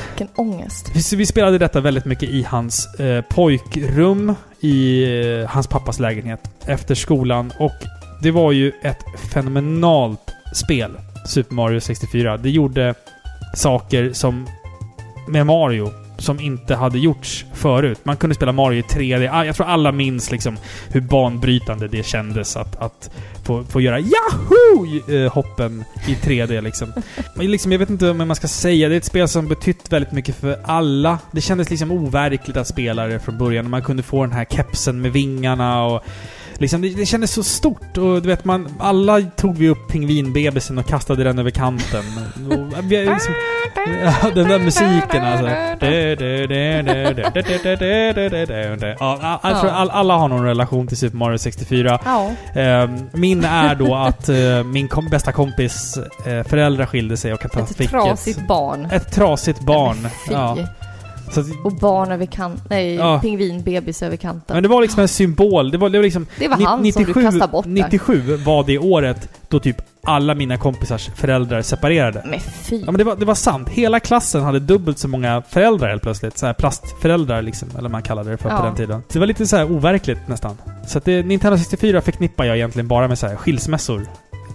Vilken 0.09 0.27
ångest. 0.35 0.91
Vi, 0.95 1.17
vi 1.17 1.25
spelade 1.25 1.57
detta 1.57 1.81
väldigt 1.81 2.05
mycket 2.05 2.29
i 2.29 2.43
hans 2.43 2.95
eh, 2.99 3.21
pojkrum 3.21 4.35
i 4.59 5.03
eh, 5.03 5.49
hans 5.49 5.67
pappas 5.67 5.99
lägenhet 5.99 6.39
efter 6.65 6.95
skolan. 6.95 7.51
Och 7.59 7.75
det 8.21 8.31
var 8.31 8.51
ju 8.51 8.71
ett 8.83 9.03
fenomenalt 9.33 10.33
spel, 10.53 10.91
Super 11.27 11.53
Mario 11.55 11.79
64. 11.79 12.37
Det 12.37 12.49
gjorde 12.49 12.93
saker 13.55 14.13
som 14.13 14.47
med 15.27 15.45
Mario 15.45 16.00
som 16.21 16.39
inte 16.39 16.75
hade 16.75 16.99
gjorts 16.99 17.45
förut. 17.53 17.99
Man 18.03 18.17
kunde 18.17 18.35
spela 18.35 18.51
Mario 18.51 18.79
i 18.79 18.81
3D. 18.81 19.29
Ah, 19.31 19.45
Jag 19.45 19.55
tror 19.55 19.67
alla 19.67 19.91
minns 19.91 20.31
liksom 20.31 20.57
hur 20.89 21.01
banbrytande 21.01 21.87
det 21.87 22.05
kändes 22.05 22.57
att, 22.57 22.81
att 22.81 23.09
få, 23.43 23.63
få 23.63 23.81
göra 23.81 23.99
Yahoo! 23.99 24.85
eh, 25.07 25.31
i 26.07 26.15
3D 26.15 26.61
liksom. 26.61 26.93
Men 27.35 27.51
liksom. 27.51 27.71
Jag 27.71 27.79
vet 27.79 27.89
inte 27.89 28.13
vad 28.13 28.27
man 28.27 28.35
ska 28.35 28.47
säga. 28.47 28.89
Det 28.89 28.95
är 28.95 28.97
ett 28.97 29.05
spel 29.05 29.27
som 29.27 29.47
betytt 29.47 29.93
väldigt 29.93 30.11
mycket 30.11 30.35
för 30.35 30.59
alla. 30.63 31.19
Det 31.31 31.41
kändes 31.41 31.69
liksom 31.69 31.91
overkligt 31.91 32.57
att 32.57 32.67
spela 32.67 33.07
det 33.07 33.19
från 33.19 33.37
början. 33.37 33.69
Man 33.69 33.81
kunde 33.81 34.03
få 34.03 34.21
den 34.25 34.31
här 34.31 34.45
kepsen 34.45 35.01
med 35.01 35.11
vingarna 35.13 35.85
och 35.85 36.03
Liksom, 36.61 36.81
det, 36.81 36.89
det 36.89 37.05
kändes 37.05 37.31
så 37.31 37.43
stort 37.43 37.97
och 37.97 38.21
du 38.21 38.29
vet 38.29 38.45
man... 38.45 38.67
Alla 38.79 39.21
tog 39.21 39.57
vi 39.57 39.69
upp 39.69 39.87
pingvinbebisen 39.91 40.77
och 40.77 40.85
kastade 40.85 41.23
den 41.23 41.39
över 41.39 41.51
kanten. 41.51 42.03
Och, 42.51 42.83
vi, 42.83 43.05
liksom, 43.05 43.33
ja, 44.03 44.29
den 44.35 44.47
där 44.47 44.59
musiken 44.59 45.23
alltså. 45.23 45.47
Ja, 48.99 49.39
jag 49.43 49.59
tror 49.61 49.69
all, 49.71 49.89
alla 49.89 50.17
har 50.17 50.27
någon 50.27 50.45
relation 50.45 50.87
till 50.87 50.97
Super 50.97 51.17
Mario 51.17 51.37
64. 51.37 51.99
Ja. 52.05 52.31
Ehm, 52.55 53.09
min 53.11 53.43
är 53.43 53.75
då 53.75 53.95
att 53.95 54.29
eh, 54.29 54.63
min 54.63 54.87
kom, 54.87 55.09
bästa 55.09 55.31
kompis 55.31 55.97
eh, 56.25 56.43
föräldrar 56.47 56.85
skilde 56.85 57.17
sig 57.17 57.33
och 57.33 57.45
att 57.45 57.53
han 57.55 57.63
Ett 57.63 57.75
fick 57.75 57.89
trasigt 57.89 58.47
barn. 58.47 58.85
ett, 58.85 58.93
ett 58.93 59.11
trasigt 59.11 59.59
barn. 59.59 60.07
Ja. 60.31 60.57
Att, 61.37 61.45
Och 61.63 61.71
barn 61.75 62.11
över 62.11 62.25
kanten. 62.25 62.65
Nej, 62.69 62.95
Ja. 62.95 63.19
pingvinbebis 63.19 64.03
över 64.03 64.15
kanten. 64.17 64.53
men 64.53 64.63
det 64.63 64.69
var 64.69 64.81
liksom 64.81 65.01
en 65.01 65.07
symbol. 65.07 65.71
Det 65.71 65.77
var, 65.77 65.89
det 65.89 65.97
var 65.97 66.03
liksom... 66.03 66.25
Det 66.39 66.47
var 66.47 66.57
han 66.57 66.91
som 66.93 67.03
du 67.03 67.13
kastade 67.13 67.47
bort 67.51 67.65
där. 67.65 67.71
97 67.71 68.35
var 68.37 68.63
det 68.63 68.77
året 68.79 69.29
då 69.47 69.59
typ 69.59 69.75
alla 70.03 70.35
mina 70.35 70.57
kompisars 70.57 71.09
föräldrar 71.15 71.61
separerade. 71.61 72.23
Men 72.25 72.39
fy. 72.39 72.75
Ja 72.79 72.85
men 72.85 72.95
det 72.97 73.03
var, 73.03 73.15
det 73.15 73.25
var 73.25 73.35
sant. 73.35 73.69
Hela 73.69 73.99
klassen 73.99 74.41
hade 74.43 74.59
dubbelt 74.59 74.97
så 74.99 75.07
många 75.07 75.43
föräldrar 75.49 75.89
helt 75.89 76.01
plötsligt. 76.01 76.37
Så 76.37 76.45
här 76.45 76.53
plastföräldrar 76.53 77.41
liksom, 77.41 77.69
eller 77.71 77.81
vad 77.81 77.91
man 77.91 78.01
kallade 78.01 78.31
det 78.31 78.37
för 78.37 78.49
på 78.49 78.55
Ja. 78.55 78.63
den 78.63 78.75
tiden. 78.75 79.01
Så 79.07 79.13
det 79.13 79.19
var 79.19 79.27
lite 79.27 79.47
så 79.47 79.57
här 79.57 79.71
overkligt 79.71 80.27
nästan. 80.27 80.57
Så 80.87 80.97
att 80.97 81.05
det, 81.05 81.23
Nintendo 81.25 81.57
64 81.57 82.01
förknippar 82.01 82.45
jag 82.45 82.55
egentligen 82.57 82.87
bara 82.87 83.07
med 83.07 83.19
så 83.19 83.27
här 83.27 83.35
skilsmässor. 83.35 84.05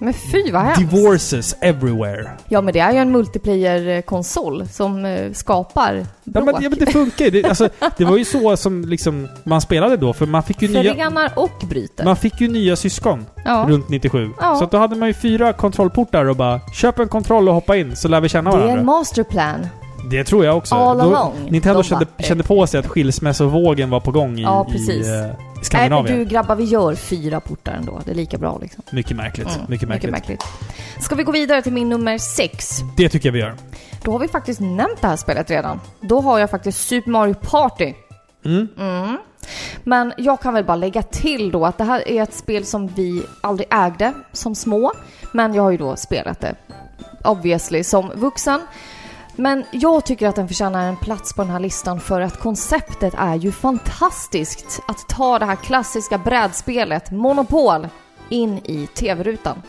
Men 0.00 0.14
fy 0.14 0.50
vad 0.52 0.62
hemskt. 0.62 0.80
Divorces 0.90 1.56
everywhere. 1.60 2.30
Ja 2.48 2.60
men 2.60 2.74
det 2.74 2.80
är 2.80 2.92
ju 2.92 2.98
en 2.98 3.10
multiplayer-konsol 3.12 4.68
som 4.68 5.04
eh, 5.04 5.32
skapar 5.32 5.94
Ja, 5.94 6.04
bråk. 6.24 6.44
men, 6.44 6.62
ja, 6.62 6.70
men 6.70 6.78
det 6.78 6.86
funkar 6.86 7.24
ju. 7.24 7.30
Det, 7.30 7.44
alltså, 7.48 7.68
det 7.96 8.04
var 8.04 8.16
ju 8.16 8.24
så 8.24 8.56
som 8.56 8.84
liksom 8.84 9.28
man 9.44 9.60
spelade 9.60 9.96
då, 9.96 10.12
för 10.12 10.26
man 10.26 10.42
fick 10.42 10.62
ju 10.62 10.68
nya... 10.68 10.94
Förenar 10.94 11.32
och 11.36 11.62
bryter. 11.68 12.04
Man 12.04 12.16
fick 12.16 12.40
ju 12.40 12.48
nya 12.48 12.76
syskon 12.76 13.26
ja. 13.44 13.66
runt 13.68 13.88
97. 13.88 14.30
Ja. 14.40 14.56
Så 14.56 14.64
att 14.64 14.70
då 14.70 14.78
hade 14.78 14.96
man 14.96 15.08
ju 15.08 15.14
fyra 15.14 15.52
kontrollportar 15.52 16.24
och 16.24 16.36
bara 16.36 16.60
köp 16.74 16.98
en 16.98 17.08
kontroll 17.08 17.48
och 17.48 17.54
hoppa 17.54 17.76
in 17.76 17.96
så 17.96 18.08
lär 18.08 18.20
vi 18.20 18.28
känna 18.28 18.50
Det 18.50 18.56
är 18.56 18.60
varandra. 18.60 18.80
en 18.80 18.86
masterplan. 18.86 19.66
Det 20.10 20.24
tror 20.24 20.44
jag 20.44 20.56
också. 20.56 20.74
All 20.74 20.98
Då- 20.98 21.04
along. 21.04 21.32
Nintendo 21.50 21.82
De 21.82 21.88
kände, 21.88 22.06
bara, 22.18 22.22
kände 22.24 22.44
på 22.44 22.66
sig 22.66 22.80
att 22.80 22.86
skilsmässovågen 22.86 23.90
var 23.90 24.00
på 24.00 24.10
gång 24.10 24.38
i, 24.38 24.42
Ja, 24.42 24.66
i, 24.68 24.72
precis. 24.72 25.06
eh, 25.06 25.12
i 25.12 25.18
Nej 25.20 25.36
men 25.56 25.64
Skandinavien. 25.64 26.18
du 26.18 26.24
grabbar, 26.24 26.56
vi 26.56 26.64
gör 26.64 26.94
fyra 26.94 27.40
portar 27.40 27.72
ändå. 27.72 28.00
Det 28.04 28.10
är 28.10 28.14
lika 28.14 28.38
bra 28.38 28.58
liksom. 28.62 28.82
Mycket 28.90 29.16
märkligt. 29.16 29.48
Mm, 29.56 29.60
mycket 29.68 29.88
märkligt. 29.88 30.12
märkligt. 30.12 30.42
Ska 31.00 31.14
vi 31.14 31.22
gå 31.22 31.32
vidare 31.32 31.62
till 31.62 31.72
min 31.72 31.88
nummer 31.88 32.18
sex? 32.18 32.78
Det 32.96 33.08
tycker 33.08 33.28
jag 33.28 33.32
vi 33.32 33.38
gör. 33.38 33.54
Då 34.02 34.12
har 34.12 34.18
vi 34.18 34.28
faktiskt 34.28 34.60
nämnt 34.60 35.00
det 35.00 35.06
här 35.06 35.16
spelet 35.16 35.50
redan. 35.50 35.80
Då 36.00 36.20
har 36.20 36.38
jag 36.38 36.50
faktiskt 36.50 36.88
Super 36.88 37.10
Mario 37.10 37.34
Party. 37.34 37.94
Mm. 38.44 38.68
Mm. 38.78 39.18
Men 39.84 40.12
jag 40.16 40.40
kan 40.40 40.54
väl 40.54 40.64
bara 40.64 40.76
lägga 40.76 41.02
till 41.02 41.50
då 41.50 41.66
att 41.66 41.78
det 41.78 41.84
här 41.84 42.08
är 42.08 42.22
ett 42.22 42.34
spel 42.34 42.64
som 42.64 42.86
vi 42.86 43.22
aldrig 43.40 43.68
ägde 43.70 44.12
som 44.32 44.54
små. 44.54 44.92
Men 45.32 45.54
jag 45.54 45.62
har 45.62 45.70
ju 45.70 45.76
då 45.78 45.96
spelat 45.96 46.40
det 46.40 46.54
obviously 47.24 47.84
som 47.84 48.10
vuxen. 48.14 48.60
Men 49.36 49.64
jag 49.70 50.04
tycker 50.04 50.28
att 50.28 50.36
den 50.36 50.48
förtjänar 50.48 50.88
en 50.88 50.96
plats 50.96 51.34
på 51.34 51.42
den 51.42 51.50
här 51.50 51.60
listan 51.60 52.00
för 52.00 52.20
att 52.20 52.40
konceptet 52.40 53.14
är 53.18 53.34
ju 53.34 53.52
fantastiskt. 53.52 54.80
Att 54.88 55.08
ta 55.08 55.38
det 55.38 55.44
här 55.44 55.56
klassiska 55.56 56.18
brädspelet, 56.18 57.10
Monopol, 57.10 57.88
in 58.28 58.58
i 58.58 58.88
tv-rutan. 58.94 59.62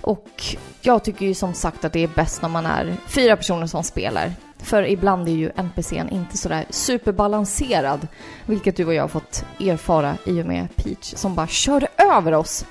Och 0.00 0.44
jag 0.80 1.04
tycker 1.04 1.26
ju 1.26 1.34
som 1.34 1.54
sagt 1.54 1.84
att 1.84 1.92
det 1.92 2.00
är 2.04 2.08
bäst 2.08 2.42
när 2.42 2.48
man 2.48 2.66
är 2.66 2.96
fyra 3.06 3.36
personer 3.36 3.66
som 3.66 3.84
spelar. 3.84 4.32
För 4.58 4.82
ibland 4.88 5.28
är 5.28 5.32
ju 5.32 5.50
NPCn 5.56 6.08
inte 6.08 6.38
sådär 6.38 6.64
superbalanserad. 6.70 8.08
Vilket 8.46 8.76
du 8.76 8.86
och 8.86 8.94
jag 8.94 9.02
har 9.02 9.08
fått 9.08 9.44
erfara 9.60 10.16
i 10.26 10.42
och 10.42 10.46
med 10.46 10.76
Peach 10.76 11.14
som 11.16 11.34
bara 11.34 11.46
körde 11.46 11.88
över 11.96 12.32
oss. 12.34 12.64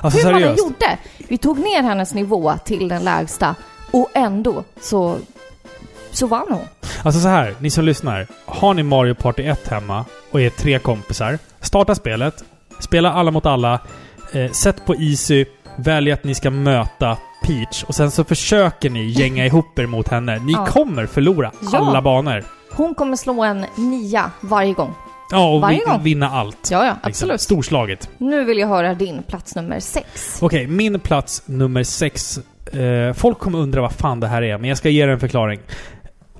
Alltså 0.00 0.18
Hur 0.18 0.32
man 0.32 0.40
seriöst. 0.40 0.58
gjorde. 0.58 0.98
Vi 1.28 1.38
tog 1.38 1.58
ner 1.58 1.82
hennes 1.82 2.14
nivå 2.14 2.54
till 2.64 2.88
den 2.88 3.04
lägsta 3.04 3.54
och 3.90 4.10
ändå 4.14 4.64
så, 4.80 5.18
hon. 6.24 6.60
Alltså 7.02 7.20
så 7.20 7.28
här, 7.28 7.54
ni 7.58 7.70
som 7.70 7.84
lyssnar. 7.84 8.26
Har 8.44 8.74
ni 8.74 8.82
Mario 8.82 9.14
Party 9.14 9.42
1 9.42 9.68
hemma 9.68 10.04
och 10.30 10.40
är 10.40 10.50
tre 10.50 10.78
kompisar. 10.78 11.38
Starta 11.60 11.94
spelet. 11.94 12.44
Spela 12.80 13.12
alla 13.12 13.30
mot 13.30 13.46
alla. 13.46 13.80
Eh, 14.32 14.50
sätt 14.50 14.86
på 14.86 14.94
Easy. 14.96 15.44
Välj 15.78 16.12
att 16.12 16.24
ni 16.24 16.34
ska 16.34 16.50
möta 16.50 17.16
Peach. 17.44 17.84
Och 17.84 17.94
sen 17.94 18.10
så 18.10 18.24
försöker 18.24 18.90
ni 18.90 19.04
gänga 19.10 19.46
ihop 19.46 19.78
er 19.78 19.86
mot 19.86 20.08
henne. 20.08 20.38
Ni 20.38 20.52
Ja. 20.52 20.66
kommer 20.66 21.06
förlora 21.06 21.52
Ja. 21.72 21.78
alla 21.78 22.02
banor. 22.02 22.44
Hon 22.72 22.94
kommer 22.94 23.16
slå 23.16 23.42
en 23.42 23.66
nia 23.76 24.30
varje 24.40 24.72
gång. 24.72 24.94
Ja, 25.30 25.48
och 25.54 25.60
Varje 25.60 25.84
gång. 25.84 26.02
vinna 26.02 26.30
allt. 26.30 26.68
Ja, 26.70 26.84
ja, 26.86 26.92
liksom. 26.92 27.08
absolut. 27.10 27.40
Storslaget. 27.40 28.08
Nu 28.18 28.44
vill 28.44 28.58
jag 28.58 28.68
höra 28.68 28.94
din 28.94 29.22
plats 29.22 29.54
nummer 29.54 29.80
sex. 29.80 30.38
Okej, 30.42 30.66
min 30.66 31.00
plats 31.00 31.42
nummer 31.46 31.82
sex. 31.82 32.38
Eh, 32.72 33.12
folk 33.14 33.38
kommer 33.38 33.58
undra 33.58 33.80
vad 33.80 33.92
fan 33.92 34.20
det 34.20 34.26
här 34.28 34.42
är, 34.42 34.58
men 34.58 34.68
jag 34.68 34.78
ska 34.78 34.88
ge 34.88 35.02
er 35.04 35.08
en 35.08 35.20
förklaring. 35.20 35.60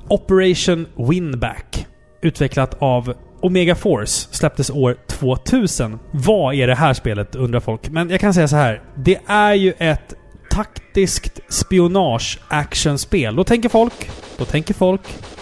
Operation 0.09 0.87
Winback. 0.97 1.87
Utvecklat 2.23 2.77
av 2.79 3.15
Omega 3.43 3.75
Force. 3.75 4.29
Släpptes 4.31 4.71
år 4.71 4.97
2000. 5.07 5.99
Vad 6.11 6.55
är 6.55 6.67
det 6.67 6.75
här 6.75 6.95
spelet, 6.95 7.35
undrar 7.35 7.61
folk. 7.61 7.89
Men 7.89 8.11
jag 8.11 8.21
kan 8.21 8.35
säga 8.35 8.49
så 8.49 8.57
här. 8.57 8.83
Det 8.95 9.19
är 9.27 9.55
ju 9.55 9.73
ett 9.79 10.15
taktiskt 10.51 11.41
spionage-actionspel. 11.49 13.37
Då 13.37 13.45
tänker 13.45 13.69
folk... 13.69 14.11
Då 14.39 14.45
tänker 14.45 14.75
folk... 14.75 15.01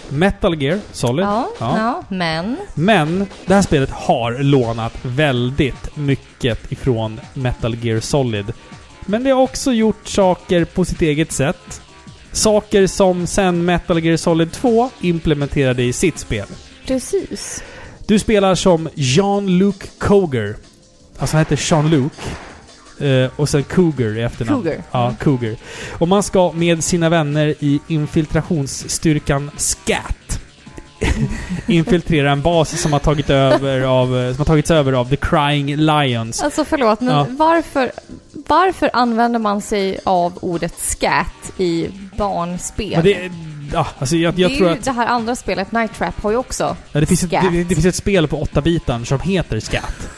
Metal 0.08 0.62
Gear 0.62 0.80
Solid. 0.92 1.24
Ja, 1.26 1.48
Ja. 1.60 1.78
ja. 1.78 2.02
men... 2.08 2.56
Men 2.74 3.26
det 3.46 3.54
här 3.54 3.62
spelet 3.62 3.90
har 3.90 4.32
lånat 4.42 4.92
väldigt 5.02 5.96
mycket 5.96 6.72
ifrån 6.72 7.20
Metal 7.34 7.74
Gear 7.74 8.00
Solid. 8.00 8.52
Men 9.06 9.24
det 9.24 9.30
har 9.30 9.42
också 9.42 9.72
gjort 9.72 10.08
saker 10.08 10.64
på 10.64 10.84
sitt 10.84 11.02
eget 11.02 11.32
sätt. 11.32 11.82
Saker 12.34 12.86
som 12.86 13.26
sen 13.26 13.64
Metal 13.64 13.98
Gear 14.04 14.16
Solid 14.16 14.52
2 14.52 14.90
implementerade 15.00 15.82
i 15.82 15.92
sitt 15.92 16.18
spel. 16.18 16.46
Precis. 16.86 17.62
Du 18.06 18.18
spelar 18.18 18.54
som 18.54 18.88
Jean-Luc 18.94 19.76
Cougar. 19.98 20.54
Alltså 21.18 21.36
han 21.36 21.46
heter 21.46 21.56
Jean-Luc. 21.70 22.12
Eh, 23.00 23.30
och 23.36 23.48
sen 23.48 23.62
Cougar 23.64 24.18
i 24.18 24.22
efternamn. 24.22 24.62
Cougar. 24.62 24.82
Ja, 24.92 25.04
Mm. 25.04 25.16
Cougar. 25.16 25.56
Och 25.98 26.08
man 26.08 26.22
ska 26.22 26.52
med 26.52 26.84
sina 26.84 27.08
vänner 27.08 27.54
i 27.60 27.80
infiltrationsstyrkan 27.88 29.50
SCAT 29.56 30.40
infiltrera 31.66 32.32
en 32.32 32.42
bas 32.42 32.80
som 32.80 32.92
har, 32.92 33.00
tagit 33.00 33.30
över 33.30 33.80
av, 33.80 34.06
som 34.06 34.38
har 34.38 34.44
tagits 34.44 34.70
över 34.70 34.92
av 34.92 35.08
The 35.08 35.16
Crying 35.16 35.76
Lions. 35.76 36.42
Alltså 36.42 36.64
förlåt, 36.64 37.00
men 37.00 37.14
Ja. 37.14 37.26
varför, 37.30 37.92
varför 38.32 38.90
använder 38.92 39.38
man 39.38 39.60
sig 39.62 39.98
av 40.04 40.32
ordet 40.40 40.74
scat 40.78 41.52
i 41.58 41.88
barnspel? 42.16 43.00
Det, 43.04 43.30
ja, 43.72 43.86
alltså 43.98 44.16
jag, 44.16 44.38
jag 44.38 44.50
det 44.50 44.54
är 44.54 44.58
tror 44.58 44.70
ju 44.70 44.76
att 44.76 44.84
det 44.84 44.92
här 44.92 45.06
andra 45.06 45.36
spelet, 45.36 45.72
Night 45.72 45.94
Trap, 45.98 46.22
har 46.22 46.30
ju 46.30 46.36
också 46.36 46.76
ja, 46.92 47.00
det, 47.00 47.06
finns 47.06 47.22
ett, 47.22 47.30
scat. 47.30 47.44
det, 47.52 47.64
det 47.64 47.74
finns 47.74 47.86
ett 47.86 47.94
spel 47.94 48.28
på 48.28 48.44
8-bitan 48.44 49.04
som 49.06 49.20
heter 49.20 49.60
SCAT. 49.60 50.08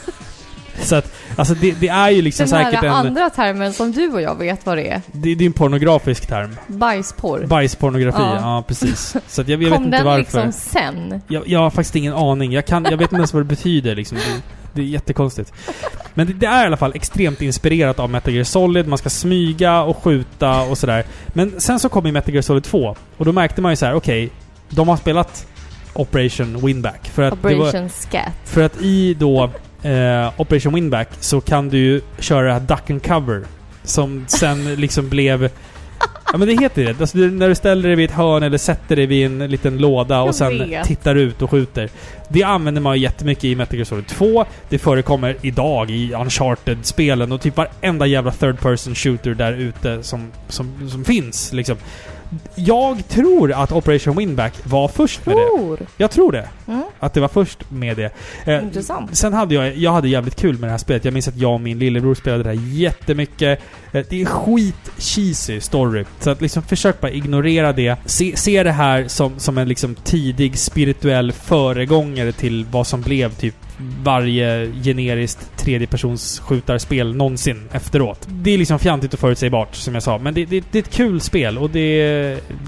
Så 0.87 0.97
att, 0.97 1.13
alltså 1.37 1.55
det, 1.55 1.73
det 1.81 1.89
är 1.89 2.11
ju 2.11 2.23
liksom 2.23 2.47
Den 2.47 2.59
här 2.59 2.65
säkert 2.65 2.85
en... 2.85 2.91
andra 2.91 3.31
termen 3.31 3.73
som 3.73 3.93
du 3.93 4.09
och 4.13 4.21
jag 4.23 4.39
vet 4.39 4.67
vad 4.67 4.77
det 4.77 4.89
är. 4.91 5.03
Det, 5.13 5.35
det 5.35 5.45
är 5.45 5.47
en 5.47 5.53
pornografisk 5.53 6.27
term. 6.27 6.57
Bajsporr. 6.67 7.47
Bajspornografi, 7.47 8.19
ja, 8.23 8.37
Ja. 8.41 8.65
precis. 8.69 9.17
Så 9.29 9.41
att 9.41 9.49
jag, 9.49 9.63
jag 9.63 9.69
vet 9.69 9.77
Kom 9.77 9.85
inte 9.85 9.97
den 9.97 10.07
varför. 10.07 10.19
liksom 10.21 10.53
sen? 10.53 11.21
Jag, 11.29 11.49
jag 11.49 11.61
har 11.61 11.71
faktiskt 11.71 11.97
ingen 11.97 12.13
aning. 12.13 12.53
Jag, 12.53 12.67
kan, 12.67 12.85
jag 12.85 12.97
vet 12.97 13.01
inte 13.01 13.17
ens 13.17 13.33
vad 13.35 13.41
det 13.41 13.47
betyder 13.47 13.95
liksom. 13.95 14.19
Det, 14.19 14.43
det 14.73 14.81
är 14.83 14.87
jättekonstigt. 14.87 15.53
Men 16.15 16.27
det, 16.27 16.33
det 16.33 16.47
är 16.47 16.63
i 16.63 16.67
alla 16.67 16.77
fall 16.77 16.93
extremt 16.95 17.43
inspirerat 17.43 17.99
av 17.99 18.11
Metal 18.11 18.35
Gear 18.35 18.45
Solid. 18.45 18.89
Man 18.89 18.99
ska 18.99 19.11
smyga 19.11 19.83
och 19.83 20.03
skjuta 20.03 20.61
och 20.63 20.79
sådär. 20.79 21.05
Men 21.29 21.61
sen 21.61 21.79
så 21.81 21.89
kom 21.89 22.07
ju 22.07 22.13
Metal 22.13 22.35
Gear 22.35 22.43
Solid 22.43 22.65
2. 22.65 22.97
Och 23.17 23.25
då 23.25 23.33
märkte 23.33 23.61
man 23.61 23.73
ju 23.73 23.77
så 23.77 23.87
här: 23.87 23.95
okej, 23.95 24.31
de 24.69 24.89
har 24.89 24.97
spelat 24.97 25.47
Operation 25.93 26.67
Winback. 26.67 27.09
För 27.09 27.23
att, 27.23 27.43
det 27.43 27.55
var, 27.55 27.69
Operation 27.69 27.89
Scat. 27.91 28.33
för 28.45 28.63
att 28.63 28.81
i 28.81 29.15
då 29.15 29.51
eh, 29.83 30.41
Operation 30.41 30.75
Winback 30.75 31.09
så 31.21 31.41
kan 31.41 31.69
du 31.69 31.79
ju 31.79 32.01
köra 32.19 32.47
det 32.47 32.53
här 32.53 32.61
Duck 32.61 32.91
and 32.91 33.03
Cover. 33.03 33.43
Som 33.85 34.25
sen 34.29 34.75
liksom 34.77 35.09
blev... 35.09 35.51
Ja 36.33 36.39
men 36.39 36.49
det 36.49 36.63
heter 36.63 36.85
det. 36.85 37.01
Alltså, 37.01 37.19
när 37.19 37.49
du 37.49 37.55
ställer 37.55 37.89
dig 37.89 37.97
vid 37.97 38.11
ett 38.11 38.17
hörn 38.17 38.43
eller 38.43 38.59
sätter 38.59 38.97
dig 38.97 39.07
vid 39.07 39.27
en 39.27 39.39
liten 39.39 39.79
låda 39.79 40.21
och 40.23 40.35
sen 40.35 40.59
vet. 40.59 40.87
tittar 40.87 41.15
ut 41.15 41.43
och 41.43 41.51
skjuter. 41.51 41.91
Det 42.29 42.43
använder 42.43 42.81
man 42.81 42.97
ju 42.97 43.03
jättemycket 43.03 43.45
i 43.45 43.55
Metal 43.55 43.77
Gear 43.77 43.85
Solid 43.85 44.07
2. 44.07 44.45
Det 44.69 44.79
förekommer 44.79 45.37
idag 45.43 45.91
i 45.91 46.15
Uncharted-spelen 46.15 47.33
och 47.33 47.41
typ 47.41 47.57
varenda 47.57 48.07
jävla 48.07 48.33
third 48.33 48.61
person 48.61 48.95
shooter 48.95 49.35
där 49.35 49.53
ute 49.53 50.03
som, 50.03 50.33
som, 50.49 50.91
som 50.91 51.05
finns 51.05 51.53
liksom. 51.53 51.77
Jag 52.55 53.09
tror 53.09 53.53
att 53.53 53.73
Operation 53.73 54.17
Winback 54.17 54.53
var 54.65 54.89
först 54.89 55.27
med 55.27 55.37
det. 55.37 55.43
Tror. 55.59 55.79
Jag 55.97 56.11
tror 56.11 56.33
det. 56.33 56.49
Mm, 56.69 56.83
Att 57.01 57.15
det 57.15 57.21
var 57.21 57.29
först 57.29 57.71
med 57.71 57.97
det. 57.97 58.11
Eh, 58.45 58.63
intressant. 58.65 59.17
Sen 59.17 59.33
hade 59.33 59.55
jag, 59.55 59.77
jag 59.77 59.93
hade 59.93 60.09
jävligt 60.09 60.37
kul 60.37 60.59
med 60.59 60.69
det 60.69 60.71
här 60.71 60.79
spelet. 60.79 61.05
Jag 61.05 61.15
minns 61.15 61.29
att 61.29 61.37
jag 61.37 61.53
och 61.55 61.61
min 61.61 61.79
lillebror 61.79 62.15
spelade 62.15 62.43
det 62.43 62.49
här 62.49 62.67
jättemycket. 62.69 63.61
Eh, 63.93 64.05
Det 64.11 64.23
är 64.23 64.25
skit 64.27 64.91
cheesy 64.99 65.61
story. 65.61 66.05
Så 66.21 66.31
att 66.31 66.41
liksom 66.41 66.63
försök 66.63 67.01
bara 67.01 67.11
ignorera 67.11 67.73
det. 67.73 67.97
Se, 68.05 68.37
se 68.37 68.63
det 68.63 68.73
här 68.73 69.09
som, 69.09 69.39
som 69.39 69.59
en 69.59 69.69
liksom 69.69 69.95
tidig 69.95 70.59
spirituell 70.59 71.33
föregångare 71.33 72.33
till 72.33 72.67
vad 72.71 72.87
som 72.87 73.03
blev 73.03 73.35
typ 73.35 73.55
varje 74.03 74.73
generiskt 74.85 75.57
tredjepersons 75.57 76.41
skjutarspel 76.41 77.15
någonsin 77.17 77.69
efteråt. 77.73 78.27
Det 78.29 78.51
är 78.51 78.59
liksom 78.59 78.79
fjantigt 78.79 79.15
och 79.15 79.21
förutsägbart, 79.21 79.75
som 79.75 79.95
jag 79.95 80.03
sa. 80.03 80.19
Men 80.19 80.35
det, 80.35 80.45
det, 80.45 80.65
det 80.73 80.79
är 80.79 80.83
ett 80.83 80.91
kul 80.91 81.21
spel 81.21 81.59
och 81.59 81.71
det, 81.71 81.99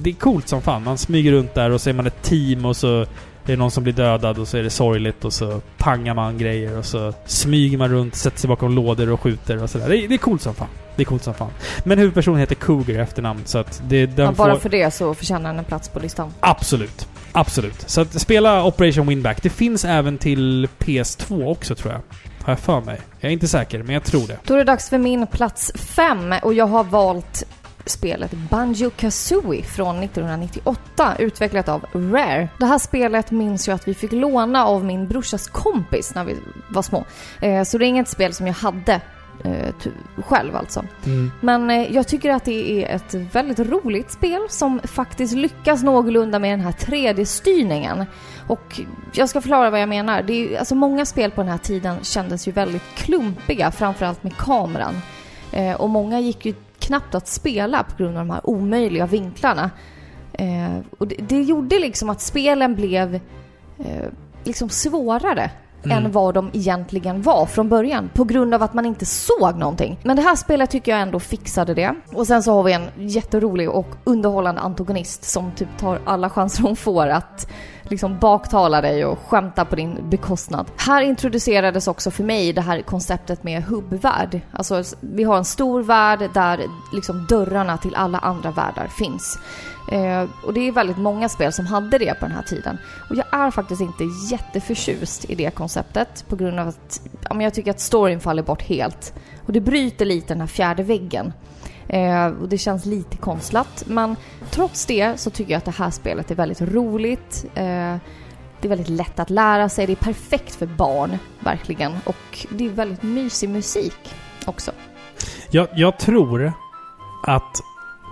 det 0.03 0.11
är 0.11 0.15
coolt 0.15 0.49
som 0.49 0.63
fan. 0.63 0.85
Man 0.85 0.99
smyger 0.99 1.33
runt 1.33 1.55
där 1.55 1.71
och 1.71 1.81
så 1.81 1.91
är 1.91 1.95
man 1.95 2.07
ett 2.07 2.23
team 2.23 2.65
och 2.65 2.77
så 2.77 3.07
det 3.45 3.53
är 3.53 3.57
någon 3.57 3.71
som 3.71 3.83
blir 3.85 3.93
dödad 3.95 4.39
och 4.39 4.49
så 4.49 4.57
är 4.57 4.63
det 4.63 4.71
sorgligt 4.71 5.25
och 5.25 5.33
så 5.33 5.61
pangar 5.79 6.15
man 6.15 6.39
grejer 6.39 6.79
och 6.79 6.85
så 6.85 7.13
smyger 7.27 7.79
man 7.79 7.89
runt, 7.89 8.15
sätter 8.15 8.39
sig 8.39 8.49
bakom 8.49 8.75
lådor 8.75 9.11
och 9.11 9.21
skjuter 9.21 9.63
och 9.63 9.71
sådär. 9.71 9.89
Det, 9.89 9.97
är- 10.05 10.09
det 10.09 10.15
är 10.15 10.19
coolt 10.19 10.43
som 10.43 10.55
fan. 10.55 10.69
Det 10.97 11.03
är 11.03 11.05
coolt 11.05 11.23
som 11.23 11.35
fan. 11.35 11.51
Men 11.85 11.99
huvudpersonen 11.99 12.41
heter 12.41 12.55
Cougar 12.55 12.95
i 12.95 12.97
efternamn 12.99 13.41
så 13.45 13.59
att 13.59 13.83
det, 13.89 14.07
den 14.07 14.27
Ja, 14.27 14.33
bara 14.33 14.53
får... 14.55 14.61
för 14.61 14.69
det 14.69 14.91
så 14.91 15.15
förtjänar 15.15 15.49
den 15.51 15.59
en 15.59 15.65
plats 15.65 15.89
på 15.89 15.99
listan. 16.01 16.33
Absolut. 16.41 17.09
Absolut. 17.33 17.85
Så 17.91 18.01
att 18.01 18.21
spela 18.21 18.65
Operation 18.65 19.07
Winback. 19.07 19.43
Det 19.43 19.51
finns 19.51 19.85
även 19.85 20.19
till 20.19 20.69
PS2 20.79 21.51
också 21.51 21.75
tror 21.75 21.93
jag. 21.93 22.01
Har 22.45 22.53
jag 22.53 22.59
för 22.59 22.81
mig. 22.81 23.01
Jag 23.21 23.29
är 23.29 23.33
inte 23.33 23.49
säker, 23.49 23.83
men 23.83 23.95
jag 23.95 24.05
tror 24.05 24.27
det. 24.27 24.39
Då 24.45 24.55
är 24.55 24.59
det 24.59 24.65
dags 24.65 24.89
för 24.89 24.99
min 24.99 25.27
plats 25.27 25.73
fem 25.75 26.35
och 26.43 26.55
jag 26.55 26.67
har 26.67 26.85
valt 26.85 27.45
spelet 27.91 28.33
Banjo-Kazooie 28.33 29.63
från 29.63 30.03
1998, 30.03 31.17
utvecklat 31.19 31.69
av 31.69 31.85
Rare. 31.93 32.49
Det 32.59 32.67
här 32.67 32.79
spelet 32.79 33.31
minns 33.31 33.69
jag 33.69 33.75
att 33.75 33.89
vi 33.89 33.95
fick 33.95 34.13
låna 34.13 34.67
av 34.67 34.85
min 34.85 35.09
brorsas 35.09 35.49
kompis 35.49 36.15
när 36.15 36.25
vi 36.25 36.37
var 36.71 36.83
små. 36.83 37.05
Eh, 37.41 37.65
så 37.65 37.79
det 37.79 37.85
är 37.85 37.89
inget 37.89 38.09
spel 38.09 38.35
som 38.35 38.47
jag 38.47 38.55
hade 38.55 39.01
eh, 39.45 39.75
själv 40.17 40.57
alltså. 40.57 40.85
Men 41.41 41.71
eh, 41.71 41.95
jag 41.95 42.09
tycker 42.09 42.31
att 42.31 42.45
det 42.45 42.85
är 42.85 42.97
ett 42.97 43.15
väldigt 43.15 43.59
roligt 43.59 44.11
spel 44.11 44.41
som 44.49 44.81
faktiskt 44.85 45.35
lyckas 45.35 45.83
någorlunda 45.83 46.39
med 46.39 46.53
den 46.53 46.61
här 46.61 46.73
3D-styrningen. 46.73 48.07
Och 48.47 48.81
jag 49.13 49.29
ska 49.29 49.41
förklara 49.41 49.71
vad 49.71 49.81
jag 49.81 49.89
menar. 49.89 50.23
Det 50.23 50.33
är, 50.33 50.59
alltså 50.59 50.75
många 50.75 51.07
spel 51.07 51.31
på 51.31 51.41
den 51.41 51.51
här 51.51 51.59
tiden 51.59 51.97
kändes 52.03 52.49
ju 52.49 52.53
väldigt 52.53 52.95
klumpiga, 52.95 53.71
framförallt 53.71 54.23
med 54.23 54.37
kameran. 54.37 55.01
Eh, 55.53 55.75
och 55.75 55.89
många 55.89 56.21
gick 56.21 56.47
ju 56.47 56.55
knappt 56.79 57.15
att 57.15 57.29
spela 57.29 57.83
på 57.83 57.97
grund 57.97 58.19
av 58.19 58.27
de 58.27 58.31
här 58.31 58.41
omöjliga 58.45 59.07
vinklarna. 59.07 59.71
Eh, 60.33 60.79
och 60.99 61.09
det, 61.09 61.17
det 61.29 61.43
gjorde 61.43 61.79
liksom 61.79 62.11
att 62.11 62.21
spelen 62.21 62.75
blev 62.75 63.15
eh, 63.79 64.09
liksom 64.45 64.69
svårare 64.69 65.51
Mm. 65.85 66.05
än 66.05 66.13
vad 66.13 66.35
de 66.35 66.51
egentligen 66.53 67.23
var 67.23 67.47
från 67.47 67.69
början 67.69 68.11
på 68.15 68.25
grund 68.25 68.55
av 68.55 68.63
att 68.63 68.75
man 68.75 68.87
inte 68.87 69.07
såg 69.07 69.57
någonting. 69.57 69.99
Men 70.03 70.17
det 70.17 70.23
här 70.23 70.37
spelet 70.37 70.71
tycker 70.71 70.93
jag 70.93 71.01
ändå 71.01 71.21
fixade 71.21 71.75
det. 71.75 71.95
Och 72.13 72.27
sen 72.27 72.43
så 72.43 72.53
har 72.53 72.63
vi 72.63 72.73
en 72.73 72.89
jätterolig 72.97 73.71
och 73.71 73.87
underhållande 74.05 74.61
antagonist 74.61 75.25
som 75.25 75.53
typ 75.53 75.69
tar 75.79 76.01
alla 76.05 76.31
chanser 76.31 76.63
hon 76.63 76.77
får 76.77 77.07
att 77.07 77.49
liksom 77.83 78.19
baktala 78.19 78.81
dig 78.81 79.05
och 79.05 79.19
skämta 79.19 79.65
på 79.65 79.77
din 79.77 80.11
bekostnad. 80.11 80.67
Här 80.77 81.03
introducerades 81.03 81.89
också 81.89 82.11
för 82.11 82.25
mig 82.25 82.53
det 82.53 82.61
här 82.61 82.83
konceptet 82.83 83.45
med 83.45 83.63
hubbvärld. 83.63 84.41
Alltså 84.53 84.83
vi 85.01 85.25
har 85.25 85.37
en 85.37 85.45
stor 85.45 85.83
värld 85.83 86.31
där 86.35 86.61
liksom 86.93 87.27
dörrarna 87.29 87.77
till 87.77 87.95
alla 87.95 88.19
andra 88.19 88.51
världar 88.51 88.89
finns. 88.99 89.39
Eh, 89.89 90.29
och 90.45 90.55
det 90.55 90.69
är 90.69 90.73
väldigt 90.73 90.99
många 90.99 91.29
spel 91.29 91.53
som 91.53 91.67
hade 91.67 91.99
det 91.99 92.15
på 92.15 92.27
den 92.27 92.35
här 92.35 92.43
tiden. 92.43 92.79
Och 93.11 93.17
jag 93.17 93.27
är 93.33 93.51
faktiskt 93.51 93.81
inte 93.81 94.05
jätteförtjust 94.31 95.31
i 95.31 95.35
det 95.35 95.51
konceptet 95.51 96.25
på 96.29 96.37
grund 96.37 96.61
av 96.61 96.69
att 96.69 97.01
ja, 97.23 97.35
men 97.35 97.41
jag 97.41 97.55
tycker 97.55 97.71
att 97.71 97.81
storyn 97.81 98.21
faller 98.21 98.43
bort 98.43 98.63
helt. 98.63 99.15
Och 99.47 99.53
det 99.53 99.61
bryter 99.61 100.05
lite 100.05 100.35
den 100.35 100.41
här 100.41 100.49
fjärde 100.49 100.83
väggen. 100.83 101.33
Eh, 101.89 102.27
och 102.27 102.49
det 102.49 102.59
känns 102.59 102.85
lite 102.85 103.17
konstlat. 103.17 103.85
Men 103.87 104.17
trots 104.51 104.87
det 104.87 105.21
så 105.21 105.31
tycker 105.31 105.53
jag 105.53 105.59
att 105.59 105.65
det 105.65 105.71
här 105.71 105.91
spelet 105.91 106.31
är 106.31 106.35
väldigt 106.35 106.61
roligt. 106.61 107.45
Eh, 107.55 107.97
det 108.61 108.67
är 108.67 108.69
väldigt 108.69 108.89
lätt 108.89 109.19
att 109.19 109.31
lära 109.31 109.69
sig. 109.69 109.87
Det 109.87 109.93
är 109.93 109.97
perfekt 109.97 110.55
för 110.55 110.67
barn, 110.67 111.19
verkligen. 111.41 111.93
Och 112.05 112.47
det 112.51 112.67
är 112.67 112.71
väldigt 112.71 113.03
mysig 113.03 113.49
musik 113.49 114.15
också. 114.45 114.73
Jag, 115.51 115.69
jag 115.75 115.99
tror 115.99 116.53
att... 117.27 117.63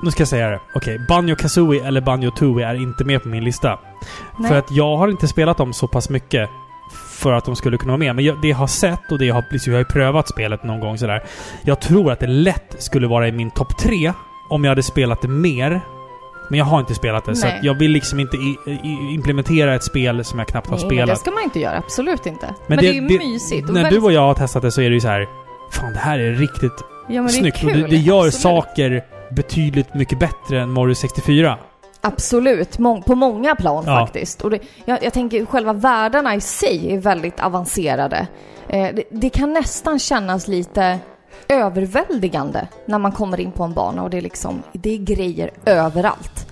Nu 0.07 0.11
ska 0.11 0.21
jag 0.21 0.29
säga 0.29 0.51
det. 0.51 0.61
Okej, 0.75 0.99
Banjo 1.09 1.37
Kazooie 1.37 1.87
eller 1.87 2.01
Banjo 2.01 2.31
Tooie 2.31 2.67
är 2.67 2.75
inte 2.75 3.05
med 3.05 3.23
på 3.23 3.29
min 3.29 3.45
lista. 3.45 3.79
Nej. 4.39 4.49
För 4.49 4.59
att 4.59 4.71
jag 4.71 4.97
har 4.97 5.09
inte 5.09 5.29
spelat 5.29 5.57
dem 5.57 5.73
så 5.73 5.89
pass 5.89 6.11
mycket 6.11 6.51
för 7.11 7.33
att 7.33 7.45
de 7.45 7.57
skulle 7.57 7.79
kunna 7.79 7.93
vara 7.93 7.99
med. 7.99 8.17
Men 8.17 8.25
jag, 8.25 8.41
det 8.43 8.49
jag 8.49 8.57
har 8.57 8.67
sett 8.67 9.13
och 9.13 9.19
det 9.19 9.25
jag 9.25 9.35
har, 9.35 9.45
jag 9.67 9.73
har 9.73 9.79
ju 9.79 9.85
prövat 9.85 10.29
spelet 10.29 10.65
någon 10.65 10.81
gång 10.81 10.99
sådär. 10.99 11.25
Jag 11.63 11.81
tror 11.81 12.13
att 12.13 12.21
det 12.21 12.27
lätt 12.27 12.77
skulle 12.79 13.07
vara 13.07 13.29
i 13.29 13.33
min 13.33 13.51
topp 13.51 13.79
tre 13.79 14.13
om 14.49 14.65
jag 14.65 14.71
hade 14.71 14.83
spelat 14.83 15.23
det 15.23 15.29
mer. 15.29 15.81
Men 16.51 16.59
jag 16.59 16.67
har 16.67 16.81
inte 16.81 16.95
spelat 16.95 17.25
det, 17.25 17.37
så 17.37 17.47
Nej. 17.47 17.59
att 17.59 17.65
jag 17.65 17.75
vill 17.75 17.91
liksom 17.91 18.21
inte 18.21 18.37
i, 18.37 18.57
i, 18.67 19.15
implementera 19.15 19.75
ett 19.75 19.85
spel 19.85 20.25
som 20.25 20.39
jag 20.39 20.49
knappt 20.49 20.67
har 20.71 20.77
Nej, 20.77 20.87
men 20.87 20.97
det 20.97 21.03
spelat. 21.03 21.19
ska 21.19 21.31
man 21.31 21.43
inte 21.43 21.61
göra. 21.61 21.79
Absolut 21.79 22.27
inte. 22.27 22.55
Men, 22.67 22.79
det, 22.79 22.89
är 22.89 22.93
ju 22.93 23.01
mysigt. 23.01 23.69
och 23.69 23.75
När 23.75 23.83
väldigt- 23.83 24.01
du 24.01 24.07
och 24.07 24.13
jag 24.13 24.21
har 24.21 24.35
testat 24.35 24.63
det 24.63 24.71
så 24.71 24.81
är 24.81 24.89
det 24.89 24.95
ju 24.95 25.01
så 25.01 25.09
här. 25.09 25.29
Fan, 25.71 25.93
det 25.93 25.99
här 25.99 26.19
är 26.19 26.33
riktigt 26.33 26.85
ja, 27.09 27.23
men 27.23 27.31
snyggt. 27.31 27.61
Det, 27.61 27.73
det, 27.73 27.87
det 27.87 27.97
gör 27.97 28.27
absolut. 28.27 28.35
saker 28.35 29.05
betydligt 29.31 29.95
mycket 29.95 30.19
bättre 30.19 30.61
än 30.61 30.71
Mario 30.73 30.95
64. 30.95 31.59
Absolut, 32.01 32.79
Mång- 32.79 33.03
på 33.03 33.15
många 33.15 33.55
plan 33.55 33.85
Ja. 33.87 34.01
faktiskt. 34.07 34.43
Och 34.43 34.51
det, 34.51 34.59
jag, 34.85 35.05
jag 35.05 35.13
tänker 35.13 35.47
själva 35.47 35.73
världarna 35.73 36.35
i 36.35 36.41
sig 36.41 36.93
är 36.95 36.99
väldigt 36.99 37.41
avancerade. 37.41 38.27
Eh, 38.69 38.95
det, 38.95 39.03
det 39.11 39.31
kan 39.31 39.53
nästan 39.53 39.99
kännas 39.99 40.49
lite 40.49 40.99
överväldigande 41.49 42.69
när 42.87 42.99
man 42.99 43.13
kommer 43.13 43.41
in 43.41 43.53
på 43.53 43.65
en 43.65 43.73
bana 43.75 44.03
och 44.03 44.11
det 44.11 44.17
är 44.17 44.23
liksom, 44.23 44.63
det 44.73 44.95
är 44.95 44.99
grejer 44.99 45.51
överallt. 45.65 46.46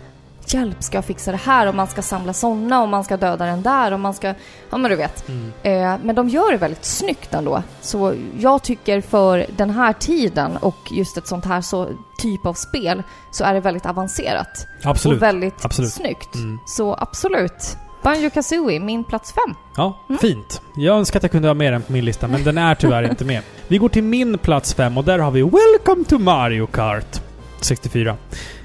Hjälp, 0.54 0.82
ska 0.82 0.96
jag 0.96 1.04
fixa 1.04 1.30
det 1.30 1.36
här? 1.36 1.66
Och 1.66 1.74
man 1.74 1.86
ska 1.86 2.02
samla 2.02 2.32
såna 2.32 2.82
och 2.82 2.88
man 2.88 3.04
ska 3.04 3.16
döda 3.16 3.46
den 3.46 3.62
där 3.62 3.92
och 3.92 4.00
man 4.00 4.14
ska... 4.14 4.34
Ja 4.70 4.78
men 4.78 4.90
du 4.90 4.96
vet. 4.96 5.28
Eh, 5.62 5.94
men 6.02 6.14
de 6.14 6.28
gör 6.28 6.52
det 6.52 6.58
väldigt 6.58 6.84
snyggt 6.84 7.34
ändå. 7.34 7.62
Så 7.80 8.14
jag 8.38 8.62
tycker 8.62 9.00
för 9.00 9.46
den 9.56 9.70
här 9.70 9.92
tiden 9.92 10.56
och 10.56 10.76
just 10.90 11.16
ett 11.16 11.26
sånt 11.26 11.44
här 11.44 11.60
så 11.60 11.88
typ 12.18 12.46
av 12.46 12.54
spel 12.54 13.02
så 13.30 13.44
är 13.44 13.54
det 13.54 13.60
väldigt 13.60 13.86
avancerat. 13.86 14.66
Absolut. 14.84 15.16
Och 15.16 15.22
väldigt 15.22 15.64
Absolut. 15.64 15.92
snyggt. 15.92 16.34
Mm. 16.34 16.58
Så 16.66 16.94
absolut. 16.94 17.76
Banjo 18.02 18.30
Kazooie, 18.30 18.80
min 18.80 19.04
plats 19.04 19.32
fem. 19.32 19.54
Ja, 19.76 19.98
Mm. 20.08 20.18
fint. 20.18 20.62
Jag 20.76 20.96
önskar 20.96 21.18
att 21.18 21.22
jag 21.22 21.32
kunde 21.32 21.48
ha 21.48 21.54
med 21.54 21.72
den 21.72 21.82
på 21.82 21.92
min 21.92 22.04
lista, 22.04 22.28
men 22.28 22.44
den 22.44 22.58
är 22.58 22.74
tyvärr 22.74 23.10
inte 23.10 23.24
med. 23.24 23.42
Vi 23.68 23.78
går 23.78 23.88
till 23.88 24.04
min 24.04 24.38
plats 24.38 24.74
fem 24.74 24.98
och 24.98 25.04
där 25.04 25.18
har 25.18 25.30
vi 25.30 25.42
Welcome 25.42 26.04
to 26.04 26.18
Mario 26.18 26.66
Kart 26.66 27.20
64. 27.60 28.16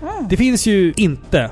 Mm. 0.02 0.28
Det 0.30 0.38
finns 0.38 0.66
ju 0.68 0.94
inte 0.96 1.52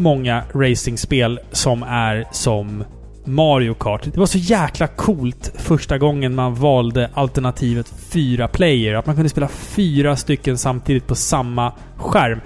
många 0.00 0.42
racingspel 0.54 1.40
som 1.52 1.82
är 1.82 2.26
som 2.32 2.84
Mario 3.24 3.74
Kart. 3.74 4.04
Det 4.04 4.20
var 4.20 4.26
så 4.26 4.38
jäkla 4.38 4.86
coolt 4.86 5.52
första 5.56 5.98
gången 5.98 6.34
man 6.34 6.54
valde 6.54 7.10
alternativet 7.14 7.92
fyra 8.12 8.48
player. 8.48 8.94
Att 8.94 9.06
man 9.06 9.14
kunde 9.14 9.30
spela 9.30 9.48
fyra 9.48 10.16
stycken 10.16 10.58
samtidigt 10.58 11.06
på 11.06 11.14
samma 11.14 11.72
skärm. 11.96 12.40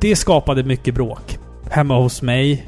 Det 0.00 0.16
skapade 0.16 0.62
mycket 0.62 0.94
bråk. 0.94 1.38
Hemma 1.70 1.98
hos 1.98 2.22
mig, 2.22 2.66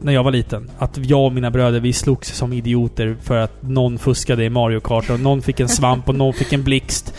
när 0.00 0.12
jag 0.12 0.24
var 0.24 0.30
liten. 0.30 0.70
Att 0.78 0.98
jag 0.98 1.24
och 1.24 1.32
mina 1.32 1.50
bröder, 1.50 1.80
vi 1.80 1.92
slogs 1.92 2.34
som 2.34 2.52
idioter 2.52 3.16
för 3.22 3.36
att 3.36 3.62
någon 3.62 3.98
fuskade 3.98 4.44
i 4.44 4.50
Mario 4.50 4.80
Kart 4.80 5.10
och 5.10 5.20
någon 5.20 5.42
fick 5.42 5.60
en 5.60 5.68
svamp 5.68 6.08
och 6.08 6.14
någon 6.14 6.34
fick 6.34 6.52
en 6.52 6.64
blixt. 6.64 7.14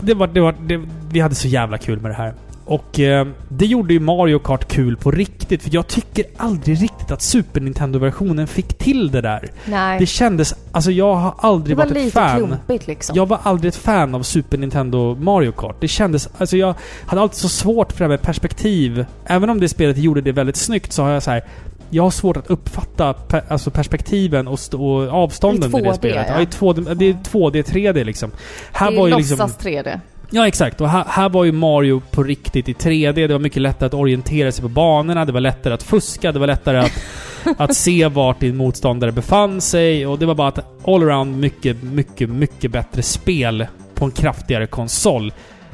Det 0.00 0.14
var, 0.14 0.26
det 0.26 0.40
var, 0.40 0.54
det, 0.66 0.80
vi 1.12 1.20
hade 1.20 1.34
så 1.34 1.48
jävla 1.48 1.78
kul 1.78 2.00
med 2.00 2.10
det 2.10 2.14
här. 2.14 2.34
Och 2.68 3.00
eh, 3.00 3.26
det 3.48 3.66
gjorde 3.66 3.94
ju 3.94 4.00
Mario 4.00 4.38
Kart 4.38 4.68
kul 4.68 4.96
på 4.96 5.10
riktigt, 5.10 5.62
för 5.62 5.70
jag 5.74 5.86
tycker 5.86 6.24
aldrig 6.36 6.82
riktigt 6.82 7.10
att 7.10 7.22
Super 7.22 7.60
Nintendo-versionen 7.60 8.46
fick 8.46 8.78
till 8.78 9.10
det 9.10 9.20
där. 9.20 9.48
Nej, 9.66 9.98
Det 9.98 10.06
kändes... 10.06 10.54
Alltså 10.72 10.90
jag 10.90 11.14
har 11.14 11.30
det 11.30 11.36
aldrig 11.46 11.76
var 11.76 11.84
varit 11.84 11.96
ett 11.96 12.04
lite 12.04 12.12
fan. 12.14 12.36
klumpigt 12.36 12.86
liksom. 12.86 13.16
Jag 13.16 13.26
var 13.26 13.38
aldrig 13.42 13.68
ett 13.68 13.76
fan 13.76 14.14
av 14.14 14.22
Super 14.22 14.58
Nintendo 14.58 15.14
Mario 15.20 15.52
Kart. 15.52 15.76
Det 15.80 15.88
kändes... 15.88 16.28
Alltså 16.38 16.56
jag 16.56 16.74
hade 17.06 17.22
alltid 17.22 17.38
så 17.38 17.48
svårt 17.48 17.92
för 17.92 17.98
det 17.98 18.04
här 18.04 18.08
med 18.08 18.22
perspektiv. 18.22 19.04
Även 19.26 19.50
om 19.50 19.60
det 19.60 19.68
spelet 19.68 19.98
gjorde 19.98 20.20
det 20.20 20.32
väldigt 20.32 20.56
snyggt 20.56 20.92
så 20.92 21.02
har 21.02 21.10
jag 21.10 21.22
så 21.22 21.30
här. 21.30 21.44
Jag 21.90 22.02
har 22.02 22.10
svårt 22.10 22.36
att 22.36 22.46
uppfatta 22.50 23.12
per, 23.12 23.42
alltså 23.48 23.70
perspektiven 23.70 24.48
och, 24.48 24.58
och 24.74 25.08
avstånden 25.08 25.74
I 25.74 25.78
i 25.78 25.82
det 25.82 25.88
2D, 25.90 25.94
spelet. 25.94 26.26
ja. 26.28 26.34
Ja, 26.34 26.40
i 26.42 26.44
2D, 26.44 26.94
det 26.94 27.04
är 27.08 27.12
2D, 27.12 27.62
3D 27.62 28.04
liksom. 28.04 28.30
Här 28.72 28.90
det 28.90 28.96
var 28.96 29.06
är 29.06 29.10
ju 29.10 29.16
liksom... 29.16 29.38
låtsas 29.38 29.58
3D. 29.66 30.00
Ja, 30.30 30.48
exakt. 30.48 30.80
Och 30.80 30.88
här, 30.88 31.04
här 31.08 31.28
var 31.28 31.44
ju 31.44 31.52
Mario 31.52 32.02
på 32.10 32.22
riktigt 32.22 32.68
i 32.68 32.72
3D. 32.72 33.12
Det 33.12 33.32
var 33.32 33.38
mycket 33.38 33.62
lättare 33.62 33.86
att 33.86 33.94
orientera 33.94 34.52
sig 34.52 34.62
på 34.62 34.68
banorna. 34.68 35.24
Det 35.24 35.32
var 35.32 35.40
lättare 35.40 35.74
att 35.74 35.82
fuska. 35.82 36.32
Det 36.32 36.38
var 36.38 36.46
lättare 36.46 36.78
att, 36.78 36.92
att 37.56 37.74
se 37.74 38.08
vart 38.08 38.40
din 38.40 38.56
motståndare 38.56 39.12
befann 39.12 39.60
sig. 39.60 40.06
Och 40.06 40.18
det 40.18 40.26
var 40.26 40.34
bara 40.34 40.48
ett 40.48 40.64
allround 40.86 41.38
mycket, 41.40 41.82
mycket, 41.82 42.30
mycket 42.30 42.70
bättre 42.70 43.02
spel 43.02 43.66
på 43.94 44.04
en 44.04 44.10
kraftigare 44.10 44.66
konsol. 44.66 45.32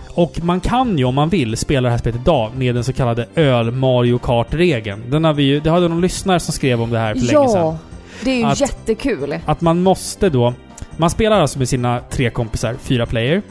Och 0.08 0.32
man 0.42 0.60
kan 0.60 0.98
ju 0.98 1.04
om 1.04 1.14
man 1.14 1.28
vill 1.28 1.56
spela 1.56 1.86
det 1.88 1.90
här 1.90 1.98
spelet 1.98 2.20
idag 2.20 2.50
med 2.56 2.74
den 2.74 2.84
så 2.84 2.92
kallade 2.92 3.26
öl-Mario 3.34 4.18
Kart-regeln. 4.18 5.02
Den 5.10 5.24
har 5.24 5.32
vi 5.34 5.42
ju... 5.42 5.60
Det 5.60 5.70
hade 5.70 5.88
någon 5.88 6.00
lyssnare 6.00 6.40
som 6.40 6.52
skrev 6.54 6.82
om 6.82 6.90
det 6.90 6.98
här 6.98 7.14
för 7.14 7.20
länge 7.20 7.48
sedan. 7.48 7.60
Ja, 7.60 7.78
det 8.24 8.30
är 8.30 8.36
ju 8.36 8.44
Att- 8.44 8.60
jättekul. 8.60 9.38
Att 9.46 9.60
man 9.60 9.82
måste 9.82 10.28
då... 10.28 10.54
Man 10.96 11.10
spelar 11.10 11.40
alltså 11.40 11.58
med 11.58 11.68
sina 11.68 12.00
tre 12.10 12.30
kompisar, 12.30 12.74
fyra 12.82 13.06
player. 13.06 13.42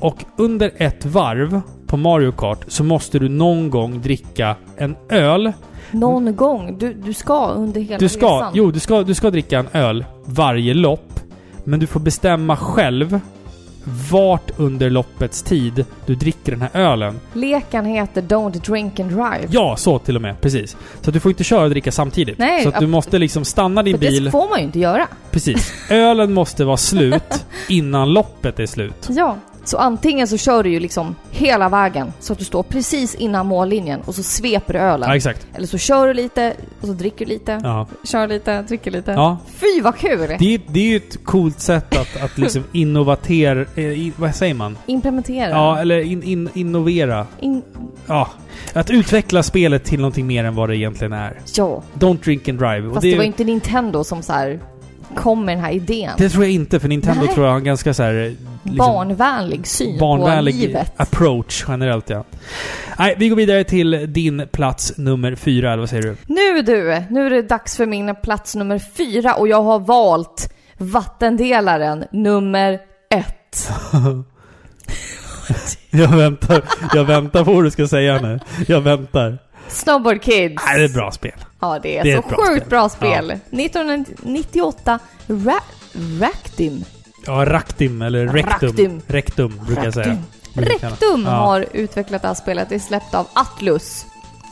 Och 0.00 0.24
under 0.36 0.70
ett 0.76 1.04
varv 1.06 1.60
på 1.86 1.96
Mario 1.96 2.32
Kart 2.32 2.64
så 2.68 2.84
måste 2.84 3.18
du 3.18 3.28
någon 3.28 3.70
gång 3.70 4.00
dricka 4.02 4.56
en 4.76 4.96
öl. 5.10 5.52
Någon 5.90 6.36
gång. 6.36 6.78
Du, 6.78 6.92
du 6.94 7.14
ska 7.14 7.46
under 7.46 7.80
hela 7.80 7.98
Du 7.98 8.08
ska, 8.08 8.36
resan. 8.36 8.52
jo, 8.54 8.70
du 8.70 8.80
ska, 8.80 9.02
du 9.02 9.14
ska 9.14 9.30
dricka 9.30 9.58
en 9.58 9.68
öl 9.72 10.04
varje 10.24 10.74
lopp. 10.74 11.20
Men 11.64 11.80
du 11.80 11.86
får 11.86 12.00
bestämma 12.00 12.56
själv 12.56 13.20
vart 14.10 14.50
under 14.58 14.90
loppets 14.90 15.42
tid 15.42 15.84
du 16.06 16.14
dricker 16.14 16.52
den 16.52 16.62
här 16.62 16.70
ölen. 16.74 17.20
Leken 17.32 17.84
heter 17.84 18.22
Don't 18.22 18.66
Drink 18.70 19.00
and 19.00 19.10
Drive. 19.10 19.46
Ja, 19.50 19.76
så 19.76 19.98
till 19.98 20.16
och 20.16 20.22
med. 20.22 20.40
Precis. 20.40 20.76
Så 21.00 21.10
du 21.10 21.20
får 21.20 21.30
inte 21.30 21.44
köra 21.44 21.64
och 21.64 21.70
dricka 21.70 21.92
samtidigt. 21.92 22.38
Nej, 22.38 22.62
så 22.64 22.70
du 22.80 22.86
måste 22.86 23.18
liksom 23.18 23.44
stanna 23.44 23.82
din 23.82 23.98
bil. 23.98 24.24
det 24.24 24.30
får 24.30 24.48
man 24.50 24.58
ju 24.58 24.64
inte 24.64 24.78
göra. 24.78 25.06
Precis. 25.30 25.72
Ölen 25.90 26.32
måste 26.32 26.64
vara 26.64 26.76
slut 26.76 27.44
innan 27.68 28.12
loppet 28.12 28.58
är 28.58 28.66
slut. 28.66 29.08
Ja. 29.10 29.36
Så 29.68 29.76
antingen 29.78 30.28
så 30.28 30.36
kör 30.36 30.62
du 30.62 30.70
ju 30.70 30.80
liksom 30.80 31.16
hela 31.30 31.68
vägen 31.68 32.12
så 32.20 32.32
att 32.32 32.38
du 32.38 32.44
står 32.44 32.62
precis 32.62 33.14
innan 33.14 33.46
mållinjen 33.46 34.00
och 34.00 34.14
så 34.14 34.22
sveper 34.22 34.72
du 34.72 34.78
ölen. 34.78 35.08
Ja, 35.08 35.16
exakt. 35.16 35.46
Eller 35.54 35.66
så 35.66 35.78
kör 35.78 36.06
du 36.06 36.14
lite 36.14 36.54
och 36.80 36.86
så 36.86 36.92
dricker 36.92 37.24
du 37.26 37.32
lite. 37.32 37.60
Ja. 37.62 37.86
Kör 38.04 38.28
lite, 38.28 38.62
dricker 38.62 38.90
lite. 38.90 39.10
Ja. 39.12 39.38
Fy 39.54 39.80
vad 39.82 39.96
kul! 39.96 40.18
Det, 40.38 40.54
är- 40.54 40.60
det 40.68 40.80
är 40.80 40.84
ju 40.90 40.96
ett 40.96 41.24
coolt 41.24 41.60
sätt 41.60 41.96
att, 41.96 42.22
att 42.22 42.38
liksom 42.38 42.64
innovatera... 42.72 43.64
Eh, 43.74 43.84
i, 43.84 44.12
vad 44.16 44.34
säger 44.34 44.54
man? 44.54 44.78
Implementera. 44.86 45.50
Ja, 45.50 45.78
eller 45.78 45.98
in, 46.00 46.22
in, 46.22 46.48
innovera. 46.54 47.26
In, 47.40 47.62
Ja. 48.06 48.28
Att 48.72 48.90
utveckla 48.90 49.42
spelet 49.42 49.84
till 49.84 50.00
någonting 50.00 50.26
mer 50.26 50.44
än 50.44 50.54
vad 50.54 50.68
det 50.68 50.76
egentligen 50.76 51.12
är. 51.12 51.40
ja. 51.56 51.82
Don't 51.98 52.24
drink 52.24 52.48
and 52.48 52.58
drive. 52.58 52.86
Och 52.88 52.94
Fast 52.94 53.02
det, 53.02 53.14
var 53.16 53.22
ju 53.22 53.26
inte 53.26 53.44
Nintendo 53.44 54.04
som 54.04 54.22
så 54.22 54.32
här 54.32 54.60
kom 55.14 55.44
med 55.44 55.56
den 55.56 55.64
här 55.64 55.72
idén. 55.72 56.10
det 56.18 56.28
tror 56.28 56.44
jag 56.44 56.52
inte, 56.52 56.80
för 56.80 56.88
Nintendo 56.88 57.20
Nej. 57.24 57.34
tror 57.34 57.46
jag 57.46 57.52
har 57.52 57.58
en 57.58 57.64
ganska 57.64 57.94
så 57.94 58.02
här... 58.02 58.34
Liksom, 58.72 58.86
Barnvänlig 58.94 59.66
syn 59.66 59.98
på 59.98 60.04
barnvänlig 60.06 60.54
livet. 60.54 60.92
approach 60.96 61.64
generellt, 61.68 62.10
ja. 62.10 62.24
Nej, 62.98 63.14
vi 63.18 63.28
går 63.28 63.36
vidare 63.36 63.64
till 63.64 64.12
din 64.12 64.48
plats 64.52 64.92
nummer 64.96 65.34
fyra, 65.34 65.68
eller 65.72 65.80
vad 65.80 65.90
säger 65.90 66.02
du? 66.02 66.16
Nu 66.26 66.62
du, 66.62 67.02
nu 67.10 67.26
är 67.26 67.30
det 67.30 67.42
dags 67.42 67.76
för 67.76 67.86
min 67.86 68.14
plats 68.22 68.54
nummer 68.54 68.78
fyra 68.78 69.34
och 69.34 69.48
jag 69.48 69.62
har 69.62 69.78
valt 69.78 70.54
vattendelaren 70.78 72.04
nummer 72.12 72.78
ett. 73.10 73.70
Jag 75.90 76.08
väntar, 76.08 76.62
jag 76.94 77.04
väntar 77.04 77.44
på 77.44 77.52
vad 77.52 77.64
du 77.64 77.70
ska 77.70 77.88
säga 77.88 78.20
nu. 78.20 78.40
Jag 78.66 78.80
väntar. 78.80 79.38
Snowboard 79.68 80.22
Kids. 80.22 80.62
Nej, 80.66 80.78
det 80.78 80.82
är 80.84 80.88
ett 80.88 80.94
bra 80.94 81.10
spel. 81.12 81.32
Ja, 81.60 81.78
det 81.82 81.98
är, 81.98 82.04
Det 82.04 82.10
är 82.12 82.14
så 82.16 82.20
ett 82.22 82.28
bra 82.28 82.38
sjukt 82.46 82.56
spel. 82.66 82.68
bra 82.70 82.88
spel. 82.88 83.30
1998, 83.30 84.98
Ra 85.26 85.60
Ractim. 86.20 86.84
Ja, 87.26 87.44
Raktim, 87.44 88.02
eller 88.02 88.26
Rektum. 88.26 88.68
Raktum. 88.68 89.00
Rektum, 89.06 89.60
brukar 89.66 89.84
jag 89.84 89.94
säga. 89.94 90.16
Brukar. 90.54 90.90
Rektum 90.90 91.22
Ja. 91.24 91.30
har 91.30 91.66
utvecklat 91.72 92.22
det 92.22 92.28
här 92.28 92.34
spelet. 92.34 92.68
Det 92.68 92.74
är 92.74 92.78
släppt 92.78 93.14
av 93.14 93.26
Atlus. 93.32 94.06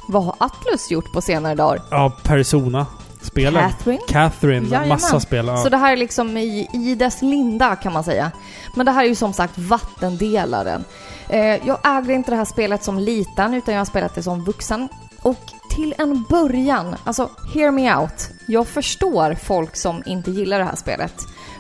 Vad 0.09 0.25
har 0.25 0.35
Atlus 0.39 0.91
gjort 0.91 1.13
på 1.13 1.21
senare 1.21 1.55
dagar? 1.55 1.83
Ja, 1.91 2.13
Persona. 2.23 2.87
spelen. 3.23 3.71
Catherine. 3.71 4.01
Catherine, 4.09 4.67
Jajamän. 4.67 4.89
massa 4.89 5.21
spel. 5.21 5.47
Ja. 5.47 5.57
Så 5.57 5.69
det 5.69 5.77
här 5.77 5.93
är 5.93 5.97
liksom 5.97 6.37
i, 6.37 6.69
i 6.73 6.95
dess 6.95 7.23
linda 7.23 7.77
kan 7.77 7.93
man 7.93 8.05
säga. 8.05 8.31
Men 8.75 8.87
det 8.87 8.93
här 8.93 9.05
är 9.05 9.09
ju 9.09 9.15
som 9.15 9.33
sagt 9.33 9.59
vattendelaren. 9.59 10.85
Eh, 11.29 11.67
jag 11.67 11.79
ägde 11.85 12.13
inte 12.13 12.31
det 12.31 12.37
här 12.37 12.45
spelet 12.45 12.85
som 12.85 12.99
liten 12.99 13.55
utan 13.55 13.75
jag 13.75 13.81
har 13.81 13.85
spelat 13.85 14.15
det 14.15 14.23
som 14.23 14.45
vuxen. 14.45 14.89
Och 15.23 15.41
till 15.71 15.95
en 15.99 16.23
början, 16.29 16.97
alltså 17.05 17.31
hear 17.55 17.71
me 17.71 17.97
out. 17.97 18.31
Jag 18.49 18.67
förstår 18.69 19.35
folk 19.35 19.77
som 19.77 20.03
inte 20.07 20.31
gillar 20.31 20.59
det 20.59 20.65
här 20.65 20.77
spelet. 20.77 21.15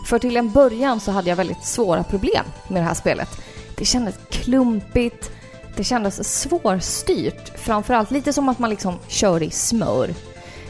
För 0.07 0.19
till 0.19 0.37
en 0.37 0.51
början 0.51 1.01
så 1.01 1.11
hade 1.11 1.29
jag 1.29 1.37
väldigt 1.37 1.65
svåra 1.65 2.03
problem 2.03 2.45
med 2.69 2.83
det 2.83 2.87
här 2.87 2.95
spelet. 2.95 3.29
Det 3.77 3.85
kändes 3.85 4.15
klumpigt, 4.31 5.31
det 5.77 5.85
kändes 5.85 6.41
svårstyrt. 6.41 7.59
Framförallt 7.59 8.11
lite 8.11 8.33
som 8.33 8.49
att 8.49 8.59
man 8.59 8.71
liksom 8.71 8.99
kör 9.09 9.43
i 9.43 9.51
smör. 9.51 10.15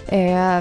Eh, 0.07 0.59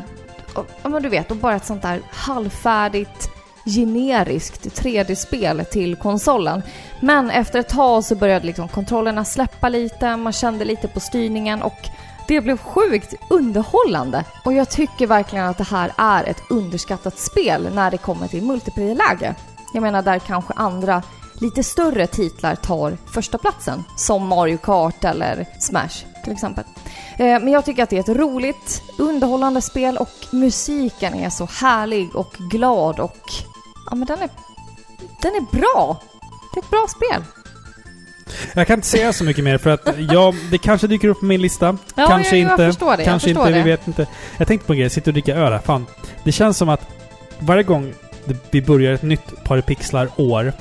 och, 0.53 0.65
ja, 0.84 0.89
men 0.89 1.03
du 1.03 1.09
vet, 1.09 1.32
och 1.32 1.38
bara 1.38 1.55
ett 1.55 1.65
sånt 1.65 1.82
där 1.82 2.01
halvfärdigt 2.11 3.30
generiskt 3.65 4.65
3D-spel 4.65 5.65
till 5.71 5.95
konsolen. 5.95 6.63
Men 6.99 7.30
efter 7.30 7.59
ett 7.59 7.69
tag 7.69 8.03
så 8.03 8.15
började 8.15 8.45
liksom 8.45 8.67
kontrollerna 8.67 9.26
släppa 9.26 9.69
lite, 9.69 10.15
man 10.15 10.34
kände 10.34 10.65
lite 10.65 10.88
på 10.88 10.99
styrningen 10.99 11.61
och 11.61 11.89
det 12.28 12.41
blev 12.41 12.57
sjukt 12.57 13.13
underhållande. 13.30 14.23
Och 14.45 14.53
jag 14.53 14.69
tycker 14.69 15.07
verkligen 15.07 15.45
att 15.45 15.57
det 15.57 15.63
här 15.63 15.91
är 15.97 16.23
ett 16.23 16.43
underskattat 16.49 17.19
spel 17.19 17.69
när 17.73 17.91
det 17.91 17.97
kommer 17.97 18.28
till 18.28 18.43
multiplayer-läge. 18.43 19.36
Jag 19.73 19.82
menar 19.82 20.01
där 20.01 20.19
kanske 20.19 20.53
andra 20.55 21.03
lite 21.41 21.63
större 21.63 22.07
titlar 22.07 22.55
tar 22.55 22.97
första 23.05 23.38
platsen 23.38 23.84
som 23.97 24.28
Mario 24.28 24.57
Kart 24.57 25.03
eller 25.03 25.47
Smash 25.59 26.05
till 26.23 26.34
exempel. 26.34 26.63
Eh, 27.17 27.26
men 27.26 27.47
jag 27.47 27.65
tycker 27.65 27.84
att 27.84 27.89
det 27.89 27.95
är 27.97 27.99
ett 27.99 28.17
roligt, 28.17 28.82
underhållande 28.97 29.61
spel 29.61 29.97
och 29.97 30.28
musiken 30.32 31.13
är 31.13 31.30
så 31.30 31.45
härlig 31.45 32.15
och 32.15 32.34
glad 32.34 32.99
och... 32.99 33.19
Ja 33.89 33.95
men 33.95 34.07
den 34.07 34.21
är... 34.21 34.30
Den 35.21 35.36
är 35.36 35.41
bra! 35.41 35.97
Det 36.53 36.59
är 36.59 36.63
ett 36.63 36.69
bra 36.69 36.88
spel. 36.89 37.23
Jag 38.53 38.67
kan 38.67 38.78
inte 38.78 38.88
säga 38.88 39.13
så 39.13 39.23
mycket 39.23 39.43
mer 39.43 39.57
för 39.57 39.69
att 39.69 39.89
jag, 40.11 40.36
det 40.51 40.57
kanske 40.57 40.88
dyker 40.88 41.07
upp 41.07 41.19
på 41.19 41.26
min 41.26 41.41
lista. 41.41 41.78
Ja, 41.95 42.07
kanske 42.07 42.38
jag, 42.38 42.51
inte. 42.51 42.63
Jag 42.63 42.73
förstår 42.73 42.97
det. 42.97 43.03
kanske 43.03 43.30
jag 43.30 43.36
förstår 43.36 43.47
inte, 43.47 43.59
det. 43.59 43.63
vi 43.63 43.71
vet 43.71 43.88
inte. 43.88 44.07
Jag 44.38 44.47
tänkte 44.47 44.67
på 44.67 44.73
en 44.73 44.80
grej, 44.80 44.89
sitter 44.89 45.09
och 45.11 45.13
dricker 45.13 45.36
öl 45.36 45.51
här. 45.51 45.59
Fan. 45.59 45.86
Det 46.23 46.32
känns 46.32 46.57
som 46.57 46.69
att 46.69 46.88
varje 47.39 47.63
gång 47.63 47.93
vi 48.51 48.61
börjar 48.61 48.93
ett 48.93 49.01
nytt 49.01 49.43
Par 49.43 49.61
pixlar 49.61 50.09
år 50.15 50.53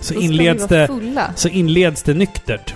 så 0.00 0.14
inleds 0.14 0.66
det 0.66 0.88
så 1.34 1.48
inleds 1.48 2.02
det 2.02 2.14
nyktert. 2.14 2.74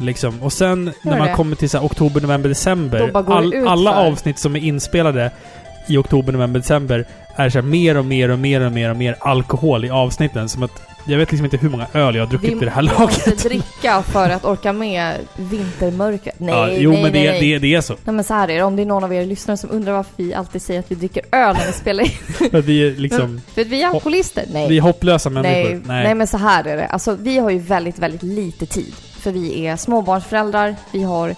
Liksom. 0.00 0.42
Och 0.42 0.52
sen 0.52 0.84
när 0.84 1.12
Gör 1.12 1.18
man 1.18 1.28
det? 1.28 1.34
kommer 1.34 1.56
till 1.56 1.70
så 1.70 1.78
här, 1.78 1.86
oktober, 1.86 2.20
november, 2.20 2.48
december. 2.48 3.54
ut 3.54 3.66
alla 3.66 3.94
avsnitt 3.94 4.38
som 4.38 4.56
är 4.56 4.60
inspelade 4.60 5.30
i 5.88 5.96
oktober, 5.96 6.32
november, 6.32 6.60
december 6.60 7.06
är 7.36 7.50
så 7.50 7.58
här, 7.58 7.62
mer 7.66 7.96
och 7.96 8.04
mer 8.04 8.28
och 8.28 8.38
mer 8.38 8.60
och 8.60 8.72
mer 8.72 8.90
och 8.90 8.96
mer 8.96 9.16
alkohol 9.20 9.84
i 9.84 9.90
avsnitten. 9.90 10.48
Som 10.48 10.62
att 10.62 10.82
jag 11.06 11.18
vet 11.18 11.30
liksom 11.30 11.44
inte 11.44 11.56
hur 11.56 11.68
många 11.68 11.86
öl 11.92 12.14
jag 12.14 12.22
har 12.22 12.30
druckit 12.30 12.50
Vi 12.50 12.54
vid 12.54 12.68
det 12.68 12.70
här 12.70 12.82
måste 12.82 13.30
laget. 13.30 13.42
dricka 13.42 14.02
för 14.02 14.30
att 14.30 14.44
orka 14.44 14.72
med 14.72 15.14
vintermörkret. 15.36 16.34
Nej, 16.40 16.54
ja, 16.54 16.68
jo, 16.70 16.92
nej, 16.92 17.02
men 17.02 17.12
nej, 17.12 17.22
det, 17.26 17.30
nej. 17.30 17.40
Det, 17.40 17.58
det 17.58 17.74
är 17.74 17.80
så. 17.80 17.96
Nej 18.04 18.14
men 18.14 18.24
så 18.24 18.34
här 18.34 18.48
är 18.48 18.56
det, 18.56 18.62
om 18.62 18.76
det 18.76 18.82
är 18.82 18.86
någon 18.86 19.04
av 19.04 19.14
er 19.14 19.26
lyssnare 19.26 19.56
som 19.56 19.70
undrar 19.70 19.92
varför 19.92 20.12
vi 20.16 20.34
alltid 20.34 20.62
säger 20.62 20.80
att 20.80 20.90
vi 20.90 20.94
dricker 20.94 21.22
öl 21.32 21.56
när 21.56 21.66
vi 21.66 21.72
spelar 21.72 22.04
in. 22.04 22.10
För 22.50 22.58
att 22.58 22.64
vi 22.64 22.88
är 22.88 22.96
liksom... 22.96 23.40
För 23.54 23.60
att 23.60 23.66
vi 23.66 23.82
är 23.82 23.86
alkoholister? 23.86 24.44
Nej. 24.52 24.68
Vi 24.68 24.76
är 24.76 24.82
hopplösa 24.82 25.30
människor. 25.30 25.70
Nej, 25.70 26.04
nej. 26.04 26.14
men 26.14 26.26
så 26.26 26.36
här 26.36 26.64
är 26.64 26.76
det. 26.76 26.86
Alltså 26.86 27.14
vi 27.14 27.38
har 27.38 27.50
ju 27.50 27.58
väldigt, 27.58 27.98
väldigt 27.98 28.22
lite 28.22 28.66
tid. 28.66 28.94
För 29.20 29.30
vi 29.30 29.66
är 29.66 29.76
småbarnsföräldrar, 29.76 30.76
vi 30.92 31.02
har... 31.02 31.34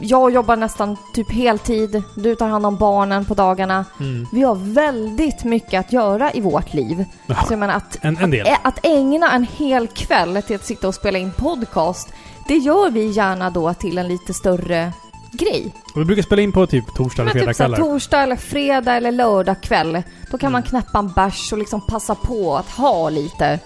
Jag 0.00 0.30
jobbar 0.32 0.56
nästan 0.56 0.96
typ 1.14 1.32
heltid, 1.32 2.02
du 2.14 2.34
tar 2.34 2.48
hand 2.48 2.66
om 2.66 2.76
barnen 2.76 3.24
på 3.24 3.34
dagarna. 3.34 3.84
Mm. 4.00 4.26
Vi 4.32 4.42
har 4.42 4.54
väldigt 4.54 5.44
mycket 5.44 5.80
att 5.80 5.92
göra 5.92 6.32
i 6.32 6.40
vårt 6.40 6.74
liv. 6.74 7.04
Ja, 7.26 7.34
Så 7.46 7.52
jag 7.52 7.58
menar 7.58 7.74
att, 7.74 7.98
en, 8.00 8.16
en 8.18 8.34
ä- 8.34 8.58
att 8.62 8.86
ägna 8.86 9.32
en 9.32 9.46
hel 9.56 9.86
kväll 9.86 10.42
till 10.46 10.56
att 10.56 10.64
sitta 10.64 10.88
och 10.88 10.94
spela 10.94 11.18
in 11.18 11.30
podcast, 11.36 12.08
det 12.48 12.56
gör 12.56 12.90
vi 12.90 13.06
gärna 13.10 13.50
då 13.50 13.74
till 13.74 13.98
en 13.98 14.08
lite 14.08 14.34
större 14.34 14.92
grej. 15.32 15.74
Och 15.94 16.00
vi 16.00 16.04
brukar 16.04 16.22
spela 16.22 16.42
in 16.42 16.52
på 16.52 16.66
typ 16.66 16.94
torsdag 16.94 17.22
eller 17.22 17.32
typ 17.32 17.40
såhär 17.42 17.52
fredagskvällar. 17.54 17.76
torsdag 17.78 18.22
eller 18.22 18.36
fredag 18.36 18.96
eller 18.96 19.12
lördag 19.12 19.60
kväll. 19.62 20.02
Då 20.30 20.38
kan 20.38 20.52
man 20.52 20.60
Mm. 20.62 20.68
knäppa 20.70 20.98
en 20.98 21.08
bärs 21.12 21.52
och 21.52 21.58
liksom 21.58 21.80
passa 21.80 22.14
på 22.14 22.56
att 22.56 22.70
ha 22.70 23.10
lite 23.10 23.58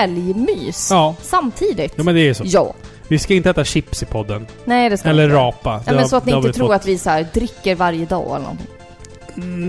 helgmys. 0.00 0.88
Ja, 0.90 1.14
Samtidigt. 1.22 1.94
jo, 1.96 2.04
men 2.04 2.14
det 2.14 2.28
är 2.28 2.34
så. 2.34 2.42
Ja. 2.46 2.72
Vi 3.08 3.18
ska 3.18 3.34
inte 3.34 3.50
äta 3.50 3.64
chips 3.64 4.02
i 4.02 4.06
podden. 4.06 4.46
Nej, 4.64 4.90
det 4.90 4.96
ska 4.98 5.08
Eller 5.08 5.22
vi 5.22 5.24
inte. 5.32 5.36
rapa. 5.36 5.70
Det 5.72 5.82
Ja, 5.86 5.92
men 5.92 5.98
har- 6.02 6.08
så 6.08 6.16
att 6.16 6.24
ni 6.26 6.32
det 6.32 6.36
inte 6.36 6.48
vi 6.48 6.54
tror 6.54 6.66
fått. 6.66 6.76
att 6.76 6.86
vi 6.86 6.98
så 6.98 7.10
här 7.10 7.26
dricker 7.34 7.74
varje 7.74 8.06
dag 8.06 8.26
eller 8.26 8.38
någonting. 8.38 8.66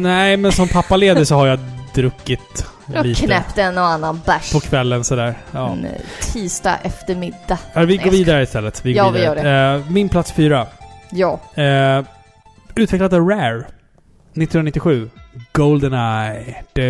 Nej, 0.01 0.37
men 0.37 0.51
som 0.51 0.67
pappaledig 0.67 1.27
så 1.27 1.35
har 1.35 1.47
jag 1.47 1.59
druckit 1.93 2.65
Jag 2.87 2.97
har 2.97 3.03
lite. 3.03 3.25
knäppt 3.25 3.57
en 3.57 3.77
och 3.77 3.83
annan 3.85 4.21
bärs. 4.25 4.51
På 4.53 4.59
kvällen 4.59 5.03
sådär. 5.03 5.35
Ja. 5.51 5.69
En 5.71 5.85
eh, 5.85 5.91
tisdag 6.21 6.77
eftermiddag. 6.83 7.57
Ja, 7.73 7.81
vi 7.85 7.97
går 7.97 8.11
vidare 8.11 8.43
istället. 8.43 8.85
Vi 8.85 8.93
går 8.93 9.05
Ja, 9.05 9.09
vi 9.11 9.19
vidare. 9.19 9.49
gör 9.49 9.75
Eh, 9.77 9.81
min 9.89 10.09
plats 10.09 10.31
fyra. 10.31 10.67
Ja. 11.11 11.39
Uh, 11.57 12.05
utvecklat 12.75 13.13
av 13.13 13.29
Rare. 13.29 13.63
1997. 14.33 15.09
Goldeneye. 15.57 16.55
Du, 16.73 16.81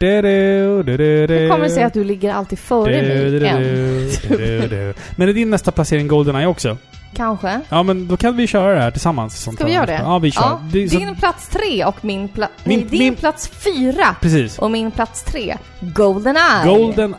Hur 0.00 1.48
kommer 1.50 1.64
det 1.64 1.70
sig 1.70 1.82
att 1.84 1.94
du 1.94 2.04
ligger 2.04 2.32
alltid 2.32 2.58
före 2.58 3.02
mig 3.02 3.48
än? 3.48 4.94
Men 5.16 5.28
är 5.28 5.32
din 5.32 5.50
nästa 5.50 5.72
placering 5.72 6.08
Goldeneye 6.08 6.46
också? 6.46 6.76
Kanske. 7.16 7.60
Ja, 7.68 7.82
men 7.82 8.08
då 8.08 8.16
kan 8.16 8.36
vi 8.36 8.46
köra 8.46 8.74
det 8.74 8.80
här 8.80 8.90
tillsammans. 8.90 9.38
som 9.42 9.54
Ska 9.54 9.64
vi 9.64 9.72
göra 9.72 9.86
det? 9.86 10.00
Ja, 10.04 10.18
vi 10.18 10.30
kör. 10.30 10.42
Ja, 10.42 10.60
Det 10.72 10.88
så- 10.88 10.98
din 10.98 11.16
plats 11.16 11.48
tre 11.48 11.84
och 11.84 12.04
min 12.04 12.28
plats... 12.28 12.52
Nej, 12.64 12.76
Min- 12.76 12.88
din 12.88 12.98
min- 12.98 13.14
plats 13.16 13.48
fyra 13.48 14.16
Precis. 14.20 14.58
och 14.58 14.70
min 14.70 14.90
plats 14.90 15.22
tre. 15.22 15.56
Goldeneye. 15.80 16.64
Golden 16.66 17.14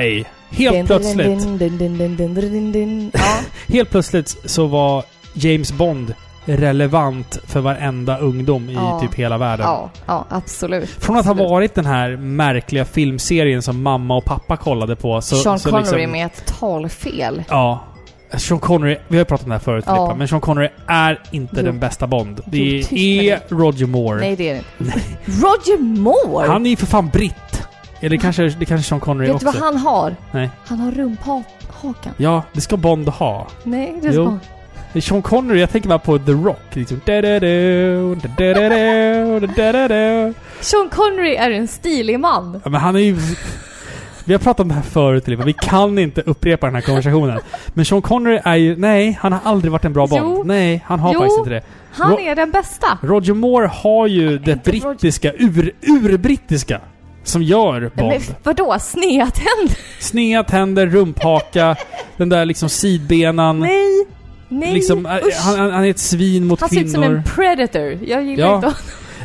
Eye. 0.00 0.24
Helt 0.50 0.86
plötsligt. 0.86 1.26
Dun, 1.26 1.58
dun, 1.58 1.78
dun, 2.16 2.72
dun. 2.72 3.10
Ja. 3.14 3.20
Helt 3.74 3.90
plötsligt 3.90 4.36
så 4.44 4.66
var 4.66 5.04
James 5.34 5.72
Bond 5.72 6.14
relevant 6.46 7.38
för 7.46 7.60
varenda 7.60 8.18
ungdom 8.18 8.70
i 8.70 8.74
Ja. 8.74 9.00
typ 9.00 9.14
hela 9.14 9.38
världen. 9.38 9.66
ja, 9.66 9.90
ja, 10.06 10.24
absolut. 10.28 10.88
Från 10.90 11.16
att 11.16 11.24
ha 11.24 11.32
Absolut. 11.32 11.50
varit 11.50 11.74
den 11.74 11.86
här 11.86 12.16
märkliga 12.16 12.84
filmserien 12.84 13.62
som 13.62 13.82
mamma 13.82 14.16
och 14.16 14.24
pappa 14.24 14.56
kollade 14.56 14.96
på 14.96 15.20
så... 15.20 15.36
Sean 15.36 15.58
så 15.58 15.70
Connery 15.70 15.96
liksom, 15.96 16.12
med 16.12 16.26
ett 16.26 16.46
talfel. 16.60 17.42
Ja. 17.48 17.84
Sean 18.36 18.60
Connery, 18.60 18.96
vi 19.08 19.16
har 19.16 19.20
ju 19.20 19.24
pratat 19.24 19.44
om 19.44 19.50
det 19.50 19.54
här 19.54 19.60
förut 19.60 19.84
Ja. 19.86 19.94
Filippa, 19.96 20.14
men 20.14 20.28
Sean 20.28 20.40
Connery 20.40 20.68
är 20.86 21.20
inte 21.30 21.54
Jo. 21.56 21.62
den 21.62 21.78
bästa 21.80 22.06
Bond. 22.06 22.40
Jo, 22.44 22.50
Det 22.50 22.90
med 22.92 22.92
är 22.92 23.40
Roger 23.48 23.86
Moore. 23.86 24.20
Nej, 24.20 24.36
det 24.36 24.48
är 24.50 24.54
det 24.54 24.62
inte. 24.84 24.98
Roger 25.24 25.78
Moore! 25.82 26.46
Han 26.48 26.66
är 26.66 26.70
ju 26.70 26.76
för 26.76 26.86
fan 26.86 27.08
britt. 27.08 27.66
Eller 28.00 28.16
kanske, 28.16 28.42
det 28.48 28.64
kanske 28.64 28.88
Sean 28.88 29.00
Connery 29.00 29.32
Vet 29.32 29.40
du 29.40 29.46
också. 29.48 29.60
vad 29.60 29.74
han 29.74 29.76
har? 29.82 30.16
Nej. 30.32 30.50
Han 30.66 30.78
har 30.80 30.90
rumphakan. 30.92 32.12
Ja, 32.16 32.42
det 32.52 32.60
ska 32.60 32.76
Bond 32.76 33.08
ha. 33.08 33.46
Nej, 33.64 33.98
det 34.02 34.08
Jo. 34.12 34.24
ska 34.24 34.38
Sean 35.02 35.22
Connery, 35.22 35.60
jag 35.60 35.70
tänker 35.70 35.88
bara 35.88 35.98
på 35.98 36.18
The 36.18 36.32
Rock. 36.32 36.60
Liksom. 36.72 37.00
Sean 40.60 40.88
Connery 40.88 41.34
är 41.34 41.50
en 41.50 41.68
stilig 41.68 42.20
man. 42.20 42.60
Ja, 42.64 42.70
men 42.70 42.80
han 42.80 42.96
är 42.96 43.00
ju... 43.00 43.16
Vi 44.24 44.32
har 44.34 44.38
pratat 44.38 44.60
om 44.60 44.68
det 44.68 44.74
här 44.74 44.82
förut 44.82 45.24
Filippa. 45.24 45.44
Vi 45.44 45.52
kan 45.52 45.98
inte 45.98 46.20
upprepa 46.20 46.66
den 46.66 46.74
här 46.74 46.82
konversationen. 46.82 47.38
Men 47.74 47.84
Sean 47.84 48.02
Connery 48.02 48.40
är 48.44 48.54
ju... 48.56 48.76
Nej, 48.76 49.18
han 49.20 49.32
har 49.32 49.40
aldrig 49.44 49.72
varit 49.72 49.84
en 49.84 49.92
bra 49.92 50.06
Bond. 50.06 50.22
Jo. 50.24 50.42
Nej, 50.44 50.84
han 50.86 51.00
har 51.00 51.12
Jo. 51.14 51.20
faktiskt 51.20 51.38
inte 51.38 51.50
det. 51.50 51.62
Han 51.92 52.10
Ro- 52.10 52.18
är 52.20 52.34
den 52.36 52.50
bästa. 52.50 52.98
Roger 53.02 53.34
Moore 53.34 53.66
har 53.66 54.06
ju 54.06 54.38
det 54.38 54.64
brittiska, 54.64 55.32
ur, 55.32 55.72
urbrittiska, 55.86 56.80
som 57.24 57.42
gör 57.42 57.80
Men 57.80 57.90
Bond. 57.94 58.22
vadå? 58.42 58.76
Sneda 58.80 59.26
tänder? 59.30 59.78
Sneda 59.98 60.44
tänder, 60.44 60.86
rumphaka, 60.86 61.76
den 62.16 62.28
där 62.28 62.44
liksom 62.44 62.68
sidbenan. 62.68 63.60
Nej! 63.60 64.06
Nej! 64.48 64.74
liksom, 64.74 65.06
äh, 65.06 65.16
usch. 65.16 65.34
han, 65.44 65.58
han 65.58 65.70
han 65.72 65.84
är 65.84 65.90
ett 65.90 65.98
svin 65.98 66.46
mot 66.46 66.60
Han 66.60 66.68
ser 66.68 66.80
ut 66.80 66.90
som 66.90 67.02
kvinnor. 67.02 67.16
en 67.16 67.24
predator. 67.24 67.98
Jag 68.06 68.24
gillar 68.24 68.46
Ja. 68.48 68.56
inte 68.56 68.72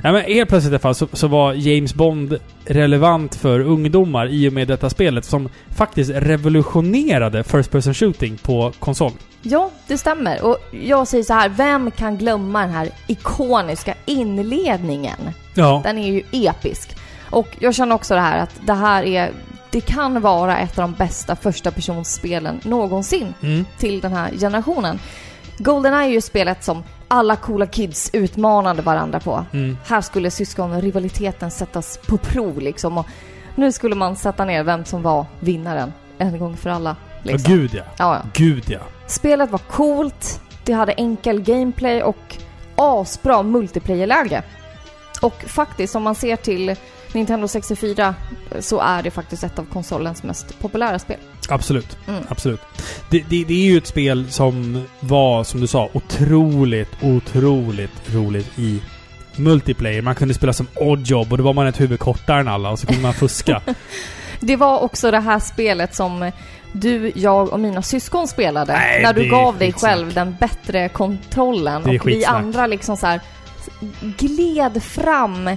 Ja, 0.03 0.11
men 0.11 0.21
helt 0.21 0.49
plötsligt 0.49 0.71
i 0.71 0.75
alla 0.75 0.79
fall 0.79 0.95
så, 0.95 1.07
så 1.13 1.27
var 1.27 1.53
James 1.53 1.93
Bond 1.93 2.37
relevant 2.65 3.35
för 3.35 3.59
ungdomar 3.59 4.27
i 4.27 4.49
och 4.49 4.53
med 4.53 4.67
detta 4.67 4.89
spelet 4.89 5.25
som 5.25 5.49
faktiskt 5.75 6.11
revolutionerade 6.15 7.43
First 7.43 7.71
Person 7.71 7.93
Shooting 7.93 8.37
på 8.37 8.71
konsol. 8.79 9.11
Ja, 9.41 9.71
det 9.87 9.97
stämmer. 9.97 10.43
Och 10.43 10.57
jag 10.71 11.07
säger 11.07 11.23
så 11.23 11.33
här, 11.33 11.49
vem 11.49 11.91
kan 11.91 12.17
glömma 12.17 12.61
den 12.61 12.69
här 12.69 12.89
ikoniska 13.07 13.93
inledningen? 14.05 15.17
Ja. 15.53 15.81
Den 15.83 15.97
är 15.97 16.11
ju 16.11 16.23
episk. 16.31 16.95
Och 17.29 17.47
jag 17.59 17.75
känner 17.75 17.95
också 17.95 18.13
det 18.13 18.21
här 18.21 18.39
att 18.39 18.51
det 18.65 18.73
här 18.73 19.03
är... 19.03 19.31
Det 19.71 19.81
kan 19.81 20.21
vara 20.21 20.57
ett 20.57 20.79
av 20.79 20.81
de 20.81 20.93
bästa 20.93 21.35
första 21.35 21.71
personsspelen 21.71 22.59
någonsin 22.63 23.33
Mm. 23.43 23.65
till 23.77 23.99
den 24.01 24.13
här 24.13 24.31
generationen. 24.31 24.99
Goldeneye 25.57 26.05
är 26.09 26.13
ju 26.13 26.21
spelet 26.21 26.63
som 26.63 26.83
alla 27.07 27.35
coola 27.35 27.65
kids 27.65 28.09
utmanade 28.13 28.81
varandra 28.81 29.19
på. 29.19 29.45
Mm. 29.53 29.77
Här 29.87 30.01
skulle 30.01 30.31
syskonrivaliteten 30.31 31.51
sättas 31.51 31.99
på 32.07 32.17
prov 32.17 32.59
liksom. 32.61 32.97
Och 32.97 33.05
nu 33.55 33.71
skulle 33.71 33.95
man 33.95 34.15
sätta 34.15 34.45
ner 34.45 34.63
vem 34.63 34.85
som 34.85 35.01
var 35.01 35.25
vinnaren 35.39 35.93
en 36.17 36.39
gång 36.39 36.57
för 36.57 36.69
alla. 36.69 36.95
Liksom. 37.23 37.53
gud 37.53 37.73
ja. 37.73 37.83
Ja, 37.97 38.15
ja. 38.15 38.21
Gud 38.33 38.63
ja. 38.67 38.79
Spelet 39.07 39.51
var 39.51 39.59
coolt, 39.59 40.41
det 40.63 40.73
hade 40.73 40.91
enkel 40.91 41.41
gameplay 41.41 42.03
och 42.03 42.37
asbra 42.75 43.43
multiplayer-läge. 43.43 44.43
Och 45.21 45.43
faktiskt, 45.47 45.95
om 45.95 46.03
man 46.03 46.15
ser 46.15 46.35
till 46.35 46.75
Nintendo 47.13 47.47
64 47.47 48.15
så 48.59 48.79
är 48.79 49.03
det 49.03 49.11
faktiskt 49.11 49.43
ett 49.43 49.59
av 49.59 49.65
konsolens 49.65 50.23
mest 50.23 50.59
populära 50.59 50.99
spel. 50.99 51.17
Absolut. 51.49 51.97
Mm. 52.07 52.23
Absolut. 52.29 52.61
Det, 53.09 53.23
det, 53.29 53.43
det 53.43 53.53
är 53.53 53.71
ju 53.71 53.77
ett 53.77 53.87
spel 53.87 54.31
som 54.31 54.83
var, 54.99 55.43
som 55.43 55.61
du 55.61 55.67
sa, 55.67 55.89
otroligt, 55.93 56.91
otroligt 57.01 58.13
roligt 58.13 58.59
i 58.59 58.81
multiplayer. 59.35 60.01
Man 60.01 60.15
kunde 60.15 60.33
spela 60.33 60.53
som 60.53 60.67
oddjob 60.75 61.31
och 61.31 61.37
då 61.37 61.43
var 61.43 61.53
man 61.53 61.67
ett 61.67 61.79
huvud 61.79 61.99
kortare 61.99 62.39
än 62.39 62.47
alla 62.47 62.69
och 62.69 62.79
så 62.79 62.87
kunde 62.87 63.01
man 63.01 63.13
fuska. 63.13 63.61
Det 64.39 64.55
var 64.55 64.79
också 64.79 65.11
det 65.11 65.19
här 65.19 65.39
spelet 65.39 65.95
som 65.95 66.31
du, 66.71 67.11
jag 67.15 67.53
och 67.53 67.59
mina 67.59 67.81
syskon 67.81 68.27
spelade. 68.27 68.73
Nej, 68.73 69.03
när 69.03 69.13
du 69.13 69.29
gav 69.29 69.57
dig 69.57 69.71
skitsnack. 69.71 69.91
själv 69.91 70.13
den 70.13 70.35
bättre 70.39 70.89
kontrollen. 70.89 71.83
Och 71.83 71.93
vi 71.93 71.99
skitsnack. 71.99 72.35
andra 72.35 72.67
liksom 72.67 72.97
så 72.97 73.07
här 73.07 73.19
gled 74.01 74.83
fram 74.83 75.49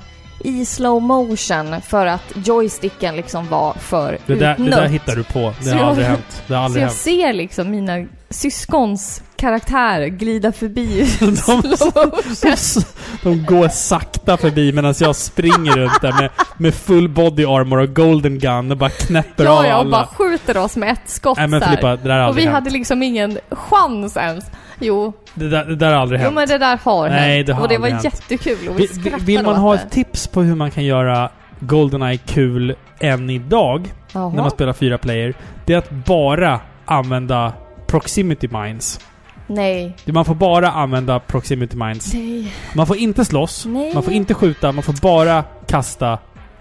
i 0.44 0.64
slow 0.64 1.02
motion 1.02 1.80
för 1.86 2.06
att 2.06 2.22
joysticken 2.44 3.16
liksom 3.16 3.48
var 3.48 3.72
för 3.74 4.18
Det 4.26 4.34
där, 4.34 4.46
det 4.46 4.52
utnött. 4.52 4.78
där 4.80 4.88
hittar 4.88 5.16
du 5.16 5.24
på. 5.24 5.52
Det 5.58 5.64
Så 5.64 5.70
har 5.70 5.78
jag- 5.80 5.88
aldrig 5.88 6.06
hänt. 6.06 6.42
Det 6.46 6.54
har 6.54 6.60
Så 6.60 6.64
aldrig 6.64 6.82
jag 6.82 6.88
hänt. 6.88 6.98
ser 6.98 7.32
liksom 7.32 7.70
mina 7.70 8.06
syskons 8.30 9.22
karaktär 9.36 10.06
glida 10.06 10.52
förbi 10.52 11.08
De- 11.20 11.26
motion. 11.26 12.82
De 13.22 13.44
går 13.44 13.68
sakta 13.68 14.36
förbi 14.36 14.72
medan 14.72 14.94
jag 14.98 15.16
springer 15.16 15.72
runt 15.76 16.00
där 16.02 16.12
med, 16.12 16.30
med 16.58 16.74
full 16.74 17.08
body 17.08 17.44
armor 17.44 17.78
och 17.78 17.94
golden 17.94 18.38
gun 18.38 18.70
och 18.70 18.76
bara 18.76 18.90
knäpper 18.90 19.44
av 19.46 19.64
Ja, 19.64 19.68
ja, 19.70 19.78
och 19.78 19.86
bara 19.86 19.96
alla. 19.96 20.06
skjuter 20.06 20.56
oss 20.56 20.76
med 20.76 20.92
ett 20.92 21.00
skott 21.10 21.38
Nej 21.38 21.48
men 21.48 21.60
så. 21.60 21.66
Filippa, 21.66 21.96
det 21.96 22.08
där 22.08 22.28
Och 22.28 22.38
vi 22.38 22.42
hänt. 22.42 22.54
hade 22.54 22.70
liksom 22.70 23.02
ingen 23.02 23.38
chans 23.50 24.16
ens. 24.16 24.44
Jo, 24.86 25.12
Det 25.34 25.48
där, 25.48 25.64
det 25.64 25.76
där 25.76 25.86
har 25.92 26.00
aldrig 26.00 26.20
jo 26.20 26.24
hänt. 26.24 26.34
men 26.34 26.48
det 26.48 26.58
där 26.58 26.78
har 26.84 27.08
Nej, 27.08 27.36
hänt. 27.36 27.46
det 27.46 27.52
har 27.54 27.62
Och 27.62 27.68
det 27.68 27.78
var 27.78 27.88
hänt. 27.88 28.04
jättekul 28.04 28.68
och 28.68 28.80
vi 28.80 28.86
Vill, 28.86 29.14
vill- 29.20 29.42
man 29.42 29.54
åt 29.54 29.60
ha 29.60 29.72
det. 29.76 29.80
ett 29.82 29.90
tips 29.90 30.26
på 30.26 30.42
hur 30.42 30.54
man 30.54 30.70
kan 30.70 30.84
göra 30.84 31.30
Goldeneye 31.60 32.16
kul 32.18 32.74
än 33.00 33.30
idag, 33.30 33.92
Jaha. 34.12 34.28
när 34.28 34.42
man 34.42 34.50
spelar 34.50 34.72
fyra 34.72 34.98
player, 34.98 35.34
det 35.64 35.74
är 35.74 35.78
att 35.78 35.90
bara 35.90 36.60
använda 36.84 37.52
proximity 37.86 38.48
mines. 38.48 39.00
Nej. 39.46 39.96
Man 40.04 40.24
får 40.24 40.34
bara 40.34 40.70
använda 40.70 41.20
proximity 41.20 41.76
mines. 41.76 42.14
Nej. 42.14 42.52
Man 42.74 42.86
får 42.86 42.96
inte 42.96 43.24
slåss, 43.24 43.66
Nej. 43.66 43.94
man 43.94 44.02
får 44.02 44.12
inte 44.12 44.34
skjuta, 44.34 44.72
man 44.72 44.82
får 44.82 45.00
bara 45.02 45.44
kasta 45.66 46.18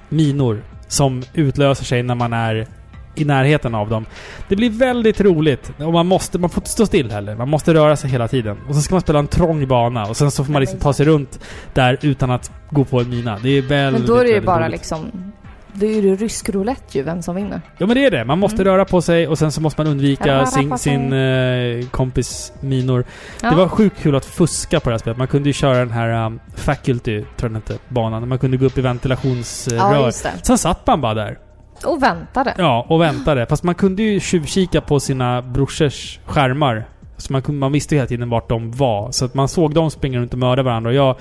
minor 0.09 0.63
som 0.87 1.23
utlöser 1.33 1.85
sig 1.85 2.03
när 2.03 2.15
man 2.15 2.33
är 2.33 2.67
i 3.15 3.25
närheten 3.25 3.75
av 3.75 3.89
dem. 3.89 4.05
Det 4.47 4.55
blir 4.55 4.69
väldigt 4.69 5.21
roligt 5.21 5.71
och 5.77 5.93
man 5.93 6.07
måste, 6.07 6.39
man 6.39 6.49
får 6.49 6.61
inte 6.61 6.69
stå 6.69 6.85
still 6.85 7.11
heller. 7.11 7.35
Man 7.35 7.49
måste 7.49 7.73
röra 7.73 7.95
sig 7.95 8.09
hela 8.09 8.27
tiden. 8.27 8.57
Och 8.67 8.73
sen 8.73 8.81
ska 8.83 8.95
man 8.95 9.01
spela 9.01 9.19
en 9.19 9.27
trång 9.27 9.67
bana 9.67 10.05
och 10.05 10.17
sen 10.17 10.31
så 10.31 10.43
får 10.43 10.51
man 10.53 10.59
liksom 10.59 10.79
ta 10.79 10.93
sig 10.93 11.05
runt 11.05 11.39
där 11.73 11.97
utan 12.01 12.31
att 12.31 12.51
gå 12.69 12.83
på 12.85 12.99
en 12.99 13.09
mina. 13.09 13.39
Det 13.43 13.49
är 13.49 13.61
väldigt, 13.61 14.01
Men 14.01 14.07
då 14.09 14.15
är 14.17 14.23
det 14.23 14.29
ju 14.29 14.41
bara 14.41 14.59
roligt. 14.61 14.71
liksom... 14.71 15.31
Det 15.75 15.85
är 15.85 16.01
ju 16.01 16.15
rysk 16.15 16.49
roulette 16.49 16.97
ju, 16.97 17.03
vem 17.03 17.21
som 17.21 17.35
vinner. 17.35 17.61
Ja 17.77 17.85
men 17.85 17.95
det 17.95 18.05
är 18.05 18.11
det. 18.11 18.25
Man 18.25 18.39
måste 18.39 18.61
Mm. 18.61 18.73
röra 18.73 18.85
på 18.85 19.01
sig 19.01 19.27
och 19.27 19.37
sen 19.39 19.51
så 19.51 19.61
måste 19.61 19.81
man 19.83 19.91
undvika 19.91 20.45
sin, 20.45 20.77
sin 20.77 21.13
eh, 21.13 21.85
kompis 21.91 22.53
minor. 22.59 23.03
Ja. 23.41 23.49
Det 23.49 23.55
var 23.55 23.67
sjukt 23.67 24.01
kul 24.01 24.15
att 24.15 24.25
fuska 24.25 24.79
på 24.79 24.89
det 24.89 24.93
här 24.93 24.97
spelet. 24.99 25.17
Man 25.17 25.27
kunde 25.27 25.49
ju 25.49 25.53
köra 25.53 25.77
den 25.77 25.91
här 25.91 26.25
um, 26.25 26.39
Faculty, 26.55 27.21
tror 27.21 27.27
jag 27.37 27.51
den 27.51 27.55
hette, 27.55 27.77
banan. 27.89 28.27
Man 28.27 28.39
kunde 28.39 28.57
gå 28.57 28.65
upp 28.65 28.77
i 28.77 28.81
ventilationsrör. 28.81 29.77
Ja. 30.05 30.11
Sen 30.43 30.57
satt 30.57 30.87
man 30.87 31.01
bara 31.01 31.13
där. 31.13 31.37
Och 31.85 32.03
väntade. 32.03 32.53
Ja, 32.57 32.85
och 32.89 33.01
väntade. 33.01 33.45
Fast 33.45 33.63
man 33.63 33.75
kunde 33.75 34.03
ju 34.03 34.19
tjuvkika 34.19 34.81
på 34.81 34.99
sina 34.99 35.41
brorsors 35.41 36.19
skärmar. 36.25 36.85
Så 37.17 37.33
man, 37.33 37.41
kunde, 37.41 37.59
man 37.59 37.71
visste 37.71 37.95
ju 37.95 37.99
hela 37.99 38.07
tiden 38.07 38.29
vart 38.29 38.49
de 38.49 38.71
var. 38.71 39.11
Så 39.11 39.25
att 39.25 39.33
man 39.33 39.47
såg 39.47 39.73
dem 39.73 39.91
springa 39.91 40.19
runt 40.19 40.33
och 40.33 40.39
mörda 40.39 40.63
varandra. 40.63 40.89
Och 40.89 40.95
jag 40.95 41.15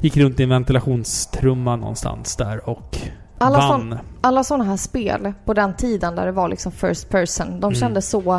gick 0.00 0.16
runt 0.16 0.40
i 0.40 0.42
en 0.42 0.48
ventilationstrumma 0.48 1.76
någonstans 1.76 2.36
där 2.36 2.68
och 2.68 2.96
Alla, 3.38 3.58
vann. 3.58 3.68
sån, 3.90 3.98
alla 4.20 4.44
sådana 4.44 4.64
här 4.64 4.76
spel 4.76 5.32
på 5.44 5.54
den 5.54 5.74
tiden 5.76 6.14
där 6.16 6.26
det 6.26 6.32
var 6.32 6.48
liksom 6.48 6.72
first 6.72 7.08
person, 7.10 7.46
de 7.60 7.66
Mm. 7.66 7.74
kändes 7.74 8.08
så 8.10 8.32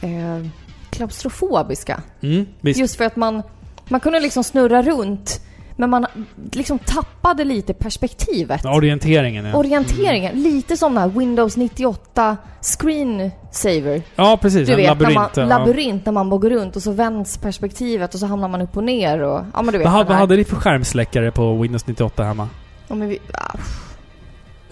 eh, 0.00 0.46
klaustrofobiska. 0.90 2.00
Mm. 2.22 2.46
Just 2.60 2.96
för 2.96 3.04
att 3.04 3.16
man, 3.16 3.42
man 3.88 4.00
kunde 4.00 4.20
liksom 4.20 4.44
snurra 4.44 4.82
runt, 4.82 5.40
men 5.82 5.90
man 5.90 6.06
liksom 6.52 6.78
tappade 6.78 7.44
lite 7.44 7.74
perspektivet. 7.74 8.64
Orienteringen 8.64 9.44
ja. 9.44 9.56
Orienteringen, 9.56 10.42
lite 10.42 10.76
som 10.76 10.94
den 10.94 11.02
här 11.02 11.18
Windows 11.18 11.56
98 11.56 12.36
screensaver. 12.60 14.02
Ja, 14.16 14.38
precis. 14.42 14.66
Du 14.66 14.72
en 14.72 14.76
vet, 14.76 14.86
labyrint. 14.86 15.14
när 15.36 15.46
man, 15.46 15.50
ja. 15.50 15.58
labyrint 15.58 16.06
när 16.06 16.12
man 16.12 16.30
bara 16.30 16.40
går 16.40 16.50
runt 16.50 16.76
och 16.76 16.82
så 16.82 16.92
vänds 16.92 17.38
perspektivet 17.38 18.14
och 18.14 18.20
så 18.20 18.26
hamnar 18.26 18.48
man 18.48 18.62
upp 18.62 18.76
och 18.76 18.84
ner 18.84 19.22
och... 19.22 19.44
Ja 19.54 19.62
men 19.62 19.72
du 19.72 19.78
vet 19.78 19.88
Vad, 19.88 20.06
vad 20.06 20.16
hade 20.16 20.36
ni 20.36 20.44
för 20.44 20.56
skärmsläckare 20.56 21.30
på 21.30 21.54
Windows 21.54 21.86
98 21.86 22.24
hemma? 22.24 22.48
Ja, 22.88 22.94
men 22.94 23.08
vi, 23.08 23.18
ah, 23.32 23.58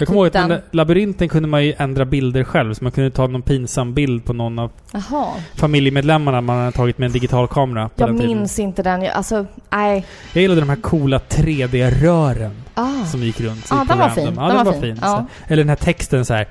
Jag 0.01 0.07
kommer 0.09 0.19
ihåg 0.21 0.27
att 0.27 0.49
Den- 0.49 0.61
labyrinten 0.71 1.29
kunde 1.29 1.49
man 1.49 1.65
ju 1.65 1.75
ändra 1.79 2.05
bilder 2.05 2.45
själv. 2.45 2.75
Så 2.75 2.85
man 2.85 2.93
kunde 2.93 3.11
ta 3.11 3.27
någon 3.27 3.43
pinsam 3.43 3.95
bild 3.95 4.25
på 4.25 4.33
någon 4.33 4.59
av 4.59 4.71
jaha. 4.93 5.27
familjemedlemmarna 5.57 6.41
man 6.41 6.59
hade 6.59 6.73
tagit 6.73 6.99
med 6.99 7.07
en 7.07 7.13
digital 7.13 7.49
kamera 7.49 7.91
Jag 7.97 8.09
den 8.09 8.19
tiden. 8.19 8.37
minns 8.39 8.59
inte 8.59 8.83
den. 8.83 9.03
Jag, 9.03 9.15
alltså, 9.15 9.47
nej. 9.71 10.07
Jag 10.33 10.43
gillade 10.43 10.61
de 10.61 10.69
här 10.69 10.77
coola 10.77 11.19
3D-rören 11.19 12.51
Ah. 12.75 13.05
som 13.05 13.23
gick 13.23 13.41
runt. 13.41 13.67
Ja, 13.71 13.83
i 13.85 13.87
den 13.89 13.99
var 13.99 14.09
fin. 14.09 14.35
Ja, 14.37 14.49
den, 14.49 14.65
var 14.67 14.73
fin. 14.81 14.99
Ja. 15.03 15.27
Så. 15.47 15.53
Eller 15.53 15.63
den 15.63 15.69
här 15.69 15.77
texten 15.77 16.25
så 16.25 16.35
här. 16.35 16.49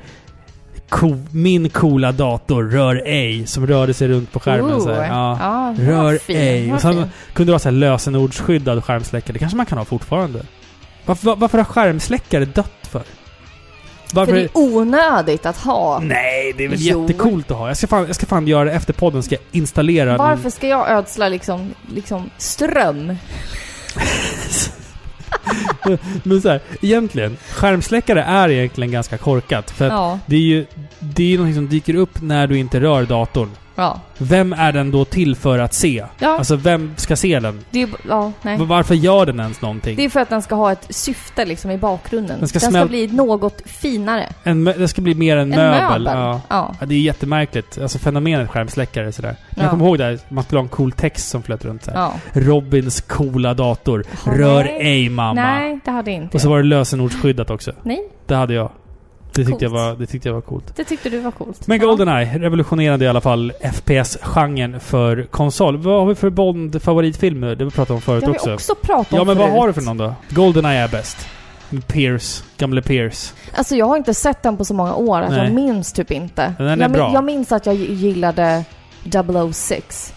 Co 0.89 1.18
min 1.32 1.70
coola 1.70 2.12
dator 2.12 2.64
rör 2.64 3.02
ej. 3.06 3.47
Som 3.47 3.68
rörde 3.68 3.93
sig 3.93 4.08
runt 4.08 4.32
på 4.32 4.39
skärmen 4.39 4.82
så 4.82 4.93
här. 4.93 5.08
Ja. 5.08 5.38
ja 5.41 5.76
var 5.78 5.86
Rör 5.86 6.18
fin. 6.18 6.38
ej. 6.38 6.68
Var 6.68 6.76
Och 6.76 6.82
sen 6.82 6.93
fin. 6.93 7.06
kunde 7.34 7.50
det 7.50 7.52
vara 7.54 7.60
så 7.60 7.70
här 7.70 7.74
lösenordsskyddad 7.76 8.84
skärmsläckare. 8.84 9.34
Det 9.34 9.39
kanske 9.39 9.58
man 9.58 9.66
kan 9.66 9.78
ha 9.78 9.86
fortfarande. 9.86 10.41
Varför, 11.06 11.26
var- 11.26 11.36
varför 11.36 11.58
har 11.58 11.66
skärmsläckare 11.66 12.45
dött 12.45 12.72
för? 12.82 13.02
Varför? 14.14 14.32
För 14.32 14.38
det 14.39 14.43
är 14.45 14.49
onödigt 14.53 15.45
att 15.45 15.57
ha. 15.57 15.99
Nej, 15.99 16.53
det 16.57 16.64
är 16.66 16.70
väl 16.70 16.78
Jo. 16.82 17.01
jättecoolt 17.07 17.51
att 17.51 17.57
ha. 17.57 17.68
Jag 17.68 17.78
ska, 17.78 17.88
fan, 17.88 18.05
jag 18.07 18.16
ska 18.16 18.26
fan 18.26 18.47
göra 18.47 18.64
det 18.66 18.72
efter 18.72 18.93
podden. 18.93 19.24
Ska 19.24 19.36
jag 19.36 19.41
installera 19.51 20.18
Varför 20.18 20.49
ska 20.49 20.68
jag 20.68 20.89
ödsla 20.89 21.30
liksom, 21.30 21.74
liksom 21.93 22.30
ström? 22.38 23.16
Men 26.24 26.41
så 26.41 26.49
här, 26.49 26.62
egentligen. 26.82 27.38
Skärmsläckare 27.53 28.24
är 28.24 28.49
egentligen 28.49 28.91
ganska 28.91 29.18
korkat. 29.18 29.72
För 29.72 29.88
Ja. 29.88 30.20
det 30.26 30.36
är 30.36 30.39
ju... 30.39 30.66
Det 30.99 31.34
är 31.34 31.38
någonting 31.38 31.55
som 31.55 31.70
dyker 31.70 31.95
upp 31.95 32.22
när 32.22 32.47
du 32.47 32.57
inte 32.57 32.80
rör 32.80 33.03
datorn. 33.03 33.49
Ja. 33.80 34.00
Vem 34.18 34.54
är 34.54 34.72
den 34.72 34.92
då 34.92 35.06
till 35.06 35.36
för 35.36 35.60
att 35.60 35.74
se? 35.74 36.06
Ja. 36.20 36.38
Alltså, 36.38 36.56
vem 36.56 36.94
ska 36.98 37.16
se 37.16 37.40
den? 37.40 37.60
Det 37.72 37.82
är. 37.82 37.90
Ja, 38.10 38.32
nej. 38.42 38.58
Varför 38.60 38.96
gör 38.96 39.26
den 39.26 39.40
ens 39.40 39.62
någonting? 39.62 39.96
Det 39.96 40.06
är 40.06 40.10
för 40.10 40.20
att 40.20 40.30
den 40.30 40.42
ska 40.42 40.56
ha 40.56 40.72
ett 40.72 40.86
syfte 40.90 41.46
liksom 41.46 41.72
i 41.72 41.78
bakgrunden. 41.78 42.40
Den 42.40 42.48
ska 42.48 42.60
den 42.60 42.72
ska 42.72 42.86
bli 42.86 43.08
något 43.08 43.62
finare. 43.66 44.30
En, 44.44 44.64
det 44.64 44.88
ska 44.88 45.02
bli 45.02 45.16
mer 45.16 45.38
en, 45.38 45.54
En 45.54 45.60
möbel. 45.60 46.04
möbel. 46.04 46.06
Ja. 46.06 46.42
Ja. 46.80 46.86
Det 46.86 46.96
är 46.96 47.00
jättemärkligt. 47.00 47.78
Alltså 47.82 48.00
fenomenet 48.00 48.50
skärmsläckare 48.50 49.12
sådär. 49.12 49.36
Men 49.50 49.56
Ja. 49.56 49.62
Jag 49.64 49.70
kommer 49.72 49.86
ihåg 49.86 49.98
där, 49.98 50.20
man 50.30 50.44
skulle 50.44 50.60
ha 50.60 50.64
en 50.64 50.70
cool 50.70 50.92
text 50.92 51.30
som 51.30 51.44
flöt 51.44 51.66
runt 51.66 51.84
så 51.84 51.92
här. 51.92 51.98
ja. 52.00 52.14
Robins 52.34 53.02
coola 53.02 53.54
dator. 53.54 54.04
Rör 54.26 54.64
nej. 54.64 54.78
ej 54.82 55.10
mamma. 55.10 55.34
Nej, 55.42 55.80
det 55.86 55.92
hade 55.92 56.12
inte. 56.12 56.38
Och 56.38 56.42
så 56.42 56.50
var 56.50 56.58
det 56.58 56.64
lösenordsskyddat 56.64 57.50
också. 57.50 57.72
Nej, 57.84 58.00
Det 58.26 58.36
hade 58.36 58.54
jag. 58.54 58.72
Det 59.44 59.46
tyckte, 59.50 59.66
jag 59.66 59.72
var, 59.72 59.96
det 59.96 60.06
tyckte 60.06 60.30
jag 60.30 60.34
var 60.34 60.42
coolt. 60.42 60.76
det 60.76 60.84
tyckte 60.84 61.10
du 61.10 61.20
var 61.20 61.32
coolt. 61.32 61.68
Men 61.68 61.80
Ja. 61.80 61.86
Goldeneye 61.86 62.40
revolutionerade 62.40 63.06
i 63.06 63.08
alla 63.08 63.22
fall 63.22 63.52
FPS-genren 63.74 64.80
för 64.80 65.24
konsol. 65.32 65.78
Vad 65.78 66.00
har 66.00 66.06
vi 66.06 66.16
för 66.16 66.30
Bond-favoritfilm 66.30 67.42
nu? 67.42 67.56
Det 67.56 67.66
vi 67.66 67.72
pratade 67.72 67.96
om 67.96 68.02
förut 68.02 68.22
Det 68.22 68.28
har 68.28 68.36
också. 68.36 68.50
vi 68.50 68.56
också 68.56 68.76
pratat 68.76 69.14
om 69.14 69.18
Ja 69.18 69.24
men 69.24 69.38
vad 69.38 69.48
förut. 69.48 69.60
har 69.60 69.68
du 69.68 69.74
för 69.74 69.82
någon 69.82 69.98
då? 69.98 70.14
Goldeneye 70.30 70.80
är 70.84 70.88
bäst. 70.88 71.18
Pierce. 71.88 72.44
Gamle 72.58 72.82
Pierce. 72.82 73.34
Alltså 73.56 73.76
jag 73.76 73.86
har 73.86 73.98
inte 73.98 74.14
sett 74.14 74.44
den 74.44 74.58
på 74.58 74.66
så 74.66 74.74
många 74.74 74.96
år 74.96 75.22
att 75.22 75.30
Nej. 75.30 75.40
jag 75.44 75.54
minns 75.54 75.94
typ 75.94 76.12
inte. 76.12 76.54
Den 76.58 76.68
är 76.68 76.78
jag, 76.78 76.92
bra. 76.92 77.12
jag 77.14 77.24
minns 77.24 77.52
att 77.52 77.66
jag 77.66 77.76
gillade 77.76 78.64
006. 79.54 80.14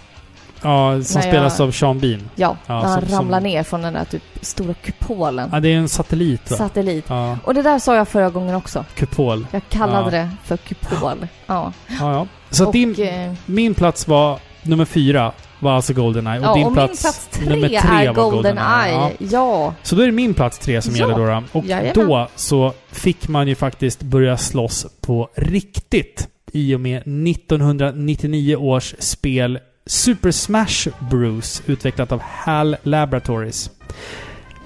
Ja, 0.63 1.03
som 1.03 1.21
Nej, 1.21 1.29
spelas 1.31 1.59
jag- 1.59 1.69
av 1.69 1.73
Sean 1.73 1.99
Bean. 2.01 2.21
Ja, 2.35 2.57
Ja, 2.67 2.75
när 2.75 2.83
han 2.89 3.01
som- 3.01 3.09
som- 3.09 3.19
ramlar 3.19 3.41
ner 3.41 3.63
från 3.63 3.83
den 3.83 3.93
där 3.93 4.05
typ 4.05 4.23
stora 4.41 4.75
kupolen. 4.75 5.49
Ja, 5.53 5.61
det 5.61 5.69
är 5.73 5.77
en 5.77 5.89
satellit 5.89 6.51
va? 6.51 6.57
Satellit. 6.57 7.05
Ja, 7.09 7.39
Och 7.45 7.55
det 7.55 7.63
där 7.63 7.79
sa 7.79 7.97
jag 7.97 8.09
förra 8.09 8.31
gången 8.31 8.55
också. 8.55 8.85
kupol. 8.97 9.47
Jag 9.51 9.63
kallade 9.69 10.11
det 10.11 10.31
för 10.45 10.57
kupol. 10.57 11.27
Ja. 11.47 11.73
Ja, 11.89 12.13
ja. 12.13 12.27
Så 12.51 12.67
och, 12.67 12.73
din, 12.73 12.95
eh, 13.03 13.33
min 13.47 13.75
plats 13.75 14.09
var 14.09 14.39
nummer 14.63 14.85
fyra. 14.85 15.33
Var 15.61 15.73
alltså 15.73 15.93
Goldeneye. 15.93 16.39
Och 16.41 16.45
ja, 16.47 16.55
din 16.55 16.67
och 16.67 16.73
plats, 16.75 16.91
min 17.05 17.13
plats 17.13 17.29
tre, 17.31 17.49
nummer 17.49 17.69
tre 17.69 18.07
är 18.07 18.13
var 18.13 18.31
Goldeneye. 18.31 18.93
Ja. 18.93 19.11
Ja. 19.19 19.75
Så 19.83 19.95
då 19.97 20.03
är 20.03 20.07
det 20.07 20.13
min 20.13 20.35
plats 20.35 20.59
tre 20.59 20.83
som 20.83 20.97
Ja. 20.97 21.09
gäller 21.09 21.27
då. 21.41 21.43
Och 21.59 21.65
Jajamän. 21.65 21.93
då 22.09 22.29
så 22.37 22.73
fick 22.93 23.29
man 23.29 23.49
ju 23.49 23.55
faktiskt 23.55 24.03
börja 24.03 24.37
slåss 24.37 24.87
på 25.01 25.29
riktigt. 25.37 26.29
I 26.53 26.75
och 26.75 26.81
med 26.81 27.03
1999 27.07 28.57
års 28.57 28.95
spel 28.99 29.59
Super 29.87 30.31
Smash 30.31 30.89
Bros. 31.11 31.63
Utvecklat 31.67 32.13
av 32.13 32.21
HAL 32.23 32.77
Laboratories. 32.83 33.71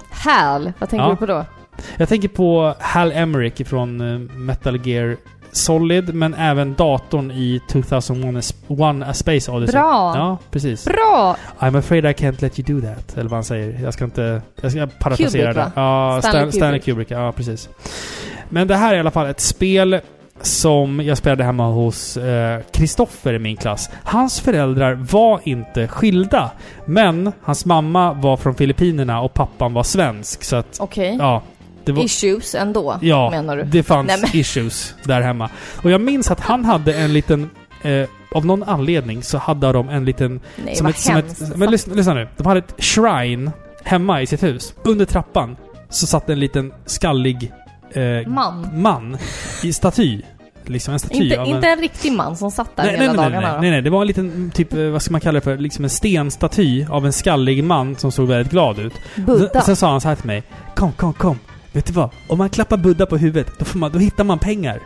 Hal, 0.09 0.73
vad 0.79 0.89
tänker 0.89 1.05
Ja. 1.05 1.09
du 1.11 1.15
på 1.15 1.25
då? 1.25 1.45
Jag 1.97 2.09
tänker 2.09 2.27
på 2.27 2.75
Hal 2.79 3.11
Emmerich 3.11 3.67
från 3.67 4.01
eh, 4.01 4.19
Metal 4.37 4.87
Gear 4.87 5.17
Solid, 5.51 6.13
men 6.15 6.33
även 6.33 6.73
datorn 6.75 7.31
i 7.31 7.61
2001 7.69 8.55
One 8.67 9.05
A 9.05 9.13
Space 9.13 9.51
Odyssey. 9.51 9.73
Bra! 9.73 10.13
Ja, 10.15 10.37
precis. 10.51 10.85
Bra! 10.85 11.35
I'm 11.59 11.77
afraid 11.79 12.05
I 12.05 12.07
can't 12.07 12.41
let 12.41 12.59
you 12.59 12.81
do 12.81 12.87
that. 12.87 13.13
Eller 13.17 13.29
vad 13.29 13.37
han 13.37 13.43
säger. 13.43 13.79
Jag 13.83 13.93
ska 13.93 14.03
inte... 14.03 14.41
Jag 14.61 14.71
ska 14.71 14.87
parafrasera 14.99 15.53
det. 15.53 15.71
Ja, 15.75 16.19
Stanley 16.21 16.41
Stan, 16.41 16.51
Stanley 16.51 16.79
Kubrick. 16.79 17.07
Kubrick. 17.07 17.11
Ja, 17.11 17.31
precis. 17.31 17.69
Men 18.49 18.67
det 18.67 18.75
här 18.75 18.93
är 18.93 18.97
i 18.97 18.99
alla 18.99 19.11
fall 19.11 19.27
ett 19.27 19.39
spel 19.39 19.99
som 20.41 21.01
jag 21.05 21.17
spelade 21.17 21.43
hemma 21.43 21.67
hos 21.71 22.17
Kristoffer 22.71 23.33
i 23.33 23.39
min 23.39 23.57
klass. 23.57 23.89
Hans 24.03 24.39
föräldrar 24.39 24.93
var 24.93 25.39
inte 25.43 25.87
skilda. 25.87 26.51
Men 26.85 27.31
hans 27.41 27.65
mamma 27.65 28.13
var 28.13 28.37
från 28.37 28.55
Filippinerna 28.55 29.21
och 29.21 29.33
pappan 29.33 29.73
var 29.73 29.83
svensk. 29.83 30.43
Så 30.43 30.55
att, 30.55 30.77
Okej. 30.79 31.15
ja. 31.19 31.41
Det 31.83 31.91
var, 31.91 32.03
Issues 32.03 32.55
ändå, 32.55 32.97
Ja, 33.01 33.29
menar 33.29 33.57
du? 33.57 33.63
det 33.63 33.83
fanns 33.83 34.07
Nej, 34.07 34.17
men- 34.21 34.29
issues 34.35 34.95
där 35.03 35.21
hemma. 35.21 35.49
Och 35.83 35.91
jag 35.91 36.01
minns 36.01 36.31
att 36.31 36.39
han 36.39 36.65
hade 36.65 36.93
en 36.93 37.13
liten... 37.13 37.49
Eh, 37.83 38.07
av 38.31 38.45
någon 38.45 38.63
anledning 38.63 39.23
så 39.23 39.37
hade 39.37 39.71
de 39.71 39.89
en 39.89 40.05
liten... 40.05 40.39
Nej, 40.65 40.75
som 40.75 40.83
vad 40.83 40.93
ett, 40.93 40.99
som 40.99 41.15
hemskt. 41.15 41.41
ett, 41.41 41.57
men 41.57 41.71
lyssna, 41.71 41.93
lyssna 41.93 42.13
nu. 42.13 42.27
De 42.37 42.47
hade 42.47 42.59
ett 42.59 42.73
shrine 42.77 43.51
hemma 43.83 44.21
i 44.21 44.25
sitt 44.27 44.43
hus. 44.43 44.73
Under 44.83 45.05
trappan 45.05 45.55
så 45.89 46.07
satt 46.07 46.29
en 46.29 46.39
liten 46.39 46.73
skallig 46.85 47.51
eh, 47.91 48.27
Man. 48.27 48.81
man 48.81 49.17
i 49.63 49.73
staty. 49.73 50.21
Liksom 50.65 50.93
en 50.93 50.99
staty 50.99 51.23
Inte, 51.23 51.41
av 51.41 51.47
en... 51.47 51.55
inte 51.55 51.67
en 51.67 51.79
riktig 51.79 52.11
man 52.11 52.37
som 52.37 52.51
satt 52.51 52.75
där 52.75 52.83
Nej, 52.83 52.91
hela 52.91 53.05
nej, 53.05 53.15
nej, 53.17 53.29
dagarna 53.31 53.51
nej, 53.51 53.61
nej, 53.61 53.71
nej. 53.71 53.81
Det 53.81 53.89
var 53.89 54.01
en 54.01 54.07
liten, 54.07 54.51
typ, 54.53 54.73
eh, 54.73 54.83
vad 54.83 55.01
ska 55.01 55.11
man 55.11 55.21
kalla 55.21 55.35
det 55.35 55.41
för? 55.41 55.57
Liksom 55.57 55.83
en 55.83 55.89
stenstaty 55.89 56.85
av 56.89 57.05
en 57.05 57.13
skallig 57.13 57.63
man 57.63 57.95
som 57.95 58.11
såg 58.11 58.27
väldigt 58.27 58.51
glad 58.51 58.79
ut. 58.79 58.93
Buddha. 59.15 59.49
Sen, 59.53 59.61
sen 59.61 59.75
sa 59.75 59.91
han 59.91 60.01
så 60.01 60.07
här 60.07 60.15
till 60.15 60.25
mig. 60.27 60.43
Kom, 60.75 60.91
kom, 60.91 61.13
kom. 61.13 61.39
Vet 61.71 61.85
du 61.85 61.93
vad? 61.93 62.09
Om 62.27 62.37
man 62.37 62.49
klappar 62.49 62.77
Buddha 62.77 63.05
på 63.05 63.17
huvudet, 63.17 63.51
då, 63.59 63.65
får 63.65 63.79
man, 63.79 63.91
då 63.91 63.99
hittar 63.99 64.23
man 64.23 64.39
pengar. 64.39 64.79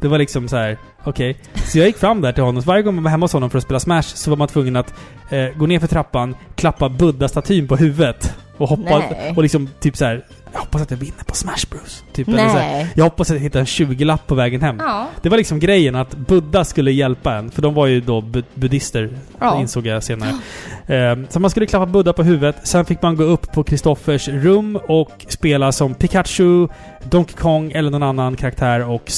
Det 0.00 0.08
var 0.08 0.18
liksom 0.18 0.48
så 0.48 0.56
här. 0.56 0.78
okej. 1.04 1.36
Så 1.54 1.78
jag 1.78 1.86
gick 1.86 1.96
fram 1.98 2.20
där 2.20 2.32
till 2.32 2.44
honom. 2.44 2.62
Så 2.62 2.66
varje 2.66 2.82
gång 2.82 2.94
man 2.94 3.04
var 3.04 3.10
hemma 3.10 3.24
hos 3.24 3.32
honom 3.32 3.50
för 3.50 3.58
att 3.58 3.64
spela 3.64 3.80
Smash 3.80 4.02
så 4.02 4.30
var 4.30 4.36
man 4.36 4.48
tvungen 4.48 4.76
att 4.76 4.94
eh, 5.30 5.48
gå 5.56 5.66
ner 5.66 5.80
för 5.80 5.86
trappan, 5.86 6.36
klappa 6.54 6.88
Buddha-statyn 6.88 7.68
på 7.68 7.76
huvudet. 7.76 8.34
Och 8.56 8.68
hoppa, 8.68 8.98
Nej. 8.98 9.32
och 9.36 9.42
liksom 9.42 9.68
typ 9.80 9.96
så 9.96 10.04
här. 10.04 10.24
Jag 10.54 10.60
hoppas 10.60 10.82
att 10.82 10.90
jag 10.90 10.98
vinner 10.98 11.24
på 11.26 11.34
Smash 11.34 11.66
Bros. 11.70 12.04
Typ, 12.12 12.28
eller 12.28 12.38
så 12.48 12.56
här, 12.58 12.72
Nej. 12.72 12.92
jag 12.94 13.04
hoppas 13.04 13.30
att 13.30 13.36
jag 13.36 13.42
hittar 13.42 13.60
en 13.60 13.66
20-lapp 13.66 14.26
på 14.26 14.34
vägen 14.34 14.60
hem. 14.62 14.76
Ja. 14.80 15.06
Det 15.22 15.28
var 15.28 15.36
liksom 15.36 15.58
grejen 15.60 15.94
att 15.96 16.14
Buddha 16.16 16.64
skulle 16.64 16.90
hjälpa 16.92 17.34
en. 17.34 17.50
För 17.50 17.62
de 17.62 17.74
var 17.74 17.86
ju 17.86 18.00
då 18.00 18.20
bud- 18.20 18.44
buddister, 18.54 19.10
Ja. 19.40 19.60
insåg 19.60 19.86
jag 19.86 20.02
senare. 20.02 20.30
Ehm, 20.86 21.26
så 21.30 21.40
man 21.40 21.50
skulle 21.50 21.66
klappa 21.66 21.86
Buddha 21.86 22.12
på 22.12 22.22
huvudet. 22.22 22.56
Sen 22.62 22.84
fick 22.84 23.02
man 23.02 23.16
gå 23.16 23.22
upp 23.24 23.52
på 23.52 23.64
Kristoffers 23.64 24.28
rum 24.28 24.78
och 24.88 25.10
spela 25.28 25.72
som 25.72 25.94
Pikachu, 25.94 26.68
Donkey 27.10 27.36
Kong 27.36 27.72
eller 27.72 27.90
någon 27.90 28.02
annan 28.02 28.36
karaktär 28.36 28.90
och 28.90 29.10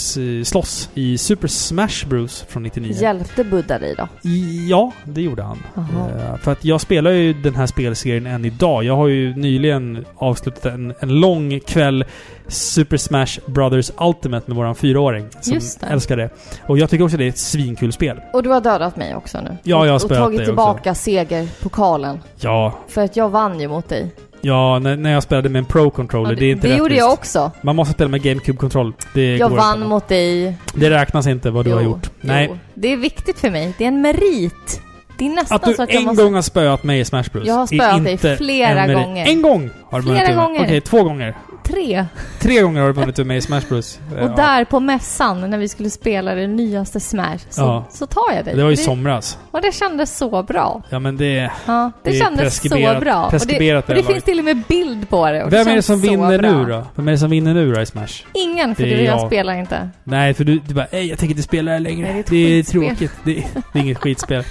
slåss 0.45 0.91
i 0.95 1.19
Super 1.19 1.49
Smash 1.49 2.07
Bros 2.09 2.45
från 2.49 2.63
99. 2.63 2.93
Hjälpte 2.93 3.45
Buddha 3.45 3.79
dig 3.79 3.95
då? 3.99 4.09
I- 4.29 4.67
Ja, 4.69 4.93
det 5.05 5.23
gjorde 5.23 5.43
han. 5.43 5.59
Eh, 5.77 6.37
för 6.37 6.53
att 6.53 6.65
jag 6.65 6.81
spelar 6.81 7.11
ju 7.11 7.33
den 7.33 7.55
här 7.55 7.67
spelserien 7.67 8.27
än 8.27 8.45
idag. 8.45 8.85
Jag 8.85 8.97
har 8.97 9.07
ju 9.09 9.37
nyligen 9.37 10.05
avslutat 10.17 10.67
en, 10.67 10.95
en 11.01 11.09
lång 11.21 11.61
kväll 11.61 12.05
Super 12.49 12.97
Smash 12.97 13.27
Brothers 13.47 13.91
Ultimate 14.01 14.45
med 14.51 14.57
våran 14.57 14.75
fyraåring. 14.75 15.27
Som 15.41 15.55
Just 15.55 15.81
det. 15.81 15.87
älskar 15.87 16.17
det. 16.17 16.31
Och 16.67 16.79
jag 16.79 16.91
tycker 16.91 17.05
också 17.05 17.17
det 17.17 17.25
är 17.25 17.29
ett 17.29 17.39
svinkul 17.39 17.93
spel. 17.93 18.21
Och 18.33 18.43
du 18.43 18.49
har 18.51 18.61
dödat 18.61 18.97
mig 18.97 19.15
också 19.17 19.41
nu. 19.41 19.57
Ja, 19.63 19.87
jag 19.87 19.93
har 19.93 20.05
och, 20.05 20.11
och 20.11 20.17
tagit 20.17 20.45
tillbaka 20.45 20.95
segerpokalen. 20.95 22.21
Ja, 22.41 22.79
För 22.89 23.05
att 23.05 23.17
jag 23.17 23.29
vann 23.29 23.61
ju 23.61 23.69
mot 23.69 23.89
dig. 23.89 24.11
Ja 24.47 24.79
när, 24.79 24.97
när 24.97 25.13
jag 25.13 25.23
spelade 25.23 25.49
med 25.49 25.59
en 25.59 25.65
Pro-controller. 25.65 26.31
Ja, 26.31 26.37
det 26.41 26.47
är 26.47 26.53
inte 26.53 26.69
det 26.69 26.77
gjorde 26.77 26.95
jag 26.95 27.13
också. 27.13 27.51
Man 27.63 27.77
måste 27.77 27.95
spela 27.95 28.09
med 28.11 28.23
GameCube-kontroll. 28.23 28.93
Det 29.15 29.37
Jag 29.37 29.49
vann 29.51 29.77
inte. 29.77 29.89
mot 29.89 30.09
dig. 30.09 30.57
Det 30.75 30.91
räknas 30.91 31.27
inte 31.27 31.51
vad 31.51 31.65
du 31.65 31.73
har 31.73 31.81
Jo, 31.81 31.89
gjort. 31.91 32.11
Nej. 32.21 32.47
Jo. 32.51 32.59
Det 32.75 32.93
är 32.93 32.97
viktigt 32.97 33.39
för 33.39 33.51
mig. 33.51 33.75
Det 33.79 33.85
är 33.85 33.89
en 33.89 34.01
merit. 34.01 34.81
Det 35.19 35.27
är 35.27 35.31
nästan 35.31 35.57
Att 35.57 35.65
du 35.65 35.75
så 35.75 35.83
att 35.83 35.91
en 35.91 36.05
måste... 36.05 36.23
gång 36.23 36.35
har 36.35 36.43
spöat 36.43 36.85
mig 36.85 37.01
i 37.01 37.05
Smash 37.05 37.25
Bros. 37.33 37.47
Jag 37.47 37.55
har 37.55 37.67
spöat 37.67 38.05
dig 38.05 38.37
flera 38.37 38.85
en 38.85 38.95
gånger. 38.95 39.27
En 39.27 39.43
gång 39.43 39.71
har 39.91 40.01
du 40.01 40.07
Flera 40.07 40.35
gånger. 40.35 40.61
Okej, 40.65 40.81
två 40.81 41.03
gånger. 41.03 41.35
Tre. 41.67 42.07
Tre 42.41 42.61
gånger 42.61 42.81
har 42.81 42.87
du 42.89 42.93
vunnit 42.93 43.19
över 43.19 43.27
mig 43.29 43.37
i 43.37 43.41
Smash 43.41 43.61
Bros. 43.69 44.01
Och 44.23 44.31
där 44.37 44.65
på 44.65 44.81
mässan, 44.81 45.51
när 45.51 45.59
vi 45.59 45.69
skulle 45.69 45.91
spela 45.91 46.35
det 46.35 46.47
nyaste 46.47 47.01
Smash, 47.01 47.39
så, 47.51 47.61
Ja. 47.61 47.85
så 47.91 48.07
tar 48.07 48.33
jag 48.35 48.45
dig. 48.45 48.55
Det 48.55 48.63
var 48.63 48.71
ju 48.71 48.75
i 48.75 48.77
somras. 48.77 49.39
Och 49.51 49.61
det 49.63 49.75
kändes 49.75 50.17
så 50.17 50.43
bra. 50.43 50.83
Ja 50.91 50.99
men 50.99 51.17
det... 51.17 51.51
Ja, 51.67 51.93
det, 52.03 52.11
Det 52.11 52.17
kändes 52.17 52.57
så 52.63 52.69
bra. 53.01 53.25
Och 53.25 53.31
det, 53.49 53.77
och 53.77 53.85
det 53.87 53.95
det 53.95 54.03
finns 54.03 54.25
till 54.25 54.39
och 54.39 54.45
med 54.45 54.63
bild 54.69 55.09
på 55.09 55.31
det. 55.31 55.45
Och 55.45 55.53
Vem 55.53 55.69
är 55.69 55.77
det 55.77 55.83
som 55.83 56.01
vinner 56.01 56.39
bra. 56.39 56.53
nu 56.53 56.65
då? 56.65 56.87
Vem 56.95 57.09
är 57.09 57.13
det 57.13 57.19
som 57.19 57.31
vinner 57.31 57.55
nu 57.55 57.73
då 57.73 57.81
i 57.81 57.87
Smash? 57.87 58.07
Ingen, 58.33 58.75
för 58.75 58.83
Det 58.83 58.89
du 58.97 59.03
jag 59.03 59.21
jag. 59.21 59.27
spelar 59.27 59.55
inte. 59.55 59.89
Nej, 60.05 60.35
för 60.35 60.45
du, 60.45 60.59
du 60.59 60.75
bara 60.75 60.87
Ej, 60.91 61.07
jag 61.07 61.19
tänker 61.19 61.33
inte 61.33 61.43
spela 61.43 61.71
det 61.71 61.77
här 61.77 61.81
längre. 61.81 62.13
Nej, 62.13 62.25
det 62.29 62.37
det 62.37 62.37
är 62.59 62.63
skitspel." 62.63 62.83
tråkigt. 62.89 63.13
Det 63.25 63.39
är, 63.39 63.45
det 63.73 63.79
är 63.79 63.83
inget 63.83 63.99
skitspel. 63.99 64.45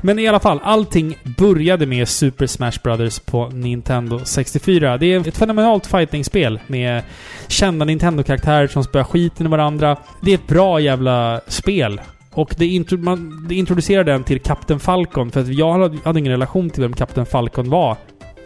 Men 0.00 0.18
i 0.18 0.28
alla 0.28 0.40
fall, 0.40 0.60
allting 0.64 1.18
började 1.38 1.86
med 1.86 2.08
Super 2.08 2.46
Smash 2.46 2.72
Brothers 2.82 3.18
på 3.18 3.48
Nintendo 3.48 4.20
64. 4.24 4.96
Det 4.98 5.06
är 5.12 5.28
ett 5.28 5.36
fenomenalt 5.36 5.86
fightingspel 5.86 6.55
med 6.66 7.02
kända 7.48 7.84
Nintendo-karaktärer 7.84 8.66
som 8.66 8.84
spöar 8.84 9.04
skiten 9.04 9.46
i 9.46 9.48
varandra. 9.48 9.96
Det 10.20 10.30
är 10.30 10.34
ett 10.34 10.46
bra 10.46 10.80
jävla 10.80 11.40
spel. 11.48 12.00
Och 12.32 12.54
det, 12.58 12.66
intro, 12.66 12.98
man, 12.98 13.46
det 13.48 13.54
introducerade 13.54 14.12
den 14.12 14.24
till 14.24 14.40
Captain 14.40 14.80
Falcon, 14.80 15.30
för 15.30 15.40
att 15.40 15.48
jag 15.48 15.72
hade, 16.04 16.18
ingen 16.20 16.32
relation 16.32 16.70
till 16.70 16.82
vem 16.82 16.92
Captain 16.92 17.26
Falcon 17.26 17.70
var. 17.70 17.96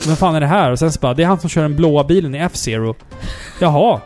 Vem 0.06 0.16
fan 0.16 0.34
är 0.34 0.40
det 0.40 0.46
här? 0.46 0.70
Och 0.70 0.78
sen 0.78 0.92
så 0.92 1.00
bara, 1.00 1.14
det 1.14 1.22
är 1.22 1.26
han 1.26 1.40
som 1.40 1.50
kör 1.50 1.62
den 1.62 1.76
blåa 1.76 2.04
bilen 2.04 2.34
i 2.34 2.38
F-Zero. 2.38 2.94
Jaha. 3.60 4.00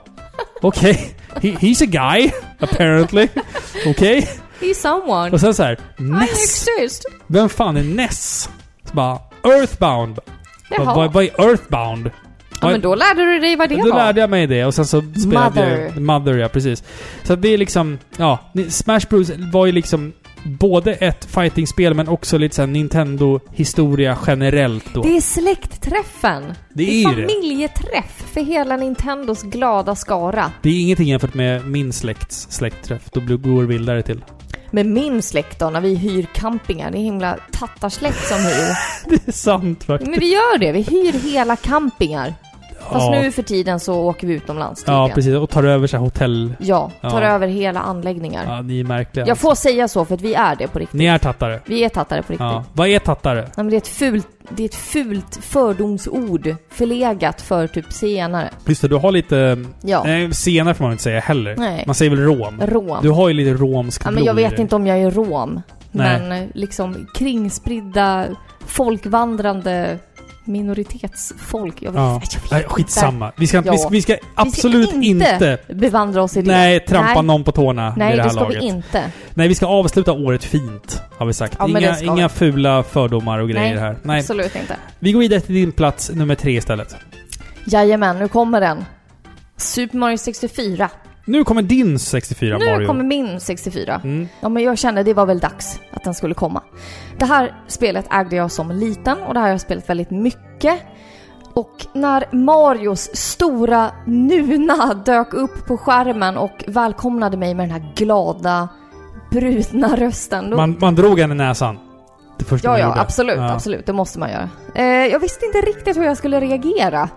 Okej. 0.62 1.14
He, 1.42 1.48
he's 1.48 1.82
a 1.82 1.86
guy, 1.86 2.30
apparently. 2.58 3.28
Okej. 3.86 4.28
He's 4.60 4.74
someone. 4.74 5.30
Och 5.30 5.40
sen 5.40 5.54
så 5.54 5.62
här, 5.62 5.78
Ness. 5.96 6.66
Vem 7.26 7.48
fan 7.48 7.76
är 7.76 7.84
Ness? 7.84 8.50
Så 8.84 8.94
bara, 8.94 9.18
Earthbound. 9.44 10.18
Vad, 10.70 10.80
Jaha. 10.80 10.94
vad, 10.94 11.12
vad 11.12 11.24
är 11.24 11.48
Earthbound? 11.48 12.10
Ja, 12.64 12.72
men 12.72 12.80
då 12.80 12.94
lärde 12.94 13.24
du 13.24 13.38
dig 13.38 13.56
vad 13.56 13.68
det 13.68 13.76
Då 13.76 13.90
var. 13.90 13.96
lärde 13.98 14.20
jag 14.20 14.30
mig 14.30 14.46
det 14.46 14.64
och 14.64 14.74
sen 14.74 14.86
så 14.86 15.02
spelade 15.02 15.48
Mother. 15.60 15.90
jag... 15.94 16.02
Mother, 16.02 16.34
ja 16.38 16.48
precis. 16.48 16.84
Så 17.22 17.36
det 17.36 17.48
är 17.48 17.58
liksom, 17.58 17.98
ja. 18.16 18.38
Smash 18.68 19.00
Bros 19.10 19.30
var 19.52 19.66
ju 19.66 19.72
liksom 19.72 20.12
både 20.46 20.94
ett 20.94 21.24
fightingspel 21.24 21.94
men 21.94 22.08
också 22.08 22.38
lite 22.38 22.54
såhär 22.54 22.66
Nintendo-historia 22.66 24.18
generellt 24.26 24.94
då. 24.94 25.02
Det 25.02 25.16
är 25.16 25.20
släktträffen. 25.20 26.42
Det 26.46 26.54
det 26.84 27.04
är 27.04 27.12
är 27.12 27.16
det. 27.16 27.28
familjeträff 27.28 28.24
för 28.32 28.40
hela 28.40 28.76
Nintendos 28.76 29.42
glada 29.42 29.94
skara. 29.94 30.52
Det 30.62 30.70
är 30.70 30.80
ingenting 30.80 31.08
jämfört 31.08 31.34
med 31.34 31.66
min 31.66 31.92
släkts 31.92 32.46
släktträff. 32.50 33.02
Då 33.12 33.20
går 33.20 33.62
det 33.62 33.68
vildare 33.68 34.02
till. 34.02 34.24
Med 34.70 34.86
min 34.86 35.22
släkt 35.22 35.58
då, 35.58 35.70
när 35.70 35.80
vi 35.80 35.94
hyr 35.94 36.26
campingar. 36.34 36.90
Det 36.90 36.98
är 36.98 37.02
himla 37.02 37.36
tattarsläkt 37.52 38.28
som 38.28 38.38
hyr. 38.38 38.76
Det 39.10 39.28
är 39.28 39.32
sant 39.32 39.84
faktiskt. 39.84 40.10
Men 40.10 40.20
vi 40.20 40.32
gör 40.32 40.58
det. 40.58 40.72
Vi 40.72 40.82
hyr 40.82 41.12
hela 41.32 41.56
campingar. 41.56 42.34
Fast 42.92 43.14
ja. 43.14 43.20
nu 43.22 43.32
för 43.32 43.42
tiden 43.42 43.80
så 43.80 43.94
åker 43.94 44.26
vi 44.26 44.34
utomlands 44.34 44.84
Ja, 44.86 45.10
precis. 45.14 45.34
Och 45.34 45.50
tar 45.50 45.64
över 45.64 45.86
så 45.86 45.96
här 45.96 46.04
hotell... 46.04 46.54
Ja, 46.58 46.90
tar 47.02 47.22
Ja. 47.22 47.28
över 47.28 47.48
hela 47.48 47.80
anläggningar. 47.80 48.44
Ja, 48.48 48.62
ni 48.62 48.80
är 48.80 48.84
märkliga. 48.84 49.26
Jag 49.26 49.38
får 49.38 49.54
säga 49.54 49.88
så 49.88 50.04
för 50.04 50.14
att 50.14 50.20
vi 50.20 50.34
är 50.34 50.56
det 50.56 50.68
på 50.68 50.78
riktigt. 50.78 50.98
Ni 50.98 51.06
är 51.06 51.18
tattare. 51.18 51.60
Vi 51.66 51.84
är 51.84 51.88
tattare 51.88 52.22
på 52.22 52.32
riktigt. 52.32 52.40
Ja. 52.40 52.64
Vad 52.72 52.88
är 52.88 52.98
tattare? 52.98 53.40
Nej, 53.40 53.50
men 53.56 53.68
det 53.70 53.76
är 53.76 53.78
ett 53.78 53.88
fult, 53.88 54.26
det 54.48 54.62
är 54.62 54.68
ett 54.68 54.74
fult 54.74 55.38
fördomsord. 55.42 56.54
Förlegat 56.70 57.40
för 57.40 57.66
typ 57.66 57.92
senare. 57.92 58.50
Just 58.66 58.82
det, 58.82 58.88
du 58.88 58.96
har 58.96 59.12
lite... 59.12 59.64
Ja. 59.82 60.02
Nej, 60.04 60.34
senare 60.34 60.74
får 60.74 60.84
man 60.84 60.92
inte 60.92 61.02
säga 61.04 61.20
heller. 61.20 61.54
Nej. 61.58 61.84
Man 61.86 61.94
säger 61.94 62.10
väl 62.10 62.20
rom? 62.20 62.60
Rom. 62.66 62.98
Du 63.02 63.10
har 63.10 63.28
ju 63.28 63.34
lite 63.34 63.52
romsk 63.52 64.02
Ja, 64.06 64.10
men 64.10 64.24
jag 64.24 64.34
vet 64.34 64.58
inte 64.58 64.76
om 64.76 64.86
jag 64.86 64.98
är 64.98 65.10
rom. 65.10 65.62
Nej. 65.90 66.22
Men 66.28 66.50
liksom 66.54 67.06
kringspridda, 67.14 68.26
folkvandrande 68.66 69.98
minoritetsfolk. 70.44 71.82
Jag 71.82 71.90
vet, 71.92 72.00
Ja. 72.00 72.12
jag 72.12 72.40
vet 72.40 72.50
Nej, 72.50 72.64
skitsamma. 72.68 73.32
Vi 73.36 73.46
ska, 73.46 73.62
Ja. 73.64 73.72
vi, 73.72 73.78
ska, 73.78 73.88
vi 73.88 74.02
ska 74.02 74.16
absolut 74.34 74.92
inte 74.92 75.06
inte... 75.06 75.58
bevandra 75.74 76.22
oss 76.22 76.36
i 76.36 76.42
det. 76.42 76.50
Nej, 76.52 76.80
trampa 76.80 77.12
Nej. 77.14 77.22
någon 77.22 77.44
på 77.44 77.52
tårna 77.52 77.94
Nej, 77.96 78.16
det 78.16 78.22
det 78.22 78.30
ska 78.30 78.40
laget. 78.40 78.62
vi 78.62 78.66
inte. 78.66 79.10
Nej, 79.34 79.48
vi 79.48 79.54
ska 79.54 79.66
avsluta 79.66 80.12
året 80.12 80.44
fint, 80.44 81.02
har 81.18 81.26
vi 81.26 81.32
sagt. 81.32 81.56
Ja, 81.58 81.68
inga 81.68 81.94
ska 81.94 82.04
inga 82.04 82.28
vi. 82.28 82.34
fula 82.34 82.82
fördomar 82.82 83.38
och 83.38 83.48
grejer 83.48 83.70
Nej, 83.74 83.78
här. 83.78 83.96
Nej. 84.02 84.20
Absolut 84.20 84.56
inte. 84.56 84.76
Vi 84.98 85.12
går 85.12 85.20
vidare 85.20 85.40
till 85.40 85.54
din 85.54 85.72
plats 85.72 86.10
nummer 86.14 86.34
tre 86.34 86.52
istället. 86.56 86.96
Jajamän, 87.66 88.18
nu 88.18 88.28
kommer 88.28 88.60
den. 88.60 88.84
Super 89.56 89.96
Mario 89.98 90.16
64. 90.18 90.88
Nu 91.26 91.44
kommer 91.44 91.62
din 91.62 91.98
64 91.98 92.58
nu 92.58 92.64
Mario. 92.64 92.86
kommer 92.86 93.04
min 93.04 93.40
64. 93.40 94.00
Mm. 94.04 94.28
Ja, 94.40 94.48
men 94.48 94.62
jag 94.62 94.78
kände 94.78 95.02
det 95.02 95.14
var 95.14 95.26
väl 95.26 95.38
dags 95.38 95.80
att 95.92 96.04
den 96.04 96.14
skulle 96.14 96.34
komma. 96.34 96.62
Det 97.18 97.24
här 97.24 97.54
spelet 97.66 98.06
ägde 98.10 98.36
jag 98.36 98.50
som 98.52 98.70
liten 98.70 99.18
och 99.22 99.34
det 99.34 99.40
här 99.40 99.46
har 99.46 99.52
jag 99.52 99.60
spelat 99.60 99.88
väldigt 99.90 100.10
mycket. 100.10 100.80
Och 101.54 101.86
när 101.92 102.24
Marios 102.32 103.10
stora 103.16 103.90
Nuna 104.06 104.94
dök 104.94 105.34
upp 105.34 105.66
på 105.66 105.76
skärmen 105.76 106.36
och 106.36 106.64
välkomnade 106.66 107.36
mig 107.36 107.54
med 107.54 107.68
den 107.68 107.82
här 107.82 107.92
glada, 107.96 108.68
brutna 109.30 109.96
rösten. 109.96 110.50
Då... 110.50 110.56
Man, 110.56 110.76
man 110.80 110.94
drog 110.94 111.20
henne 111.20 111.34
i 111.34 111.36
näsan. 111.36 111.78
Det 112.38 112.44
första 112.44 112.68
ja, 112.68 112.72
man 112.72 112.80
ja, 112.80 112.86
gjorde. 112.88 113.00
absolut, 113.00 113.36
Ja. 113.36 113.52
absolut. 113.52 113.86
Det 113.86 113.92
måste 113.92 114.18
man 114.18 114.30
göra. 114.30 114.48
Eh, 114.74 114.84
jag 114.84 115.20
visste 115.20 115.46
inte 115.46 115.58
riktigt 115.60 115.96
hur 115.96 116.04
jag 116.04 116.16
skulle 116.16 116.40
reagera. 116.40 117.08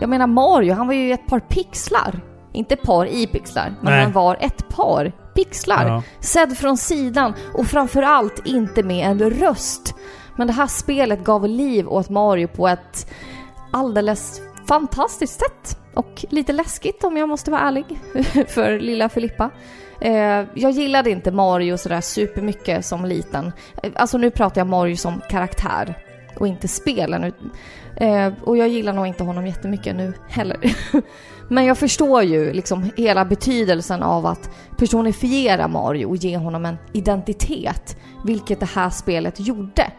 Jag 0.00 0.10
menar 0.10 0.26
Mario, 0.26 0.74
han 0.74 0.86
var 0.86 0.94
ju 0.94 1.12
ett 1.12 1.26
par 1.26 1.40
pixlar. 1.40 2.20
Inte 2.58 2.76
par 2.76 3.06
i 3.06 3.26
pixlar, 3.26 3.74
men 3.80 3.92
Nej. 3.92 4.02
han 4.02 4.12
var 4.12 4.36
ett 4.40 4.68
par 4.68 5.12
pixlar. 5.34 5.86
Ja. 5.86 6.02
Sedd 6.20 6.58
från 6.58 6.76
sidan 6.76 7.34
och 7.54 7.66
framförallt 7.66 8.46
inte 8.46 8.82
med 8.82 9.06
en 9.10 9.30
röst. 9.30 9.94
Men 10.36 10.46
det 10.46 10.52
här 10.52 10.66
spelet 10.66 11.24
gav 11.24 11.46
liv 11.48 11.88
åt 11.88 12.08
Mario 12.10 12.46
på 12.46 12.68
ett 12.68 13.10
alldeles 13.70 14.40
fantastiskt 14.68 15.40
sätt. 15.40 15.78
Och 15.94 16.24
lite 16.30 16.52
läskigt 16.52 17.04
om 17.04 17.16
jag 17.16 17.28
måste 17.28 17.50
vara 17.50 17.60
ärlig, 17.60 17.84
för 18.48 18.80
lilla 18.80 19.08
Filippa. 19.08 19.50
Eh, 20.00 20.44
jag 20.54 20.70
gillade 20.70 21.10
inte 21.10 21.30
Mario 21.32 21.76
sådär 21.76 22.00
supermycket 22.00 22.84
som 22.84 23.04
liten. 23.04 23.52
Eh, 23.82 23.90
Alltså 23.94 24.18
nu 24.18 24.30
pratar 24.30 24.60
jag 24.60 24.68
Mario 24.68 24.96
som 24.96 25.20
karaktär 25.30 25.94
och 26.36 26.46
inte 26.48 26.68
spelen. 26.68 27.32
Eh, 27.96 28.32
och 28.44 28.56
jag 28.56 28.68
gillar 28.68 28.92
nog 28.92 29.06
inte 29.06 29.24
honom 29.24 29.46
jättemycket 29.46 29.96
nu 29.96 30.12
heller. 30.28 30.58
Men 31.48 31.64
jag 31.64 31.78
förstår 31.78 32.22
ju 32.22 32.52
liksom 32.52 32.90
hela 32.96 33.24
betydelsen 33.24 34.02
av 34.02 34.26
att 34.26 34.50
personifiera 34.76 35.68
Mario 35.68 36.06
och 36.06 36.16
ge 36.16 36.36
honom 36.36 36.66
en 36.66 36.76
identitet. 36.92 37.96
Vilket 38.24 38.60
det 38.60 38.68
här 38.74 38.90
spelet 38.90 39.40
gjorde. 39.40 39.92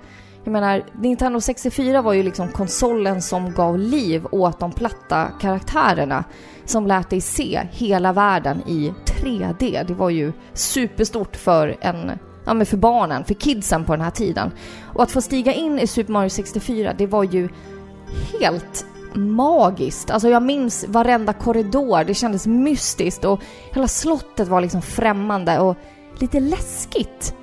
Jag 0.43 0.51
menar, 0.51 0.83
Nintendo 1.01 1.41
64 1.41 2.01
var 2.01 2.13
ju 2.13 2.23
liksom 2.23 2.47
konsolen 2.47 3.21
som 3.21 3.53
gav 3.53 3.77
liv 3.77 4.25
åt 4.31 4.59
de 4.59 4.71
platta 4.71 5.27
karaktärerna. 5.41 6.23
Som 6.65 6.87
lät 6.87 7.09
dig 7.09 7.21
se 7.21 7.61
hela 7.71 8.13
världen 8.13 8.61
i 8.67 8.93
3D. 9.05 9.85
Det 9.87 9.93
var 9.93 10.09
ju 10.09 10.33
superstort 10.53 11.35
för 11.35 11.77
en 11.81 12.11
Ja 12.45 12.53
men 12.53 12.65
för 12.65 12.77
barnen, 12.77 13.23
för 13.23 13.33
kidsen 13.33 13.85
på 13.85 13.91
den 13.95 14.01
här 14.01 14.11
tiden. 14.11 14.51
Och 14.93 15.03
att 15.03 15.11
få 15.11 15.21
stiga 15.21 15.53
in 15.53 15.79
i 15.79 15.87
Super 15.87 16.13
Mario 16.13 16.29
64, 16.29 16.93
det 16.97 17.07
var 17.07 17.23
ju 17.23 17.49
helt 18.39 18.85
magiskt. 19.13 20.11
Alltså 20.11 20.29
jag 20.29 20.43
minns 20.43 20.85
varenda 20.87 21.33
korridor, 21.33 22.03
det 22.03 22.13
kändes 22.13 22.47
mystiskt 22.47 23.25
och 23.25 23.41
hela 23.73 23.87
slottet 23.87 24.47
var 24.47 24.61
liksom 24.61 24.81
främmande 24.81 25.59
och 25.59 25.77
lite 26.19 26.39
läskigt. 26.39 27.35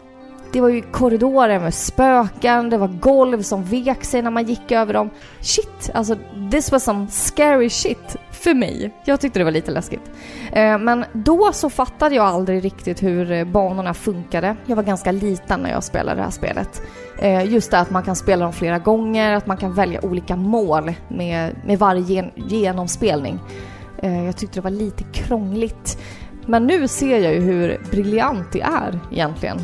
Det 0.53 0.61
var 0.61 0.69
ju 0.69 0.83
korridorer 0.83 1.61
med 1.61 1.75
spöken, 1.75 2.71
det 2.71 2.79
var 2.79 2.89
golv 2.89 3.43
som 3.43 3.65
vek 3.65 4.05
sig 4.05 4.23
när 4.23 4.31
man 4.31 4.45
gick 4.45 4.73
över 4.73 4.95
dem. 4.95 5.11
Shit, 5.41 5.91
alltså 5.95 6.17
this 6.51 6.73
was 6.73 6.85
some 6.85 7.07
scary 7.09 7.71
shit 7.71 8.17
för 8.31 8.55
mig. 8.55 8.95
Jag 9.05 9.21
tyckte 9.21 9.39
det 9.39 9.45
var 9.45 9.51
lite 9.53 9.71
läskigt. 9.71 10.11
Eh, 10.53 10.79
men 10.79 11.05
då 11.13 11.53
så 11.53 11.71
fattade 11.71 12.15
jag 12.15 12.25
aldrig 12.25 12.65
riktigt 12.65 13.03
hur 13.03 13.33
eh, 13.33 13.45
banorna 13.45 13.95
funkade. 13.95 14.57
Jag 14.67 14.77
var 14.77 14.83
ganska 14.83 15.13
liten 15.13 15.61
när 15.61 15.71
jag 15.71 15.85
spelade 15.85 16.17
det 16.17 16.25
här 16.25 16.31
spelet. 16.31 16.83
Eh, 17.19 17.45
Just 17.53 17.71
det 17.71 17.79
att 17.79 17.91
man 17.91 18.03
kan 18.03 18.17
spela 18.17 18.45
dem 18.45 18.53
flera 18.53 18.79
gånger, 18.79 19.35
att 19.35 19.47
man 19.47 19.57
kan 19.57 19.73
välja 19.75 20.05
olika 20.05 20.37
mål 20.37 20.93
med, 21.09 21.57
med 21.67 21.79
varje 21.79 22.03
gen- 22.03 22.31
genomspelning. 22.37 23.39
Eh, 24.03 24.25
Jag 24.25 24.37
tyckte 24.37 24.55
det 24.59 24.65
var 24.65 24.71
lite 24.71 25.05
krångligt. 25.13 25.99
Men 26.47 26.67
nu 26.67 26.89
ser 26.89 27.19
jag 27.19 27.35
ju 27.35 27.41
hur 27.41 27.79
briljant 27.91 28.53
det 28.53 28.61
är 28.61 29.01
egentligen. 29.13 29.59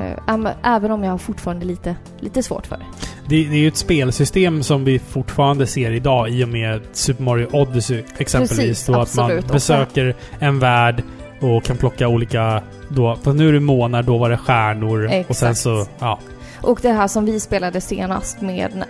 Eh, 0.00 0.46
Även 0.62 0.90
om 0.90 1.04
jag 1.04 1.10
har 1.10 1.18
fortfarande 1.18 1.64
lite, 1.66 1.96
lite 2.20 2.42
svårt 2.42 2.66
för 2.66 2.76
det. 2.76 2.84
Det, 3.26 3.36
det 3.48 3.54
är 3.56 3.58
ju 3.60 3.68
ett 3.68 3.76
spelsystem 3.76 4.62
som 4.62 4.84
vi 4.84 4.98
fortfarande 4.98 5.66
ser 5.66 5.90
idag 5.90 6.28
i 6.30 6.44
och 6.44 6.48
med 6.48 6.80
Super 6.92 7.22
Mario 7.24 7.48
Odyssey 7.52 8.02
exempelvis. 8.18 8.58
Precis, 8.58 8.86
då 8.86 8.92
att 9.00 9.16
man 9.16 9.24
absolut. 9.24 9.52
Besöker 9.52 10.16
en 10.38 10.58
värld 10.58 11.02
och 11.40 11.64
kan 11.64 11.76
plocka 11.76 12.08
olika... 12.08 12.62
Då, 12.88 13.16
nu 13.24 13.48
är 13.48 13.52
det 13.52 13.60
månar, 13.60 14.02
då 14.02 14.18
var 14.18 14.30
det 14.30 14.36
stjärnor. 14.36 15.04
Och 15.04 15.10
sen 15.10 15.20
Exakt. 15.50 15.58
så... 15.58 15.86
Ja. 15.98 16.18
Och 16.62 16.78
det 16.82 16.92
här 16.92 17.08
som 17.08 17.24
vi 17.24 17.40
spelade 17.40 17.80
senast 17.80 18.40
med, 18.40 18.84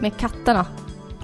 med 0.00 0.16
katterna. 0.16 0.66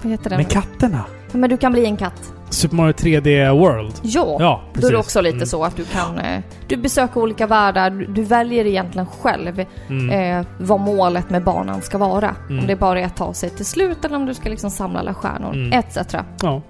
Vad 0.01 0.11
heter 0.11 0.29
den? 0.29 0.37
Men 0.37 0.45
katterna? 0.45 1.03
Ja, 1.31 1.37
Men 1.37 1.49
du 1.49 1.57
kan 1.57 1.71
bli 1.71 1.85
en 1.85 1.97
katt. 1.97 2.33
Super 2.49 2.75
Mario 2.75 2.93
3D 2.93 3.51
World. 3.59 3.93
Ja, 4.01 4.37
Ja, 4.39 4.61
då 4.67 4.73
precis. 4.73 4.89
är 4.89 4.93
det 4.93 4.99
också 4.99 5.21
lite 5.21 5.35
Mm. 5.35 5.47
så 5.47 5.63
att 5.63 5.75
du 5.75 5.83
kan... 5.85 6.19
Eh, 6.19 6.41
du 6.67 6.77
besöker 6.77 7.21
olika 7.21 7.47
världar, 7.47 7.89
du, 7.89 8.05
du 8.05 8.23
väljer 8.23 8.65
egentligen 8.65 9.07
själv 9.07 9.65
Mm. 9.89 10.09
eh, 10.39 10.45
vad 10.59 10.79
målet 10.79 11.29
med 11.29 11.43
banan 11.43 11.81
ska 11.81 11.97
vara. 11.97 12.35
Mm. 12.49 12.59
Om 12.59 12.67
det 12.67 12.75
bara 12.75 12.99
är 12.99 13.05
att 13.05 13.15
ta 13.15 13.33
sig 13.33 13.49
till 13.49 13.65
slut 13.65 14.05
eller 14.05 14.15
om 14.15 14.25
du 14.25 14.33
ska 14.33 14.49
liksom 14.49 14.69
samla 14.71 14.99
alla 14.99 15.13
stjärnor, 15.13 15.53
Mm. 15.53 15.71
etc. 15.79 15.97
Ja. 16.41 16.61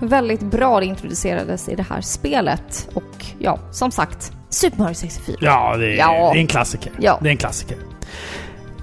Väldigt 0.00 0.40
bra 0.40 0.80
det 0.80 0.86
introducerades 0.86 1.68
i 1.68 1.74
det 1.74 1.86
här 1.90 2.00
spelet. 2.00 2.88
Och 2.94 3.26
ja, 3.38 3.58
som 3.70 3.90
sagt, 3.90 4.32
Super 4.48 4.78
Mario 4.78 4.94
64. 4.94 5.36
Ja, 5.40 5.76
det 5.76 5.86
är, 5.92 5.96
Ja. 5.98 6.12
det 6.32 6.38
är 6.38 6.40
en 6.40 6.46
klassiker. 6.46 6.92
Ja. 7.00 7.18
Det 7.22 7.28
är 7.28 7.30
en 7.30 7.36
klassiker. 7.36 7.76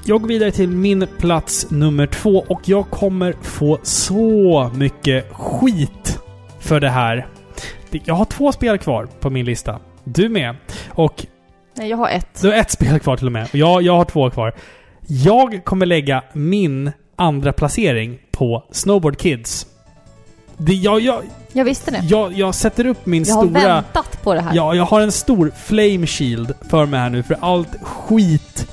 Jag 0.05 0.21
går 0.21 0.27
vidare 0.27 0.51
till 0.51 0.69
min 0.69 1.07
plats 1.17 1.67
nummer 1.71 2.07
två 2.07 2.45
och 2.47 2.61
jag 2.65 2.89
kommer 2.89 3.35
få 3.41 3.79
så 3.83 4.71
mycket 4.73 5.33
skit 5.33 6.19
för 6.59 6.79
det 6.79 6.89
här. 6.89 7.27
Jag 8.05 8.15
har 8.15 8.25
två 8.25 8.51
spel 8.51 8.77
kvar 8.77 9.07
på 9.19 9.29
min 9.29 9.45
lista. 9.45 9.79
Du 10.03 10.29
med. 10.29 10.55
Och 10.89 11.25
Nej, 11.77 11.89
jag 11.89 11.97
har 11.97 12.09
ett. 12.09 12.41
du 12.41 12.47
har 12.47 12.55
ett 12.55 12.71
spel 12.71 12.99
kvar 12.99 13.17
till 13.17 13.25
och 13.25 13.31
med. 13.31 13.43
Och 13.43 13.55
jag, 13.55 13.81
jag 13.81 13.97
har 13.97 14.05
två 14.05 14.29
kvar. 14.29 14.53
Jag 15.07 15.65
kommer 15.65 15.85
lägga 15.85 16.23
min 16.33 16.91
andra 17.15 17.53
placering 17.53 18.19
på 18.31 18.63
Snowboard 18.71 19.17
Kids. 19.17 19.67
Det, 20.57 20.73
jag, 20.73 21.01
jag, 21.01 21.21
Jag 21.53 21.65
visste 21.65 21.91
det. 21.91 22.01
jag, 22.09 22.33
jag 22.33 22.55
sätter 22.55 22.85
upp 22.85 23.05
min 23.05 23.23
Jag 23.23 23.35
har 23.35 23.45
stora... 23.45 23.59
väntat 23.61 24.23
på 24.23 24.33
det 24.33 24.41
här. 24.41 24.55
Ja, 24.55 24.75
jag 24.75 24.85
har 24.85 25.01
en 25.01 25.11
stor 25.11 25.51
flame 25.65 26.07
shield 26.07 26.53
för 26.69 26.85
mig 26.85 26.99
här 26.99 27.09
nu 27.09 27.23
för 27.23 27.37
allt 27.41 27.81
skit 27.81 28.67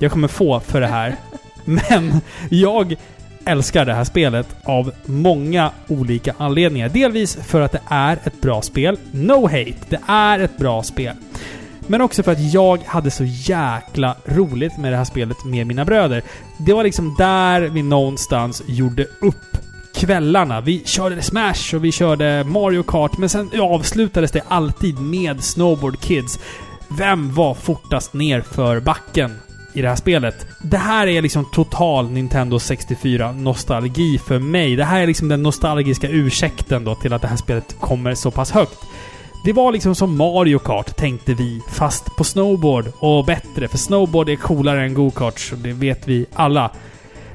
jag 0.00 0.12
kommer 0.12 0.28
få 0.28 0.60
för 0.60 0.80
det 0.80 0.86
här. 0.86 1.16
Men 1.64 2.20
jag 2.48 2.96
älskar 3.44 3.84
det 3.84 3.94
här 3.94 4.04
spelet 4.04 4.56
av 4.64 4.92
många 5.04 5.70
olika 5.88 6.34
anledningar. 6.38 6.88
Delvis 6.88 7.36
för 7.36 7.60
att 7.60 7.72
det 7.72 7.82
är 7.88 8.18
ett 8.24 8.40
bra 8.40 8.62
spel. 8.62 8.98
No 9.12 9.42
hate. 9.42 9.74
Det 9.88 10.00
är 10.06 10.38
ett 10.38 10.56
bra 10.56 10.82
spel. 10.82 11.16
Men 11.86 12.00
också 12.00 12.22
för 12.22 12.32
att 12.32 12.52
jag 12.52 12.78
hade 12.86 13.10
så 13.10 13.24
jäkla 13.24 14.16
roligt 14.24 14.78
med 14.78 14.92
det 14.92 14.96
här 14.96 15.04
spelet 15.04 15.44
med 15.44 15.66
mina 15.66 15.84
bröder. 15.84 16.22
Det 16.58 16.72
var 16.72 16.84
liksom 16.84 17.14
där 17.18 17.60
vi 17.60 17.82
någonstans 17.82 18.62
gjorde 18.68 19.04
upp 19.04 19.56
kvällarna. 19.94 20.60
Vi 20.60 20.82
körde 20.84 21.22
Smash 21.22 21.74
och 21.74 21.84
vi 21.84 21.92
körde 21.92 22.44
Mario 22.44 22.82
Kart, 22.82 23.18
men 23.18 23.28
sen 23.28 23.50
avslutades 23.60 24.32
det 24.32 24.42
alltid 24.48 24.98
med 24.98 25.44
Snowboard 25.44 26.00
Kids. 26.00 26.38
Vem 26.98 27.34
var 27.34 27.54
fortast 27.54 28.14
ner 28.14 28.40
för 28.40 28.80
backen 28.80 29.38
i 29.80 29.82
det 29.82 29.88
här 29.88 29.96
spelet? 29.96 30.46
Det 30.62 30.76
här 30.76 31.06
är 31.06 31.22
liksom 31.22 31.44
total 31.52 32.10
Nintendo 32.10 32.58
64-nostalgi 32.58 34.18
för 34.18 34.38
mig. 34.38 34.76
Det 34.76 34.84
här 34.84 35.00
är 35.00 35.06
liksom 35.06 35.28
den 35.28 35.42
nostalgiska 35.42 36.08
ursäkten 36.08 36.84
då 36.84 36.94
till 36.94 37.12
att 37.12 37.22
det 37.22 37.28
här 37.28 37.36
spelet 37.36 37.76
kommer 37.80 38.14
så 38.14 38.30
pass 38.30 38.50
högt. 38.50 38.78
Det 39.44 39.52
var 39.52 39.72
liksom 39.72 39.94
som 39.94 40.16
Mario 40.16 40.58
Kart, 40.58 40.96
tänkte 40.96 41.34
vi, 41.34 41.60
fast 41.68 42.16
på 42.16 42.24
snowboard 42.24 42.92
och 42.98 43.24
bättre. 43.24 43.68
För 43.68 43.78
snowboard 43.78 44.28
är 44.28 44.36
coolare 44.36 44.82
än 44.82 44.94
go-karts, 44.94 45.52
det 45.56 45.72
vet 45.72 46.08
vi 46.08 46.26
alla. 46.34 46.70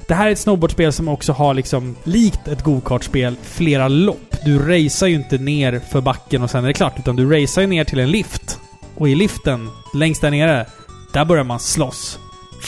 Det 0.07 0.13
här 0.13 0.27
är 0.27 0.31
ett 0.31 0.39
snowboardspel 0.39 0.93
som 0.93 1.07
också 1.07 1.33
har 1.33 1.53
liksom, 1.53 1.95
likt 2.03 2.47
ett 2.47 2.63
go-kartspel, 2.63 3.35
flera 3.43 3.87
lopp. 3.87 4.35
Du 4.45 4.59
racear 4.59 5.07
ju 5.07 5.15
inte 5.15 5.37
ner 5.37 5.79
för 5.79 6.01
backen 6.01 6.43
och 6.43 6.49
sen 6.49 6.63
är 6.63 6.67
det 6.67 6.73
klart, 6.73 6.99
utan 6.99 7.15
du 7.15 7.25
racear 7.25 7.61
ju 7.61 7.67
ner 7.67 7.83
till 7.83 7.99
en 7.99 8.11
lift. 8.11 8.59
Och 8.95 9.09
i 9.09 9.15
liften, 9.15 9.69
längst 9.93 10.21
där 10.21 10.31
nere, 10.31 10.65
där 11.13 11.25
börjar 11.25 11.43
man 11.43 11.59
slåss. 11.59 12.19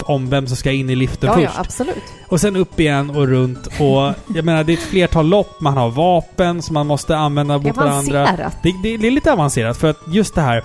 Om 0.06 0.30
vem 0.30 0.48
som 0.48 0.58
ska 0.58 0.72
in 0.72 0.90
i 0.90 0.96
liften 0.96 1.30
ja, 1.30 1.42
ja, 1.42 1.48
först. 1.48 1.60
absolut. 1.60 2.04
Och 2.28 2.42
sen 2.42 2.56
upp 2.56 2.80
igen 2.80 3.10
och 3.10 3.28
runt 3.28 3.68
och 3.68 4.14
jag 4.36 4.46
menar 4.46 4.64
det 4.64 4.74
är 4.74 4.78
ett 4.78 4.84
flertal 4.84 5.28
lopp, 5.28 5.62
man 5.62 5.78
har 5.78 5.90
vapen 5.90 6.62
som 6.62 6.74
man 6.74 6.88
måste 6.88 7.18
använda 7.18 7.58
mot 7.58 7.78
varandra. 7.78 8.22
avancerat. 8.22 8.58
Det, 8.64 8.74
det, 8.84 8.98
det 8.98 9.08
är 9.08 9.12
lite 9.12 9.34
avancerat 9.34 9.78
för 9.78 9.90
att 9.90 10.00
just 10.08 10.36
det 10.36 10.42
här. 10.42 10.64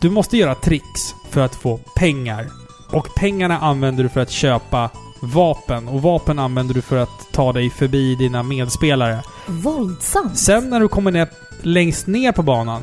Du 0.00 0.10
måste 0.10 0.36
göra 0.36 0.54
tricks 0.54 1.14
för 1.30 1.40
att 1.40 1.54
få 1.54 1.80
pengar. 1.96 2.50
Och 2.90 3.08
pengarna 3.16 3.58
använder 3.58 4.02
du 4.02 4.08
för 4.08 4.20
att 4.20 4.30
köpa 4.30 4.90
vapen. 5.20 5.88
Och 5.88 6.02
vapen 6.02 6.38
använder 6.38 6.74
du 6.74 6.82
för 6.82 6.96
att 6.96 7.32
ta 7.32 7.52
dig 7.52 7.70
förbi 7.70 8.14
dina 8.14 8.42
medspelare. 8.42 9.22
Våldsamt. 9.46 10.38
Sen 10.38 10.70
när 10.70 10.80
du 10.80 10.88
kommer 10.88 11.10
ner, 11.10 11.28
längst 11.62 12.06
ner 12.06 12.32
på 12.32 12.42
banan, 12.42 12.82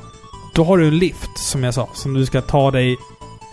då 0.54 0.64
har 0.64 0.78
du 0.78 0.88
en 0.88 0.98
lift, 0.98 1.38
som 1.38 1.64
jag 1.64 1.74
sa, 1.74 1.90
som 1.94 2.14
du 2.14 2.26
ska 2.26 2.42
ta 2.42 2.72
dig 2.72 2.98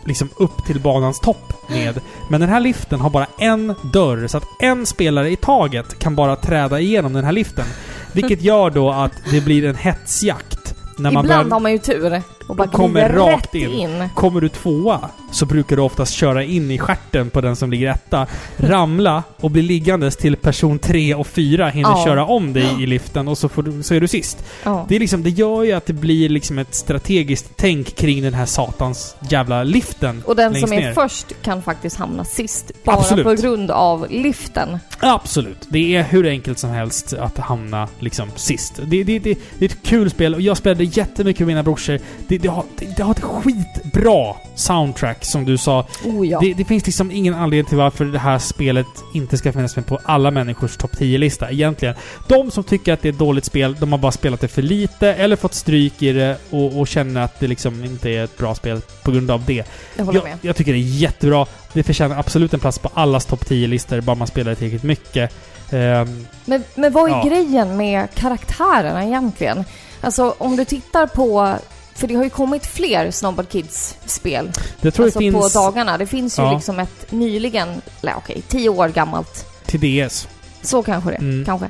liksom 0.09 0.29
upp 0.37 0.67
till 0.67 0.81
banans 0.81 1.21
topp 1.21 1.53
med. 1.69 2.01
Men 2.31 2.41
den 2.41 2.51
här 2.51 2.61
liften 2.61 3.01
har 3.01 3.11
bara 3.11 3.27
en 3.39 3.75
dörr, 3.83 4.27
så 4.27 4.37
att 4.37 4.45
en 4.59 4.87
spelare 4.87 5.31
i 5.31 5.37
taget 5.37 5.99
kan 5.99 6.15
bara 6.15 6.37
träda 6.37 6.81
igenom 6.81 7.13
den 7.13 7.25
här 7.25 7.33
liften. 7.33 7.65
Vilket 8.13 8.43
gör 8.43 8.71
då 8.71 8.91
att 8.91 9.13
det 9.31 9.41
blir 9.41 9.65
en 9.65 9.77
hetsjakt. 9.77 10.75
När 10.97 11.11
man 11.11 11.25
Ibland 11.25 11.45
börjar, 11.45 11.51
har 11.51 11.61
man 11.61 11.73
ju 11.73 11.79
tur 11.79 12.23
och 12.49 12.57
bara 12.57 12.69
kommer 12.69 13.09
rakt 13.09 13.55
in. 13.55 13.71
in. 13.73 14.09
Kommer 14.15 14.41
du 14.41 14.49
tvåa 14.49 15.01
så 15.31 15.47
brukar 15.47 15.77
du 15.77 15.83
oftast 15.83 16.13
köra 16.13 16.45
in 16.45 16.71
i 16.71 16.79
stjärten 16.79 17.31
på 17.31 17.41
den 17.41 17.57
som 17.57 17.71
ligger 17.71 17.91
etta, 17.91 18.27
ramla 18.57 19.23
och 19.41 19.51
bli 19.51 19.63
liggandes 19.63 20.17
till 20.17 20.37
person 20.37 20.79
tre 20.79 21.15
och 21.15 21.27
fyra 21.27 21.69
hinner 21.69 21.91
Ja. 21.91 22.05
köra 22.07 22.25
om 22.27 22.53
dig 22.53 22.83
i 22.83 22.87
liften 22.87 23.29
och 23.29 23.39
så, 23.39 23.49
får 23.49 23.63
du, 23.63 23.83
så 23.83 23.95
är 23.95 24.01
du 24.01 24.09
sist. 24.09 24.45
Ja. 24.65 24.87
Det, 24.89 24.97
är 24.97 25.01
liksom, 25.01 25.23
det 25.23 25.31
gör 25.31 25.63
ju 25.63 25.73
att 25.73 25.87
det 25.87 25.93
blir 25.93 26.29
liksom 26.29 26.59
ett 26.59 26.75
strategiskt 26.75 27.51
tänk 27.57 27.97
kring 27.97 28.23
den 28.23 28.35
här 28.35 28.47
satans 28.47 29.17
jävla 29.29 29.63
liften. 29.63 30.23
Och 30.27 30.37
den 30.37 30.55
som 30.55 30.73
är 30.73 30.81
ner. 30.81 30.93
först 30.93 31.27
kan 31.43 31.63
faktiskt 31.63 31.97
hamna 31.97 32.25
sist. 32.25 32.71
Bara 32.85 32.97
Absolut. 32.97 33.25
på 33.25 33.35
grund 33.35 33.71
av 33.71 34.07
liften. 34.11 34.79
Absolut. 34.99 35.67
Det 35.69 35.97
är 35.97 36.03
hur 36.03 36.27
enkelt 36.27 36.59
som 36.59 36.71
helst 36.71 37.13
att 37.13 37.39
hamna 37.39 37.89
liksom 37.99 38.29
sist. 38.37 38.81
Det, 38.87 39.05
det, 39.05 39.19
det, 39.19 39.39
det 39.59 39.65
är 39.65 39.69
ett 39.69 39.83
kul 39.83 40.11
spel 40.11 40.35
och 40.35 40.41
jag 40.41 40.57
spelade 40.57 40.85
jättemycket 40.85 41.41
med 41.41 41.47
mina 41.47 41.63
brorsor. 41.63 41.99
Det, 42.29 42.38
det, 42.39 42.43
det, 42.43 42.49
har, 42.49 42.65
det, 42.97 43.03
har 43.03 43.11
ett 43.11 43.21
skitbra 43.23 44.35
soundtrack 44.55 45.25
som 45.25 45.45
du 45.45 45.59
sa. 45.59 45.87
Oh 46.05 46.29
ja. 46.29 46.41
Det, 46.41 46.55
det 46.55 46.65
finns 46.65 46.87
liksom 46.87 47.11
ingen 47.11 47.35
anledning 47.35 47.65
till 47.69 47.79
varför 47.79 48.05
det 48.05 48.19
här 48.19 48.39
spelet 48.39 48.87
inte 49.15 49.39
ska 49.39 49.53
finnas 49.53 49.77
med 49.77 49.87
på 49.87 49.99
alla 50.05 50.31
människors 50.31 50.77
topp 50.77 50.91
10-lista 50.99 51.51
egentligen. 51.51 51.95
De 52.29 52.51
som 52.51 52.65
tycker 52.65 52.93
att 52.93 53.03
det 53.03 53.09
är 53.09 53.13
ett 53.13 53.19
dåligt 53.19 53.45
spel, 53.45 53.77
de 53.81 53.93
har 53.93 53.99
bara 53.99 54.13
spelat 54.13 54.41
det 54.41 54.49
för 54.49 54.63
lite 54.63 55.15
eller 55.15 55.37
fått 55.37 55.55
stryk 55.55 56.03
i 56.03 56.13
det 56.13 56.37
och, 56.51 56.79
och 56.81 56.89
känner 56.89 57.21
att 57.23 57.41
det 57.41 57.47
liksom 57.47 57.85
inte 57.85 58.11
är 58.11 58.25
ett 58.25 58.39
bra 58.39 58.55
spel 58.55 58.81
på 59.03 59.11
grund 59.11 59.31
av 59.31 59.45
det. 59.45 59.65
jag 59.97 60.05
håller 60.05 60.19
Jag, 60.19 60.25
med. 60.25 60.39
jag 60.43 60.57
tycker 60.57 60.73
det 60.73 60.79
är 60.79 60.81
jättebra. 60.81 61.47
Det 61.73 61.83
förtjänar 61.83 62.19
absolut 62.19 62.55
en 62.55 62.61
plats 62.61 62.79
på 62.79 62.91
allas 62.95 63.27
topp 63.27 63.45
10-listor, 63.45 64.01
bara 64.01 64.17
man 64.17 64.27
spelar 64.29 64.51
det 64.51 64.57
tillräckligt 64.57 64.83
mycket. 64.83 65.33
Ehm, 65.71 66.27
Men, 66.45 66.65
men 66.75 66.93
vad 66.93 67.11
är 67.11 67.15
Ja. 67.15 67.25
grejen 67.25 67.77
med 67.77 68.09
karaktärerna 68.15 69.05
egentligen? 69.05 69.65
Alltså 70.01 70.35
om 70.39 70.57
du 70.57 70.65
tittar 70.65 71.07
på... 71.07 71.55
För 71.99 72.07
det 72.07 72.15
har 72.15 72.25
ju 72.25 72.31
kommit 72.31 72.67
fler 72.67 73.11
Snowboard 73.11 73.49
Kids-spel 73.49 74.51
det 74.81 74.91
tror 74.91 75.05
alltså 75.07 75.23
jag 75.23 75.33
finns 75.33 75.53
på 75.55 75.61
dagarna. 75.61 75.99
Det 75.99 76.07
finns 76.07 76.39
ju 76.39 76.43
Ja. 76.43 76.53
liksom 76.55 76.79
ett 76.79 77.13
nyligen, 77.13 77.69
eller 78.03 78.15
okej, 78.17 78.43
tio 78.49 78.69
år 78.69 78.89
gammalt. 78.89 79.45
till 79.67 79.81
DS. 80.09 80.29
Så 80.63 80.83
kanske 80.83 81.11
det, 81.11 81.17
Mm. 81.17 81.45
kanske. 81.45 81.69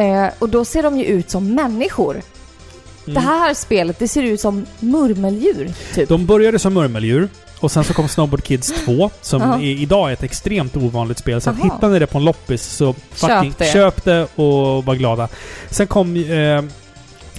Eh, 0.00 0.26
och 0.38 0.48
då 0.48 0.64
ser 0.64 0.82
de 0.82 0.98
ju 0.98 1.04
ut 1.04 1.30
som 1.30 1.54
människor. 1.54 2.12
Mm. 2.12 3.14
Det 3.14 3.20
här 3.20 3.54
spelet, 3.54 3.98
det 3.98 4.08
ser 4.08 4.22
ut 4.22 4.40
som 4.40 4.66
murmeldjur, 4.80 5.72
typ. 5.94 6.08
De 6.08 6.26
började 6.26 6.58
som 6.58 6.74
murmeldjur. 6.74 7.28
Och 7.60 7.72
sen 7.72 7.84
så 7.84 7.94
kom 7.94 8.08
Snowboard 8.08 8.42
Kids 8.44 8.72
2, 8.84 9.10
som 9.22 9.42
Ja. 9.42 9.54
är, 9.54 9.60
idag 9.62 10.08
är 10.08 10.12
ett 10.12 10.22
extremt 10.22 10.76
ovanligt 10.76 11.18
spel. 11.18 11.40
Så 11.40 11.50
att 11.50 11.56
Aha. 11.60 11.64
hittar 11.74 11.88
ni 11.88 11.98
det 11.98 12.06
på 12.06 12.18
en 12.18 12.24
loppis 12.24 12.62
så 12.62 12.94
fucking 13.10 13.54
det. 13.58 13.72
köp 13.72 14.04
det 14.04 14.22
och 14.34 14.84
var 14.84 14.94
glada. 14.94 15.28
Sen 15.70 15.86
kom 15.86 16.16
eh, 16.16 16.62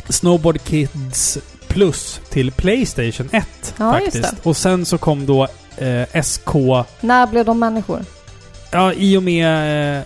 Snowboard 0.10 0.64
Kids 0.64 1.38
Plus 1.72 2.22
till 2.30 2.52
Playstation 2.52 3.30
1 3.32 3.74
Ja, 3.78 3.92
faktiskt. 3.92 4.34
Och 4.44 4.58
sen 4.58 4.86
så 4.86 4.98
kom 4.98 5.26
då 5.26 5.48
eh, 5.78 6.22
SK... 6.24 6.54
När 7.02 7.28
blev 7.28 7.46
de 7.46 7.60
människor? 7.60 8.06
Ja, 8.72 8.94
i 8.94 9.18
och 9.18 9.24
med... 9.24 9.98
Eh, 9.98 10.04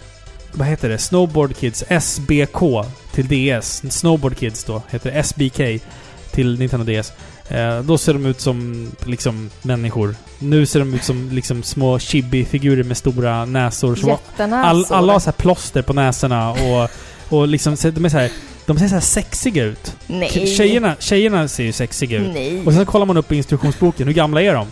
vad 0.51 0.67
heter 0.67 0.89
det? 0.89 0.97
Snowboard 0.97 1.55
Kids 1.55 1.83
SBK 2.01 2.85
till 3.11 3.27
DS. 3.27 3.83
Snowboard 3.89 4.37
Kids 4.37 4.63
då 4.63 4.81
heter 4.89 5.11
det 5.11 5.23
SBK 5.23 5.83
till 6.31 6.59
Nintendo 6.59 7.01
DS. 7.01 7.13
Eh, 7.49 7.79
då 7.79 7.97
ser 7.97 8.13
de 8.13 8.25
ut 8.25 8.41
som 8.41 8.91
liksom 9.05 9.49
människor. 9.61 10.15
Nu 10.39 10.65
ser 10.65 10.79
de 10.79 10.93
ut 10.93 11.03
som 11.03 11.29
liksom 11.31 11.63
små 11.63 11.99
chibi-figurer 11.99 12.83
med 12.83 12.97
stora 12.97 13.45
näsor. 13.45 13.97
Jättenäsor. 13.97 14.69
all, 14.69 14.85
alla 14.89 15.13
har 15.13 15.19
så 15.19 15.25
här 15.25 15.37
plåster 15.37 15.81
på 15.81 15.93
näsorna 15.93 16.51
och, 16.51 16.89
och 17.29 17.47
liksom, 17.47 17.75
de 17.81 18.05
är 18.05 18.09
så 18.09 18.17
här, 18.17 18.31
de 18.65 18.79
ser 18.79 18.87
så 18.87 18.93
här 18.93 19.01
sexiga 19.01 19.63
ut. 19.63 19.95
Nej. 20.07 20.29
Tjejerna, 20.57 20.95
tjejerna 20.99 21.47
ser 21.47 21.63
ju 21.63 21.71
sexiga 21.71 22.17
ut. 22.19 22.33
Nej. 22.33 22.61
Och 22.65 22.73
sen 22.73 22.85
kollar 22.85 23.05
man 23.05 23.17
upp 23.17 23.31
i 23.31 23.35
instruktionsboken, 23.35 24.07
hur 24.07 24.13
gamla 24.13 24.41
är 24.41 24.53
de? 24.53 24.67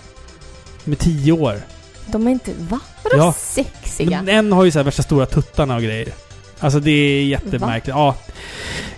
De 0.86 0.92
är 0.92 0.96
tio 0.96 1.32
år. 1.32 1.62
De 2.06 2.28
är 2.28 2.32
inte... 2.32 2.52
Va? 2.58 2.80
Vadå 3.04 3.18
Ja. 3.18 3.34
sexiga? 3.38 4.22
Men 4.24 4.36
en 4.36 4.52
har 4.52 4.64
ju 4.64 4.72
så 4.72 4.80
här 4.80 4.84
värsta 4.84 5.04
stora 5.04 5.26
tuttarna 5.26 5.76
och 5.76 5.82
grejer. 5.82 6.08
Alltså 6.60 6.80
det 6.80 6.92
är 6.92 7.24
jättemärkligt. 7.24 7.88
Ja. 7.88 8.16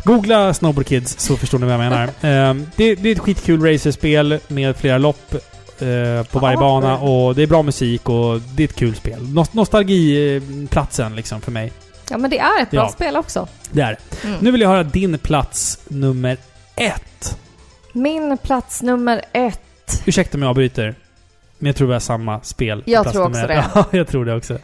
Googla 0.04 0.54
Snowboard 0.54 0.86
Kids 0.88 1.20
så 1.20 1.38
förstår 1.38 1.60
ni 1.60 1.66
vad 1.66 1.74
jag 1.74 1.80
menar. 1.80 2.10
Ehm, 2.22 2.66
det, 2.76 2.96
det 2.96 3.10
är 3.10 3.14
ett 3.16 3.20
skitkul 3.20 3.62
racerspel 3.64 4.40
med 4.48 4.76
flera 4.78 4.98
lopp 4.98 5.34
eh, 5.80 6.24
på 6.32 6.40
varje 6.40 6.56
Ja. 6.56 6.60
bana 6.60 6.98
och 6.98 7.36
det 7.36 7.44
är 7.44 7.48
bra 7.48 7.64
musik 7.64 8.10
och 8.10 8.42
det 8.56 8.64
är 8.64 8.68
ett 8.68 8.76
kul 8.76 8.96
spel. 8.96 9.20
Nos- 9.20 9.50
Nostalgiplatsen 9.52 11.16
liksom 11.16 11.42
för 11.42 11.52
mig. 11.52 11.72
Ja, 12.10 12.18
men 12.18 12.30
det 12.30 12.40
är 12.40 12.62
ett 12.62 12.72
bra 12.72 12.80
Ja. 12.82 12.90
spel 12.90 13.18
också. 13.18 13.48
Det 13.72 13.82
är 13.82 13.98
det. 14.22 14.28
Mm. 14.28 14.40
Nu 14.42 14.52
vill 14.52 14.62
jag 14.62 14.70
höra 14.70 14.84
din 14.84 15.18
plats 15.18 15.80
nummer 15.88 16.38
ett. 16.76 17.38
Min 17.94 18.38
plats 18.38 18.82
nummer 18.82 19.22
ett. 19.34 20.04
Ursäkta 20.06 20.38
om 20.38 20.42
jag 20.42 20.50
avbryter. 20.50 20.96
Men 21.58 21.68
jag 21.68 21.76
tror 21.76 21.88
vi 21.88 21.94
har 21.94 22.00
samma 22.00 22.42
spel. 22.42 22.84
Jag 22.86 23.12
tror 23.12 23.28
också 23.28 23.42
ett. 23.42 23.66
Ja, 23.76 23.86
jag 23.92 24.08
tror 24.08 24.26
det 24.26 24.36
också. 24.36 24.58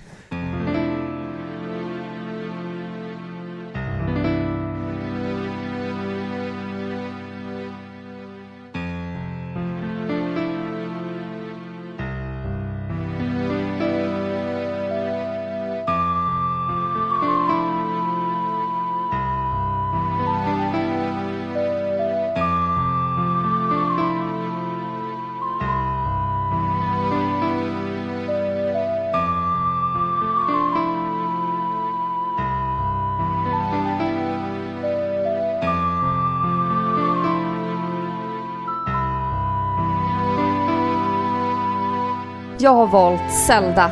Valt 42.91 43.31
Zelda 43.47 43.91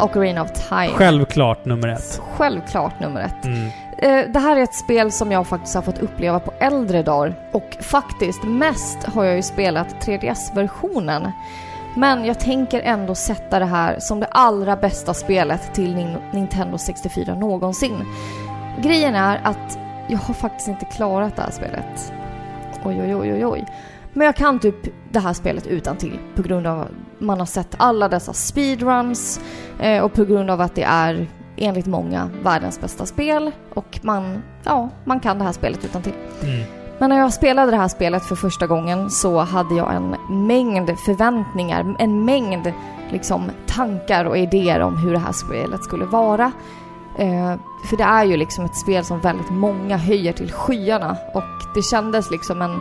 Ocarina 0.00 0.42
of 0.42 0.52
Time. 0.68 0.88
Självklart 0.94 1.64
nummer 1.64 1.88
ett. 1.88 2.20
Självklart 2.36 3.00
nummer 3.00 3.20
ett. 3.20 3.44
Mm. 3.44 3.68
Eh, 3.98 4.32
Det 4.32 4.38
här 4.38 4.56
är 4.56 4.60
ett 4.62 4.74
spel 4.74 5.12
som 5.12 5.32
jag 5.32 5.46
faktiskt 5.46 5.74
har 5.74 5.82
fått 5.82 5.98
uppleva 5.98 6.40
på 6.40 6.52
äldre 6.58 7.02
dagar. 7.02 7.34
Och 7.52 7.76
faktiskt, 7.80 8.42
mest 8.44 9.04
har 9.04 9.24
jag 9.24 9.36
ju 9.36 9.42
spelat 9.42 9.94
3DS-versionen. 10.06 11.32
Men 11.94 12.24
jag 12.24 12.40
tänker 12.40 12.80
ändå 12.80 13.14
sätta 13.14 13.58
det 13.58 13.64
här 13.64 13.96
som 13.98 14.20
det 14.20 14.26
allra 14.26 14.76
bästa 14.76 15.14
spelet 15.14 15.74
till 15.74 15.94
Nin- 15.96 16.18
Nintendo 16.32 16.78
64 16.78 17.34
någonsin. 17.34 17.96
Grejen 18.82 19.14
är 19.14 19.40
att 19.44 19.78
jag 20.08 20.18
har 20.18 20.34
faktiskt 20.34 20.68
inte 20.68 20.84
klarat 20.84 21.36
det 21.36 21.42
här 21.42 21.50
spelet. 21.50 22.12
Oj, 22.84 23.00
oj, 23.02 23.14
oj, 23.16 23.32
oj, 23.32 23.46
oj. 23.46 23.64
Men 24.12 24.24
jag 24.26 24.36
kan 24.36 24.58
typ 24.58 24.74
det 25.10 25.20
här 25.20 25.32
spelet 25.32 25.66
utan 25.66 25.96
till 25.96 26.18
på 26.36 26.42
grund 26.42 26.66
av 26.66 26.88
man 27.18 27.38
har 27.38 27.46
sett 27.46 27.74
alla 27.76 28.08
dessa 28.08 28.32
speedruns 28.32 29.40
eh, 29.78 30.02
och 30.02 30.12
på 30.12 30.24
grund 30.24 30.50
av 30.50 30.60
att 30.60 30.74
det 30.74 30.82
är 30.82 31.26
enligt 31.56 31.86
många 31.86 32.30
världens 32.42 32.80
bästa 32.80 33.06
spel 33.06 33.50
och 33.74 34.00
man, 34.02 34.42
ja, 34.64 34.88
man 35.04 35.20
kan 35.20 35.38
det 35.38 35.44
här 35.44 35.52
spelet 35.52 35.84
utan 35.84 36.02
till. 36.02 36.14
Mm. 36.42 36.64
Men 36.98 37.10
när 37.10 37.18
jag 37.18 37.32
spelade 37.32 37.70
det 37.70 37.76
här 37.76 37.88
spelet 37.88 38.24
för 38.24 38.36
första 38.36 38.66
gången 38.66 39.10
så 39.10 39.38
hade 39.38 39.74
jag 39.74 39.94
en 39.94 40.16
mängd 40.46 40.98
förväntningar, 40.98 41.96
en 41.98 42.24
mängd 42.24 42.72
liksom 43.10 43.50
tankar 43.66 44.24
och 44.24 44.38
idéer 44.38 44.80
om 44.80 44.96
hur 44.96 45.12
det 45.12 45.18
här 45.18 45.32
spelet 45.32 45.84
skulle 45.84 46.04
vara. 46.04 46.52
Eh, 47.18 47.54
för 47.84 47.96
det 47.96 48.04
är 48.04 48.24
ju 48.24 48.36
liksom 48.36 48.64
ett 48.64 48.76
spel 48.76 49.04
som 49.04 49.20
väldigt 49.20 49.50
många 49.50 49.96
höjer 49.96 50.32
till 50.32 50.52
skyarna 50.52 51.16
och 51.34 51.74
det 51.74 51.82
kändes 51.82 52.30
liksom 52.30 52.62
en, 52.62 52.80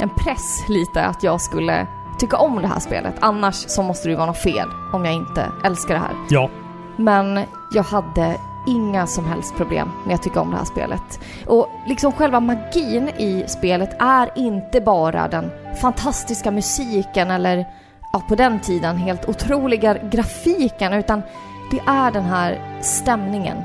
en 0.00 0.08
press 0.08 0.68
lite 0.68 1.04
att 1.04 1.22
jag 1.22 1.40
skulle 1.40 1.86
tycka 2.20 2.36
om 2.36 2.62
det 2.62 2.68
här 2.68 2.80
spelet. 2.80 3.14
Annars 3.20 3.54
så 3.54 3.82
måste 3.82 4.08
det 4.08 4.10
ju 4.10 4.16
vara 4.16 4.26
något 4.26 4.38
fel 4.38 4.68
om 4.92 5.04
jag 5.04 5.14
inte 5.14 5.46
älskar 5.64 5.94
det 5.94 6.00
här. 6.00 6.14
Ja. 6.28 6.50
Men 6.96 7.40
jag 7.72 7.82
hade 7.82 8.36
inga 8.66 9.06
som 9.06 9.24
helst 9.24 9.56
problem 9.56 9.90
med 10.06 10.14
att 10.14 10.22
tycka 10.22 10.40
om 10.40 10.50
det 10.50 10.56
här 10.56 10.64
spelet. 10.64 11.20
Och 11.46 11.68
liksom 11.86 12.12
själva 12.12 12.40
magin 12.40 13.08
i 13.08 13.44
spelet 13.46 13.96
är 13.98 14.30
inte 14.36 14.80
bara 14.80 15.28
den 15.28 15.50
fantastiska 15.80 16.50
musiken 16.50 17.30
eller 17.30 17.66
ja, 18.12 18.22
på 18.28 18.34
den 18.34 18.60
tiden 18.60 18.96
helt 18.96 19.28
otroliga 19.28 19.94
grafiken 19.94 20.92
utan 20.92 21.22
det 21.70 21.80
är 21.86 22.10
den 22.10 22.24
här 22.24 22.78
stämningen, 22.80 23.56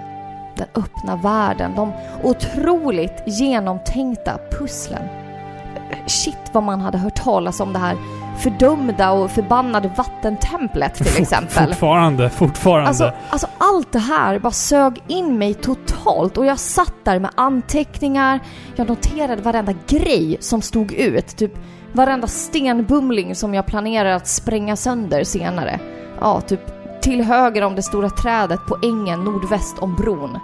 den 0.56 0.68
öppna 0.76 1.16
världen, 1.16 1.76
de 1.76 1.92
otroligt 2.24 3.24
genomtänkta 3.26 4.40
pusslen. 4.60 5.04
Shit 6.06 6.50
vad 6.52 6.64
man 6.64 6.82
hade 6.82 6.98
hört 6.98 7.16
talas 7.16 7.60
om 7.60 7.74
det 7.74 7.80
här 7.80 7.96
fördömda 8.40 9.12
och 9.12 9.32
förbannade 9.32 9.92
vattentemplet 9.98 10.96
till 10.96 11.18
exempel. 11.22 11.68
Fortfarande, 11.68 12.30
fortfarande. 12.30 12.88
Alltså, 12.88 13.12
alltså 13.30 13.48
allt 13.58 13.92
det 13.92 14.00
här 14.00 14.40
bara 14.40 14.52
sög 14.52 15.04
in 15.08 15.38
mig 15.38 15.54
totalt 15.54 16.38
och 16.38 16.46
jag 16.46 16.60
satt 16.60 16.94
där 17.04 17.20
med 17.20 17.32
anteckningar, 17.36 18.40
jag 18.76 18.88
noterade 18.88 19.42
varenda 19.42 19.74
grej 19.88 20.38
som 20.40 20.62
stod 20.62 20.94
ut, 20.94 21.28
typ 21.28 21.54
varenda 21.94 22.28
stenbumling 22.28 23.36
som 23.36 23.54
jag 23.54 23.66
planerar 23.66 24.12
att 24.12 24.28
spränga 24.28 24.76
sönder 24.76 25.24
senare. 25.24 25.80
Ja, 26.20 26.42
typ 26.42 26.62
till 27.02 27.24
höger 27.24 27.62
om 27.62 27.76
det 27.76 27.84
stora 27.84 28.10
trädet 28.10 28.60
på 28.68 28.78
ängen 28.84 29.24
nordväst 29.24 29.80
om 29.80 29.96
bron. 29.96 30.40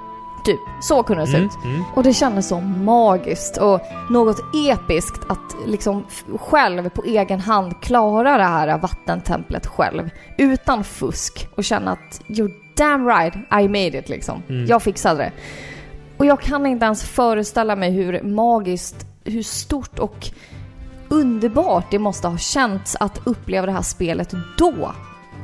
Typ, 0.45 0.59
så 0.81 1.03
kunde 1.03 1.23
det 1.23 1.27
se 1.27 1.37
mm, 1.37 1.47
ut. 1.47 1.65
mm. 1.65 1.83
Och 1.95 2.03
det 2.03 2.13
kändes 2.13 2.47
så 2.47 2.59
magiskt 2.61 3.57
och 3.57 3.81
något 4.09 4.39
episkt 4.55 5.21
att 5.29 5.55
liksom 5.65 6.05
själv 6.39 6.89
på 6.89 7.03
egen 7.03 7.39
hand 7.39 7.81
klara 7.81 8.37
det 8.37 8.43
här 8.43 8.77
vattentemplet 8.77 9.67
själv. 9.67 10.09
Utan 10.37 10.83
fusk 10.83 11.47
och 11.55 11.63
känna 11.63 11.91
att 11.91 12.21
you're 12.27 12.53
damn 12.77 13.07
right 13.07 13.35
I 13.35 13.67
made 13.67 13.97
it 13.99 14.09
liksom. 14.09 14.43
Mm. 14.49 14.65
Jag 14.65 14.81
fixade 14.81 15.17
det. 15.23 15.31
Och 16.17 16.25
jag 16.25 16.41
kan 16.41 16.65
inte 16.65 16.85
ens 16.85 17.03
föreställa 17.03 17.75
mig 17.75 17.91
hur 17.91 18.21
magiskt, 18.23 19.05
hur 19.23 19.43
stort 19.43 19.99
och 19.99 20.29
underbart 21.09 21.85
det 21.91 21.99
måste 21.99 22.27
ha 22.27 22.37
känts 22.37 22.97
att 22.99 23.21
uppleva 23.23 23.65
det 23.65 23.71
här 23.71 23.81
spelet 23.81 24.33
då. 24.57 24.91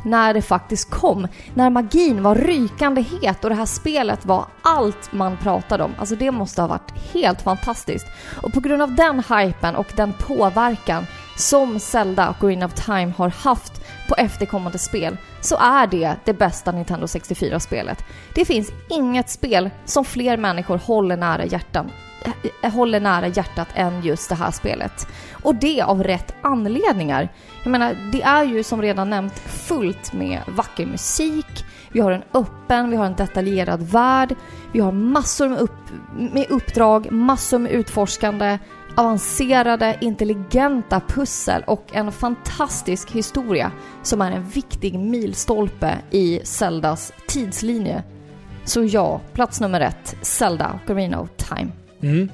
När 0.04 0.34
det 0.34 0.42
faktiskt 0.42 0.90
kom. 0.90 1.28
När 1.54 1.70
magin 1.70 2.24
var 2.24 2.36
rykande 2.36 3.02
het 3.02 3.44
och 3.44 3.50
det 3.50 3.56
här 3.56 3.66
spelet 3.66 4.26
var 4.26 4.46
allt 4.62 5.12
man 5.12 5.38
pratade 5.38 5.84
om. 5.84 5.96
Alltså 5.98 6.16
det 6.16 6.32
måste 6.32 6.62
ha 6.62 6.68
varit 6.68 6.92
helt 7.14 7.42
fantastiskt. 7.42 8.08
Och 8.42 8.54
på 8.54 8.60
grund 8.60 8.82
av 8.82 8.96
den 8.96 9.24
hypen 9.30 9.76
och 9.76 9.88
den 9.96 10.14
påverkan 10.14 11.06
som 11.38 11.80
Zelda 11.80 12.30
och 12.30 12.48
Green 12.48 12.64
of 12.64 12.74
Time 12.74 13.14
har 13.18 13.30
haft 13.30 13.82
på 14.10 14.16
efterkommande 14.16 14.78
spel 14.78 15.18
så 15.42 15.58
är 15.58 15.88
det 15.88 16.16
det 16.26 16.34
bästa 16.34 16.72
Nintendo 16.72 17.06
64-spelet. 17.06 18.04
Det 18.36 18.46
finns 18.46 18.72
inget 18.90 19.30
spel 19.30 19.70
som 19.86 20.06
fler 20.06 20.38
människor 20.38 20.78
håller 20.78 21.18
nära 21.18 21.46
hjärtan 21.46 21.92
Eh, 22.62 22.74
håller 22.74 23.00
nära 23.00 23.28
hjärtat 23.28 23.68
än 23.74 24.02
just 24.02 24.30
det 24.30 24.36
här 24.36 24.52
spelet. 24.52 25.08
Och 25.32 25.56
det 25.56 25.82
av 25.82 26.04
rätt 26.04 26.36
anledningar. 26.42 27.30
Jag 27.64 27.72
menar, 27.72 27.96
det 28.12 28.24
är 28.24 28.44
ju 28.44 28.64
som 28.64 28.82
redan 28.82 29.10
nämnt 29.10 29.40
fullt 29.40 30.14
med 30.14 30.42
vacker 30.48 30.86
musik, 30.86 31.66
vi 31.92 32.00
har 32.00 32.12
en 32.12 32.24
öppen, 32.34 32.90
vi 32.90 32.96
har 32.96 33.06
en 33.06 33.16
detaljerad 33.16 33.82
värld, 33.82 34.36
vi 34.72 34.80
har 34.80 34.92
massor 34.92 35.50
med, 35.50 35.60
upp, 35.60 35.72
med 36.18 36.46
uppdrag, 36.50 37.12
massor 37.12 37.60
med 37.60 37.72
utforskande, 37.72 38.60
avancerade, 38.96 39.98
intelligenta 40.02 41.02
pussel 41.08 41.64
och 41.68 41.86
en 41.92 42.12
fantastisk 42.12 43.12
historia 43.12 43.72
som 44.04 44.22
är 44.22 44.32
en 44.32 44.44
viktig 44.44 45.00
milstolpe 45.00 45.98
i 46.12 46.40
Zeldas 46.44 47.14
tidslinje. 47.28 48.04
Så 48.66 48.84
ja, 48.84 49.22
plats 49.34 49.62
nummer 49.62 49.82
ett, 49.82 50.16
Zelda 50.22 50.80
Ocarina 50.84 51.20
of 51.20 51.30
Time. 51.38 51.72
Mm. 52.02 52.30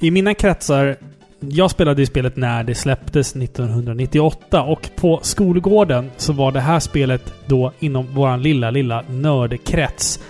I 0.00 0.10
mina 0.10 0.34
kretsar 0.34 0.96
jag 1.40 1.70
spelade 1.70 2.02
ju 2.02 2.06
spelet 2.06 2.36
när 2.36 2.64
det 2.64 2.74
släpptes 2.74 3.36
1998 3.36 4.62
och 4.62 4.90
på 4.96 5.20
skolgården 5.22 6.10
så 6.16 6.32
var 6.32 6.52
det 6.52 6.60
här 6.60 6.80
spelet 6.80 7.34
då 7.46 7.72
inom 7.78 8.06
våran 8.06 8.42
lilla, 8.42 8.70
lilla 8.70 9.04
nördkrets 9.08 10.20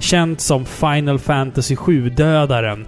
känt 0.00 0.40
som 0.40 0.66
Final 0.66 1.18
Fantasy 1.18 1.74
7-dödaren. 1.74 2.86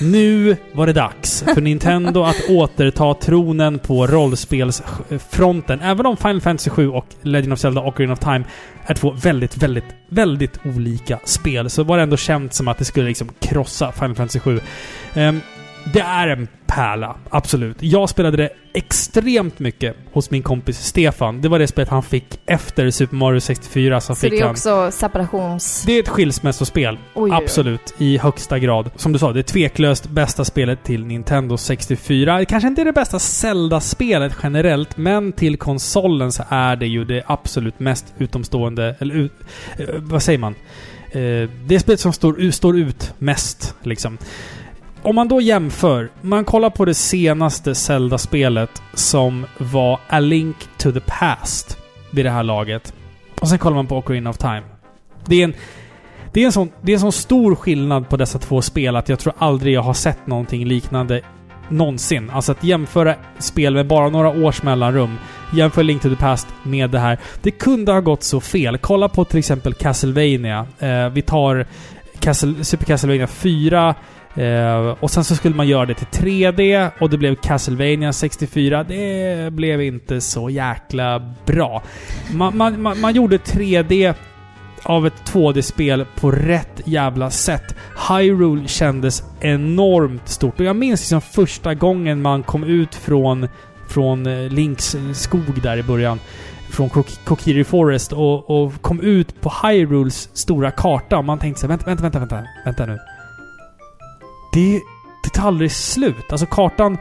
Nu 0.00 0.56
var 0.72 0.86
det 0.86 0.92
dags 0.92 1.44
för 1.54 1.60
Nintendo 1.60 2.22
att 2.22 2.36
återta 2.48 3.14
tronen 3.14 3.78
på 3.78 4.06
rollspelsfronten. 4.06 5.80
Även 5.80 6.06
om 6.06 6.16
Final 6.16 6.40
Fantasy 6.40 6.70
7 6.70 6.88
och 6.88 7.06
Legend 7.22 7.52
of 7.52 7.58
Zelda 7.58 7.80
Ocarina 7.80 8.12
of 8.12 8.18
Time 8.18 8.44
är 8.86 8.94
två 8.94 9.10
väldigt, 9.10 9.56
väldigt, 9.56 9.84
väldigt 10.08 10.58
olika 10.64 11.20
spel 11.24 11.70
så 11.70 11.82
var 11.82 11.96
det 11.96 12.02
ändå 12.02 12.16
känt 12.16 12.54
som 12.54 12.68
att 12.68 12.78
det 12.78 12.84
skulle 12.84 13.08
liksom 13.08 13.28
krossa 13.40 13.92
Final 13.92 14.14
Fantasy 14.14 14.40
7. 14.40 14.60
Um, 15.14 15.40
det 15.92 16.00
är 16.00 16.28
en 16.28 16.48
pärla, 16.66 17.16
absolut. 17.30 17.76
Jag 17.80 18.08
spelade 18.08 18.36
det 18.36 18.50
extremt 18.74 19.58
mycket 19.58 19.96
hos 20.12 20.30
min 20.30 20.42
kompis 20.42 20.78
Stefan. 20.78 21.40
Det 21.40 21.48
var 21.48 21.58
det 21.58 21.66
spelet 21.66 21.88
han 21.88 22.02
fick 22.02 22.40
efter 22.46 22.90
Super 22.90 23.16
Mario 23.16 23.40
64. 23.40 24.00
Så, 24.00 24.14
så 24.14 24.20
fick 24.20 24.30
det 24.30 24.38
är 24.38 24.50
också 24.50 24.90
separations... 24.90 25.82
Det 25.86 25.92
är 25.92 26.00
ett 26.00 26.08
skilsmässospel. 26.08 26.98
Oj, 27.14 27.30
absolut. 27.32 27.94
I 27.98 28.18
högsta 28.18 28.58
grad. 28.58 28.90
Som 28.96 29.12
du 29.12 29.18
sa, 29.18 29.32
det 29.32 29.40
är 29.40 29.42
tveklöst 29.42 30.08
bästa 30.08 30.44
spelet 30.44 30.84
till 30.84 31.06
Nintendo 31.06 31.56
64. 31.56 32.38
Det 32.38 32.44
kanske 32.44 32.68
inte 32.68 32.80
är 32.80 32.84
det 32.84 32.92
bästa 32.92 33.18
Zelda-spelet 33.18 34.36
generellt, 34.42 34.96
men 34.96 35.32
till 35.32 35.56
konsolen 35.56 36.32
så 36.32 36.42
är 36.48 36.76
det 36.76 36.86
ju 36.86 37.04
det 37.04 37.22
absolut 37.26 37.80
mest 37.80 38.14
utomstående... 38.18 38.96
Eller 38.98 39.30
eh, 39.78 39.86
vad 39.96 40.22
säger 40.22 40.38
man? 40.38 40.54
Eh, 41.10 41.48
det 41.66 41.74
är 41.74 41.78
spelet 41.78 42.00
som 42.00 42.12
står, 42.12 42.50
står 42.50 42.78
ut 42.78 43.14
mest, 43.18 43.74
liksom 43.82 44.18
om 45.04 45.14
man 45.14 45.28
då 45.28 45.40
jämför, 45.40 46.10
man 46.20 46.44
kollar 46.44 46.70
på 46.70 46.84
det 46.84 46.94
senaste 46.94 47.74
Zelda-spelet 47.74 48.82
som 48.94 49.46
var 49.58 50.00
A 50.08 50.20
Link 50.20 50.56
to 50.78 50.92
the 50.92 51.00
Past 51.00 51.78
vid 52.10 52.24
det 52.24 52.30
här 52.30 52.42
laget. 52.42 52.94
Och 53.40 53.48
sen 53.48 53.58
kollar 53.58 53.76
man 53.76 53.86
på 53.86 53.96
Ocarina 53.96 54.30
of 54.30 54.38
Time. 54.38 54.62
Det 55.26 55.40
är 55.40 55.44
en, 55.44 55.54
det 56.32 56.40
är 56.40 56.46
en, 56.46 56.52
sån, 56.52 56.70
det 56.82 56.92
är 56.92 56.94
en 56.94 57.00
sån 57.00 57.12
stor 57.12 57.54
skillnad 57.54 58.08
på 58.08 58.16
dessa 58.16 58.38
två 58.38 58.62
spel 58.62 58.96
att 58.96 59.08
jag 59.08 59.18
tror 59.18 59.34
aldrig 59.38 59.74
jag 59.74 59.82
har 59.82 59.94
sett 59.94 60.26
någonting 60.26 60.64
liknande 60.64 61.20
någonsin. 61.68 62.30
Alltså 62.30 62.52
att 62.52 62.64
jämföra 62.64 63.14
spel 63.38 63.74
med 63.74 63.86
bara 63.86 64.08
några 64.08 64.28
års 64.28 64.62
mellanrum. 64.62 65.18
Jämför 65.54 65.82
Link 65.82 66.02
to 66.02 66.08
the 66.08 66.16
Past 66.16 66.46
med 66.62 66.90
det 66.90 66.98
här. 66.98 67.18
Det 67.42 67.50
kunde 67.50 67.92
ha 67.92 68.00
gått 68.00 68.22
så 68.22 68.40
fel. 68.40 68.78
Kolla 68.78 69.08
på 69.08 69.24
till 69.24 69.38
exempel 69.38 69.74
Castlevania. 69.74 70.66
Eh, 70.78 71.08
vi 71.08 71.22
tar 71.22 71.66
Castle, 72.20 72.64
Super 72.64 72.84
Castlevania 72.84 73.26
4 73.26 73.94
Eh, 74.36 74.96
och 75.00 75.10
sen 75.10 75.24
så 75.24 75.36
skulle 75.36 75.54
man 75.54 75.68
göra 75.68 75.86
det 75.86 75.94
till 75.94 76.22
3D 76.22 76.90
och 77.00 77.10
det 77.10 77.18
blev 77.18 77.34
Castlevania 77.34 78.12
64. 78.12 78.84
Det 78.84 79.52
blev 79.52 79.82
inte 79.82 80.20
så 80.20 80.50
jäkla 80.50 81.34
bra. 81.46 81.82
Man, 82.32 82.56
man, 82.56 82.82
man, 82.82 83.00
man 83.00 83.14
gjorde 83.14 83.36
3D 83.36 84.14
av 84.82 85.06
ett 85.06 85.32
2D-spel 85.32 86.06
på 86.20 86.30
rätt 86.30 86.80
jävla 86.84 87.30
sätt. 87.30 87.74
Hyrule 88.08 88.68
kändes 88.68 89.22
enormt 89.40 90.28
stort. 90.28 90.60
Och 90.60 90.66
jag 90.66 90.76
minns 90.76 91.00
liksom 91.00 91.20
första 91.20 91.74
gången 91.74 92.22
man 92.22 92.42
kom 92.42 92.64
ut 92.64 92.94
från, 92.94 93.48
från 93.88 94.26
eh, 94.26 94.52
Links 94.52 94.96
skog 95.12 95.62
där 95.62 95.76
i 95.76 95.82
början. 95.82 96.20
Från 96.70 96.90
Kokiri 97.24 97.64
Forest 97.64 98.12
och, 98.12 98.50
och 98.50 98.82
kom 98.82 99.00
ut 99.00 99.40
på 99.40 99.52
Hyrules 99.62 100.30
stora 100.32 100.70
karta. 100.70 101.18
Och 101.18 101.24
man 101.24 101.38
tänkte 101.38 101.60
så 101.60 101.66
vänta, 101.66 101.86
vänta, 101.86 102.02
vänta, 102.02 102.18
vänta, 102.18 102.44
vänta 102.64 102.86
nu 102.86 102.98
det, 104.54 104.82
det 105.22 105.30
tar 105.30 105.46
aldrig 105.46 105.72
slut. 105.72 106.32
Alltså 106.32 106.46
kartan 106.46 106.98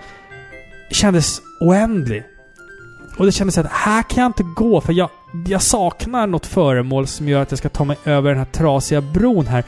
kändes 0.91 1.41
oändlig. 1.59 2.23
Och 3.17 3.25
det 3.25 3.31
kändes 3.31 3.57
att 3.57 3.71
här 3.71 4.03
kan 4.03 4.23
jag 4.23 4.29
inte 4.29 4.43
gå 4.43 4.81
för 4.81 4.93
jag, 4.93 5.09
jag 5.47 5.61
saknar 5.61 6.27
något 6.27 6.45
föremål 6.45 7.07
som 7.07 7.29
gör 7.29 7.41
att 7.41 7.51
jag 7.51 7.57
ska 7.57 7.69
ta 7.69 7.83
mig 7.83 7.97
över 8.05 8.29
den 8.29 8.37
här 8.37 8.45
trasiga 8.45 9.01
bron 9.01 9.47
här. 9.47 9.63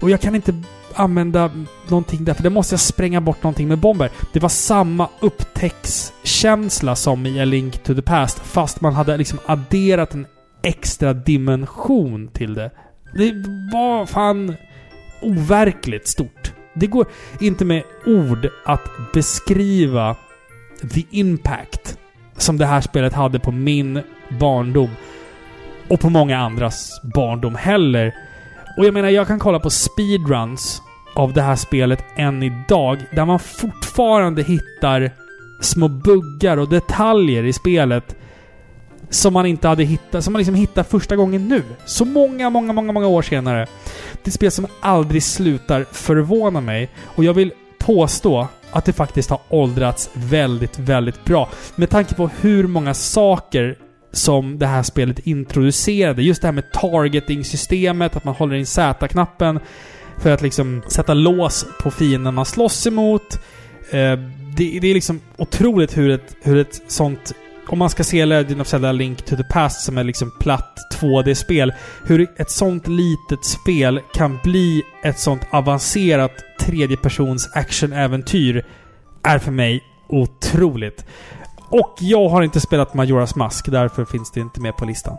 Och 0.00 0.10
jag 0.10 0.20
kan 0.20 0.34
inte 0.34 0.62
använda 0.94 1.50
någonting 1.88 2.24
där, 2.24 2.34
för 2.34 2.42
då 2.42 2.50
måste 2.50 2.72
jag 2.72 2.80
spränga 2.80 3.20
bort 3.20 3.42
någonting 3.42 3.68
med 3.68 3.78
bomber. 3.78 4.10
Det 4.32 4.40
var 4.40 4.48
samma 4.48 5.08
upptäcktskänsla 5.20 6.96
som 6.96 7.26
i 7.26 7.40
A 7.40 7.44
Link 7.44 7.82
to 7.82 7.94
the 7.94 8.02
Past, 8.02 8.38
fast 8.38 8.80
man 8.80 8.94
hade 8.94 9.16
liksom 9.16 9.38
adderat 9.46 10.14
en 10.14 10.26
extra 10.62 11.12
dimension 11.12 12.28
till 12.28 12.54
det. 12.54 12.70
Det 13.14 13.32
var 13.72 14.06
fan 14.06 14.54
overkligt 15.22 16.08
stort. 16.08 16.52
Det 16.74 16.86
går 16.86 17.06
inte 17.40 17.64
med 17.64 17.82
ord 18.06 18.48
att 18.64 18.90
beskriva 19.12 20.16
the 20.94 21.04
impact 21.10 21.98
som 22.36 22.58
det 22.58 22.66
här 22.66 22.80
spelet 22.80 23.12
hade 23.12 23.38
på 23.38 23.52
min 23.52 24.02
barndom. 24.40 24.90
Och 25.88 26.00
på 26.00 26.10
många 26.10 26.38
andras 26.38 27.00
barndom 27.14 27.54
heller. 27.54 28.14
Och 28.78 28.84
jag 28.84 28.94
menar, 28.94 29.08
jag 29.08 29.26
kan 29.26 29.38
kolla 29.38 29.60
på 29.60 29.70
speedruns 29.70 30.82
av 31.14 31.32
det 31.32 31.42
här 31.42 31.56
spelet 31.56 32.04
än 32.16 32.42
idag, 32.42 32.98
där 33.12 33.24
man 33.24 33.38
fortfarande 33.38 34.42
hittar 34.42 35.10
små 35.60 35.88
buggar 35.88 36.56
och 36.56 36.68
detaljer 36.68 37.44
i 37.44 37.52
spelet 37.52 38.16
som 39.10 39.32
man 39.32 39.46
inte 39.46 39.68
hade 39.68 39.84
hittat, 39.84 40.24
som 40.24 40.32
man 40.32 40.40
liksom 40.40 40.54
hittar 40.54 40.82
första 40.82 41.16
gången 41.16 41.48
nu. 41.48 41.62
Så 41.84 42.04
många, 42.04 42.50
många, 42.50 42.72
många, 42.72 42.92
många 42.92 43.06
år 43.06 43.22
senare. 43.22 43.66
Det 44.12 44.24
är 44.24 44.28
ett 44.28 44.34
spel 44.34 44.50
som 44.50 44.66
aldrig 44.80 45.22
slutar 45.22 45.86
förvåna 45.92 46.60
mig. 46.60 46.90
Och 47.04 47.24
jag 47.24 47.34
vill 47.34 47.52
påstå 47.78 48.48
att 48.70 48.84
det 48.84 48.92
faktiskt 48.92 49.30
har 49.30 49.40
åldrats 49.48 50.10
väldigt, 50.12 50.78
väldigt 50.78 51.24
bra. 51.24 51.48
Med 51.76 51.90
tanke 51.90 52.14
på 52.14 52.30
hur 52.40 52.66
många 52.66 52.94
saker 52.94 53.78
som 54.12 54.58
det 54.58 54.66
här 54.66 54.82
spelet 54.82 55.18
introducerade. 55.18 56.22
Just 56.22 56.42
det 56.42 56.48
här 56.48 56.52
med 56.52 56.72
targeting-systemet, 56.72 58.16
att 58.16 58.24
man 58.24 58.34
håller 58.34 58.54
in 58.54 58.66
Z-knappen 58.66 59.60
för 60.18 60.30
att 60.30 60.42
liksom 60.42 60.82
sätta 60.88 61.14
lås 61.14 61.66
på 61.82 61.90
fienden 61.90 62.34
man 62.34 62.46
slåss 62.46 62.86
emot. 62.86 63.34
Eh, 63.90 64.18
det, 64.56 64.78
det, 64.80 64.90
är 64.90 64.94
liksom 64.94 65.20
otroligt 65.36 65.96
hur 65.96 66.10
ett, 66.10 66.36
hur 66.42 66.56
ett 66.56 66.82
sånt 66.86 67.32
om 67.72 67.78
man 67.78 67.90
ska 67.90 68.04
se 68.04 68.24
Legend 68.24 68.60
of 68.60 68.66
Zelda 68.66 68.92
Link 68.92 69.24
to 69.24 69.36
the 69.36 69.44
Past 69.44 69.80
som 69.84 69.98
är 69.98 70.04
liksom 70.04 70.30
platt 70.40 70.78
2D-spel, 71.00 71.72
hur 72.04 72.28
ett 72.36 72.50
sånt 72.50 72.88
litet 72.88 73.44
spel 73.44 74.00
kan 74.14 74.38
bli 74.42 74.82
ett 75.04 75.18
sånt 75.18 75.42
avancerat 75.50 76.32
tredjepersons 76.60 77.50
actionäventyr 77.54 78.66
är 79.22 79.38
för 79.38 79.52
mig 79.52 79.82
otroligt. 80.08 81.04
Och 81.68 81.94
jag 82.00 82.28
har 82.28 82.42
inte 82.42 82.60
spelat 82.60 82.94
Majoras 82.94 83.36
Mask, 83.36 83.70
därför 83.70 84.04
finns 84.04 84.30
det 84.30 84.40
inte 84.40 84.60
med 84.60 84.76
på 84.76 84.84
listan. 84.84 85.16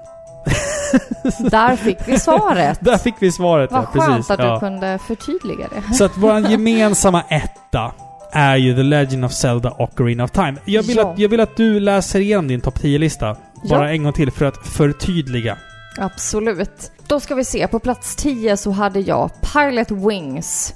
Där 1.52 1.76
fick 1.76 1.98
vi 2.08 2.20
svaret. 2.20 2.80
Där 2.82 2.98
fick 2.98 3.16
vi 3.20 3.32
svaret, 3.32 3.72
Vad 3.72 3.82
ja. 3.82 3.86
Precis. 3.94 4.08
skönt 4.08 4.32
att 4.32 4.40
du 4.40 4.46
ja. 4.46 4.60
kunde 4.60 5.00
förtydliga 5.08 5.68
det. 5.68 5.94
Så 5.94 6.04
att 6.06 6.18
vår 6.18 6.40
gemensamma 6.40 7.22
etta 7.22 7.92
är 8.32 8.56
ju 8.56 8.76
The 8.76 8.84
Legend 8.84 9.26
of 9.26 9.32
Zelda 9.34 9.72
Ocarina 9.80 10.24
of 10.24 10.32
Time. 10.32 10.56
Jag 10.66 10.84
vill, 10.84 10.98
Ja. 10.98 11.12
att, 11.12 11.20
jag 11.20 11.30
vill 11.30 11.40
att 11.40 11.58
du 11.58 11.80
läser 11.80 12.20
igenom 12.20 12.48
din 12.48 12.62
topp 12.62 12.80
10-lista. 12.80 13.36
Bara 13.70 13.88
Ja. 13.88 13.94
en 13.94 14.04
gång 14.04 14.14
till 14.14 14.32
för 14.32 14.46
att 14.46 14.68
förtydliga. 14.68 15.58
Absolut. 15.98 16.92
Då 17.08 17.20
ska 17.20 17.36
vi 17.36 17.44
se. 17.46 17.68
På 17.68 17.80
plats 17.80 18.16
10 18.16 18.58
så 18.58 18.72
hade 18.72 19.00
jag 19.00 19.30
Pilot 19.54 19.92
Wings. 19.92 20.74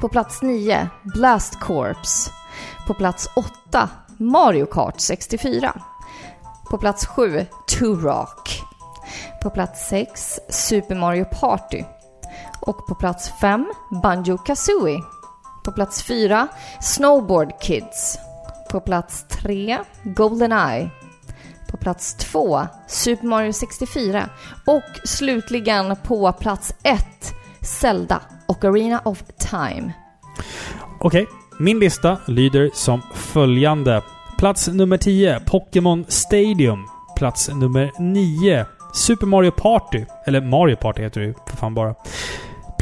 På 0.00 0.08
plats 0.08 0.42
9 0.42 0.88
Blast 1.02 1.60
Corps. 1.60 2.30
På 2.86 2.94
plats 2.94 3.28
8 3.70 3.88
Mario 4.18 4.66
Kart 4.66 5.00
64. 5.00 5.72
På 6.70 6.78
plats 6.78 7.06
7 7.06 7.46
Turok. 7.78 8.60
På 9.42 9.50
plats 9.50 9.88
6 9.88 10.40
Super 10.48 10.94
Mario 10.94 11.24
Party. 11.24 11.82
Och 12.60 12.86
på 12.86 12.94
plats 12.94 13.30
5 13.40 13.66
Banjo 14.02 14.38
Kazooie. 14.38 15.00
På 15.64 15.72
plats 15.72 16.02
4 16.02 16.48
Snowboard 16.80 17.52
Kids. 17.62 18.18
På 18.70 18.80
plats 18.80 19.24
3 19.28 19.78
Goldeneye. 20.02 20.90
På 21.70 21.76
plats 21.76 22.14
2 22.14 22.60
Super 22.88 23.26
Mario 23.26 23.52
64. 23.52 24.28
Och 24.66 24.82
slutligen 25.04 25.96
på 25.96 26.32
plats 26.32 26.74
1 26.82 27.34
Zelda 27.62 28.20
och 28.46 28.64
Arena 28.64 29.00
of 29.04 29.22
Time. 29.50 29.92
Okej, 31.00 31.26
min 31.58 31.78
lista 31.78 32.18
lyder 32.26 32.70
som 32.74 33.02
följande. 33.14 34.02
Plats 34.38 34.68
nummer 34.68 34.96
10, 34.96 35.40
Pokémon 35.46 36.04
Stadium. 36.08 36.88
Plats 37.16 37.48
nummer 37.48 37.92
9, 37.98 38.66
Super 38.94 39.26
Mario 39.26 39.50
Party. 39.50 40.04
Eller 40.26 40.40
Mario 40.40 40.76
Party 40.76 41.02
heter 41.02 41.20
det 41.20 41.26
ju 41.26 41.34
för 41.48 41.56
fan 41.56 41.74
bara. 41.74 41.94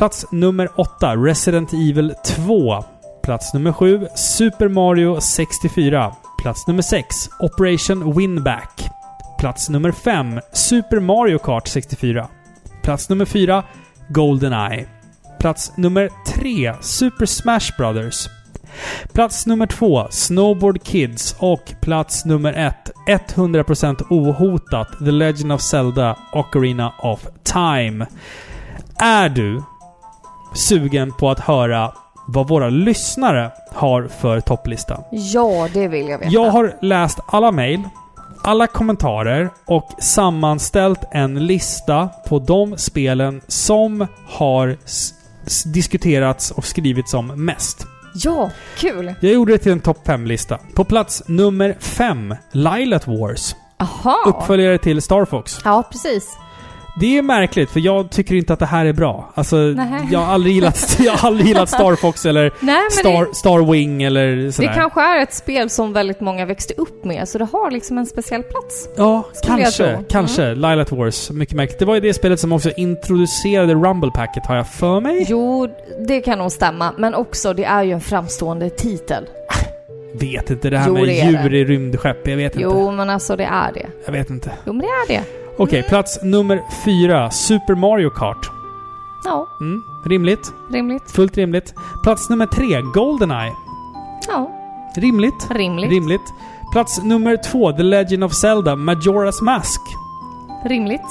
Plats 0.03 0.33
nummer 0.33 0.69
8, 0.79 1.17
Resident 1.17 1.73
Evil 1.73 2.13
2. 2.25 2.85
Plats 3.23 3.55
nummer 3.55 3.73
7, 3.73 4.09
Super 4.17 4.69
Mario 4.69 5.21
64. 5.21 6.17
Plats 6.39 6.67
nummer 6.67 6.83
6, 6.83 7.29
Operation 7.41 8.13
Winback. 8.13 8.91
Plats 9.39 9.69
nummer 9.69 9.93
5, 9.93 10.41
Super 10.53 11.01
Mario 11.01 11.39
Kart 11.39 11.69
64. 11.69 12.29
Plats 12.83 13.09
nummer 13.09 13.25
4, 13.25 13.63
Goldeneye. 14.09 14.87
Plats 15.39 15.73
nummer 15.77 16.09
3, 16.27 16.73
Super 16.81 17.27
Smash 17.27 17.77
Brothers. 17.77 18.29
Plats 19.13 19.47
nummer 19.47 19.67
2, 19.67 20.07
Snowboard 20.11 20.85
Kids. 20.85 21.37
Och 21.39 21.75
plats 21.81 22.25
nummer 22.25 22.53
1, 22.53 22.75
100% 23.37 24.03
ohotat, 24.11 24.89
The 24.99 25.13
Legend 25.13 25.53
of 25.53 25.61
Zelda 25.61 26.17
Ocarina 26.33 26.93
of 26.99 27.27
Time. 27.45 28.07
Är 28.99 29.29
du 29.29 29.63
sugen 30.55 31.13
på 31.13 31.31
att 31.31 31.41
höra 31.41 31.93
vad 32.29 32.49
våra 32.49 32.69
lyssnare 32.69 33.51
har 33.73 34.09
för 34.09 34.41
topplista? 34.41 35.01
Ja, 35.11 35.69
det 35.75 35.89
vill 35.89 36.09
jag 36.09 36.19
veta. 36.19 36.31
Jag 36.31 36.51
har 36.51 36.77
läst 36.81 37.21
alla 37.27 37.53
mejl, 37.53 37.83
alla 38.45 38.67
kommentarer 38.67 39.51
och 39.67 39.91
sammanställt 39.99 41.01
en 41.11 41.47
lista 41.47 42.09
på 42.29 42.39
de 42.39 42.77
spelen 42.77 43.41
som 43.49 44.07
har 44.29 44.77
diskuterats 45.73 46.51
och 46.51 46.65
skrivits 46.65 47.15
om 47.15 47.45
mest. 47.45 47.87
Ja, 48.15 48.51
kul! 48.77 49.15
Jag 49.21 49.33
gjorde 49.33 49.53
det 49.53 49.59
till 49.59 49.73
en 49.73 49.81
topp 49.81 49.99
5-lista. 50.05 50.59
På 50.75 50.85
plats 50.85 51.23
nummer 51.27 51.77
5, 51.81 52.35
Lilat 52.53 53.07
Wars. 53.07 53.55
Aha! 53.79 54.17
Uppföljare 54.27 54.79
till 54.79 55.03
Star 55.03 55.25
Fox. 55.25 55.59
Ja, 55.65 55.83
precis. 55.91 56.37
Det 57.01 57.19
är 57.19 57.23
märkligt, 57.23 57.71
för 57.71 57.81
jag 57.81 58.11
tycker 58.11 58.35
inte 58.35 58.53
att 58.53 58.59
det 58.59 58.67
här 58.67 58.87
är 58.87 58.93
bra. 58.93 59.33
Alltså, 59.35 59.57
jag 60.11 60.19
har 60.19 60.35
aldrig 60.35 60.55
gillat, 60.55 60.97
jag 61.05 61.13
har 61.13 61.29
aldrig 61.29 61.47
gillat 61.49 61.69
Star 61.69 61.97
Fox 61.97 62.27
eller 62.27 62.53
Nej, 62.61 62.91
Star, 62.91 63.27
det, 63.27 63.35
Star 63.35 63.73
Wing 63.73 64.03
eller 64.03 64.37
det 64.37 64.53
sådär. 64.53 64.73
kanske 64.75 65.01
är 65.01 65.23
ett 65.23 65.35
spel 65.35 65.71
som 65.71 65.93
väldigt 65.93 66.21
många 66.21 66.47
växte 66.47 66.75
upp 66.77 67.05
med, 67.05 67.29
så 67.29 67.39
det 67.39 67.49
har 67.53 67.71
liksom 67.71 67.99
en 67.99 68.07
speciell 68.07 68.43
plats. 68.43 68.89
Ja, 68.97 69.25
kanske. 69.45 69.71
tro. 69.71 69.87
Mm. 69.87 70.05
Kanske. 70.09 70.55
Lilat 70.55 70.93
Wars. 70.93 71.31
Mycket 71.31 71.57
märkligt. 71.57 71.79
Det 71.79 71.85
var 71.85 71.95
ju 71.95 72.01
det 72.01 72.15
spelet 72.15 72.41
som 72.41 72.53
också 72.53 72.71
introducerade 72.77 73.75
Rumble 73.75 74.11
Packet, 74.11 74.47
har 74.47 74.57
jag 74.57 74.69
för 74.69 75.01
mig. 75.01 75.27
Jo, 75.29 75.69
det 76.09 76.21
kan 76.21 76.39
nog 76.39 76.53
stämma, 76.53 76.95
men 76.99 77.15
också 77.15 77.55
det 77.55 77.65
är 77.65 77.83
ju 77.83 77.93
en 77.93 78.01
framstående 78.01 78.71
titel. 78.71 79.25
Vet 80.15 80.51
inte. 80.51 80.71
Det 80.71 80.79
här 80.79 80.89
Jo, 80.89 80.95
med 80.95 81.03
det 81.09 81.13
djur 81.13 81.51
det. 81.51 81.59
i 81.59 81.65
rymdskepp. 81.65 82.29
Jag 82.29 82.37
vet 82.37 82.53
inte. 82.55 82.65
Jo, 82.65 82.91
men 82.91 83.11
alltså 83.11 83.37
det 83.37 83.45
är 83.45 83.73
det. 83.73 83.87
Jag 84.05 84.13
vet 84.13 84.31
inte. 84.31 84.51
Jo, 84.67 84.73
men 84.73 84.81
det 84.81 84.87
är 84.87 85.09
det. 85.09 85.25
Okej, 85.59 85.83
plats 85.83 86.19
nummer 86.23 86.63
fyra. 86.85 87.31
Super 87.31 87.75
Mario 87.75 88.11
Kart. 88.11 88.51
Ja, 89.25 89.47
Mm, 89.61 89.83
rimligt. 90.05 90.53
rimligt. 90.71 91.11
Fullt 91.11 91.37
rimligt. 91.37 91.75
Plats 92.03 92.31
nummer 92.31 92.47
tre. 92.47 92.81
Goldeneye. 92.95 93.53
Ja, 94.29 94.51
Rimligt. 94.97 95.51
rimligt. 95.51 95.91
Rimligt. 95.91 96.33
Plats 96.73 97.03
nummer 97.03 97.37
två. 97.51 97.73
The 97.73 97.83
Legend 97.83 98.25
of 98.25 98.33
Zelda. 98.35 98.75
Majora's 98.77 99.43
Mask. 99.45 99.81
Rimligt. 100.65 101.07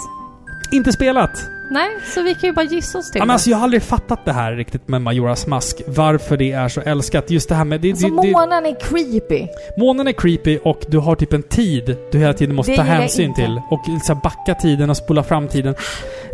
Inte 0.73 0.91
spelat. 0.91 1.31
Nej, 1.71 1.89
så 2.13 2.21
vi 2.21 2.33
kan 2.33 2.49
ju 2.49 2.53
bara 2.53 2.65
gissa 2.65 2.97
oss 2.97 3.11
till 3.11 3.19
Ja, 3.19 3.21
men 3.21 3.27
det. 3.27 3.33
alltså, 3.33 3.49
jag 3.49 3.57
har 3.57 3.63
aldrig 3.63 3.83
fattat 3.83 4.25
det 4.25 4.33
här 4.33 4.53
riktigt 4.53 4.87
med 4.87 5.01
Majora's 5.01 5.49
Mask. 5.49 5.81
Varför 5.87 6.37
det 6.37 6.51
är 6.51 6.69
så 6.69 6.81
älskat. 6.81 7.31
Just 7.31 7.49
det 7.49 7.55
här 7.55 7.65
med... 7.65 7.81
Det, 7.81 7.91
Alltså 7.91 8.07
det, 8.07 8.21
det, 8.21 8.31
månen 8.31 8.65
är 8.65 8.79
creepy. 8.79 9.47
Månen 9.77 10.07
är 10.07 10.11
creepy 10.11 10.57
och 10.63 10.79
du 10.87 10.97
har 10.97 11.15
typ 11.15 11.33
en 11.33 11.43
tid 11.43 11.97
du 12.11 12.17
hela 12.17 12.33
tiden 12.33 12.55
måste 12.55 12.71
Det 12.71 12.75
ta 12.77 12.83
hänsyn 12.83 13.33
till. 13.33 13.61
Och 13.69 13.79
så 14.03 14.15
backa 14.15 14.55
tiden 14.55 14.89
och 14.89 14.97
spola 14.97 15.23
fram 15.23 15.47
tiden. 15.47 15.75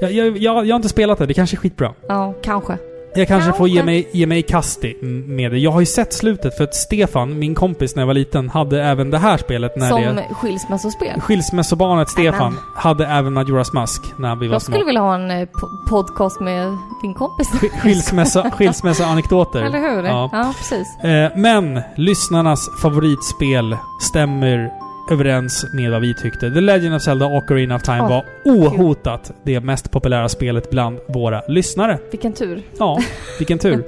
Jag, 0.01 0.11
jag, 0.11 0.37
jag, 0.37 0.65
jag 0.65 0.73
har 0.73 0.75
inte 0.75 0.89
spelat 0.89 1.17
det, 1.19 1.25
det 1.25 1.33
kanske 1.33 1.55
är 1.55 1.59
skitbra. 1.59 1.93
Ja, 2.07 2.33
kanske. 2.43 2.77
Jag 3.15 3.27
kanske 3.27 3.53
får 3.53 3.67
ge 3.67 3.83
mig, 3.83 4.09
ge 4.11 4.25
mig 4.25 4.39
i 4.39 4.41
kast 4.41 4.83
med 5.01 5.51
det. 5.51 5.57
Jag 5.57 5.71
har 5.71 5.79
ju 5.79 5.85
sett 5.85 6.13
slutet 6.13 6.57
för 6.57 6.63
att 6.63 6.75
Stefan, 6.75 7.39
min 7.39 7.55
kompis 7.55 7.95
när 7.95 8.01
jag 8.01 8.07
var 8.07 8.13
liten, 8.13 8.49
hade 8.49 8.83
även 8.83 9.09
det 9.09 9.17
här 9.17 9.37
spelet 9.37 9.75
när 9.77 9.89
Som 9.89 10.01
det... 10.01 10.25
skilsmässospel. 10.33 11.21
Skilsmässobarnet 11.21 12.09
Stefan 12.09 12.39
Nämen. 12.51 12.59
hade 12.75 13.05
även 13.07 13.37
Majora's 13.37 13.73
Mask 13.73 14.01
när 14.19 14.35
vi 14.35 14.47
var 14.47 14.55
Jag 14.55 14.61
små. 14.61 14.73
skulle 14.73 14.85
vilja 14.85 15.01
ha 15.01 15.15
en 15.15 15.31
eh, 15.31 15.35
po- 15.47 15.87
podcast 15.89 16.39
med 16.39 16.77
din 17.01 17.13
kompis. 17.13 17.49
Sk- 17.53 17.79
Skilsmässa, 17.81 18.51
skilsmässoanekdoter. 18.57 19.61
Eller 19.61 19.79
hur? 19.79 20.03
Ja. 20.03 20.29
Ja, 20.33 20.53
precis. 20.57 20.87
Eh, 21.03 21.31
men 21.35 21.81
lyssnarnas 21.97 22.69
favoritspel 22.81 23.77
stämmer 24.01 24.71
överens 25.11 25.65
med 25.73 25.91
vad 25.91 26.01
vi 26.01 26.13
tyckte. 26.13 26.51
The 26.51 26.61
Legend 26.61 26.95
of 26.95 27.01
Zelda 27.01 27.25
Ocarina 27.25 27.75
of 27.75 27.81
Time 27.83 28.01
Åh, 28.01 28.09
var 28.09 28.25
ohotat 28.45 29.31
det 29.45 29.59
mest 29.59 29.91
populära 29.91 30.29
spelet 30.29 30.69
bland 30.69 30.99
våra 31.09 31.41
lyssnare. 31.47 31.99
Vilken 32.11 32.33
tur. 32.33 32.61
Ja, 32.79 32.99
vilken 33.39 33.59
tur. 33.59 33.83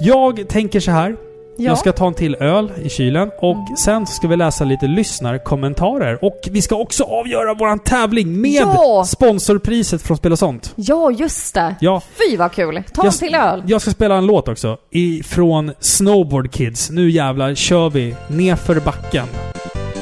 Jag 0.00 0.48
tänker 0.48 0.80
så 0.80 0.90
här. 0.90 1.16
Ja. 1.56 1.64
Jag 1.70 1.78
ska 1.78 1.92
ta 1.92 2.06
en 2.06 2.14
till 2.14 2.34
öl 2.34 2.72
i 2.82 2.88
kylen 2.88 3.30
och 3.40 3.54
Mm. 3.56 3.76
sen 3.76 4.06
ska 4.06 4.28
vi 4.28 4.36
läsa 4.36 4.64
lite 4.64 4.86
lyssnarkommentarer. 4.86 6.24
Och 6.24 6.40
vi 6.50 6.62
ska 6.62 6.76
också 6.76 7.04
avgöra 7.04 7.54
våran 7.54 7.78
tävling 7.78 8.40
med 8.40 8.50
Ja! 8.52 9.04
sponsorpriset 9.06 10.02
från 10.02 10.16
Spel 10.16 10.32
och 10.32 10.38
sånt. 10.38 10.72
Ja, 10.76 11.10
just 11.10 11.54
det. 11.54 11.74
Ja, 11.80 12.02
Fy 12.30 12.36
vad 12.36 12.52
kul. 12.52 12.82
Ta 12.94 13.02
en 13.02 13.06
Jag- 13.06 13.14
till 13.18 13.34
öl. 13.34 13.62
jag 13.66 13.80
ska 13.82 13.90
spela 13.90 14.14
en 14.14 14.26
låt 14.26 14.48
också. 14.48 14.76
Ifrån 14.90 15.72
Snowboard 15.80 16.52
Kids. 16.52 16.90
Nu 16.90 17.10
jävlar 17.10 17.54
kör 17.54 17.90
vi 17.90 18.14
nerför 18.28 18.80
backen. 18.80 19.26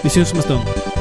Vi 0.02 0.08
syns 0.08 0.32
om 0.32 0.38
en. 0.38 0.91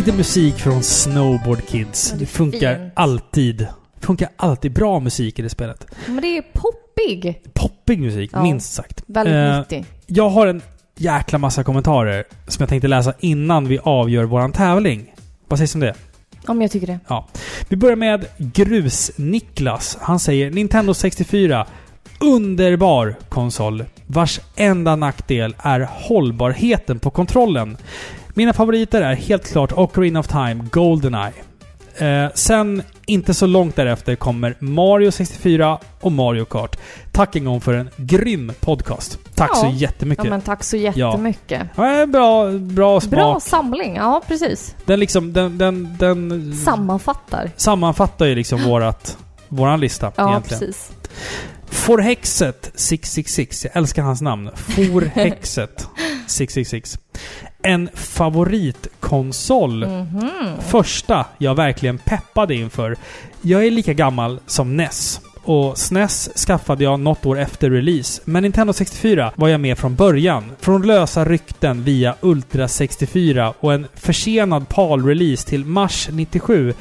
Lite 0.00 0.12
musik 0.16 0.54
från 0.54 0.82
Snowboard 0.82 1.66
Kids. 1.68 2.08
Ja, 2.12 2.18
det 2.18 2.24
Det 2.24 2.26
funkar 2.26 2.76
fint. 2.78 2.92
alltid. 2.96 3.66
funkar 4.00 4.28
alltid 4.36 4.72
bra 4.72 5.00
musik 5.00 5.38
i 5.38 5.42
det 5.42 5.48
spelet. 5.48 5.86
Men 6.06 6.16
det 6.22 6.36
är 6.38 6.42
poppig. 6.42 7.42
Poppig 7.54 8.00
musik, 8.00 8.30
Ja. 8.32 8.42
minst 8.42 8.72
sagt. 8.72 9.02
Väldigt 9.06 9.34
Eh, 9.34 9.58
nyttig. 9.58 9.84
Jag 10.06 10.28
har 10.30 10.46
en 10.46 10.62
jäkla 10.96 11.38
massa 11.38 11.64
kommentarer 11.64 12.24
som 12.48 12.62
jag 12.62 12.68
tänkte 12.68 12.88
läsa 12.88 13.12
innan 13.20 13.68
vi 13.68 13.78
avgör 13.82 14.24
våran 14.24 14.52
tävling. 14.52 15.14
Vad 15.48 15.58
sägs 15.58 15.74
om 15.74 15.80
det? 15.80 15.94
Om 16.46 16.62
jag 16.62 16.70
tycker 16.70 16.86
det. 16.86 16.98
Vi 17.68 17.76
börjar 17.76 17.96
med 17.96 18.26
Grus-Niklas. 18.38 19.98
Han 20.00 20.18
säger 20.18 20.50
Nintendo 20.50 20.94
64. 20.94 21.66
Underbar 22.20 23.14
konsol. 23.28 23.84
Vars 24.06 24.40
enda 24.56 24.96
nackdel 24.96 25.54
är 25.58 25.88
hållbarheten 25.92 26.98
på 26.98 27.10
kontrollen. 27.10 27.76
Mina 28.40 28.52
favoriter 28.52 29.02
är 29.02 29.14
helt 29.14 29.52
klart 29.52 29.72
Ocarina 29.72 30.20
of 30.20 30.28
Time, 30.28 30.54
Goldeneye. 30.70 31.32
Eh, 31.98 32.30
sen, 32.34 32.82
inte 33.06 33.34
så 33.34 33.46
långt 33.46 33.76
därefter, 33.76 34.14
kommer 34.16 34.54
Mario 34.58 35.10
64 35.10 35.78
och 36.00 36.12
Mario 36.12 36.44
Kart. 36.44 36.76
Tack 37.12 37.36
en 37.36 37.44
gång 37.44 37.60
för 37.60 37.74
en 37.74 37.90
grym 37.96 38.52
podcast. 38.60 39.18
Tack 39.34 39.50
Ja. 39.54 39.60
så 39.60 39.66
jättemycket. 39.74 40.24
Ja, 40.24 40.30
men 40.30 40.40
tack 40.40 40.64
så 40.64 40.76
jättemycket. 40.76 41.62
Ja, 41.76 42.06
bra, 42.06 42.50
bra 42.50 43.00
smak. 43.00 43.10
Bra 43.10 43.40
samling. 43.40 43.96
Ja, 43.96 44.22
precis. 44.28 44.76
Den 44.86 45.00
liksom, 45.00 45.32
den, 45.32 45.58
den, 45.58 45.96
den 45.98 46.54
Sammanfattar. 46.56 47.50
sammanfattar 47.56 48.26
ju 48.26 48.34
liksom 48.34 48.62
vårat, 48.64 49.18
våran 49.48 49.80
lista 49.80 50.12
Ja, 50.16 50.30
egentligen. 50.30 50.60
precis. 50.60 50.92
Forhexet 51.70 52.70
666. 52.74 53.64
Jag 53.64 53.76
älskar 53.76 54.02
hans 54.02 54.20
namn. 54.20 54.50
Forhexet 54.56 55.88
666. 56.26 56.98
En 57.62 57.88
favoritkonsol. 57.94 59.86
Mhm. 59.86 60.30
Första 60.68 61.26
jag 61.38 61.54
verkligen 61.54 61.98
peppade 61.98 62.54
inför. 62.54 62.96
Jag 63.42 63.66
är 63.66 63.70
lika 63.70 63.92
gammal 63.92 64.40
som 64.46 64.76
NES. 64.76 65.20
Och 65.42 65.78
SNES 65.78 66.30
skaffade 66.46 66.84
jag 66.84 67.00
något 67.00 67.26
år 67.26 67.38
efter 67.38 67.70
release. 67.70 68.22
Men 68.24 68.42
Nintendo 68.42 68.72
64 68.72 69.32
var 69.36 69.48
jag 69.48 69.60
med 69.60 69.78
från 69.78 69.94
början. 69.94 70.44
Från 70.60 70.86
lösa 70.86 71.24
rykten 71.24 71.84
via 71.84 72.14
Ultra 72.20 72.68
64 72.68 73.54
och 73.60 73.74
en 73.74 73.86
försenad 73.94 74.68
PAL-release 74.68 75.48
till 75.48 75.64
mars 75.64 76.08
97 76.12 76.74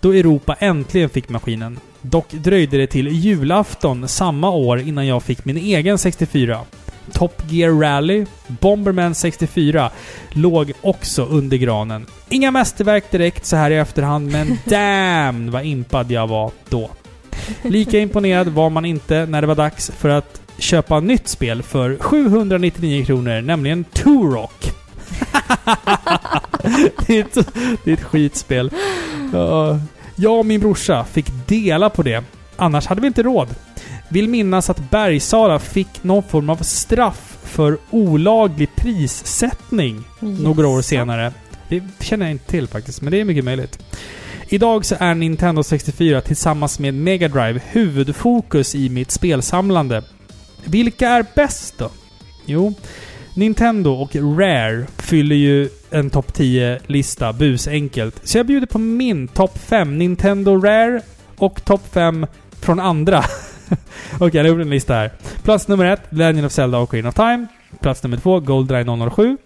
då 0.00 0.12
Europa 0.12 0.54
äntligen 0.58 1.08
fick 1.08 1.28
maskinen. 1.28 1.78
Dock 2.10 2.30
dröjde 2.30 2.76
det 2.76 2.86
till 2.86 3.08
julafton 3.08 4.08
samma 4.08 4.50
år 4.50 4.80
innan 4.80 5.06
jag 5.06 5.22
fick 5.22 5.44
min 5.44 5.56
egen 5.56 5.98
64. 5.98 6.60
Top 7.12 7.42
Gear 7.48 7.80
Rally, 7.80 8.26
Bomberman 8.46 9.14
64 9.14 9.90
låg 10.30 10.72
också 10.80 11.24
under 11.24 11.56
granen. 11.56 12.06
Inga 12.28 12.50
mästerverk 12.50 13.10
direkt 13.10 13.46
så 13.46 13.56
här 13.56 13.70
i 13.70 13.76
efterhand, 13.76 14.32
men 14.32 14.58
damn 14.64 15.50
vad 15.50 15.64
impad 15.64 16.10
jag 16.10 16.26
var 16.26 16.50
då. 16.68 16.90
Lika 17.62 17.98
imponerad 17.98 18.48
var 18.48 18.70
man 18.70 18.84
inte 18.84 19.26
när 19.26 19.40
det 19.40 19.46
var 19.46 19.54
dags 19.54 19.90
för 19.98 20.08
att 20.08 20.40
köpa 20.58 21.00
nytt 21.00 21.28
spel 21.28 21.62
för 21.62 21.96
799 21.96 23.04
kronor, 23.04 23.40
nämligen 23.40 23.84
Turok. 23.84 24.72
det, 27.06 27.18
är 27.18 27.20
ett, 27.20 27.48
det 27.84 27.90
är 27.90 27.94
ett 27.94 28.02
skitspel. 28.02 28.70
Jag 30.16 30.38
och 30.38 30.46
min 30.46 30.60
brorsa 30.60 31.04
fick 31.04 31.26
dela 31.46 31.90
på 31.90 32.02
det. 32.02 32.24
Annars 32.56 32.86
hade 32.86 33.00
vi 33.00 33.06
inte 33.06 33.22
råd. 33.22 33.48
Vill 34.08 34.28
minnas 34.28 34.70
att 34.70 34.90
Bergsala 34.90 35.58
fick 35.58 36.02
någon 36.02 36.22
form 36.22 36.50
av 36.50 36.56
straff 36.56 37.38
för 37.42 37.78
olaglig 37.90 38.68
prissättning 38.76 40.04
några 40.20 40.68
år 40.68 40.76
Yes. 40.78 40.86
senare. 40.86 41.32
Det 41.68 41.82
känner 42.00 42.26
jag 42.26 42.30
inte 42.30 42.50
till 42.50 42.68
faktiskt, 42.68 43.02
men 43.02 43.10
det 43.10 43.20
är 43.20 43.24
mycket 43.24 43.44
möjligt. 43.44 43.78
Idag 44.48 44.84
så 44.84 44.96
är 44.98 45.14
Nintendo 45.14 45.62
64 45.62 46.20
tillsammans 46.20 46.78
med 46.78 46.94
Mega 46.94 47.28
Drive 47.28 47.60
huvudfokus 47.70 48.74
i 48.74 48.88
mitt 48.88 49.10
spelsamlande. 49.10 50.02
Vilka 50.64 51.08
är 51.08 51.26
bäst 51.34 51.74
då? 51.78 51.90
Jo, 52.46 52.74
Nintendo 53.36 53.90
och 53.92 54.16
Rare 54.38 54.86
fyller 54.98 55.36
ju 55.36 55.68
en 55.90 56.10
topp 56.10 56.26
10-lista 56.36 57.32
busenkelt. 57.32 58.20
Så 58.28 58.38
jag 58.38 58.46
bjuder 58.46 58.66
på 58.66 58.78
min 58.78 59.28
topp 59.28 59.58
5 59.58 59.98
Nintendo 59.98 60.56
Rare 60.60 61.00
och 61.36 61.64
topp 61.64 61.82
5 61.92 62.26
från 62.60 62.80
andra. 62.80 63.24
Okej, 64.20 64.30
jag 64.36 64.44
har 64.44 64.48
gjort 64.48 64.60
en 64.60 64.70
lista 64.70 64.94
här. 64.94 65.10
Plats 65.44 65.68
nummer 65.68 65.84
1, 65.84 66.00
Legend 66.10 66.46
of 66.46 66.52
Zelda 66.52 66.78
Ocarina 66.78 67.08
of 67.08 67.14
Time. 67.14 67.46
Plats 67.80 68.02
nummer 68.02 68.16
2, 68.16 68.40
Goldeneye 68.40 69.10
007. 69.10 69.36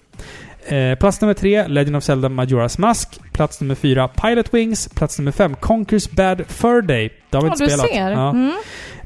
Eh, 0.66 0.98
plats 0.98 1.20
nummer 1.20 1.34
3, 1.34 1.66
Legend 1.68 1.96
of 1.96 2.04
Zelda 2.04 2.28
Majora's 2.28 2.80
Mask. 2.80 3.20
Plats 3.32 3.60
nummer 3.60 3.74
4, 3.74 4.08
Pilot 4.08 4.54
Wings. 4.54 4.88
Plats 4.88 5.18
nummer 5.18 5.32
5, 5.32 5.54
Conquers 5.54 6.10
Bad 6.10 6.42
Fur 6.48 6.82
Day. 6.82 7.10
Det 7.30 7.36
har 7.36 7.42
vi 7.42 7.48
Ja, 7.48 7.52
inte 7.52 7.64
du 7.64 7.70
spelat. 7.70 7.86
ser. 7.90 8.10
Ja. 8.10 8.30
Mm. 8.30 8.52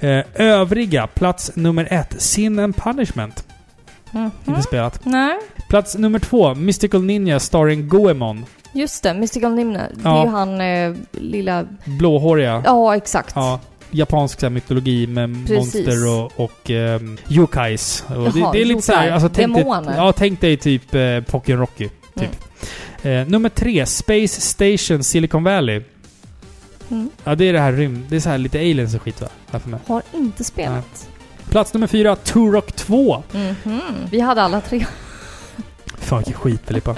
Eh, 0.01 0.24
övriga, 0.35 1.06
plats 1.06 1.52
nummer 1.56 1.89
1, 1.90 2.15
Sin 2.23 2.59
and 2.59 2.77
Punishment. 2.77 3.44
Mhm. 4.14 4.30
Inte 4.46 4.62
spelat. 4.62 5.00
Nej, 5.04 5.36
Plats 5.68 5.96
nummer 5.96 6.18
2, 6.18 6.54
Mystical 6.54 7.02
Ninja 7.02 7.40
starring 7.40 7.88
Goemon. 7.88 8.44
just 8.72 9.02
det. 9.02 9.14
Mystical. 9.14 9.56
Det 9.56 9.90
Ja. 10.02 10.20
är 10.20 10.24
ju 10.24 10.30
han 10.30 10.60
eh, 10.60 10.94
lilla... 11.12 11.66
Blåhåriga. 11.84 12.62
Ja, 12.66 12.96
exakt. 12.96 13.32
Ja. 13.34 13.60
Japansk 13.90 14.40
så 14.40 14.46
här, 14.46 14.50
mytologi 14.50 15.06
med 15.06 15.46
Precis. 15.46 15.74
monster 15.74 16.08
och, 16.08 16.32
och 16.44 16.70
um, 16.70 17.16
yokais. 17.28 18.04
Och 18.08 18.32
det, 18.32 18.38
Jaha, 18.40 18.52
det 18.52 18.60
är 18.60 18.64
lite 18.64 18.82
såhär... 18.82 19.10
Alltså, 19.10 19.28
tänk 19.28 19.54
dig, 19.54 19.64
ja, 19.96 20.12
tänk 20.16 20.40
dig 20.40 20.56
typ 20.56 20.94
eh, 20.94 21.20
Pokémon 21.20 21.60
Rocky. 21.60 21.88
Typ. 22.14 22.30
Eh, 23.02 23.26
nummer 23.28 23.48
tre, 23.48 23.86
Space 23.86 24.40
Station 24.40 25.04
Silicon 25.04 25.44
Valley. 25.44 25.82
Mm. 26.90 27.10
Ja, 27.24 27.34
det 27.34 27.44
är 27.44 27.52
det 27.52 27.60
här 27.60 27.72
rymd... 27.72 28.04
Det 28.08 28.16
är 28.16 28.20
så 28.20 28.28
här 28.28 28.38
lite 28.38 28.58
aliens 28.58 28.94
och 28.94 29.02
skit 29.02 29.20
va? 29.20 29.28
Här 29.50 29.58
för 29.58 29.68
mig. 29.70 29.80
Har 29.86 30.02
inte 30.14 30.44
spelat. 30.44 31.08
Plats 31.50 31.74
nummer 31.74 31.86
fyra, 31.86 32.16
Turok 32.16 32.72
2. 32.72 33.22
Mhm. 33.32 33.80
Vi 34.10 34.20
hade 34.20 34.42
alla 34.42 34.60
tre. 34.60 34.86
Fan 35.98 36.18
vilken 36.18 36.34
skit 36.34 36.60
Filippa. 36.66 36.96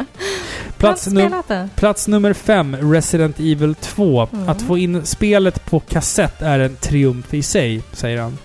Plats, 0.79 1.07
num 1.07 1.43
plats 1.77 2.09
nummer 2.09 2.33
fem, 2.33 2.77
Resident 2.93 3.41
Evil 3.41 3.75
2. 3.75 4.29
Mm. 4.33 4.49
Att 4.49 4.63
få 4.63 4.79
in 4.79 5.07
spelet 5.07 5.65
på 5.65 5.81
kassett 5.81 6.43
är 6.43 6.59
en 6.59 6.77
triumf 6.77 7.35
i 7.35 7.43
sig, 7.43 7.83
säger 7.93 8.21
han. 8.21 8.39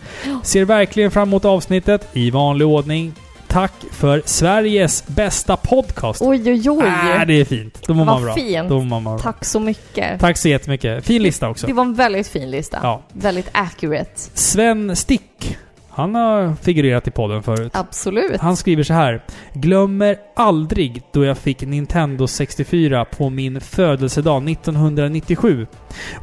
Ser 0.44 0.66
verkligen 0.66 1.12
fram 1.12 1.30
emot 1.30 1.46
avsnittet 1.46 2.08
i 2.14 2.32
vanlig 2.32 2.68
ordning. 2.68 3.14
Tack 3.48 3.74
för 3.92 4.22
Sveriges 4.26 5.08
bästa 5.08 5.58
podcast. 5.58 6.22
Oj, 6.22 6.52
oj, 6.52 6.70
oj. 6.70 6.86
Ah, 6.88 7.26
det 7.26 7.34
är 7.34 7.46
fint. 7.46 7.80
Då 7.88 7.94
mår 7.94 8.06
man 8.06 8.24
bra. 8.24 8.34
Fint. 8.34 8.70
Då 8.70 8.82
mår 8.82 9.00
man 9.00 9.04
bra. 9.04 9.20
Tack 9.20 9.46
så 9.46 9.60
mycket. 9.60 10.20
Tack 10.20 10.38
så 10.38 10.48
jättemycket. 10.50 11.06
Fin 11.06 11.24
lista 11.24 11.50
också. 11.50 11.68
Det 11.68 11.74
var 11.74 11.84
en 11.84 11.94
väldigt 11.94 12.28
fin 12.28 12.52
lista. 12.52 12.80
Ja. 12.84 13.02
Väldigt 13.14 13.50
accurate. 13.52 14.12
Sven 14.34 14.96
Stick. 14.96 15.58
Han 15.94 16.16
har 16.16 16.56
figurerat 16.56 17.08
i 17.08 17.12
podden 17.12 17.44
förut. 17.44 17.72
Absolut. 17.76 18.42
Han 18.42 18.58
skriver 18.58 18.84
så 18.84 18.94
här. 18.94 19.24
Glömmer 19.54 20.18
aldrig 20.36 21.04
då 21.12 21.26
jag 21.26 21.38
fick 21.38 21.62
Nintendo 21.62 22.28
64 22.28 23.06
på 23.06 23.30
min 23.30 23.62
födelsedag 23.62 24.50
1997. 24.50 25.68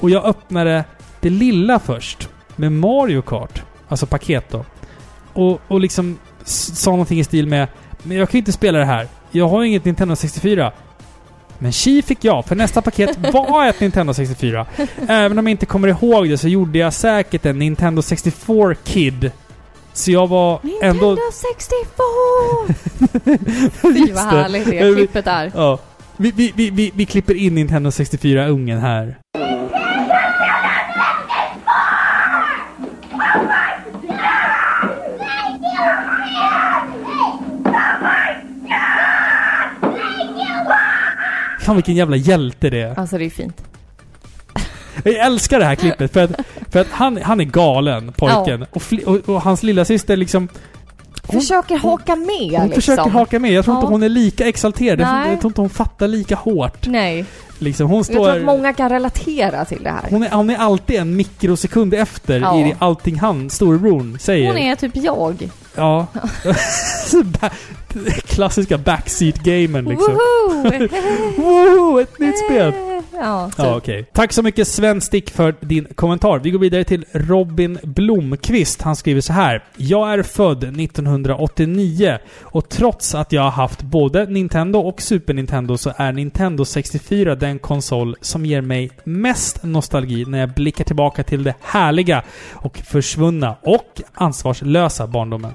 Och 0.00 0.10
jag 0.10 0.24
öppnade 0.24 0.84
det 1.20 1.30
lilla 1.30 1.78
först. 1.78 2.28
Med 2.56 2.72
Mario 2.72 3.22
Kart. 3.22 3.62
Alltså 3.88 4.06
paket 4.06 4.44
då. 4.50 4.64
Och, 5.32 5.60
och 5.68 5.80
liksom 5.80 6.18
sa 6.44 6.90
någonting 6.90 7.20
i 7.20 7.24
stil 7.24 7.46
med 7.46 7.68
Men 8.02 8.16
jag 8.16 8.30
kan 8.30 8.38
inte 8.38 8.52
spela 8.52 8.78
det 8.78 8.84
här. 8.84 9.08
Jag 9.30 9.48
har 9.48 9.62
ju 9.62 9.68
inget 9.68 9.84
Nintendo 9.84 10.16
64. 10.16 10.72
Men 11.58 11.72
chi 11.72 12.02
fick 12.02 12.24
jag, 12.24 12.44
för 12.44 12.56
nästa 12.56 12.82
paket 12.82 13.18
var 13.32 13.66
ett 13.66 13.80
Nintendo 13.80 14.14
64. 14.14 14.66
Även 15.08 15.38
om 15.38 15.46
jag 15.46 15.50
inte 15.50 15.66
kommer 15.66 15.88
ihåg 15.88 16.28
det 16.28 16.38
så 16.38 16.48
gjorde 16.48 16.78
jag 16.78 16.92
säkert 16.92 17.46
en 17.46 17.58
Nintendo 17.58 18.02
64 18.02 18.74
Kid. 18.74 19.32
Så 19.98 20.10
jag 20.10 20.26
var 20.26 20.60
ändå... 20.82 21.06
Nintendo 21.06 21.32
64! 21.32 21.88
Fy 23.82 24.12
vad 24.12 24.24
härligt 24.24 24.64
det 24.66 24.94
klippet 24.94 25.26
är. 25.26 25.52
Ja. 25.54 25.78
Vi, 26.16 26.30
vi, 26.30 26.52
vi, 26.56 26.70
vi, 26.70 26.92
vi 26.94 27.06
klipper 27.06 27.34
in 27.34 27.54
Nintendo 27.54 27.90
64-ungen 27.90 28.78
här. 28.78 29.18
Fan 41.60 41.76
vilken 41.76 41.94
jävla 41.94 42.16
hjälte 42.16 42.70
det 42.70 42.80
är. 42.80 42.98
Alltså 42.98 43.18
det 43.18 43.24
är 43.24 43.30
fint. 43.30 43.62
Jag 45.04 45.14
älskar 45.14 45.58
det 45.58 45.64
här 45.64 45.74
klippet 45.74 46.12
för 46.12 46.24
att, 46.24 46.30
för 46.70 46.80
att 46.80 46.90
han, 46.90 47.16
han 47.22 47.40
är 47.40 47.44
galen, 47.44 48.12
pojken. 48.16 48.66
Och, 48.70 48.82
fli, 48.82 49.04
och, 49.06 49.28
och 49.28 49.42
hans 49.42 49.62
lilla 49.62 49.84
syster 49.84 50.16
liksom... 50.16 50.48
Hon, 51.26 51.40
Försöker 51.40 51.76
haka 51.76 52.16
med 52.16 52.26
hon 52.38 52.48
liksom. 52.50 52.70
försöker 52.70 53.10
haka 53.10 53.38
med. 53.38 53.52
Jag 53.52 53.64
tror 53.64 53.76
inte 53.76 53.86
Ja. 53.86 53.90
hon 53.90 54.02
är 54.02 54.08
lika 54.08 54.48
exalterad. 54.48 54.98
Nej. 54.98 55.30
jag 55.30 55.40
tror 55.40 55.50
inte 55.50 55.60
hon 55.60 55.70
fattar 55.70 56.08
lika 56.08 56.34
hårt. 56.36 56.86
Nej. 56.86 57.24
Liksom, 57.58 57.86
hon 57.88 57.96
Jag 57.98 58.06
tror 58.06 58.16
står... 58.24 58.36
att 58.36 58.44
många 58.44 58.72
kan 58.72 58.88
relatera 58.88 59.64
till 59.64 59.82
det 59.82 59.90
här. 59.90 60.06
Hon 60.10 60.22
är, 60.22 60.30
hon 60.30 60.50
är 60.50 60.56
alltid 60.56 60.96
en 61.00 61.16
mikrosekund 61.16 61.94
efter 61.94 62.40
Ja. 62.40 62.58
i 62.58 62.74
allting 62.78 63.18
han, 63.18 63.50
storebror, 63.50 64.18
säger. 64.18 64.46
Hon 64.48 64.58
är 64.58 64.74
typ 64.74 64.96
jag. 64.96 65.48
Ja. 65.76 66.06
Klassiska 68.24 68.78
backseat-gamen 68.78 69.84
liksom. 69.84 70.14
Woho! 70.14 70.62
Woho! 71.36 72.00
Ett 72.00 72.18
nytt 72.18 72.38
spel! 72.38 72.72
Ja, 73.20 73.50
typ. 73.50 73.58
Ja, 73.58 73.76
okej. 73.76 74.04
Tack 74.12 74.32
så 74.32 74.42
mycket 74.42 74.68
Sven 74.68 75.00
Stick 75.00 75.30
för 75.30 75.54
din 75.60 75.86
kommentar. 75.94 76.38
Vi 76.38 76.50
går 76.50 76.58
vidare 76.58 76.84
till 76.84 77.04
Robin 77.12 77.78
Blomqvist. 77.82 78.82
Han 78.82 78.96
skriver 78.96 79.20
så 79.20 79.32
här. 79.32 79.64
Jag 79.76 80.12
är 80.12 80.22
född 80.22 80.64
1989 80.64 82.18
och 82.40 82.68
trots 82.68 83.14
att 83.14 83.32
jag 83.32 83.42
har 83.42 83.50
haft 83.50 83.82
både 83.82 84.26
Nintendo 84.26 84.78
och 84.78 85.02
Super 85.02 85.34
Nintendo 85.34 85.78
så 85.78 85.92
är 85.96 86.12
Nintendo 86.12 86.64
64 86.64 87.34
den 87.34 87.58
konsol 87.58 88.16
som 88.20 88.46
ger 88.46 88.60
mig 88.60 88.90
mest 89.04 89.62
nostalgi 89.62 90.24
när 90.24 90.38
jag 90.38 90.48
blickar 90.54 90.84
tillbaka 90.84 91.22
till 91.24 91.42
det 91.42 91.54
härliga 91.60 92.22
och 92.52 92.78
försvunna 92.78 93.56
och 93.62 94.00
ansvarslösa 94.14 95.06
barndomen. 95.06 95.52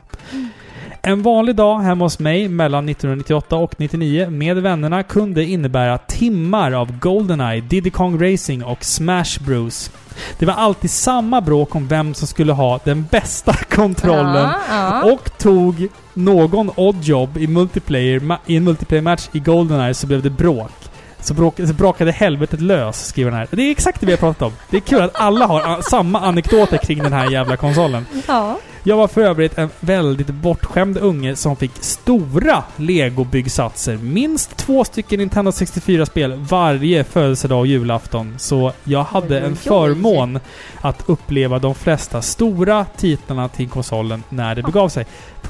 En 1.05 1.21
vanlig 1.21 1.55
dag 1.55 1.79
hemma 1.79 2.05
hos 2.05 2.19
mig 2.19 2.47
mellan 2.47 2.89
1998 2.89 3.55
och 3.55 3.73
99 3.77 4.29
med 4.29 4.57
vännerna 4.57 5.03
kunde 5.03 5.43
innebära 5.45 5.97
timmar 5.97 6.71
av 6.71 6.99
Goldeneye, 6.99 7.61
Diddy 7.61 7.89
Kong 7.89 8.31
Racing 8.31 8.63
och 8.63 8.83
Smash 8.85 9.39
Bros. 9.45 9.91
Det 10.39 10.45
var 10.45 10.53
alltid 10.53 10.91
samma 10.91 11.41
bråk 11.41 11.75
om 11.75 11.87
vem 11.87 12.13
som 12.13 12.27
skulle 12.27 12.53
ha 12.53 12.79
den 12.83 13.07
bästa 13.11 13.53
kontrollen 13.69 14.49
Ja, 14.49 14.59
ja. 14.69 15.11
och 15.13 15.37
tog 15.37 15.87
någon 16.13 16.71
oddjob 16.75 17.37
i, 17.37 17.47
multiplayer, 17.47 18.37
i 18.45 18.57
en 18.57 18.63
multiplayer-match 18.63 19.29
i 19.31 19.39
Goldeneye 19.39 19.93
så 19.93 20.07
blev 20.07 20.21
det 20.21 20.29
bråk. 20.29 20.71
Så, 21.19 21.33
bråk, 21.33 21.55
så 21.67 21.73
brakade 21.73 22.11
helvetet 22.11 22.61
lös, 22.61 23.05
skriver 23.07 23.31
han 23.31 23.39
här. 23.39 23.47
Det 23.51 23.61
är 23.61 23.71
exakt 23.71 23.99
det 23.99 24.05
vi 24.05 24.11
har 24.11 24.17
pratat 24.19 24.41
om. 24.41 24.53
Det 24.69 24.77
är 24.77 24.81
kul 24.81 25.01
att 25.01 25.15
alla 25.15 25.45
har 25.45 25.81
samma 25.81 26.19
anekdoter 26.19 26.77
kring 26.77 27.03
den 27.03 27.13
här 27.13 27.31
jävla 27.31 27.57
konsolen. 27.57 28.05
ja. 28.27 28.57
Jag 28.85 28.97
var 28.97 29.07
för 29.07 29.21
övrigt 29.21 29.57
en 29.57 29.69
väldigt 29.79 30.27
bortskämd 30.27 30.97
unge 30.97 31.35
som 31.35 31.55
fick 31.55 31.71
stora 31.79 32.63
Lego-byggsatser. 32.77 33.97
Minst 33.97 34.57
två 34.57 34.83
stycken 34.83 35.19
Nintendo 35.19 35.51
64-spel 35.51 36.33
varje 36.49 37.03
födelsedag 37.03 37.59
och 37.59 37.67
julafton. 37.67 38.35
Så 38.37 38.71
jag 38.83 39.03
hade 39.03 39.39
en 39.39 39.55
förmån 39.55 40.39
att 40.81 41.03
uppleva 41.09 41.59
de 41.59 41.75
flesta 41.75 42.21
stora 42.21 42.85
titlarna 42.97 43.49
till 43.49 43.69
konsolen 43.69 44.23
när 44.29 44.55
det 44.55 44.63
begav 44.63 44.89
sig. 44.89 45.05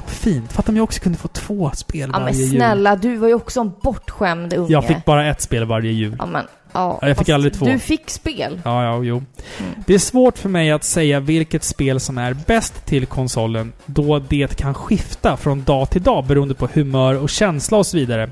Fint. 0.06 0.52
Fatta 0.52 0.72
om 0.72 0.76
jag 0.76 0.84
också 0.84 1.00
kunde 1.00 1.18
få 1.18 1.28
två 1.28 1.70
spel 1.74 2.10
Ja 2.12 2.18
men 2.18 2.22
varje 2.22 2.44
jul. 2.44 2.56
snälla, 2.56 2.96
du 2.96 3.16
var 3.16 3.28
ju 3.28 3.34
också 3.34 3.60
en 3.60 3.72
bortskämd 3.82 4.52
unge. 4.52 4.72
Jag 4.72 4.86
fick 4.86 5.04
bara 5.04 5.26
ett 5.26 5.40
spel 5.40 5.64
varje 5.64 5.92
jul. 5.92 6.16
Ja 6.18 6.26
men, 6.26 6.44
ja. 6.74 6.98
Ja, 7.02 7.08
jag 7.08 7.18
fick 7.18 7.28
aldrig 7.28 7.54
två. 7.54 7.66
Du 7.66 7.78
fick 7.78 8.10
spel. 8.10 8.60
Ja, 8.64 8.84
ja, 8.84 9.02
jo. 9.02 9.16
Mm. 9.16 9.72
Det 9.86 9.94
är 9.94 9.98
svårt 9.98 10.38
för 10.38 10.48
mig 10.48 10.70
att 10.70 10.84
säga 10.84 11.20
vilket 11.20 11.64
spel 11.64 12.00
som 12.00 12.18
är 12.18 12.34
bäst 12.46 12.86
till 12.86 13.06
konsolen, 13.06 13.72
då 13.86 14.18
det 14.18 14.56
kan 14.56 14.74
skifta 14.74 15.36
från 15.36 15.64
dag 15.64 15.90
till 15.90 16.02
dag 16.02 16.24
beroende 16.24 16.54
på 16.54 16.68
humör 16.72 17.18
och 17.18 17.30
känsla 17.30 17.78
och 17.78 17.86
så 17.86 17.96
vidare. 17.96 18.30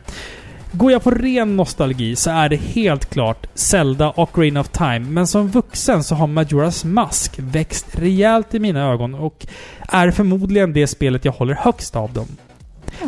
Går 0.74 0.92
jag 0.92 1.02
på 1.02 1.10
ren 1.10 1.56
nostalgi 1.56 2.16
så 2.16 2.30
är 2.30 2.48
det 2.48 2.56
helt 2.56 3.10
klart 3.10 3.46
Zelda 3.54 4.10
och 4.10 4.38
Rain 4.38 4.56
of 4.56 4.68
Time, 4.68 4.98
men 4.98 5.26
som 5.26 5.48
vuxen 5.48 6.04
så 6.04 6.14
har 6.14 6.26
Majora's 6.26 6.86
Mask 6.86 7.34
växt 7.38 7.98
rejält 7.98 8.54
i 8.54 8.58
mina 8.58 8.92
ögon 8.92 9.14
och 9.14 9.46
är 9.88 10.10
förmodligen 10.10 10.72
det 10.72 10.86
spelet 10.86 11.24
jag 11.24 11.32
håller 11.32 11.54
högst 11.54 11.96
av 11.96 12.12
dem. 12.12 12.26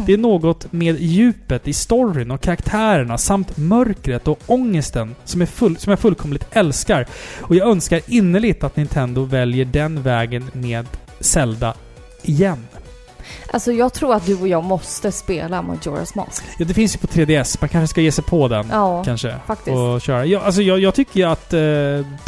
Det 0.07 0.13
är 0.13 0.19
något 0.19 0.73
med 0.73 1.01
djupet 1.01 1.69
i 1.69 1.73
storyn 1.73 2.31
och 2.31 2.41
karaktärerna 2.41 3.19
samt 3.19 3.57
mörkret 3.57 4.29
och 4.29 4.41
ångesten 4.47 5.15
som, 5.25 5.43
är 5.43 5.47
full, 5.47 5.77
som 5.77 5.91
jag 5.91 5.99
fullkomligt 5.99 6.47
älskar. 6.51 7.07
Och 7.41 7.55
jag 7.55 7.69
önskar 7.69 8.01
innerligt 8.07 8.65
att 8.65 8.77
Nintendo 8.77 9.25
väljer 9.25 9.65
den 9.65 10.03
vägen 10.03 10.51
med 10.53 10.87
Zelda 11.21 11.75
igen. 12.23 12.67
Alltså 13.53 13.73
jag 13.73 13.93
tror 13.93 14.15
att 14.15 14.27
du 14.27 14.35
och 14.41 14.49
jag 14.49 14.65
måste 14.65 15.13
spela 15.13 15.63
Majora's 15.63 16.17
Mask. 16.17 16.45
Ja, 16.59 16.65
det 16.65 16.75
finns 16.75 16.95
ju 16.95 16.99
på 16.99 17.07
3DS. 17.07 17.57
Man 17.61 17.69
kanske 17.69 17.89
ska 17.89 18.01
ge 18.01 18.13
sig 18.13 18.25
på 18.25 18.49
den. 18.49 18.67
Ja, 18.71 19.05
Kanske. 19.05 19.35
faktiskt. 19.47 19.77
Och 19.77 20.01
köra. 20.01 20.27
Ja, 20.27 20.41
alltså 20.41 20.63
jag, 20.63 20.79
jag 20.79 20.95
tycker 20.95 21.21
ju 21.21 21.27
att 21.27 21.53
eh, 21.53 21.61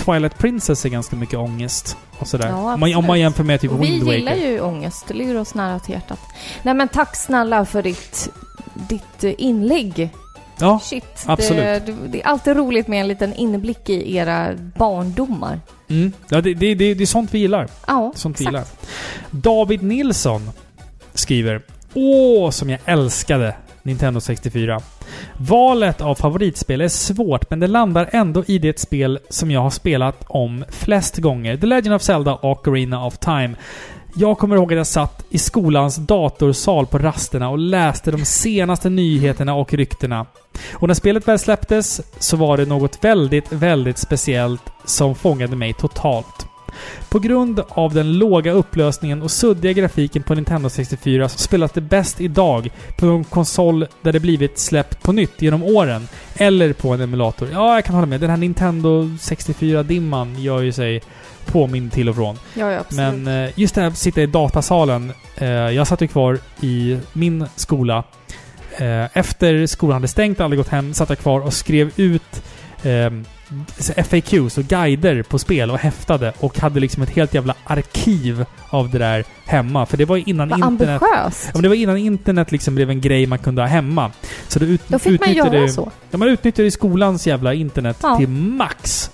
Twilight 0.05 0.39
Princess 0.39 0.85
är 0.85 0.89
ganska 0.89 1.16
mycket 1.16 1.39
ångest. 1.39 1.97
Och 2.18 2.28
sådär. 2.28 2.48
Ja, 2.48 2.74
om, 2.74 2.81
man, 2.81 2.94
om 2.94 3.05
man 3.06 3.20
jämför 3.20 3.44
med 3.44 3.60
typ 3.60 3.73
Och 3.73 3.82
vi 3.82 3.90
Wind 3.90 4.02
Waker. 4.02 4.18
gillar 4.18 4.35
ju 4.35 4.60
ångest. 4.60 5.05
Det 5.09 5.14
ligger 5.14 5.40
oss 5.40 5.55
nära 5.55 5.78
till 5.78 5.94
hjärtat. 5.94 6.18
Nej 6.62 6.74
men 6.74 6.89
tack 6.89 7.16
snälla 7.16 7.64
för 7.64 7.82
ditt, 7.82 8.28
ditt 8.74 9.24
eh, 9.24 9.32
inlägg. 9.39 10.10
Ja, 10.59 10.81
Shit. 10.82 11.05
absolut. 11.27 11.86
Det, 11.86 11.93
det, 11.93 12.09
det 12.09 12.23
är 12.23 12.27
alltid 12.27 12.56
roligt 12.56 12.89
med 12.89 13.01
en 13.01 13.09
liten 13.09 13.35
inblick 13.35 13.89
i 13.89 14.16
era 14.16 14.55
barndomar. 14.77 15.60
mm. 15.89 16.12
ja 16.28 16.40
det, 16.40 16.55
det, 16.55 16.74
det, 16.74 16.94
det 16.94 17.05
är 17.05 17.06
sånt 17.06 17.35
vi 17.35 17.39
gillar. 17.39 17.68
Ja, 17.86 18.12
Sånt 18.14 18.40
vi 18.40 18.44
exakt. 18.44 18.52
gillar. 18.52 18.64
David 19.31 19.82
Nilsson 19.82 20.51
skriver 21.18 21.62
Åh, 21.94 22.51
som 22.51 22.70
jag 22.70 22.80
älskade 22.84 23.55
Nintendo 23.82 24.20
64. 24.20 24.80
Valet 25.36 26.01
av 26.01 26.14
favoritspel 26.14 26.80
är 26.80 26.88
svårt, 26.88 27.51
men 27.51 27.60
det 27.60 27.66
landar 27.66 28.09
ändå 28.12 28.44
i 28.47 28.59
det 28.59 28.78
spel 28.78 29.18
som 29.28 29.51
jag 29.51 29.60
har 29.60 29.70
spelat 29.70 30.24
om 30.26 30.64
flest 30.68 31.16
gånger. 31.16 31.56
The 31.56 31.66
Legend 31.66 31.94
of 31.94 32.02
Zelda 32.02 32.34
och 32.34 32.68
Arena 32.68 33.06
of 33.06 33.18
Time. 33.18 33.55
Jag 34.18 34.38
kommer 34.38 34.56
ihåg 34.56 34.72
att 34.72 34.76
jag 34.76 34.86
satt 34.86 35.24
i 35.30 35.38
skolans 35.38 35.97
datorsal 35.97 36.86
på 36.86 36.98
rasterna 36.98 37.48
och 37.48 37.59
läste 37.59 38.10
de 38.10 38.24
senaste 38.24 38.90
nyheterna 38.90 39.55
och 39.55 39.74
ryktena. 39.74 40.26
Och 40.74 40.88
när 40.88 40.94
spelet 40.94 41.28
väl 41.28 41.38
släpptes 41.38 42.01
så 42.18 42.36
var 42.36 42.56
det 42.56 42.66
något 42.66 43.05
väldigt, 43.05 43.52
väldigt 43.52 43.98
speciellt 43.98 44.62
som 44.84 45.14
fångade 45.14 45.56
mig 45.56 45.72
totalt. 45.72 46.45
På 47.08 47.18
grund 47.18 47.60
av 47.68 47.94
den 47.94 48.18
låga 48.18 48.52
upplösningen 48.52 49.22
och 49.22 49.30
suddiga 49.30 49.72
grafiken 49.72 50.22
på 50.22 50.34
Nintendo 50.34 50.68
64 50.68 51.28
så 51.28 51.38
spelas 51.38 51.72
det 51.72 51.80
bäst 51.80 52.20
idag 52.20 52.70
på 52.96 53.06
en 53.06 53.24
konsol 53.24 53.86
där 54.02 54.12
det 54.12 54.20
blivit 54.20 54.58
släppt 54.58 55.02
på 55.02 55.12
nytt 55.12 55.42
genom 55.42 55.62
åren. 55.62 56.08
Eller 56.34 56.72
på 56.72 56.94
en 56.94 57.00
emulator. 57.00 57.48
Ja, 57.52 57.74
jag 57.74 57.84
kan 57.84 57.94
hålla 57.94 58.06
med. 58.06 58.20
Den 58.20 58.30
här 58.30 58.36
Nintendo 58.36 59.02
64-dimman 59.02 60.38
gör 60.38 60.60
ju 60.60 60.72
sig 60.72 61.02
påmind 61.46 61.92
till 61.92 62.08
och 62.08 62.14
från. 62.14 62.38
Ja, 62.54 62.72
ja. 62.72 62.80
Men 62.88 63.26
eh, 63.26 63.50
just 63.54 63.74
det 63.74 63.80
här 63.80 63.88
att 63.88 63.98
sitta 63.98 64.22
i 64.22 64.26
datasalen. 64.26 65.12
Eh, 65.36 65.48
jag 65.48 65.86
satt 65.86 66.00
ju 66.00 66.08
kvar 66.08 66.38
i 66.60 66.98
min 67.12 67.46
skola. 67.56 68.04
Eh, 68.78 69.16
efter 69.16 69.66
skolan 69.66 69.94
hade 69.94 70.08
stängt 70.08 70.38
och 70.38 70.44
aldrig 70.44 70.58
gått 70.58 70.68
hem 70.68 70.94
satt 70.94 71.08
jag 71.08 71.18
kvar 71.18 71.40
och 71.40 71.52
skrev 71.52 71.90
ut 71.96 72.42
eh, 72.82 73.10
FAQs 74.09 74.59
och 74.59 74.64
guider 74.64 75.23
på 75.23 75.39
spel 75.39 75.70
och 75.70 75.78
häftade 75.78 76.32
och 76.39 76.59
hade 76.59 76.81
liksom 76.81 77.02
ett 77.02 77.10
helt 77.10 77.35
jävla 77.35 77.55
arkiv 77.64 78.44
av 78.68 78.90
det 78.90 78.98
där 78.98 79.24
hemma. 79.44 79.86
För 79.86 79.97
det 79.97 80.05
var 80.05 80.16
innan 80.28 80.48
Vad 80.48 80.59
internet... 80.59 81.02
ambitiöst. 81.02 81.44
Ja, 81.47 81.51
men 81.55 81.62
det 81.62 81.68
var 81.68 81.77
innan 81.77 81.97
internet 81.97 82.52
liksom 82.52 82.74
blev 82.74 82.90
en 82.90 83.01
grej 83.01 83.27
man 83.27 83.39
kunde 83.39 83.62
ha 83.62 83.66
hemma. 83.68 84.12
Så 84.48 84.59
då, 84.59 84.66
ut, 84.66 84.81
Då 84.89 84.98
fick 84.98 85.20
man 85.20 85.32
göra 85.32 85.68
så. 85.68 85.93
Ja, 86.10 86.18
man 86.18 86.28
utnyttjade 86.28 86.70
skolans 86.70 87.27
jävla 87.27 87.55
internet 87.55 87.97
Ja. 88.02 88.16
till 88.16 88.28
max. 88.28 89.10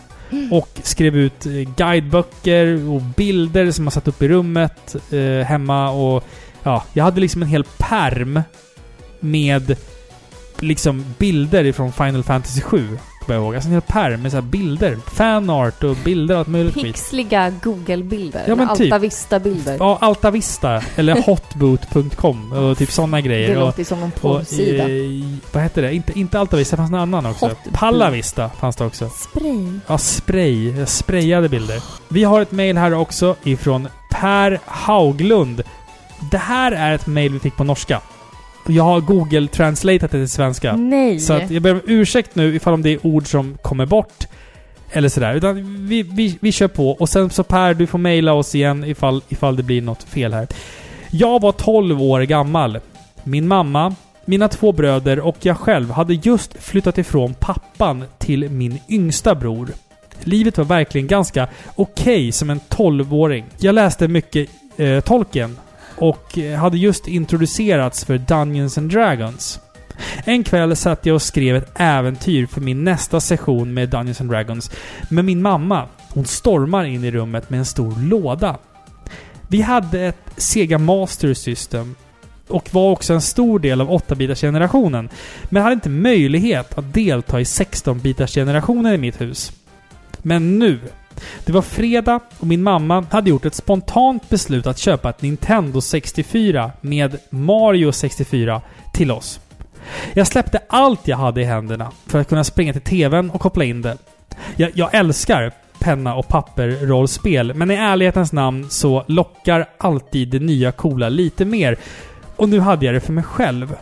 Och 0.50 0.68
skrev 0.82 1.16
ut 1.16 1.46
eh, 1.46 1.52
guideböcker 1.76 2.88
och 2.88 3.00
bilder 3.02 3.70
som 3.70 3.84
man 3.84 3.92
satt 3.92 4.08
upp 4.08 4.22
i 4.22 4.28
rummet 4.28 4.96
eh, 5.10 5.46
hemma 5.46 5.90
och... 5.90 6.24
Ja, 6.62 6.84
jag 6.92 7.04
hade 7.04 7.20
liksom 7.20 7.42
en 7.42 7.48
hel 7.48 7.64
perm 7.78 8.40
med 9.20 9.76
liksom 10.60 11.04
bilder 11.18 11.64
ifrån 11.64 11.92
Final 11.92 12.22
Fantasy 12.22 12.60
7. 12.60 12.98
Kommer 13.24 13.34
jag 13.34 13.44
ihåg. 13.44 13.54
Alltså 13.54 13.68
en 13.68 13.72
hel 13.72 13.82
perm 13.82 14.22
med 14.22 14.32
så 14.32 14.42
bilder. 14.42 14.98
Fanart 15.06 15.84
och 15.84 15.96
bilder 15.96 16.34
och 16.34 16.38
allt 16.38 16.48
möjligt. 16.48 16.74
Pixliga 16.74 17.52
Google-bilder. 17.62 18.44
Ja, 18.46 18.54
men 18.54 18.76
typ. 18.76 18.92
Alta 18.92 18.98
Vista-bilder. 18.98 19.76
Ja, 19.80 19.98
Alta 20.00 20.30
Vista. 20.30 20.82
Eller 20.96 21.22
hotboot.com 21.22 22.52
och 22.52 22.78
typ 22.78 22.90
sådana 22.90 23.20
grejer. 23.20 23.48
Det 23.48 23.56
och, 23.56 23.62
låter 23.62 23.78
ju 23.78 23.84
som 23.84 23.98
en 23.98 24.04
och, 24.04 24.20
porrsida. 24.20 24.84
vad 25.52 25.62
hette 25.62 25.80
det? 25.80 25.94
Inte, 25.94 26.18
inte 26.18 26.40
Alta 26.40 26.56
Vista, 26.56 26.76
det 26.76 26.80
fanns 26.80 26.90
någon 26.90 27.00
annan 27.00 27.26
också. 27.26 27.46
Hotboot. 27.46 27.74
Palla 27.74 28.10
Vista 28.10 28.48
fanns 28.48 28.76
det 28.76 28.84
också. 28.84 29.08
Spray. 29.08 29.78
Ja, 29.86 29.98
spray. 29.98 30.78
Jag 30.78 30.88
sprayade 30.88 31.48
bilder. 31.48 31.82
Vi 32.08 32.24
har 32.24 32.40
ett 32.40 32.52
mail 32.52 32.78
här 32.78 32.94
också 32.94 33.36
ifrån 33.42 33.88
Per 34.10 34.60
Hauglund. 34.64 35.62
Det 36.30 36.38
här 36.38 36.72
är 36.72 36.92
ett 36.94 37.06
mail 37.06 37.32
vi 37.32 37.38
fick 37.38 37.56
på 37.56 37.64
norska. 37.64 38.00
Jag 38.68 38.84
har 38.84 39.00
Google 39.00 39.48
translatat 39.48 40.10
det 40.10 40.18
till 40.18 40.28
svenska. 40.28 40.76
Nej. 40.76 41.20
Så 41.20 41.32
att 41.32 41.50
jag 41.50 41.62
ber 41.62 41.72
om 41.72 41.80
ursäkt 41.86 42.34
nu 42.34 42.54
ifall 42.54 42.74
om 42.74 42.82
det 42.82 42.90
är 42.90 43.06
ord 43.06 43.26
som 43.26 43.58
kommer 43.62 43.86
bort. 43.86 44.26
Eller 44.92 45.08
sådär. 45.08 45.34
Utan 45.34 45.86
vi, 45.86 46.02
vi, 46.02 46.38
vi 46.40 46.52
kör 46.52 46.68
på. 46.68 46.90
Och 46.90 47.08
sen 47.08 47.30
så 47.30 47.42
Per, 47.42 47.74
du 47.74 47.86
får 47.86 47.98
mejla 47.98 48.32
oss 48.32 48.54
igen 48.54 48.84
ifall, 48.84 49.22
ifall 49.28 49.56
det 49.56 49.62
blir 49.62 49.82
något 49.82 50.02
fel 50.02 50.32
här. 50.32 50.46
Jag 51.10 51.40
var 51.40 51.52
12 51.52 52.02
år 52.02 52.20
gammal. 52.20 52.78
Min 53.22 53.48
mamma, 53.48 53.94
mina 54.24 54.48
två 54.48 54.72
bröder 54.72 55.20
och 55.20 55.36
jag 55.40 55.56
själv 55.56 55.90
hade 55.90 56.14
just 56.14 56.62
flyttat 56.62 56.98
ifrån 56.98 57.34
pappan 57.34 58.04
till 58.18 58.50
min 58.50 58.78
yngsta 58.88 59.34
bror. 59.34 59.68
Livet 60.20 60.58
var 60.58 60.64
verkligen 60.64 61.06
ganska 61.06 61.48
okej 61.74 62.32
som 62.32 62.50
en 62.50 62.60
12-åring. 62.60 63.44
Jag 63.58 63.74
läste 63.74 64.08
mycket 64.08 64.48
eh, 64.76 65.00
Tolkien 65.00 65.56
och 66.02 66.38
eh, 66.38 66.58
hade 66.58 66.78
just 66.78 67.08
introducerats 67.08 68.04
för 68.04 68.18
Dungeons 68.18 68.78
and 68.78 68.90
Dragons. 68.90 69.60
En 70.24 70.44
kväll 70.44 70.76
satt 70.76 71.06
jag 71.06 71.14
och 71.14 71.22
skrev 71.22 71.56
ett 71.56 71.72
äventyr 71.74 72.46
för 72.46 72.60
min 72.60 72.84
nästa 72.84 73.20
session 73.20 73.74
med 73.74 73.88
Dungeons 73.88 74.20
and 74.20 74.30
Dragons. 74.30 74.70
Men 75.08 75.26
min 75.26 75.42
mamma, 75.42 75.88
hon 76.08 76.24
stormar 76.24 76.84
in 76.84 77.04
i 77.04 77.10
rummet 77.10 77.50
med 77.50 77.58
en 77.58 77.64
stor 77.64 78.08
låda. 78.08 78.58
Vi 79.48 79.60
hade 79.60 80.00
ett 80.00 80.30
Sega 80.36 80.78
Master 80.78 81.34
System 81.34 81.94
och 82.48 82.74
var 82.74 82.90
också 82.90 83.12
en 83.12 83.20
stor 83.20 83.58
del 83.58 83.80
av 83.80 83.90
8-bitars-generationen. 83.90 85.08
Men 85.44 85.62
hade 85.62 85.74
inte 85.74 85.88
möjlighet 85.88 86.78
att 86.78 86.94
delta 86.94 87.40
i 87.40 87.44
16-bitars-generationen 87.44 88.94
i 88.94 88.98
mitt 88.98 89.20
hus. 89.20 89.52
Men 90.22 90.58
nu. 90.58 90.80
Det 91.44 91.52
var 91.52 91.62
fredag 91.62 92.20
och 92.38 92.46
min 92.46 92.62
mamma 92.62 93.04
hade 93.10 93.30
gjort 93.30 93.44
ett 93.44 93.54
spontant 93.54 94.28
beslut 94.28 94.66
att 94.66 94.78
köpa 94.78 95.10
ett 95.10 95.22
Nintendo 95.22 95.80
64 95.80 96.72
med 96.80 97.18
Mario 97.30 97.92
64 97.92 98.60
till 98.92 99.10
oss. 99.10 99.40
Jag 100.14 100.26
släppte 100.26 100.60
allt 100.68 101.08
jag 101.08 101.16
hade 101.16 101.40
i 101.40 101.44
händerna 101.44 101.90
för 102.06 102.18
att 102.18 102.28
kunna 102.28 102.44
springa 102.44 102.72
till 102.72 102.82
TVn 102.82 103.30
och 103.30 103.40
koppla 103.40 103.64
in 103.64 103.82
det. 103.82 103.98
Jag, 104.56 104.70
jag 104.74 104.94
älskar 104.94 105.52
penna 105.78 106.14
och 106.14 106.28
papper-rollspel, 106.28 107.54
men 107.54 107.70
i 107.70 107.74
ärlighetens 107.74 108.32
namn 108.32 108.70
så 108.70 109.04
lockar 109.06 109.66
alltid 109.78 110.28
det 110.28 110.38
nya 110.38 110.72
coola 110.72 111.08
lite 111.08 111.44
mer. 111.44 111.76
Och 112.36 112.48
nu 112.48 112.60
hade 112.60 112.86
jag 112.86 112.94
det 112.94 113.00
för 113.00 113.12
mig 113.12 113.24
själv. 113.24 113.76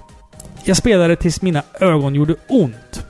Jag 0.64 0.76
spelade 0.76 1.16
tills 1.16 1.42
mina 1.42 1.62
ögon 1.80 2.14
gjorde 2.14 2.34
ont. 2.48 3.06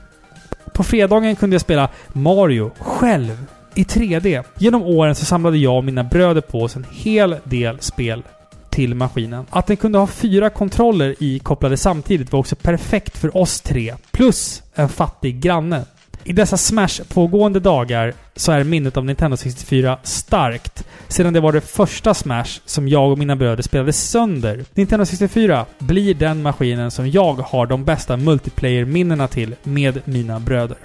På 0.73 0.83
fredagen 0.83 1.35
kunde 1.35 1.53
jag 1.53 1.61
spela 1.61 1.89
Mario 2.07 2.71
själv 2.79 3.45
i 3.75 3.83
3D. 3.83 4.43
Genom 4.57 4.83
åren 4.83 5.15
så 5.15 5.25
samlade 5.25 5.57
jag 5.57 5.77
och 5.77 5.83
mina 5.83 6.03
bröder 6.03 6.41
på 6.41 6.61
oss 6.61 6.75
en 6.75 6.85
hel 6.91 7.35
del 7.43 7.79
spel 7.79 8.23
till 8.69 8.95
maskinen. 8.95 9.45
Att 9.49 9.67
den 9.67 9.77
kunde 9.77 9.97
ha 9.97 10.07
fyra 10.07 10.49
kontroller 10.49 11.15
i 11.19 11.39
kopplade 11.39 11.77
samtidigt 11.77 12.31
var 12.31 12.39
också 12.39 12.55
perfekt 12.55 13.17
för 13.17 13.37
oss 13.37 13.61
tre. 13.61 13.95
Plus 14.11 14.63
en 14.75 14.89
fattig 14.89 15.39
granne. 15.39 15.85
I 16.23 16.33
dessa 16.33 16.57
Smash-pågående 16.57 17.59
dagar 17.59 18.13
så 18.35 18.51
är 18.51 18.63
minnet 18.63 18.97
av 18.97 19.05
Nintendo 19.05 19.37
64 19.37 19.97
starkt. 20.03 20.87
Sedan 21.07 21.33
det 21.33 21.39
var 21.39 21.51
det 21.51 21.61
första 21.61 22.13
Smash 22.13 22.59
som 22.65 22.87
jag 22.87 23.11
och 23.11 23.17
mina 23.17 23.35
bröder 23.35 23.63
spelade 23.63 23.93
sönder. 23.93 24.65
Nintendo 24.73 25.05
64 25.05 25.65
blir 25.79 26.13
den 26.13 26.41
maskinen 26.41 26.91
som 26.91 27.09
jag 27.09 27.33
har 27.33 27.65
de 27.65 27.85
bästa 27.85 28.17
multiplayer-minnena 28.17 29.27
till 29.27 29.55
med 29.63 30.01
mina 30.05 30.39
bröder. 30.39 30.77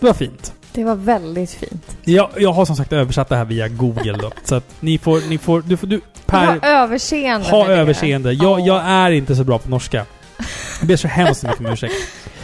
Det 0.00 0.06
var 0.06 0.14
fint. 0.14 0.54
Det 0.72 0.84
var 0.84 0.94
väldigt 0.94 1.50
fint. 1.50 1.96
Jag, 2.04 2.28
jag 2.36 2.52
har 2.52 2.64
som 2.64 2.76
sagt 2.76 2.92
översatt 2.92 3.28
det 3.28 3.36
här 3.36 3.44
via 3.44 3.68
Google 3.68 4.12
då. 4.12 4.30
så 4.44 4.54
att 4.54 4.64
ni 4.80 4.98
får... 4.98 5.28
Ni 5.28 5.38
får 5.38 5.62
du 5.66 5.76
får... 5.76 5.86
Du, 5.86 6.00
Per, 6.26 6.46
ha 6.46 6.56
överseende 6.62 7.48
ha 7.48 7.58
med 7.66 7.70
det. 7.76 7.80
överseende. 7.80 8.32
Jag, 8.32 8.60
Ja. 8.60 8.66
jag 8.66 8.82
är 8.84 9.10
inte 9.10 9.36
så 9.36 9.44
bra 9.44 9.58
på 9.58 9.70
norska. 9.70 10.06
Jag 10.80 10.88
ber 10.88 10.96
så 10.96 11.08
hemskt 11.08 11.42
mycket 11.42 11.60
om 11.60 11.66
ursäkt. 11.66 11.94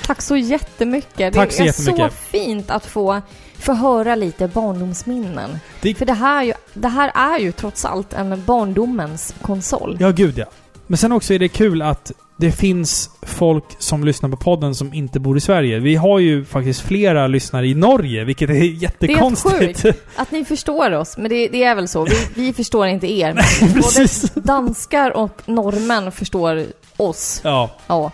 Tack 0.07 0.23
så 0.23 0.37
jättemycket. 0.37 1.35
Tack 1.35 1.53
så 1.53 1.59
det 1.59 1.63
är 1.63 1.67
jättemycket. 1.67 2.13
så 2.13 2.17
fint 2.31 2.71
att 2.71 2.87
få, 2.87 3.21
få 3.59 3.73
höra 3.73 4.15
lite 4.15 4.49
barndomsminnen. 4.49 5.59
Det- 5.81 5.95
För 5.95 6.07
det 6.07 6.13
här, 6.13 6.43
ju, 6.45 6.53
det 6.75 6.89
här 6.89 7.13
är 7.15 7.39
ju 7.39 7.53
trots 7.53 7.85
allt 7.85 8.13
en 8.13 8.43
barndomens 8.45 9.35
konsol. 9.43 9.97
Ja, 10.01 10.11
gud 10.11 10.39
ja. 10.39 10.45
Men 10.87 10.97
sen 10.99 11.13
också 11.13 11.35
är 11.35 11.39
det 11.39 11.49
kul 11.49 11.83
att 11.83 12.13
det 12.39 12.53
finns 12.53 13.11
folk 13.23 13.65
som 13.79 14.05
lyssnar 14.05 14.31
på 14.31 14.37
podden 14.37 14.75
som 14.75 14.93
inte 14.95 15.21
bor 15.21 15.37
i 15.37 15.41
Sverige. 15.41 15.79
Vi 15.79 15.95
har 15.95 16.19
ju 16.19 16.45
faktiskt 16.45 16.81
flera 16.81 17.27
lyssnare 17.27 17.67
i 17.67 17.75
Norge, 17.75 18.25
vilket 18.25 18.51
är 18.51 18.55
jättekonstigt. 18.55 19.83
sjukt. 19.83 19.99
Att 20.17 20.31
ni 20.31 20.45
förstår 20.45 20.93
oss, 20.93 21.17
men 21.17 21.29
det, 21.29 21.49
det 21.49 21.63
är 21.65 21.75
väl 21.75 21.89
så. 21.89 22.05
Vi, 22.05 22.17
vi 22.35 22.53
förstår 22.53 22.87
inte 22.87 23.07
er. 23.13 23.35
Men 23.35 23.73
Precis. 23.73 24.35
både 24.35 24.47
danskar 24.47 25.17
och 25.17 25.43
norrmän 25.47 26.13
förstår 26.13 26.65
oss. 26.97 27.41
Ja. 27.45 27.71
Ja. 27.87 28.11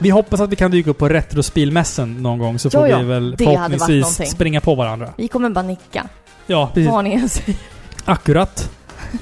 Vi 0.00 0.10
hoppas 0.10 0.40
att 0.40 0.50
vi 0.50 0.56
kan 0.56 0.70
dyka 0.70 0.90
upp 0.90 0.98
på 0.98 1.08
Retrospilmässan 1.08 2.22
någon 2.22 2.38
gång 2.38 2.58
så 2.58 2.68
Ja, 2.72 2.80
får 2.80 2.88
ja. 2.88 2.98
vi 2.98 3.04
väl 3.04 3.30
Det 3.38 3.44
förhoppningsvis 3.44 4.30
springa 4.30 4.60
på 4.60 4.74
varandra. 4.74 5.12
Vi 5.16 5.28
kommer 5.28 5.50
bara 5.50 5.62
nicka. 5.64 6.06
Ja, 6.46 6.70
precis. 6.74 6.90
Vad 6.90 7.04
ni 7.04 7.12
än 7.14 7.28
säger. 7.28 7.56
Akkurat. 8.04 8.70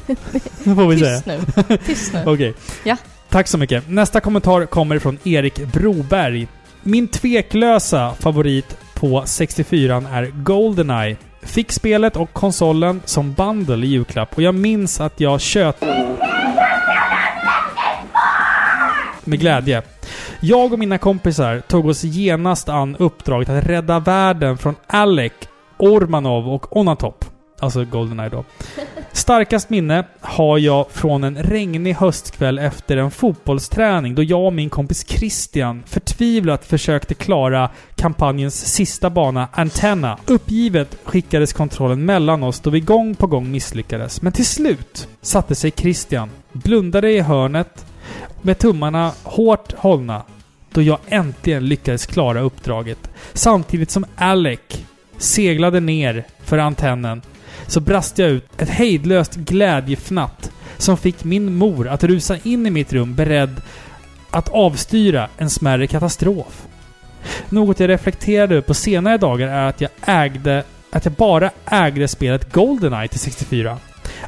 Det 0.07 0.17
får 0.75 0.87
vi 0.89 0.99
säga. 0.99 1.21
Tyst 1.21 1.27
nu. 1.69 1.77
Tyst 1.87 2.13
nu. 2.13 2.23
Okej. 2.27 2.55
Ja. 2.85 2.97
Tack 3.33 3.49
så 3.49 3.59
mycket. 3.59 3.89
Nästa 3.89 4.21
kommentar 4.21 4.67
kommer 4.67 4.99
från 4.99 5.19
Erik 5.25 5.67
Broberg. 5.73 6.49
Min 6.83 7.09
tveklösa 7.09 8.15
favorit 8.15 8.77
på 8.95 9.23
64 9.27 10.05
är 10.13 10.27
Goldeneye. 10.27 11.17
Fick 11.43 11.73
spelet 11.73 12.17
och 12.17 12.33
konsolen 12.33 13.03
som 13.05 13.33
bundle 13.33 13.87
i 13.87 13.89
julklapp 13.89 14.37
och 14.37 14.43
jag 14.43 14.55
minns 14.55 15.01
att 15.01 15.21
jag 15.21 15.41
köpt 15.41 15.85
Med 19.25 19.41
glädje. 19.41 19.83
Jag 20.41 20.73
och 20.73 20.79
mina 20.79 20.99
kompisar 20.99 21.61
tog 21.61 21.87
oss 21.87 22.05
genast 22.05 22.69
an 22.69 22.97
uppdraget 22.97 23.49
att 23.49 23.65
rädda 23.67 23.99
världen 23.99 24.59
från 24.59 24.75
Alec, 24.87 25.33
Ormanov 25.79 26.49
och 26.49 26.77
Onatop. 26.77 27.25
Alltså 27.61 27.85
Goldeneye 27.85 28.29
då. 28.29 28.45
Starkast 29.13 29.71
minne 29.71 30.05
har 30.21 30.59
jag 30.59 30.91
från 30.91 31.25
en 31.25 31.37
regnig 31.37 31.95
höstkväll 31.95 32.59
efter 32.59 32.97
en 32.97 33.11
fotbollsträning 33.11 34.15
då 34.15 34.23
jag 34.23 34.47
och 34.47 34.53
min 34.53 34.71
kompis 34.71 35.07
Christian 35.09 35.83
förtvivlat 35.87 36.65
försökte 36.65 37.15
klara 37.15 37.71
kampanjens 37.97 38.67
sista 38.67 39.11
bana, 39.11 39.49
Antenna. 39.53 40.19
Uppgivet 40.27 40.99
skickades 41.05 41.53
kontrollen 41.53 42.05
mellan 42.05 42.43
oss 42.43 42.61
då 42.61 42.71
vi 42.71 42.81
gång 42.81 43.15
på 43.15 43.27
gång 43.27 43.51
misslyckades. 43.51 44.23
Men 44.23 44.33
till 44.33 44.47
slut 44.47 45.09
satte 45.21 45.55
sig 45.55 45.71
Christian, 45.71 46.31
blundade 46.53 47.11
i 47.11 47.21
hörnet 47.21 47.87
med 48.43 48.59
tummarna 48.59 49.13
hårt 49.23 49.73
hållna 49.73 50.23
då 50.71 50.83
jag 50.83 50.99
äntligen 51.07 51.67
lyckades 51.67 52.07
klara 52.07 52.41
uppdraget. 52.41 53.11
Samtidigt 53.33 53.91
som 53.91 54.07
Alec 54.17 54.61
seglade 55.19 55.81
ner 55.81 56.25
för 56.45 56.59
antennen 56.59 57.23
så 57.67 57.81
brast 57.81 58.19
jag 58.19 58.31
ut 58.31 58.45
ett 58.59 58.69
hejdlöst 58.69 59.35
glädjefnatt 59.35 60.51
som 60.79 60.97
fick 60.97 61.25
min 61.25 61.55
mor 61.55 61.89
att 61.89 62.05
rusa 62.05 62.37
in 62.43 62.67
i 62.67 62.71
mitt 62.71 62.93
rum 62.93 63.15
beredd 63.15 63.63
att 64.31 64.49
avstyra 64.49 65.29
en 65.37 65.51
smärre 65.51 65.87
katastrof. 65.87 66.67
Något 67.49 67.81
jag 67.81 67.89
reflekterade 67.89 68.55
över 68.55 68.67
på 68.67 68.75
senare 68.75 69.19
dagar 69.19 69.49
är 69.49 69.69
att 69.69 69.81
jag 69.81 69.91
ägde 70.03 70.65
att 70.91 71.05
jag 71.05 71.15
bara 71.15 71.51
ägde 71.67 72.09
spelet 72.09 72.53
Goldeneye 72.53 73.09
till 73.09 73.21
64. 73.21 73.79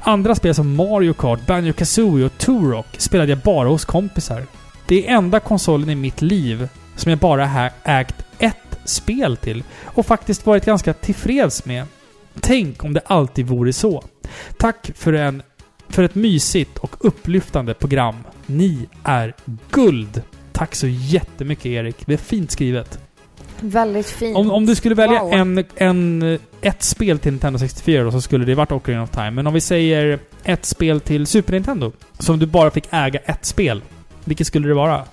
Andra 0.01 0.35
spel 0.35 0.55
som 0.55 0.75
Mario 0.75 1.15
Kart, 1.15 1.47
Banjo 1.47 1.73
Kazooie 1.73 2.27
och 2.27 2.39
Turok 2.39 2.87
spelade 2.99 3.33
jag 3.33 3.39
bara 3.39 3.69
hos 3.69 3.85
kompisar. 3.85 4.43
Det 4.87 5.07
är 5.07 5.17
enda 5.17 5.41
konsolen 5.41 5.91
i 5.91 5.95
mitt 5.95 6.23
liv 6.23 6.69
som 6.97 7.11
jag 7.11 7.19
bara 7.19 7.47
har 7.47 7.71
ägt 7.85 8.25
ett 8.39 8.79
spel 8.85 9.37
till 9.37 9.65
och 9.85 10.07
faktiskt 10.07 10.47
varit 10.47 10.65
ganska 10.65 10.93
tillfreds 10.93 11.65
med. 11.65 11.87
Tänk 12.41 12.85
om 12.85 12.93
det 12.95 13.01
alltid 13.07 13.47
vore 13.47 13.73
så. 13.73 14.05
Tack 14.59 14.91
för, 14.95 15.13
en, 15.13 15.43
för 15.89 16.03
ett 16.03 16.15
mysigt 16.15 16.79
och 16.79 16.97
upplyftande 17.07 17.75
program. 17.75 18.15
Ni 18.47 18.89
är 19.05 19.35
guld! 19.71 20.23
Tack 20.53 20.75
så 20.75 20.87
jättemycket 20.87 21.67
Erik. 21.67 21.97
Det 22.07 22.13
är 22.13 22.17
fint 22.19 22.51
skrivet. 22.51 22.99
Väldigt 23.61 24.07
fint. 24.07 24.37
Om, 24.37 24.51
om 24.51 24.67
du 24.67 24.75
skulle 24.75 24.95
välja 24.95 25.23
Wow. 25.23 25.33
en, 25.33 25.65
en, 25.77 26.39
ett 26.61 26.83
spel 26.83 27.19
till 27.19 27.33
Nintendo 27.33 27.59
64 27.59 28.03
då, 28.05 28.11
så 28.13 28.21
skulle 28.21 28.45
det 28.45 28.55
varit 28.55 28.73
Ocarina 28.73 29.03
of 29.03 29.11
Time. 29.11 29.31
Men 29.31 29.47
om 29.47 29.55
vi 29.55 29.61
säger 29.61 30.19
ett 30.45 30.65
spel 30.65 31.01
till 31.01 31.27
Super 31.27 31.53
Nintendo, 31.53 31.93
som 32.19 32.39
du 32.39 32.47
bara 32.47 32.71
fick 32.71 32.85
äga 32.91 33.19
ett 33.21 33.45
spel. 33.45 33.83
Vilket 34.25 34.47
skulle 34.47 34.69
det 34.69 34.75
vara? 34.75 35.05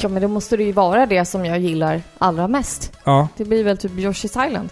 Ja, 0.00 0.08
men 0.08 0.22
då 0.22 0.28
måste 0.28 0.56
det 0.56 0.62
ju 0.64 0.72
vara 0.72 1.06
det 1.06 1.24
som 1.24 1.44
jag 1.44 1.58
gillar 1.58 2.02
allra 2.18 2.48
mest. 2.48 2.92
Ja. 3.04 3.28
Det 3.36 3.44
blir 3.44 3.64
väl 3.64 3.78
typ 3.78 3.92
Yoshi's 3.92 4.46
Island. 4.46 4.68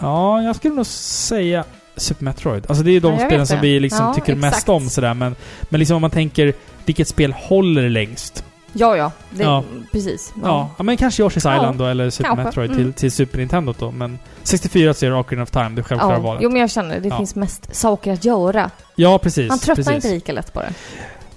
Ja, 0.00 0.42
jag 0.42 0.56
skulle 0.56 0.74
nog 0.74 0.86
säga 0.86 1.64
Super 1.96 2.24
Metroid. 2.24 2.64
Alltså 2.68 2.84
det 2.84 2.90
är 2.96 3.00
de 3.00 3.12
Ja, 3.14 3.26
spelen 3.26 3.46
som 3.46 3.56
det. 3.56 3.62
vi 3.62 3.80
liksom 3.80 4.06
Ja, 4.06 4.14
tycker 4.14 4.34
mest 4.34 4.54
exakt. 4.54 4.68
om 4.68 4.88
sådär. 4.88 5.14
Men, 5.14 5.36
men 5.68 5.78
liksom 5.78 5.96
om 5.96 6.00
man 6.00 6.10
tänker 6.10 6.52
vilket 6.84 7.08
spel 7.08 7.32
håller 7.32 7.88
längst? 7.88 8.44
Ja, 8.72 8.96
ja. 8.96 9.12
Det, 9.30 9.42
Ja. 9.42 9.64
Precis. 9.92 10.32
Ja, 10.42 10.70
ja 10.78 10.82
men 10.82 10.96
kanske 10.96 11.22
Yoshi's 11.22 11.40
Ja, 11.44 11.56
Island 11.56 11.78
då, 11.78 11.84
eller 11.86 12.10
Super 12.10 12.28
kanske. 12.28 12.44
Metroid 12.44 12.70
Mm. 12.70 12.82
till, 12.84 12.92
till 12.92 13.12
Super 13.12 13.38
Nintendo 13.38 13.74
då. 13.78 13.90
Men 13.90 14.18
64 14.42 14.94
så 14.94 15.06
är 15.06 15.10
det 15.10 15.16
Ocarina 15.16 15.42
of 15.42 15.50
Time, 15.50 15.68
det 15.70 15.82
självklara 15.82 16.12
Ja. 16.14 16.20
valet. 16.20 16.42
Jo, 16.42 16.50
men 16.50 16.60
jag 16.60 16.70
känner 16.70 17.00
det 17.00 17.08
Ja. 17.08 17.16
finns 17.16 17.34
mest 17.34 17.74
saker 17.76 18.12
att 18.12 18.24
göra. 18.24 18.70
Ja, 18.94 19.18
precis. 19.18 19.48
Man 19.48 19.58
tröttnar 19.58 19.84
precis. 19.84 19.94
inte 20.04 20.14
lika 20.14 20.32
lätt 20.32 20.52
på 20.52 20.60
det. 20.60 20.72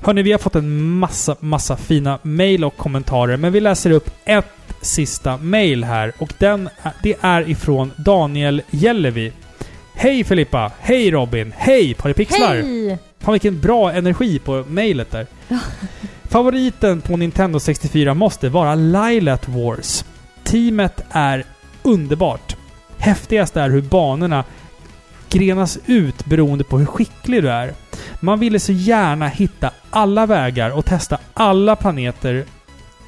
Hörni, 0.04 0.22
vi 0.24 0.32
har 0.32 0.40
fått 0.40 0.56
en 0.56 0.82
massa, 1.00 1.36
massa 1.40 1.78
fina 1.78 2.20
mail 2.22 2.64
och 2.66 2.78
kommentarer, 2.78 3.38
men 3.38 3.52
vi 3.54 3.60
läser 3.60 3.92
upp 3.92 4.10
ett 4.26 4.46
sista 4.82 5.38
mail 5.38 5.84
här 5.84 6.14
och 6.18 6.34
den, 6.38 6.70
det 7.04 7.16
är 7.22 7.50
ifrån 7.50 7.92
Daniel 7.98 8.62
Jellevi. 8.70 9.34
Hej 9.94 10.24
Filippa! 10.24 10.72
Hej 10.80 11.12
Robin! 11.12 11.54
Hej 11.58 11.94
Paripixlar! 11.94 12.56
Hej! 12.56 12.98
Fan 13.20 13.32
vilken 13.32 13.60
bra 13.60 13.92
energi 13.92 14.40
på 14.40 14.66
mejlet 14.68 15.12
där. 15.12 15.28
Favoriten 16.24 17.02
på 17.02 17.18
Nintendo 17.18 17.60
64 17.60 18.14
måste 18.14 18.50
vara 18.50 18.76
Lilat 18.76 19.48
Wars. 19.48 20.06
Teamet 20.44 21.04
är 21.12 21.46
underbart. 21.84 22.56
Häftigast 22.98 23.58
är 23.58 23.70
hur 23.70 23.82
banorna 23.82 24.44
grenas 25.30 25.80
ut 25.86 26.26
beroende 26.26 26.64
på 26.64 26.78
hur 26.78 26.86
skicklig 26.86 27.44
du 27.44 27.50
är. 27.50 27.74
Man 28.20 28.40
ville 28.40 28.60
så 28.60 28.72
gärna 28.72 29.28
hitta 29.28 29.72
alla 29.90 30.26
vägar 30.26 30.70
och 30.70 30.86
testa 30.86 31.18
alla 31.34 31.76
planeter 31.76 32.46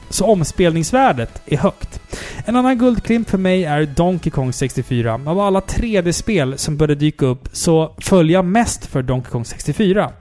så 0.09 0.25
omspelningsvärdet 0.25 1.41
är 1.45 1.57
högt. 1.57 2.01
En 2.45 2.55
annan 2.55 2.77
guldklimp 2.77 3.29
för 3.29 3.37
mig 3.37 3.63
är 3.63 3.85
Donkey 3.85 4.31
Kong 4.31 4.53
64. 4.53 5.13
Av 5.25 5.39
alla 5.39 5.59
3D-spel 5.59 6.57
som 6.57 6.77
började 6.77 6.95
dyka 6.95 7.25
upp 7.25 7.49
så 7.51 7.95
följer 7.97 8.33
jag 8.33 8.45
mest 8.45 8.85
för 8.85 9.01
Donkey 9.01 9.31
Kong 9.31 9.45
64. 9.45 10.11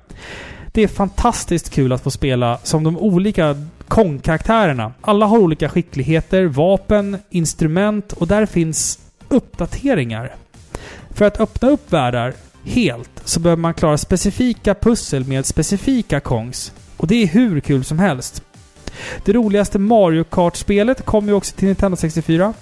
Det 0.72 0.82
är 0.82 0.88
fantastiskt 0.88 1.70
kul 1.70 1.92
att 1.92 2.02
få 2.02 2.10
spela 2.10 2.58
som 2.62 2.84
de 2.84 2.98
olika 2.98 3.56
Kong-karaktärerna. 3.88 4.92
Alla 5.00 5.26
har 5.26 5.38
olika 5.38 5.68
skickligheter, 5.68 6.44
vapen, 6.44 7.18
instrument 7.30 8.12
och 8.12 8.28
där 8.28 8.46
finns 8.46 8.98
uppdateringar. 9.28 10.34
För 11.10 11.24
att 11.24 11.40
öppna 11.40 11.70
upp 11.70 11.92
världar 11.92 12.34
helt 12.64 13.22
så 13.24 13.40
behöver 13.40 13.60
man 13.60 13.74
klara 13.74 13.98
specifika 13.98 14.74
pussel 14.74 15.24
med 15.24 15.46
specifika 15.46 16.20
Kongs. 16.20 16.72
Och 16.96 17.06
det 17.06 17.22
är 17.22 17.26
hur 17.26 17.60
kul 17.60 17.84
som 17.84 17.98
helst. 17.98 18.42
Det 19.24 19.32
roligaste 19.32 19.78
Mario 19.78 20.24
Kart-spelet 20.24 21.04
kom 21.04 21.26
ju 21.26 21.32
också 21.32 21.56
till 21.56 21.68
Nintendo 21.68 21.96
64. 21.96 22.54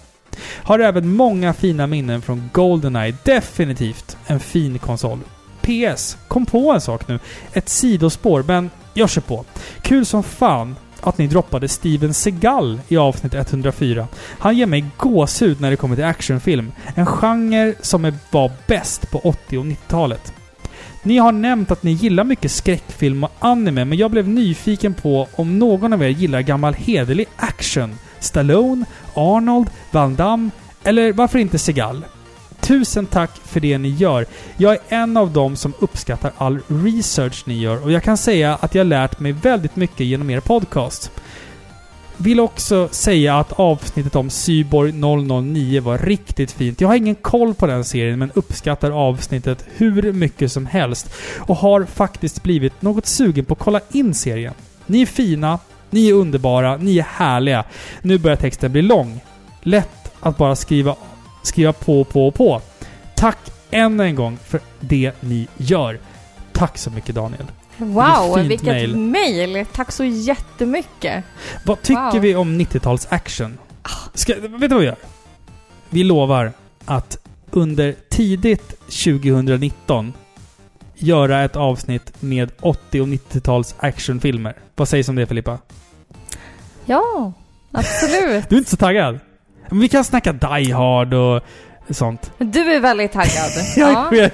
Har 0.62 0.78
även 0.78 1.16
många 1.16 1.52
fina 1.52 1.86
minnen 1.86 2.22
från 2.22 2.50
Goldeneye. 2.52 3.16
Definitivt 3.24 4.16
en 4.26 4.40
fin 4.40 4.78
konsol. 4.78 5.18
PS. 5.60 6.16
Kom 6.28 6.46
på 6.46 6.72
en 6.72 6.80
sak 6.80 7.08
nu. 7.08 7.18
Ett 7.52 7.68
sidospår, 7.68 8.44
men 8.46 8.70
jag 8.94 9.10
kör 9.10 9.22
på. 9.22 9.44
Kul 9.82 10.06
som 10.06 10.22
fan 10.22 10.76
att 11.00 11.18
ni 11.18 11.26
droppade 11.26 11.68
Steven 11.68 12.14
Seagal 12.14 12.80
i 12.88 12.96
avsnitt 12.96 13.34
104. 13.34 14.08
Han 14.38 14.56
ger 14.56 14.66
mig 14.66 14.84
gåshud 14.96 15.60
när 15.60 15.70
det 15.70 15.76
kommer 15.76 15.96
till 15.96 16.04
actionfilm. 16.04 16.72
En 16.94 17.06
genre 17.06 17.74
som 17.80 18.12
var 18.30 18.50
bäst 18.66 19.10
på 19.10 19.18
80 19.18 19.58
och 19.58 19.64
90-talet. 19.64 20.32
Ni 21.02 21.18
har 21.18 21.32
nämnt 21.32 21.70
att 21.70 21.82
ni 21.82 21.90
gillar 21.90 22.24
mycket 22.24 22.50
skräckfilm 22.50 23.24
och 23.24 23.32
anime, 23.38 23.84
men 23.84 23.98
jag 23.98 24.10
blev 24.10 24.28
nyfiken 24.28 24.94
på 24.94 25.28
om 25.34 25.58
någon 25.58 25.92
av 25.92 26.02
er 26.02 26.08
gillar 26.08 26.40
gammal 26.40 26.74
hederlig 26.74 27.26
action. 27.36 27.98
Stallone, 28.18 28.84
Arnold, 29.14 29.70
Van 29.90 30.16
Damme 30.16 30.50
eller 30.84 31.12
varför 31.12 31.38
inte 31.38 31.58
Seagal? 31.58 32.04
Tusen 32.60 33.06
tack 33.06 33.30
för 33.44 33.60
det 33.60 33.78
ni 33.78 33.88
gör. 33.88 34.26
Jag 34.56 34.72
är 34.72 34.80
en 34.88 35.16
av 35.16 35.32
dem 35.32 35.56
som 35.56 35.74
uppskattar 35.78 36.32
all 36.36 36.58
research 36.68 37.42
ni 37.46 37.58
gör 37.58 37.84
och 37.84 37.92
jag 37.92 38.02
kan 38.02 38.16
säga 38.16 38.54
att 38.54 38.74
jag 38.74 38.86
lärt 38.86 39.20
mig 39.20 39.32
väldigt 39.32 39.76
mycket 39.76 40.06
genom 40.06 40.30
er 40.30 40.40
podcast. 40.40 41.10
Vill 42.22 42.40
också 42.40 42.88
säga 42.88 43.38
att 43.38 43.52
avsnittet 43.52 44.16
om 44.16 44.30
Cyborg 44.30 44.92
009 44.92 45.80
var 45.80 45.98
riktigt 45.98 46.52
fint. 46.52 46.80
Jag 46.80 46.88
har 46.88 46.94
ingen 46.94 47.14
koll 47.14 47.54
på 47.54 47.66
den 47.66 47.84
serien 47.84 48.18
men 48.18 48.30
uppskattar 48.34 48.90
avsnittet 48.90 49.66
hur 49.76 50.12
mycket 50.12 50.52
som 50.52 50.66
helst 50.66 51.12
och 51.38 51.56
har 51.56 51.84
faktiskt 51.84 52.42
blivit 52.42 52.82
något 52.82 53.06
sugen 53.06 53.44
på 53.44 53.54
att 53.54 53.60
kolla 53.60 53.80
in 53.92 54.14
serien. 54.14 54.54
Ni 54.86 55.02
är 55.02 55.06
fina, 55.06 55.58
ni 55.90 56.08
är 56.08 56.12
underbara, 56.12 56.76
ni 56.76 56.98
är 56.98 57.02
härliga. 57.02 57.64
Nu 58.02 58.18
börjar 58.18 58.36
texten 58.36 58.72
bli 58.72 58.82
lång. 58.82 59.20
Lätt 59.62 60.12
att 60.20 60.36
bara 60.36 60.56
skriva 60.56 60.96
skriva 61.42 61.72
på, 61.72 62.04
på, 62.04 62.30
på. 62.30 62.60
Tack 63.16 63.38
än 63.70 64.00
en 64.00 64.14
gång 64.14 64.38
för 64.44 64.60
det 64.80 65.12
ni 65.20 65.46
gör. 65.56 66.00
Tack 66.52 66.78
så 66.78 66.90
mycket 66.90 67.14
Daniel. 67.14 67.46
Wow, 67.80 68.38
vilket 68.38 68.66
mail. 68.66 68.96
mail. 68.96 69.66
Tack 69.72 69.92
så 69.92 70.04
jättemycket. 70.04 71.24
Vad 71.64 71.82
tycker 71.82 72.00
Wow. 72.00 72.16
Ah. 72.16 72.20
vi 72.20 72.34
om 72.34 72.60
90-tals 72.60 73.06
action? 73.10 73.58
Ska, 74.14 74.34
vet 74.34 74.60
du 74.60 74.68
vad 74.68 74.80
vi 74.80 74.86
gör? 74.86 74.96
Vi 75.90 76.04
lovar 76.04 76.52
att 76.84 77.18
under 77.50 77.94
tidigt 78.08 78.68
2019 78.80 80.12
göra 80.96 81.44
ett 81.44 81.56
avsnitt 81.56 82.12
med 82.20 82.50
80 82.60 83.00
och 83.00 83.06
90-tals 83.08 83.74
actionfilmer. 83.78 84.54
Vad 84.76 84.88
sägs 84.88 85.08
om 85.08 85.16
det 85.16 85.26
Filippa? 85.26 85.58
Ja, 86.84 87.32
absolut. 87.72 88.48
Du 88.48 88.56
är 88.56 88.58
inte 88.58 88.70
så 88.70 88.76
taggad? 88.76 89.18
Men 89.68 89.80
vi 89.80 89.88
kan 89.88 90.04
snacka 90.04 90.32
Die 90.32 90.72
Hard 90.72 91.14
och 91.14 91.42
sånt. 91.94 92.30
Du 92.38 92.74
är 92.74 92.80
väldigt 92.80 93.12
taggad. 93.12 93.50
Jag 93.76 93.92
Ja. 93.92 94.08
är, 94.12 94.30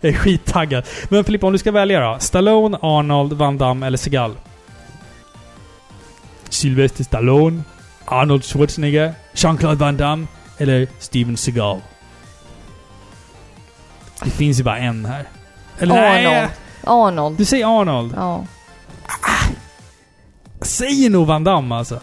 jag 0.00 0.12
är 0.12 0.16
skittaggad. 0.16 0.84
Men 1.08 1.24
Filippa, 1.24 1.46
om 1.46 1.52
du 1.52 1.58
ska 1.58 1.72
välja 1.72 2.00
då? 2.00 2.16
Stallone, 2.20 2.78
Arnold, 2.82 3.32
Van 3.32 3.58
Damme 3.58 3.86
eller 3.86 3.98
Seagal? 3.98 4.36
Sylvester 6.48 7.04
Stallone, 7.04 7.62
Arnold 8.04 8.44
Schwarzenegger, 8.44 9.14
Jean-Claude 9.34 9.78
Van 9.80 9.96
Damme 9.96 10.26
eller 10.58 10.88
Steven 10.98 11.36
Seagal? 11.36 11.80
Det 14.24 14.30
finns 14.30 14.60
ju 14.60 14.64
bara 14.64 14.78
en 14.78 15.04
här. 15.04 15.24
Eller 15.78 15.94
nej, 15.94 16.26
Arnold. 16.26 16.50
Arnold. 16.84 17.38
Du 17.38 17.44
säger 17.44 17.80
Arnold. 17.80 18.12
Ja. 18.16 18.44
Säger 20.62 21.10
nog 21.10 21.26
Van 21.26 21.44
Damme 21.44 21.74
alltså. 21.74 22.00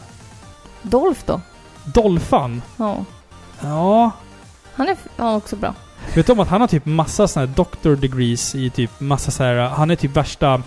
Dolph 0.82 1.22
då? 1.26 1.42
Dolphan. 1.84 2.62
Ja. 2.78 3.06
Ja. 3.62 4.12
Han 4.78 4.88
är 4.90 4.98
ja, 5.18 5.36
också 5.36 5.56
bra. 5.56 5.74
Vet 6.16 6.26
du 6.28 6.32
om 6.34 6.40
att 6.40 6.48
han 6.48 6.62
har 6.62 6.68
typ 6.68 6.86
massa 6.86 7.28
såna 7.28 7.46
här 7.46 7.54
doctor 7.56 7.96
degrees 7.96 8.56
i 8.56 8.70
typ 8.70 8.92
massa 9.00 9.32
så 9.32 9.44
här. 9.44 9.56
Han 9.56 9.92
är 9.92 9.96
typ 9.96 10.18
värsta... 10.18 10.62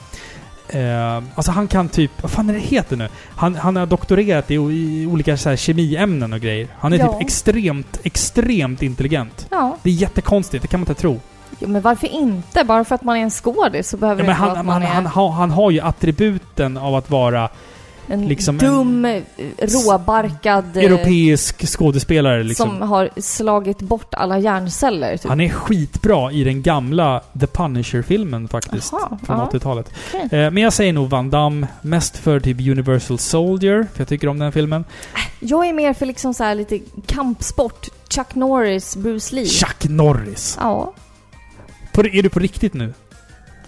Eh, 0.68 1.16
alltså 1.34 1.52
han 1.52 1.68
kan 1.68 1.88
typ... 1.88 2.10
Vad 2.22 2.30
fan 2.30 2.50
är 2.50 2.54
det 2.54 2.60
heter 2.60 2.96
nu? 2.96 3.08
Han, 3.36 3.54
han 3.54 3.76
har 3.76 3.86
doktorerat 3.86 4.50
i, 4.50 4.54
i 4.54 5.06
olika 5.10 5.36
så 5.36 5.48
här 5.48 5.56
kemiämnen 5.56 6.32
och 6.32 6.40
grejer. 6.40 6.68
Han 6.78 6.92
är 6.92 6.98
Ja. 6.98 7.12
typ 7.12 7.20
extremt, 7.22 8.00
extremt 8.02 8.82
intelligent. 8.82 9.46
Ja. 9.50 9.76
Det 9.82 9.90
är 9.90 9.94
jättekonstigt, 9.94 10.62
det 10.62 10.68
kan 10.68 10.80
man 10.80 10.88
inte 10.88 11.00
tro. 11.00 11.20
Jo, 11.58 11.68
men 11.68 11.82
varför 11.82 12.06
inte? 12.06 12.64
Bara 12.64 12.84
för 12.84 12.94
att 12.94 13.02
man 13.02 13.16
är 13.16 13.20
en 13.20 13.30
skådis 13.30 13.88
så 13.88 13.96
behöver 13.96 14.22
Ja, 14.22 14.26
det 14.26 14.32
inte 14.32 14.40
vara 14.42 14.50
han, 14.50 14.58
att 14.58 14.66
man 14.66 14.72
han, 14.72 14.82
är 14.82 14.94
han, 14.94 15.06
har, 15.06 15.30
han 15.30 15.50
har 15.50 15.70
ju 15.70 15.80
attributen 15.80 16.76
av 16.76 16.94
att 16.94 17.10
vara 17.10 17.48
en 18.10 18.28
liksom 18.28 18.58
en- 18.60 18.66
dum, 18.72 19.04
eh, 19.04 19.22
råbarkad... 19.58 20.76
eh, 20.76 20.84
europeisk 20.84 21.66
skådespelare 21.66 22.42
liksom. 22.42 22.68
Som 22.68 22.82
har 22.88 23.10
slagit 23.16 23.78
bort 23.78 24.14
alla 24.14 24.38
hjärnceller. 24.38 25.16
Typ. 25.16 25.28
Han 25.28 25.40
är 25.40 25.48
skitbra 25.48 26.32
i 26.32 26.44
den 26.44 26.62
gamla 26.62 27.20
The 27.40 27.46
Punisher-filmen 27.46 28.48
faktiskt. 28.48 28.92
Jaha, 28.92 29.18
från 29.26 29.38
ja. 29.38 29.50
80-talet. 29.52 29.92
Okej. 30.14 30.40
Eh, 30.40 30.50
men 30.50 30.56
jag 30.56 30.72
säger 30.72 30.92
nog 30.92 31.10
Van 31.10 31.30
Damme. 31.30 31.66
Mest 31.82 32.16
för 32.16 32.40
typ 32.40 32.60
Universal 32.60 33.18
Soldier, 33.18 33.86
för 33.94 34.00
jag 34.00 34.08
tycker 34.08 34.28
om 34.28 34.38
den 34.38 34.52
filmen. 34.52 34.84
Jag 35.40 35.66
är 35.68 35.72
mer 35.72 35.92
för 35.92 36.06
liksom 36.06 36.34
så 36.34 36.54
lite 36.54 36.78
kampsport. 37.06 37.88
Chuck 38.08 38.34
Norris, 38.34 38.96
Bruce 38.96 39.34
Lee. 39.34 39.46
Chuck 39.46 39.84
Norris. 39.88 40.56
Ja, 40.60 40.92
På, 41.92 42.00
är 42.06 42.22
du 42.22 42.28
på 42.28 42.38
riktigt 42.38 42.74
nu? 42.74 42.94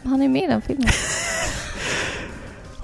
han 0.04 0.22
är 0.22 0.28
med 0.28 0.42
i 0.42 0.46
den 0.46 0.62
filmen. 0.62 0.88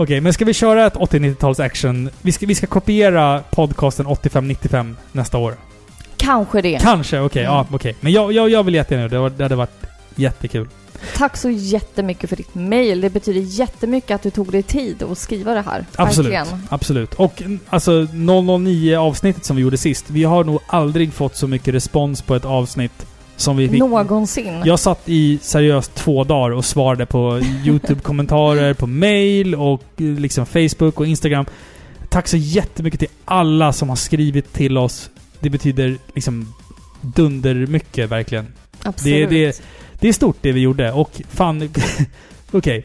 Okej, 0.01 0.21
men 0.21 0.33
ska 0.33 0.45
vi 0.45 0.55
köra 0.55 0.87
ett 0.87 0.95
80-90-tals 0.95 1.61
action? 1.61 2.11
Vi 2.23 2.33
ska, 2.33 2.47
vi 2.47 2.55
ska 2.55 2.67
kopiera 2.67 3.43
podcasten 3.51 4.07
85-95 4.07 4.95
nästa 5.13 5.39
år. 5.39 5.55
Kanske 6.17 6.63
det. 6.63 6.79
Kanske, 6.83 7.21
okej. 7.21 7.43
Mm. 7.45 7.55
ja, 7.55 7.67
okej. 7.71 7.97
Men 8.01 8.13
jag, 8.13 8.33
jag, 8.33 8.51
jag 8.51 8.63
vill 8.65 8.75
jättegärna 8.75 9.09
det. 9.09 9.19
var- 9.19 9.31
Det 9.31 9.43
hade 9.43 9.57
varit 9.57 9.81
jättekul. 10.15 10.69
Tack 11.17 11.37
så 11.37 11.51
jättemycket 11.51 12.31
för 12.31 12.37
ditt 12.37 12.55
mail. 12.55 13.01
Det 13.01 13.11
betyder 13.11 13.41
jättemycket 13.41 14.11
att 14.15 14.23
du 14.23 14.31
tog 14.31 14.53
dig 14.53 14.63
tid 14.63 15.03
att 15.03 15.19
skriva 15.19 15.55
det 15.55 15.61
här. 15.61 15.85
Absolut. 15.97 16.33
Verkligen. 16.33 16.63
Absolut. 16.69 17.15
Och 17.15 17.43
alltså 17.69 18.07
009 18.13 18.97
avsnittet 18.97 19.45
som 19.45 19.57
vi 19.57 19.63
gjorde 19.63 19.77
sist. 19.79 20.05
Vi 20.11 20.25
har 20.25 20.45
nog 20.45 20.61
aldrig 20.67 21.13
fått 21.13 21.37
så 21.37 21.47
mycket 21.47 21.75
respons 21.75 22.23
på 22.23 22.35
ett 22.35 22.45
avsnitt 22.45 23.07
som 23.39 23.57
vi 23.57 23.69
fick. 23.69 23.79
Någonsin. 23.79 24.63
Jag 24.65 24.79
satt 24.79 25.03
i 25.09 25.39
seriöst 25.43 25.95
två 25.95 26.25
dagar 26.25 26.51
och 26.57 26.65
svarade 26.65 27.07
på 27.07 27.41
YouTube-kommentarer, 27.65 28.75
på 28.75 28.87
mail 28.87 29.55
och 29.55 29.83
eh, 29.97 30.05
liksom 30.05 30.47
Facebook 30.47 31.01
och 31.01 31.07
Instagram. 31.07 31.47
Tack 32.09 32.29
så 32.29 32.37
jättemycket 32.37 33.01
till 33.01 33.09
alla 33.25 33.73
som 33.73 33.89
har 33.89 33.97
skrivit 33.97 34.53
till 34.53 34.79
oss. 34.79 35.11
Det 35.41 35.51
betyder 35.51 35.97
liksom 36.15 36.55
dundermycket 37.03 38.11
verkligen. 38.11 38.47
Absolut. 38.83 39.31
det- 39.31 39.37
det- 39.47 39.63
Det 40.01 40.09
är 40.09 40.13
stort 40.13 40.37
det 40.41 40.53
vi 40.53 40.61
gjorde 40.61 40.93
och 40.93 41.21
fan... 41.29 41.71
Okej. 42.51 42.85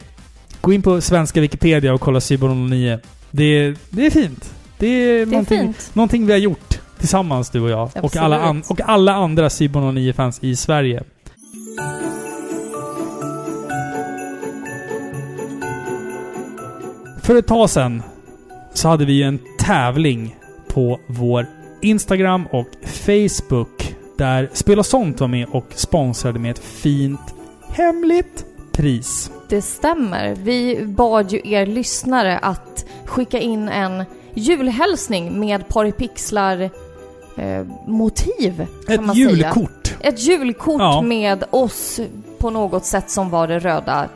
Gå 0.60 0.72
in 0.72 0.82
på 0.82 1.00
svenska 1.00 1.40
Wikipedia 1.40 1.94
och 1.94 2.00
kolla 2.00 2.20
Cyber 2.20 2.48
09. 2.68 2.98
Det, 3.30 3.74
det 3.90 4.06
är 4.06 4.10
fint. 4.10 4.54
Det 4.78 4.86
är, 4.86 5.14
det 5.16 5.22
är 5.22 5.26
någonting, 5.26 5.60
fint. 5.60 5.90
någonting 5.92 6.26
vi 6.26 6.32
har 6.32 6.38
gjort 6.38 6.80
tillsammans 7.04 7.50
du 7.50 7.60
och 7.60 7.70
jag. 7.70 7.90
Och 8.02 8.16
alla, 8.16 8.40
an, 8.40 8.62
och 8.68 8.80
alla 8.80 9.14
andra 9.14 9.50
Cyber 9.50 9.80
09-fans 9.80 10.38
i 10.42 10.56
Sverige. 10.56 11.02
För 17.22 17.34
ett 17.34 17.46
tag 17.46 17.70
sedan 17.70 18.02
så 18.74 18.88
hade 18.88 19.04
vi 19.04 19.12
ju 19.12 19.22
en 19.22 19.38
tävling 19.58 20.36
på 20.68 21.00
vår 21.06 21.46
Instagram 21.82 22.46
och 22.46 22.68
Facebook 22.84 23.94
där 24.18 24.50
Spel 24.52 24.78
och 24.78 24.86
sånt 24.86 25.20
var 25.20 25.28
med 25.28 25.48
och 25.48 25.66
sponsrade 25.74 26.38
med 26.38 26.50
ett 26.50 26.64
fint 26.64 27.34
hemligt 27.68 28.44
pris. 28.72 29.30
Det 29.48 29.62
stämmer. 29.62 30.34
Vi 30.34 30.84
bad 30.86 31.32
ju 31.32 31.40
er 31.44 31.66
lyssnare 31.66 32.38
att 32.38 32.86
skicka 33.04 33.38
in 33.38 33.68
en 33.68 34.04
julhälsning 34.34 35.40
med 35.40 35.68
Paripixlar 35.68 36.70
eh, 37.36 37.64
motiv, 37.86 38.66
Ett 38.88 39.00
säga. 39.00 39.12
julkort. 39.14 39.94
Ett 40.00 40.20
julkort 40.20 40.80
Ja. 40.80 41.00
med 41.02 41.44
oss 41.50 42.00
på 42.38 42.50
något 42.50 42.84
sätt 42.84 43.10
som 43.10 43.30
var 43.30 43.48
det 43.48 43.58
röda 43.58 44.08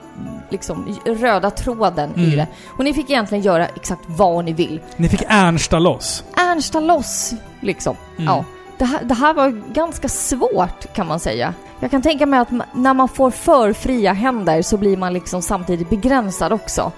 liksom 0.50 0.96
röda 1.04 1.50
tråden 1.50 2.10
i 2.16 2.24
Mm. 2.24 2.36
det. 2.36 2.46
Och 2.66 2.84
ni 2.84 2.94
fick 2.94 3.10
egentligen 3.10 3.44
göra 3.44 3.66
exakt 3.66 4.02
vad 4.06 4.44
ni 4.44 4.52
vill. 4.52 4.80
Ni 4.96 5.08
fick 5.08 5.22
Ernsta 5.28 5.78
loss. 5.78 6.24
Ernsta 6.36 6.80
loss, 6.80 7.34
liksom. 7.60 7.96
Mm. 8.16 8.24
Ja. 8.26 8.44
Det 8.78 8.84
här, 8.84 9.04
det 9.04 9.14
här 9.14 9.34
var 9.34 9.72
ganska 9.72 10.08
svårt 10.08 10.92
kan 10.94 11.06
man 11.06 11.20
säga. 11.20 11.54
Jag 11.80 11.90
kan 11.90 12.02
tänka 12.02 12.26
mig 12.26 12.40
att 12.40 12.48
när 12.74 12.94
man 12.94 13.08
får 13.08 13.30
för 13.30 13.72
fria 13.72 14.12
händer 14.12 14.62
så 14.62 14.76
blir 14.76 14.96
man 14.96 15.12
liksom 15.12 15.42
samtidigt 15.42 15.90
begränsad 15.90 16.52
också. 16.52 16.92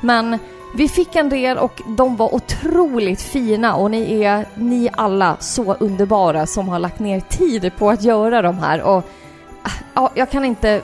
Men 0.00 0.38
vi 0.74 0.88
fick 0.88 1.16
en 1.16 1.28
del 1.28 1.58
och 1.58 1.82
de 1.96 2.16
var 2.16 2.34
otroligt 2.34 3.20
fina 3.22 3.74
och 3.76 3.90
ni 3.90 4.22
är, 4.22 4.46
ni 4.54 4.88
alla, 4.92 5.36
så 5.40 5.74
underbara 5.74 6.46
som 6.46 6.68
har 6.68 6.78
lagt 6.78 6.98
ner 6.98 7.20
tid 7.20 7.70
på 7.78 7.90
att 7.90 8.02
göra 8.02 8.42
de 8.42 8.58
här 8.58 8.82
och 8.82 9.04
ah, 9.62 9.70
ja, 9.94 10.10
jag 10.14 10.30
kan 10.30 10.44
inte 10.44 10.82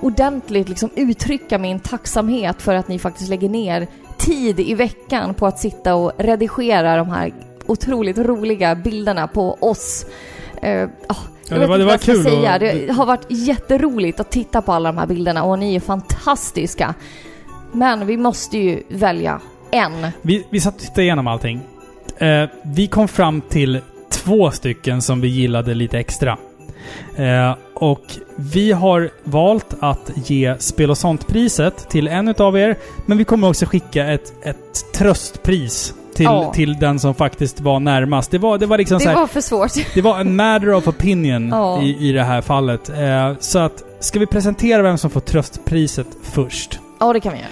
ordentligt 0.00 0.68
liksom 0.68 0.90
uttrycka 0.96 1.58
min 1.58 1.80
tacksamhet 1.80 2.62
för 2.62 2.74
att 2.74 2.88
ni 2.88 2.98
faktiskt 2.98 3.30
lägger 3.30 3.48
ner 3.48 3.86
tid 4.18 4.60
i 4.60 4.74
veckan 4.74 5.34
på 5.34 5.46
att 5.46 5.58
sitta 5.58 5.94
och 5.94 6.12
redigera 6.18 6.96
de 6.96 7.10
här 7.10 7.32
otroligt 7.66 8.18
roliga 8.18 8.74
bilderna 8.74 9.28
på 9.28 9.56
oss. 9.60 10.06
Eh, 10.62 10.88
ah, 11.08 11.14
jag 11.48 11.60
det 11.60 11.66
var- 11.66 11.78
det 11.78 11.84
var 11.84 11.98
kul 11.98 12.22
säga. 12.22 12.58
Det 12.58 12.92
har 12.92 13.06
varit 13.06 13.26
jätteroligt 13.28 14.20
att 14.20 14.30
titta 14.30 14.62
på 14.62 14.72
alla 14.72 14.92
de 14.92 14.98
här 14.98 15.06
bilderna 15.06 15.44
och 15.44 15.58
ni 15.58 15.74
är 15.74 15.80
fantastiska. 15.80 16.94
Men 17.72 18.06
vi 18.06 18.16
måste 18.16 18.58
ju 18.58 18.82
välja 18.88 19.40
en. 19.70 20.06
Vi, 20.22 20.46
vi 20.50 20.60
satt 20.60 20.74
och 20.74 20.80
tittade 20.80 21.02
igenom 21.02 21.26
allting. 21.26 21.60
Eh, 22.18 22.44
vi 22.62 22.86
kom 22.86 23.08
fram 23.08 23.40
till 23.40 23.80
två 24.10 24.50
stycken 24.50 25.02
som 25.02 25.20
vi 25.20 25.28
gillade 25.28 25.74
lite 25.74 25.98
extra. 25.98 26.38
Eh, 27.16 27.54
och 27.74 28.02
vi 28.36 28.72
har 28.72 29.10
valt 29.24 29.74
att 29.80 30.10
ge 30.14 30.56
Spel 30.58 30.90
och 30.90 30.98
sånt-priset 30.98 31.88
till 31.88 32.08
en 32.08 32.28
utav 32.28 32.58
er. 32.58 32.76
Men 33.06 33.18
vi 33.18 33.24
kommer 33.24 33.48
också 33.48 33.66
skicka 33.66 34.06
ett, 34.06 34.32
ett 34.46 34.92
tröstpris 34.94 35.94
till, 36.14 36.24
Ja. 36.24 36.52
till 36.54 36.78
den 36.78 36.98
som 36.98 37.14
faktiskt 37.14 37.60
var 37.60 37.80
närmast. 37.80 38.30
Det 38.30 38.38
var, 38.38 38.58
det 38.58 38.66
var 38.66 38.78
liksom 38.78 39.00
så 39.00 39.04
Det 39.04 39.10
här, 39.10 39.20
var 39.20 39.26
för 39.26 39.40
svårt. 39.40 39.70
det 39.94 40.00
var 40.02 40.20
en 40.20 40.36
matter 40.36 40.74
of 40.74 40.88
opinion 40.88 41.48
Ja. 41.48 41.82
i, 41.82 42.08
i 42.08 42.12
det 42.12 42.22
här 42.22 42.40
fallet. 42.40 42.88
Eh, 42.88 43.32
så 43.40 43.58
att, 43.58 43.82
ska 44.00 44.18
vi 44.18 44.26
presentera 44.26 44.82
vem 44.82 44.98
som 44.98 45.10
får 45.10 45.20
tröstpriset 45.20 46.06
först? 46.22 46.78
Ja, 47.00 47.12
det 47.12 47.20
kan 47.20 47.32
vi 47.32 47.38
göra. 47.38 47.48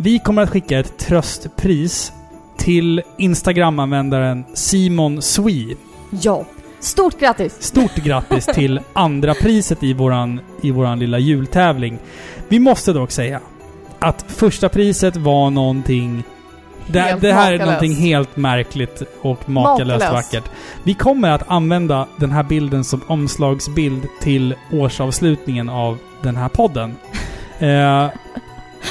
Vi 0.00 0.18
kommer 0.18 0.42
att 0.42 0.50
skicka 0.50 0.78
ett 0.78 0.98
tröstpris 0.98 2.12
till 2.56 3.02
Instagram-användaren 3.16 4.44
Simon 4.54 5.22
Swe. 5.22 5.74
Ja. 6.10 6.44
Stort 6.80 7.20
grattis! 7.20 7.62
Stort 7.62 7.94
grattis 7.94 8.46
till 8.46 8.80
andra 8.92 9.34
priset 9.34 9.82
i 9.82 9.92
våran, 9.92 10.40
i 10.62 10.70
våran 10.70 10.98
lilla 10.98 11.18
jultävling. 11.18 11.98
Vi 12.48 12.58
måste 12.58 12.92
dock 12.92 13.10
säga 13.10 13.40
att 13.98 14.24
första 14.28 14.68
priset 14.68 15.16
var 15.16 15.50
någonting... 15.50 16.24
Det, 16.86 17.00
Helt 17.00 17.20
det 17.20 17.32
här 17.32 17.52
är 17.52 17.58
makalöst. 17.58 17.66
någonting 17.66 17.92
helt 18.06 18.36
märkligt 18.36 19.02
och 19.22 19.48
makalöst 19.48 20.04
Makalöst. 20.04 20.32
vackert. 20.34 20.50
Vi 20.82 20.94
kommer 20.94 21.30
att 21.30 21.50
använda 21.50 22.06
den 22.16 22.30
här 22.32 22.42
bilden 22.42 22.84
som 22.84 23.00
omslagsbild 23.06 24.06
till 24.20 24.54
årsavslutningen 24.72 25.68
av 25.68 25.98
den 26.22 26.36
här 26.36 26.48
podden. 26.48 26.96
Eh, 27.60 28.08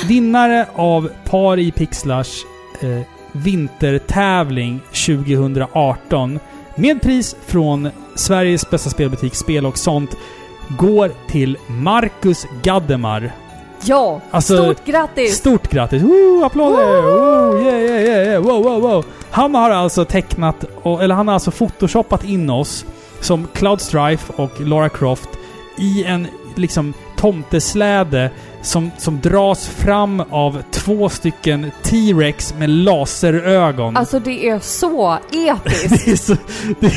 vinnare 0.07 0.68
av 0.76 1.09
Par 1.26 1.59
i 1.59 1.72
Pixlars 1.72 2.45
eh, 2.81 3.01
vintertävling 3.31 4.81
2018 5.05 6.39
med 6.76 7.01
pris 7.01 7.35
från 7.45 7.89
Sveriges 8.15 8.69
bästa 8.69 8.89
spelbutik 8.89 9.35
Spel 9.35 9.65
och 9.65 9.77
sånt 9.77 10.18
går 10.69 11.11
till 11.31 11.57
Marcus 11.68 12.45
Gaddemar. 12.64 13.31
Ja! 13.85 14.22
Alltså, 14.31 14.64
Stort 14.64 14.85
grattis! 14.85 15.38
Stort 15.38 15.69
grattis! 15.69 16.03
Woo, 16.03 16.43
applåder! 16.43 17.01
Woo, 17.01 17.61
yeah, 17.61 17.81
yeah, 17.81 18.27
yeah. 18.27 18.43
Wow, 18.43 18.64
wow, 18.64 18.81
wow. 18.81 19.05
Han 19.30 19.55
har 19.55 19.69
alltså 19.69 20.05
tecknat, 20.05 20.65
eller 20.84 21.15
han 21.15 21.27
har 21.27 21.34
alltså 21.34 21.51
photoshoppat 21.51 22.23
in 22.23 22.49
oss 22.49 22.85
som 23.22 23.47
Cloud 23.53 23.81
Strife 23.81 24.34
och 24.35 24.61
Lara 24.61 24.89
Croft 24.89 25.30
i 25.77 26.03
en 26.03 26.27
liksom 26.55 26.93
tomtesläde 27.18 28.31
som, 28.61 28.91
som 28.98 29.22
dras 29.22 29.68
fram 29.68 30.23
av 30.30 30.64
två 30.72 31.10
stycken 31.10 31.72
T-Rex 31.84 32.53
med 32.53 32.69
laserögon. 32.69 33.98
Alltså 33.98 34.19
det 34.19 34.49
är 34.49 34.60
så 34.60 35.18
episkt! 35.31 35.89
det, 36.06 36.11
är 36.11 36.15
så, 36.15 36.35
det, 36.80 36.91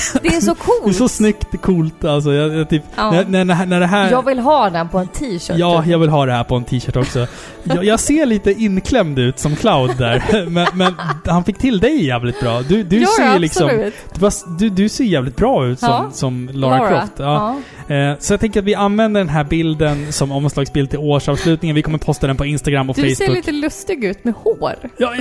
Det 0.22 0.28
är 0.28 0.40
så 0.40 0.54
coolt! 0.54 0.84
det 0.84 0.90
är 0.90 0.92
så 0.92 1.08
snyggt 1.08 1.62
coolt 1.62 2.04
alltså. 2.04 2.32
Jag, 2.32 2.54
jag 2.56 2.68
typ, 2.70 2.82
Ja. 2.96 3.10
när, 3.10 3.44
när, 3.44 3.66
när, 3.66 3.80
det 3.80 3.86
här... 3.86 4.10
Jag 4.10 4.24
vill 4.24 4.38
ha 4.38 4.70
den 4.70 4.88
på 4.88 4.98
en 4.98 5.08
t-shirt. 5.08 5.56
Ja, 5.58 5.82
typ. 5.82 5.90
jag 5.90 5.98
vill 5.98 6.08
ha 6.08 6.26
det 6.26 6.32
här 6.32 6.44
på 6.44 6.56
en 6.56 6.64
t-shirt 6.64 6.96
också. 6.96 7.26
Jag, 7.62 7.84
jag 7.84 8.00
ser 8.00 8.26
lite 8.26 8.52
inklämd 8.52 9.18
ut 9.18 9.38
som 9.38 9.56
Cloud 9.56 9.96
där. 9.98 10.46
Men, 10.50 10.66
men 10.74 10.94
han 11.26 11.44
fick 11.44 11.58
till 11.58 11.78
dig 11.80 12.04
jävligt 12.04 12.40
bra. 12.40 12.62
Du, 12.62 12.82
du 12.82 12.96
ja, 13.00 13.08
ser 13.18 13.38
liksom... 13.38 13.66
absolut. 13.66 13.94
Fast 14.20 14.46
Du, 14.58 14.68
du 14.70 14.88
ser 14.88 15.04
jävligt 15.04 15.36
bra 15.36 15.66
ut 15.66 15.78
som, 15.80 15.88
Ja. 15.88 16.10
som 16.12 16.50
Lara, 16.52 16.88
Croft. 16.88 17.12
Ja. 17.16 17.56
Eh, 17.88 18.18
så 18.18 18.32
jag 18.32 18.40
tänker 18.40 18.60
att 18.60 18.66
vi 18.66 18.74
använder 18.74 19.20
den 19.20 19.28
här 19.28 19.44
bilden 19.44 20.12
som 20.12 20.32
omslagsbild 20.32 20.90
till 20.90 20.98
årsavslutningen. 20.98 21.74
Vi 21.76 21.82
kommer 21.82 21.98
posta 21.98 22.26
den 22.26 22.36
på 22.36 22.44
Instagram 22.46 22.90
och 22.90 22.96
Du 22.96 23.02
Facebook. 23.02 23.16
ser 23.16 23.28
lite 23.28 23.52
lustig 23.52 24.04
ut 24.04 24.24
med 24.24 24.34
hår. 24.34 24.74
Ja, 24.96 25.14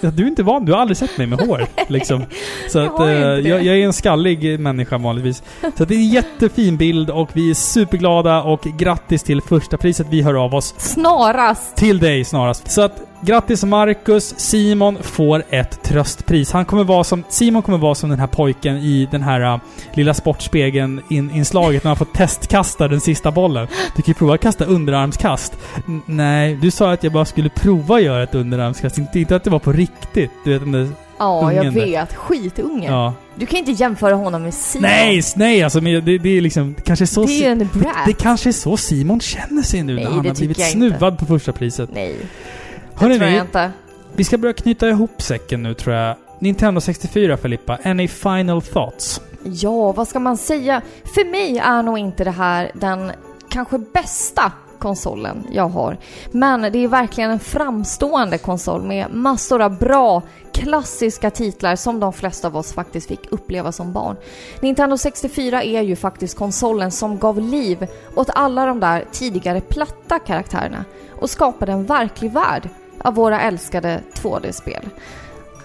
ja, 0.00 0.10
du 0.10 0.22
är 0.22 0.26
inte 0.28 0.42
van. 0.42 0.64
Du 0.64 0.72
har 0.72 0.80
aldrig 0.80 0.96
sett 0.96 1.18
mig 1.18 1.26
med 1.26 1.40
hår. 1.40 1.66
Liksom. 1.88 2.24
Så 2.68 2.78
Jag 2.78 2.86
att, 2.94 3.00
eh, 3.00 3.08
jag, 3.08 3.64
jag 3.64 3.78
är 3.78 3.84
en 3.86 3.92
skallig 4.16 4.60
människa 4.60 4.98
vanligtvis. 4.98 5.42
Så 5.78 5.84
det 5.84 5.94
är 5.94 5.98
en 5.98 6.08
jättefin 6.08 6.76
bild 6.76 7.10
och 7.10 7.28
vi 7.32 7.50
är 7.50 7.54
superglada 7.54 8.42
och 8.42 8.62
grattis 8.62 9.22
till 9.22 9.40
första 9.40 9.76
priset 9.76 10.06
vi 10.10 10.22
hör 10.22 10.34
av 10.44 10.54
oss. 10.54 10.74
Snarast! 10.78 11.76
Till 11.76 11.98
dig 11.98 12.24
snarast. 12.24 12.70
Så 12.70 12.82
att 12.82 13.02
grattis 13.20 13.64
Marcus. 13.64 14.34
Simon 14.38 14.98
får 15.02 15.44
ett 15.50 15.82
tröstpris. 15.82 16.52
Han 16.52 16.64
kommer 16.64 16.84
vara 16.84 17.04
som, 17.04 17.24
Simon 17.28 17.62
kommer 17.62 17.78
vara 17.78 17.94
som 17.94 18.10
den 18.10 18.18
här 18.18 18.26
pojken 18.26 18.76
i 18.76 19.08
den 19.10 19.22
här 19.22 19.54
uh, 19.54 19.60
lilla 19.94 20.14
Sportspegeln-inslaget 20.14 21.84
när 21.84 21.88
han 21.88 21.96
får 21.96 22.04
testkasta 22.04 22.88
den 22.88 23.00
sista 23.00 23.30
bollen. 23.30 23.66
Du 23.96 24.02
kan 24.02 24.12
ju 24.12 24.14
prova 24.14 24.34
att 24.34 24.40
kasta 24.40 24.64
underarmskast. 24.64 25.58
N- 25.88 26.02
nej, 26.06 26.54
du 26.54 26.70
sa 26.70 26.92
att 26.92 27.04
jag 27.04 27.12
bara 27.12 27.24
skulle 27.24 27.48
prova 27.48 27.96
att 27.96 28.02
göra 28.02 28.22
ett 28.22 28.34
underarmskast. 28.34 28.98
Inte, 28.98 29.20
inte 29.20 29.36
att 29.36 29.44
det 29.44 29.50
var 29.50 29.58
på 29.58 29.72
riktigt. 29.72 30.30
Du 30.44 30.52
vet 30.52 30.62
den 30.62 30.72
där, 30.72 30.88
Ja, 31.18 31.52
jag 31.52 31.60
Ungen 31.66 31.74
där. 31.74 31.84
vet. 31.86 32.14
Skitunge. 32.14 32.88
ja. 32.88 33.14
Du 33.34 33.46
kan 33.46 33.58
inte 33.58 33.72
jämföra 33.72 34.14
honom 34.14 34.42
med 34.42 34.54
Simon. 34.54 34.82
Nej, 34.82 35.22
nej 35.36 35.62
alltså 35.62 35.80
men 35.80 36.04
det, 36.04 36.18
det 36.18 36.28
är 36.36 36.40
liksom, 36.40 36.74
det 36.76 36.82
kanske 36.82 37.04
är 37.04 37.06
så... 37.06 37.24
Det 37.24 37.44
är 37.46 37.52
en 37.52 37.58
det, 37.58 37.64
brat. 37.64 37.96
det 38.06 38.12
kanske 38.12 38.50
är 38.50 38.52
så 38.52 38.76
Simon 38.76 39.20
känner 39.20 39.62
sig 39.62 39.82
nu 39.82 39.94
Nej, 39.94 40.04
när 40.04 40.10
han 40.10 40.22
det 40.22 40.28
har 40.28 40.34
blivit 40.36 40.58
jag 40.58 40.66
inte. 40.68 40.78
snuvad 40.78 41.18
på 41.18 41.26
första 41.26 41.52
priset. 41.52 41.90
Nej, 41.92 42.16
det 42.18 43.00
Hörrni, 43.00 43.18
tror 43.18 43.30
jag 43.30 43.40
inte. 43.44 43.70
Vi 44.16 44.24
ska 44.24 44.38
börja 44.38 44.52
knyta 44.54 44.88
ihop 44.88 45.22
säcken 45.22 45.62
nu 45.62 45.74
tror 45.74 45.94
jag. 45.96 46.16
Nintendo 46.38 46.80
64 46.80 47.36
Filippa, 47.36 47.78
any 47.84 48.08
final 48.08 48.62
thoughts? 48.62 49.20
Ja, 49.44 49.92
vad 49.92 50.08
ska 50.08 50.18
man 50.20 50.36
säga? 50.36 50.82
För 51.14 51.30
mig 51.30 51.58
är 51.58 51.82
nog 51.82 51.98
inte 51.98 52.24
det 52.24 52.30
här 52.30 52.70
den 52.74 53.12
kanske 53.48 53.78
bästa 53.78 54.52
konsolen 54.78 55.46
jag 55.50 55.68
har. 55.68 55.96
Men 56.30 56.72
det 56.72 56.78
är 56.78 56.88
verkligen 56.88 57.30
en 57.30 57.38
framstående 57.38 58.38
konsol 58.38 58.82
med 58.82 59.14
massor 59.14 59.62
av 59.62 59.78
bra 59.78 60.22
klassiska 60.52 61.30
titlar 61.30 61.76
som 61.76 62.00
de 62.00 62.12
flesta 62.12 62.48
av 62.48 62.56
oss 62.56 62.72
faktiskt 62.72 63.08
fick 63.08 63.32
uppleva 63.32 63.72
som 63.72 63.92
barn. 63.92 64.16
Nintendo 64.60 64.98
64 64.98 65.62
är 65.62 65.82
ju 65.82 65.96
faktiskt 65.96 66.38
konsolen 66.38 66.90
som 66.90 67.18
gav 67.18 67.40
liv 67.40 67.86
åt 68.14 68.30
alla 68.34 68.66
de 68.66 68.80
där 68.80 69.04
tidigare 69.12 69.60
platta 69.60 70.18
karaktärerna 70.18 70.84
och 71.20 71.30
skapade 71.30 71.72
en 71.72 71.84
verklig 71.84 72.32
värld 72.32 72.68
av 72.98 73.14
våra 73.14 73.40
älskade 73.40 74.00
2D-spel. 74.14 74.88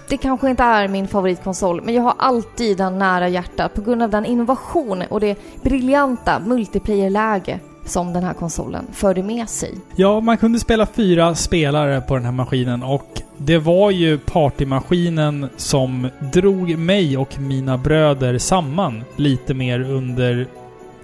Det 0.08 0.16
kanske 0.16 0.50
inte 0.50 0.62
är 0.62 0.88
min 0.88 1.08
favoritkonsol, 1.08 1.82
men 1.84 1.94
jag 1.94 2.02
har 2.02 2.14
alltid 2.18 2.78
den 2.78 2.98
nära 2.98 3.28
hjärtat 3.28 3.74
på 3.74 3.80
grund 3.80 4.02
av 4.02 4.10
den 4.10 4.24
innovation 4.24 5.02
och 5.10 5.20
det 5.20 5.38
briljanta 5.62 6.38
multiplayer-läge 6.38 7.60
som 7.84 8.12
den 8.12 8.24
här 8.24 8.34
konsolen 8.34 8.86
förde 8.92 9.22
med 9.22 9.48
sig. 9.48 9.74
Ja, 9.96 10.20
man 10.20 10.38
kunde 10.38 10.58
spela 10.60 10.86
fyra 10.86 11.34
spelare 11.34 12.00
på 12.00 12.14
den 12.14 12.24
här 12.24 12.32
maskinen 12.32 12.82
och 12.82 13.22
det 13.36 13.58
var 13.58 13.90
ju 13.90 14.18
partymaskinen 14.18 15.48
som 15.56 16.08
drog 16.32 16.78
mig 16.78 17.16
och 17.16 17.38
mina 17.38 17.78
bröder 17.78 18.38
samman 18.38 19.04
lite 19.16 19.54
mer 19.54 19.80
under 19.80 20.46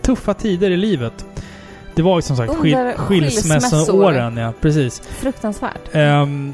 tuffa 0.02 0.34
tider 0.34 0.70
i 0.70 0.76
livet. 0.76 1.26
Det 1.94 2.02
var 2.02 2.18
ju 2.18 2.22
som 2.22 2.36
sagt 2.36 2.55
skil 2.55 2.92
skilsmässoåren, 2.96 4.36
ja. 4.36 4.52
Precis. 4.60 5.00
Fruktansvärt. 5.00 5.88
Ehm, 5.92 6.52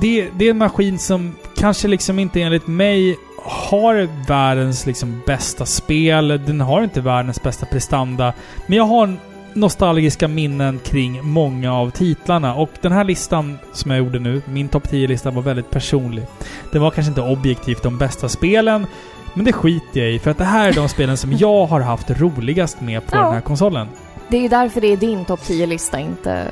det, 0.00 0.28
det 0.38 0.46
är 0.46 0.50
en 0.50 0.58
maskin 0.58 0.98
som 0.98 1.36
kanske 1.56 1.88
liksom 1.88 2.18
inte 2.18 2.40
enligt 2.40 2.66
mig 2.66 3.16
har 3.44 4.26
världens 4.28 4.86
liksom 4.86 5.22
bästa 5.26 5.66
spel. 5.66 6.28
Den 6.28 6.60
har 6.60 6.82
inte 6.82 7.00
världens 7.00 7.42
bästa 7.42 7.66
prestanda. 7.66 8.32
Men 8.66 8.78
jag 8.78 8.84
har 8.84 9.16
nostalgiska 9.54 10.28
minnen 10.28 10.78
kring 10.84 11.24
många 11.24 11.74
av 11.74 11.90
titlarna. 11.90 12.54
Och 12.54 12.70
den 12.80 12.92
här 12.92 13.04
listan 13.04 13.58
som 13.72 13.90
jag 13.90 13.98
gjorde 13.98 14.18
nu, 14.18 14.42
min 14.44 14.68
topp 14.68 14.86
10-lista, 14.90 15.30
var 15.30 15.42
väldigt 15.42 15.70
personlig. 15.70 16.26
Det 16.72 16.78
var 16.78 16.90
kanske 16.90 17.08
inte 17.08 17.22
objektivt 17.22 17.82
de 17.82 17.98
bästa 17.98 18.28
spelen. 18.28 18.86
Men 19.34 19.44
det 19.44 19.52
skiter 19.52 20.00
jag 20.00 20.12
i, 20.12 20.18
för 20.18 20.30
att 20.30 20.38
det 20.38 20.44
här 20.44 20.68
är 20.68 20.72
de 20.72 20.88
spelen 20.88 21.16
som 21.16 21.32
jag 21.32 21.66
har 21.66 21.80
haft 21.80 22.10
roligast 22.10 22.80
med 22.80 23.06
på 23.06 23.16
Ja. 23.16 23.22
den 23.24 23.32
här 23.34 23.40
konsolen. 23.40 23.88
Det 24.28 24.36
är 24.36 24.40
ju 24.42 24.48
därför 24.48 24.80
det 24.80 24.86
är 24.92 24.96
din 24.96 25.24
topp 25.24 25.40
10-lista, 25.40 26.00
inte 26.00 26.46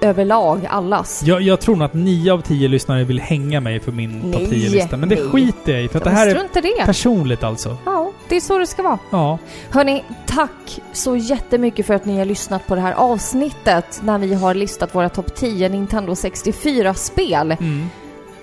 överlag 0.00 0.66
allas. 0.70 1.22
Jag, 1.24 1.42
jag 1.42 1.60
tror 1.60 1.76
nog 1.76 1.86
att 1.86 1.94
nio 1.94 2.32
av 2.32 2.40
tio 2.40 2.68
lyssnare 2.68 3.04
vill 3.04 3.20
hänga 3.20 3.60
mig 3.60 3.80
för 3.80 3.92
min 3.92 4.20
Nej, 4.20 4.32
topp 4.32 4.42
10-lista. 4.42 4.96
Men 4.96 5.08
det 5.08 5.14
nej. 5.14 5.28
skiter 5.28 5.72
jag 5.72 5.84
i, 5.84 5.88
för 5.88 5.98
att 5.98 6.04
det 6.04 6.10
här 6.10 6.26
är 6.26 6.62
det. 6.62 6.86
personligt 6.86 7.44
alltså. 7.44 7.76
Ja, 7.84 8.12
det 8.28 8.36
är 8.36 8.40
så 8.40 8.58
det 8.58 8.66
ska 8.66 8.82
vara. 8.82 8.98
Ja. 9.10 9.38
Hörni, 9.70 10.04
tack 10.26 10.80
så 10.92 11.16
jättemycket 11.16 11.86
för 11.86 11.94
att 11.94 12.04
ni 12.04 12.18
har 12.18 12.24
lyssnat 12.24 12.66
på 12.66 12.74
det 12.74 12.80
här 12.80 12.92
avsnittet 12.92 14.00
när 14.04 14.18
vi 14.18 14.34
har 14.34 14.54
listat 14.54 14.94
våra 14.94 15.08
topp 15.08 15.34
10 15.34 15.68
Nintendo 15.68 16.12
64-spel. 16.12 17.52
Mm. 17.52 17.86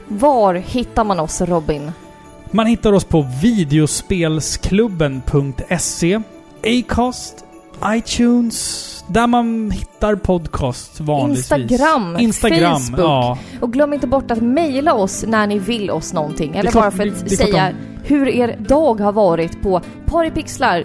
Var 0.08 0.54
hittar 0.54 1.04
man 1.04 1.20
oss 1.20 1.42
Robin? 1.42 1.92
Man 2.52 2.66
hittar 2.66 2.94
oss 2.94 3.06
på 3.06 3.28
videospelsklubben.se, 3.42 6.22
Acast, 6.64 7.43
iTunes, 7.88 8.90
där 9.08 9.28
man 9.28 9.72
hittar 9.72 10.16
podcast 10.16 11.00
vanligtvis. 11.00 11.52
Instagram, 11.52 12.18
Instagram, 12.20 12.80
Facebook. 12.80 13.00
ja. 13.00 13.38
Och 13.62 13.74
glöm 13.74 13.94
inte 13.94 14.08
bort 14.08 14.32
att 14.32 14.42
mejla 14.42 14.94
oss 14.94 15.26
när 15.28 15.48
ni 15.48 15.60
vill 15.60 15.92
oss 15.92 16.14
någonting. 16.14 16.56
Eller 16.56 16.72
klart- 16.72 16.84
bara 16.84 16.92
för 16.92 17.08
att 17.08 17.32
säga 17.32 17.72
hur 18.04 18.28
er 18.28 18.56
dag 18.68 19.00
har 19.00 19.12
varit 19.12 19.62
på 19.62 19.82
paripixlar 20.06 20.84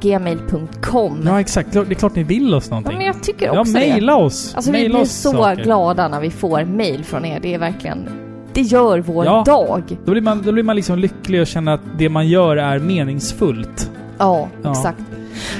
gmail.com. 0.00 1.22
Ja, 1.26 1.40
exakt. 1.40 1.72
Det 1.72 1.78
är 1.78 1.94
klart 1.94 2.14
ni 2.16 2.22
vill 2.22 2.54
oss 2.54 2.64
Ja, 2.66 2.70
någonting. 2.70 2.96
men 2.98 3.06
jag 3.06 3.22
tycker 3.22 3.46
Ja, 3.46 3.60
också 3.60 3.72
det. 3.72 3.78
mejla 3.78 4.16
oss. 4.16 4.54
Alltså 4.54 4.70
vi 4.72 4.78
Mejla 4.78 4.98
blir 4.98 5.06
så 5.06 5.32
saker. 5.32 5.64
glada 5.64 6.08
när 6.08 6.20
vi 6.20 6.30
får 6.30 6.64
mejl 6.64 7.04
från 7.04 7.24
er. 7.24 7.40
Det 7.40 7.54
är 7.54 7.58
verkligen... 7.58 8.08
Det 8.52 8.60
gör 8.62 8.98
vår 8.98 9.24
Ja. 9.24 9.42
dag. 9.46 9.82
Då 10.04 10.10
blir, 10.12 10.22
man, 10.22 10.42
då 10.42 10.52
blir 10.52 10.62
man 10.62 10.76
liksom 10.76 10.98
lycklig 10.98 11.40
och 11.40 11.46
känner 11.46 11.72
att 11.72 11.80
det 11.98 12.08
man 12.08 12.28
gör 12.28 12.56
är 12.56 12.78
meningsfullt. 12.78 13.90
Ja, 14.18 14.48
Ja. 14.62 14.70
exakt. 14.70 15.00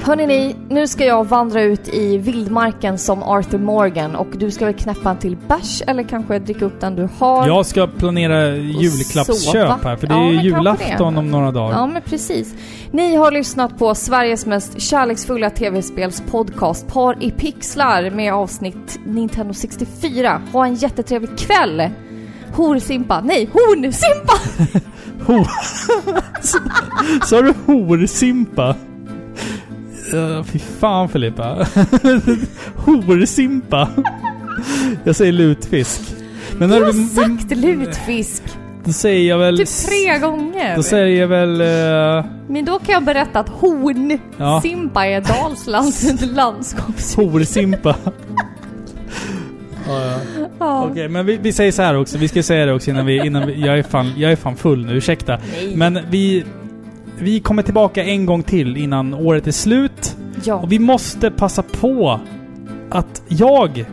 Hörrni 0.02 0.26
ni, 0.26 0.56
nu 0.68 0.86
ska 0.86 1.04
jag 1.04 1.24
vandra 1.28 1.62
ut 1.62 1.88
i 1.88 2.18
vildmarken 2.18 2.98
som 2.98 3.22
Arthur 3.22 3.58
Morgan 3.58 4.16
och 4.16 4.26
du 4.38 4.50
ska 4.50 4.64
väl 4.64 4.74
knäppa 4.74 5.10
en 5.10 5.18
till 5.18 5.36
bärs 5.48 5.82
eller 5.86 6.02
kanske 6.02 6.38
dricka 6.38 6.64
upp 6.64 6.80
den 6.80 6.96
du 6.96 7.08
har. 7.18 7.46
Jag 7.46 7.66
ska 7.66 7.86
planera 7.86 8.56
julklappsköp 8.56 9.84
här, 9.84 9.96
för 9.96 10.06
det 10.06 10.14
Ja, 10.14 10.28
är 10.28 10.32
julafton 10.44 11.12
det. 11.14 11.18
om 11.18 11.30
några 11.30 11.50
dagar. 11.50 11.76
Ja, 11.78 11.86
men 11.86 12.02
precis. 12.02 12.54
Ni 12.90 13.16
har 13.16 13.30
lyssnat 13.30 13.78
på 13.78 13.94
Sveriges 13.94 14.46
mest 14.46 14.80
kärleksfulla 14.80 15.50
tv-spelspodcast 15.50 16.86
Par 16.88 17.16
i 17.22 17.30
pixlar 17.30 18.10
med 18.10 18.34
avsnitt 18.34 18.98
Nintendo 19.06 19.54
64. 19.54 20.40
Ha 20.52 20.66
en 20.66 20.74
jättetrevlig 20.74 21.38
kväll! 21.38 21.82
Horsimpa, 22.54 23.20
nej 23.20 23.48
Hornsimpa! 23.52 24.32
Sa 27.26 27.42
du 27.42 27.54
horsimpa? 27.66 28.76
Uh, 30.14 30.42
fy 30.42 30.58
fan 30.58 31.08
Filippa. 31.08 31.54
horsimpa. 32.76 33.88
Jag 35.04 35.16
säger 35.16 35.32
lutfisk. 35.32 36.00
Men 36.58 36.68
när 36.70 36.80
har 36.80 36.92
vi- 36.92 37.06
sagt 37.08 37.56
lutfisk 37.56 38.42
Då 38.84 38.92
säger 38.92 39.28
jag 39.28 39.38
väl... 39.38 39.56
typ 39.58 39.68
tre 39.68 40.18
gånger. 40.18 40.76
Då 40.76 40.82
säger 40.82 41.20
jag 41.20 41.28
väl... 41.28 41.60
eh, 41.60 42.24
Men 42.48 42.64
då 42.64 42.78
kan 42.78 42.92
jag 42.92 43.04
berätta 43.04 43.40
att 43.40 43.48
Hornsimpa 43.48 45.06
är 45.06 45.20
Dalslands 45.20 46.06
landskaps... 46.34 47.16
horsimpa. 47.16 47.96
ja, 49.86 50.02
ja. 50.02 50.18
Ja. 50.58 50.84
Okej, 50.90 51.08
men 51.08 51.26
vi, 51.26 51.36
vi 51.36 51.52
säger 51.52 51.72
så 51.72 51.82
här 51.82 51.96
också. 51.96 52.18
Vi 52.18 52.28
ska 52.28 52.42
säga 52.42 52.66
det 52.66 52.72
också 52.72 52.90
innan 52.90 53.06
vi... 53.06 53.26
Innan 53.26 53.46
vi 53.46 53.60
jag, 53.66 53.78
är 53.78 53.82
fan, 53.82 54.12
jag 54.16 54.32
är 54.32 54.36
fan 54.36 54.56
full 54.56 54.86
nu, 54.86 54.92
ursäkta. 54.96 55.38
Nej. 55.52 55.76
Men 55.76 55.98
vi... 56.10 56.44
Vi 57.20 57.40
kommer 57.40 57.62
tillbaka 57.62 58.04
en 58.04 58.26
gång 58.26 58.42
till 58.42 58.76
innan 58.76 59.14
året 59.14 59.46
är 59.46 59.52
slut. 59.52 60.16
ja. 60.44 60.54
Och 60.54 60.72
vi 60.72 60.78
måste 60.78 61.30
passa 61.30 61.62
på 61.62 62.20
att 62.90 63.22
jag 63.28 63.84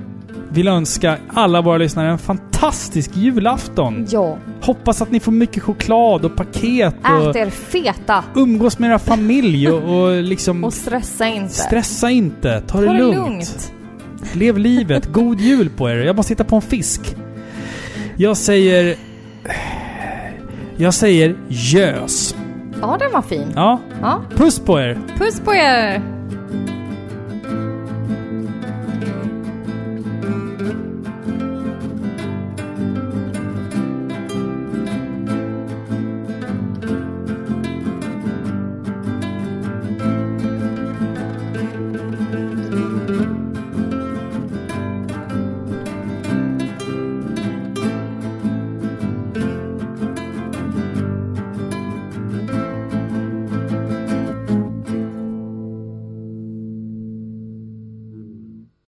vill 0.49 0.67
önska 0.67 1.17
alla 1.33 1.61
våra 1.61 1.77
lyssnare 1.77 2.09
en 2.11 2.17
fantastisk 2.17 3.11
julafton. 3.15 4.07
ja. 4.09 4.37
Hoppas 4.61 5.01
att 5.01 5.11
ni 5.11 5.19
får 5.19 5.31
mycket 5.31 5.63
choklad 5.63 6.25
och 6.25 6.35
paket 6.35 6.95
och 7.03 7.29
Ät 7.29 7.35
er 7.35 7.49
feta 7.49 8.23
umgås 8.35 8.79
med 8.79 8.89
era 8.89 8.99
familj 8.99 9.69
och, 9.69 10.03
och 10.05 10.23
liksom 10.23 10.63
och 10.63 10.73
stressa 10.73 11.27
inte. 11.27 11.53
stressa 11.53 12.09
inte. 12.09 12.61
Ta 12.67 12.79
det, 12.81 12.85
Ta 12.87 12.93
det 12.93 12.99
lugnt. 12.99 13.15
lugnt. 13.15 13.71
Lev 14.33 14.57
livet. 14.57 15.05
God 15.13 15.41
jul 15.41 15.69
på 15.69 15.89
er. 15.89 15.95
Jag 15.95 16.15
måste 16.15 16.31
hitta 16.33 16.43
på 16.43 16.55
en 16.55 16.61
fisk. 16.61 17.15
Jag 18.17 18.37
säger... 18.37 18.95
Jag 20.77 20.93
säger 20.93 21.35
gös. 21.47 22.35
Ja, 22.81 22.97
den 22.99 23.13
var 23.13 23.21
fin. 23.21 23.53
Ja, 23.55 23.79
Ja. 24.01 24.21
puss 24.37 24.59
på 24.59 24.77
er. 24.77 24.97
Puss 25.17 25.39
på 25.39 25.51
er! 25.51 26.14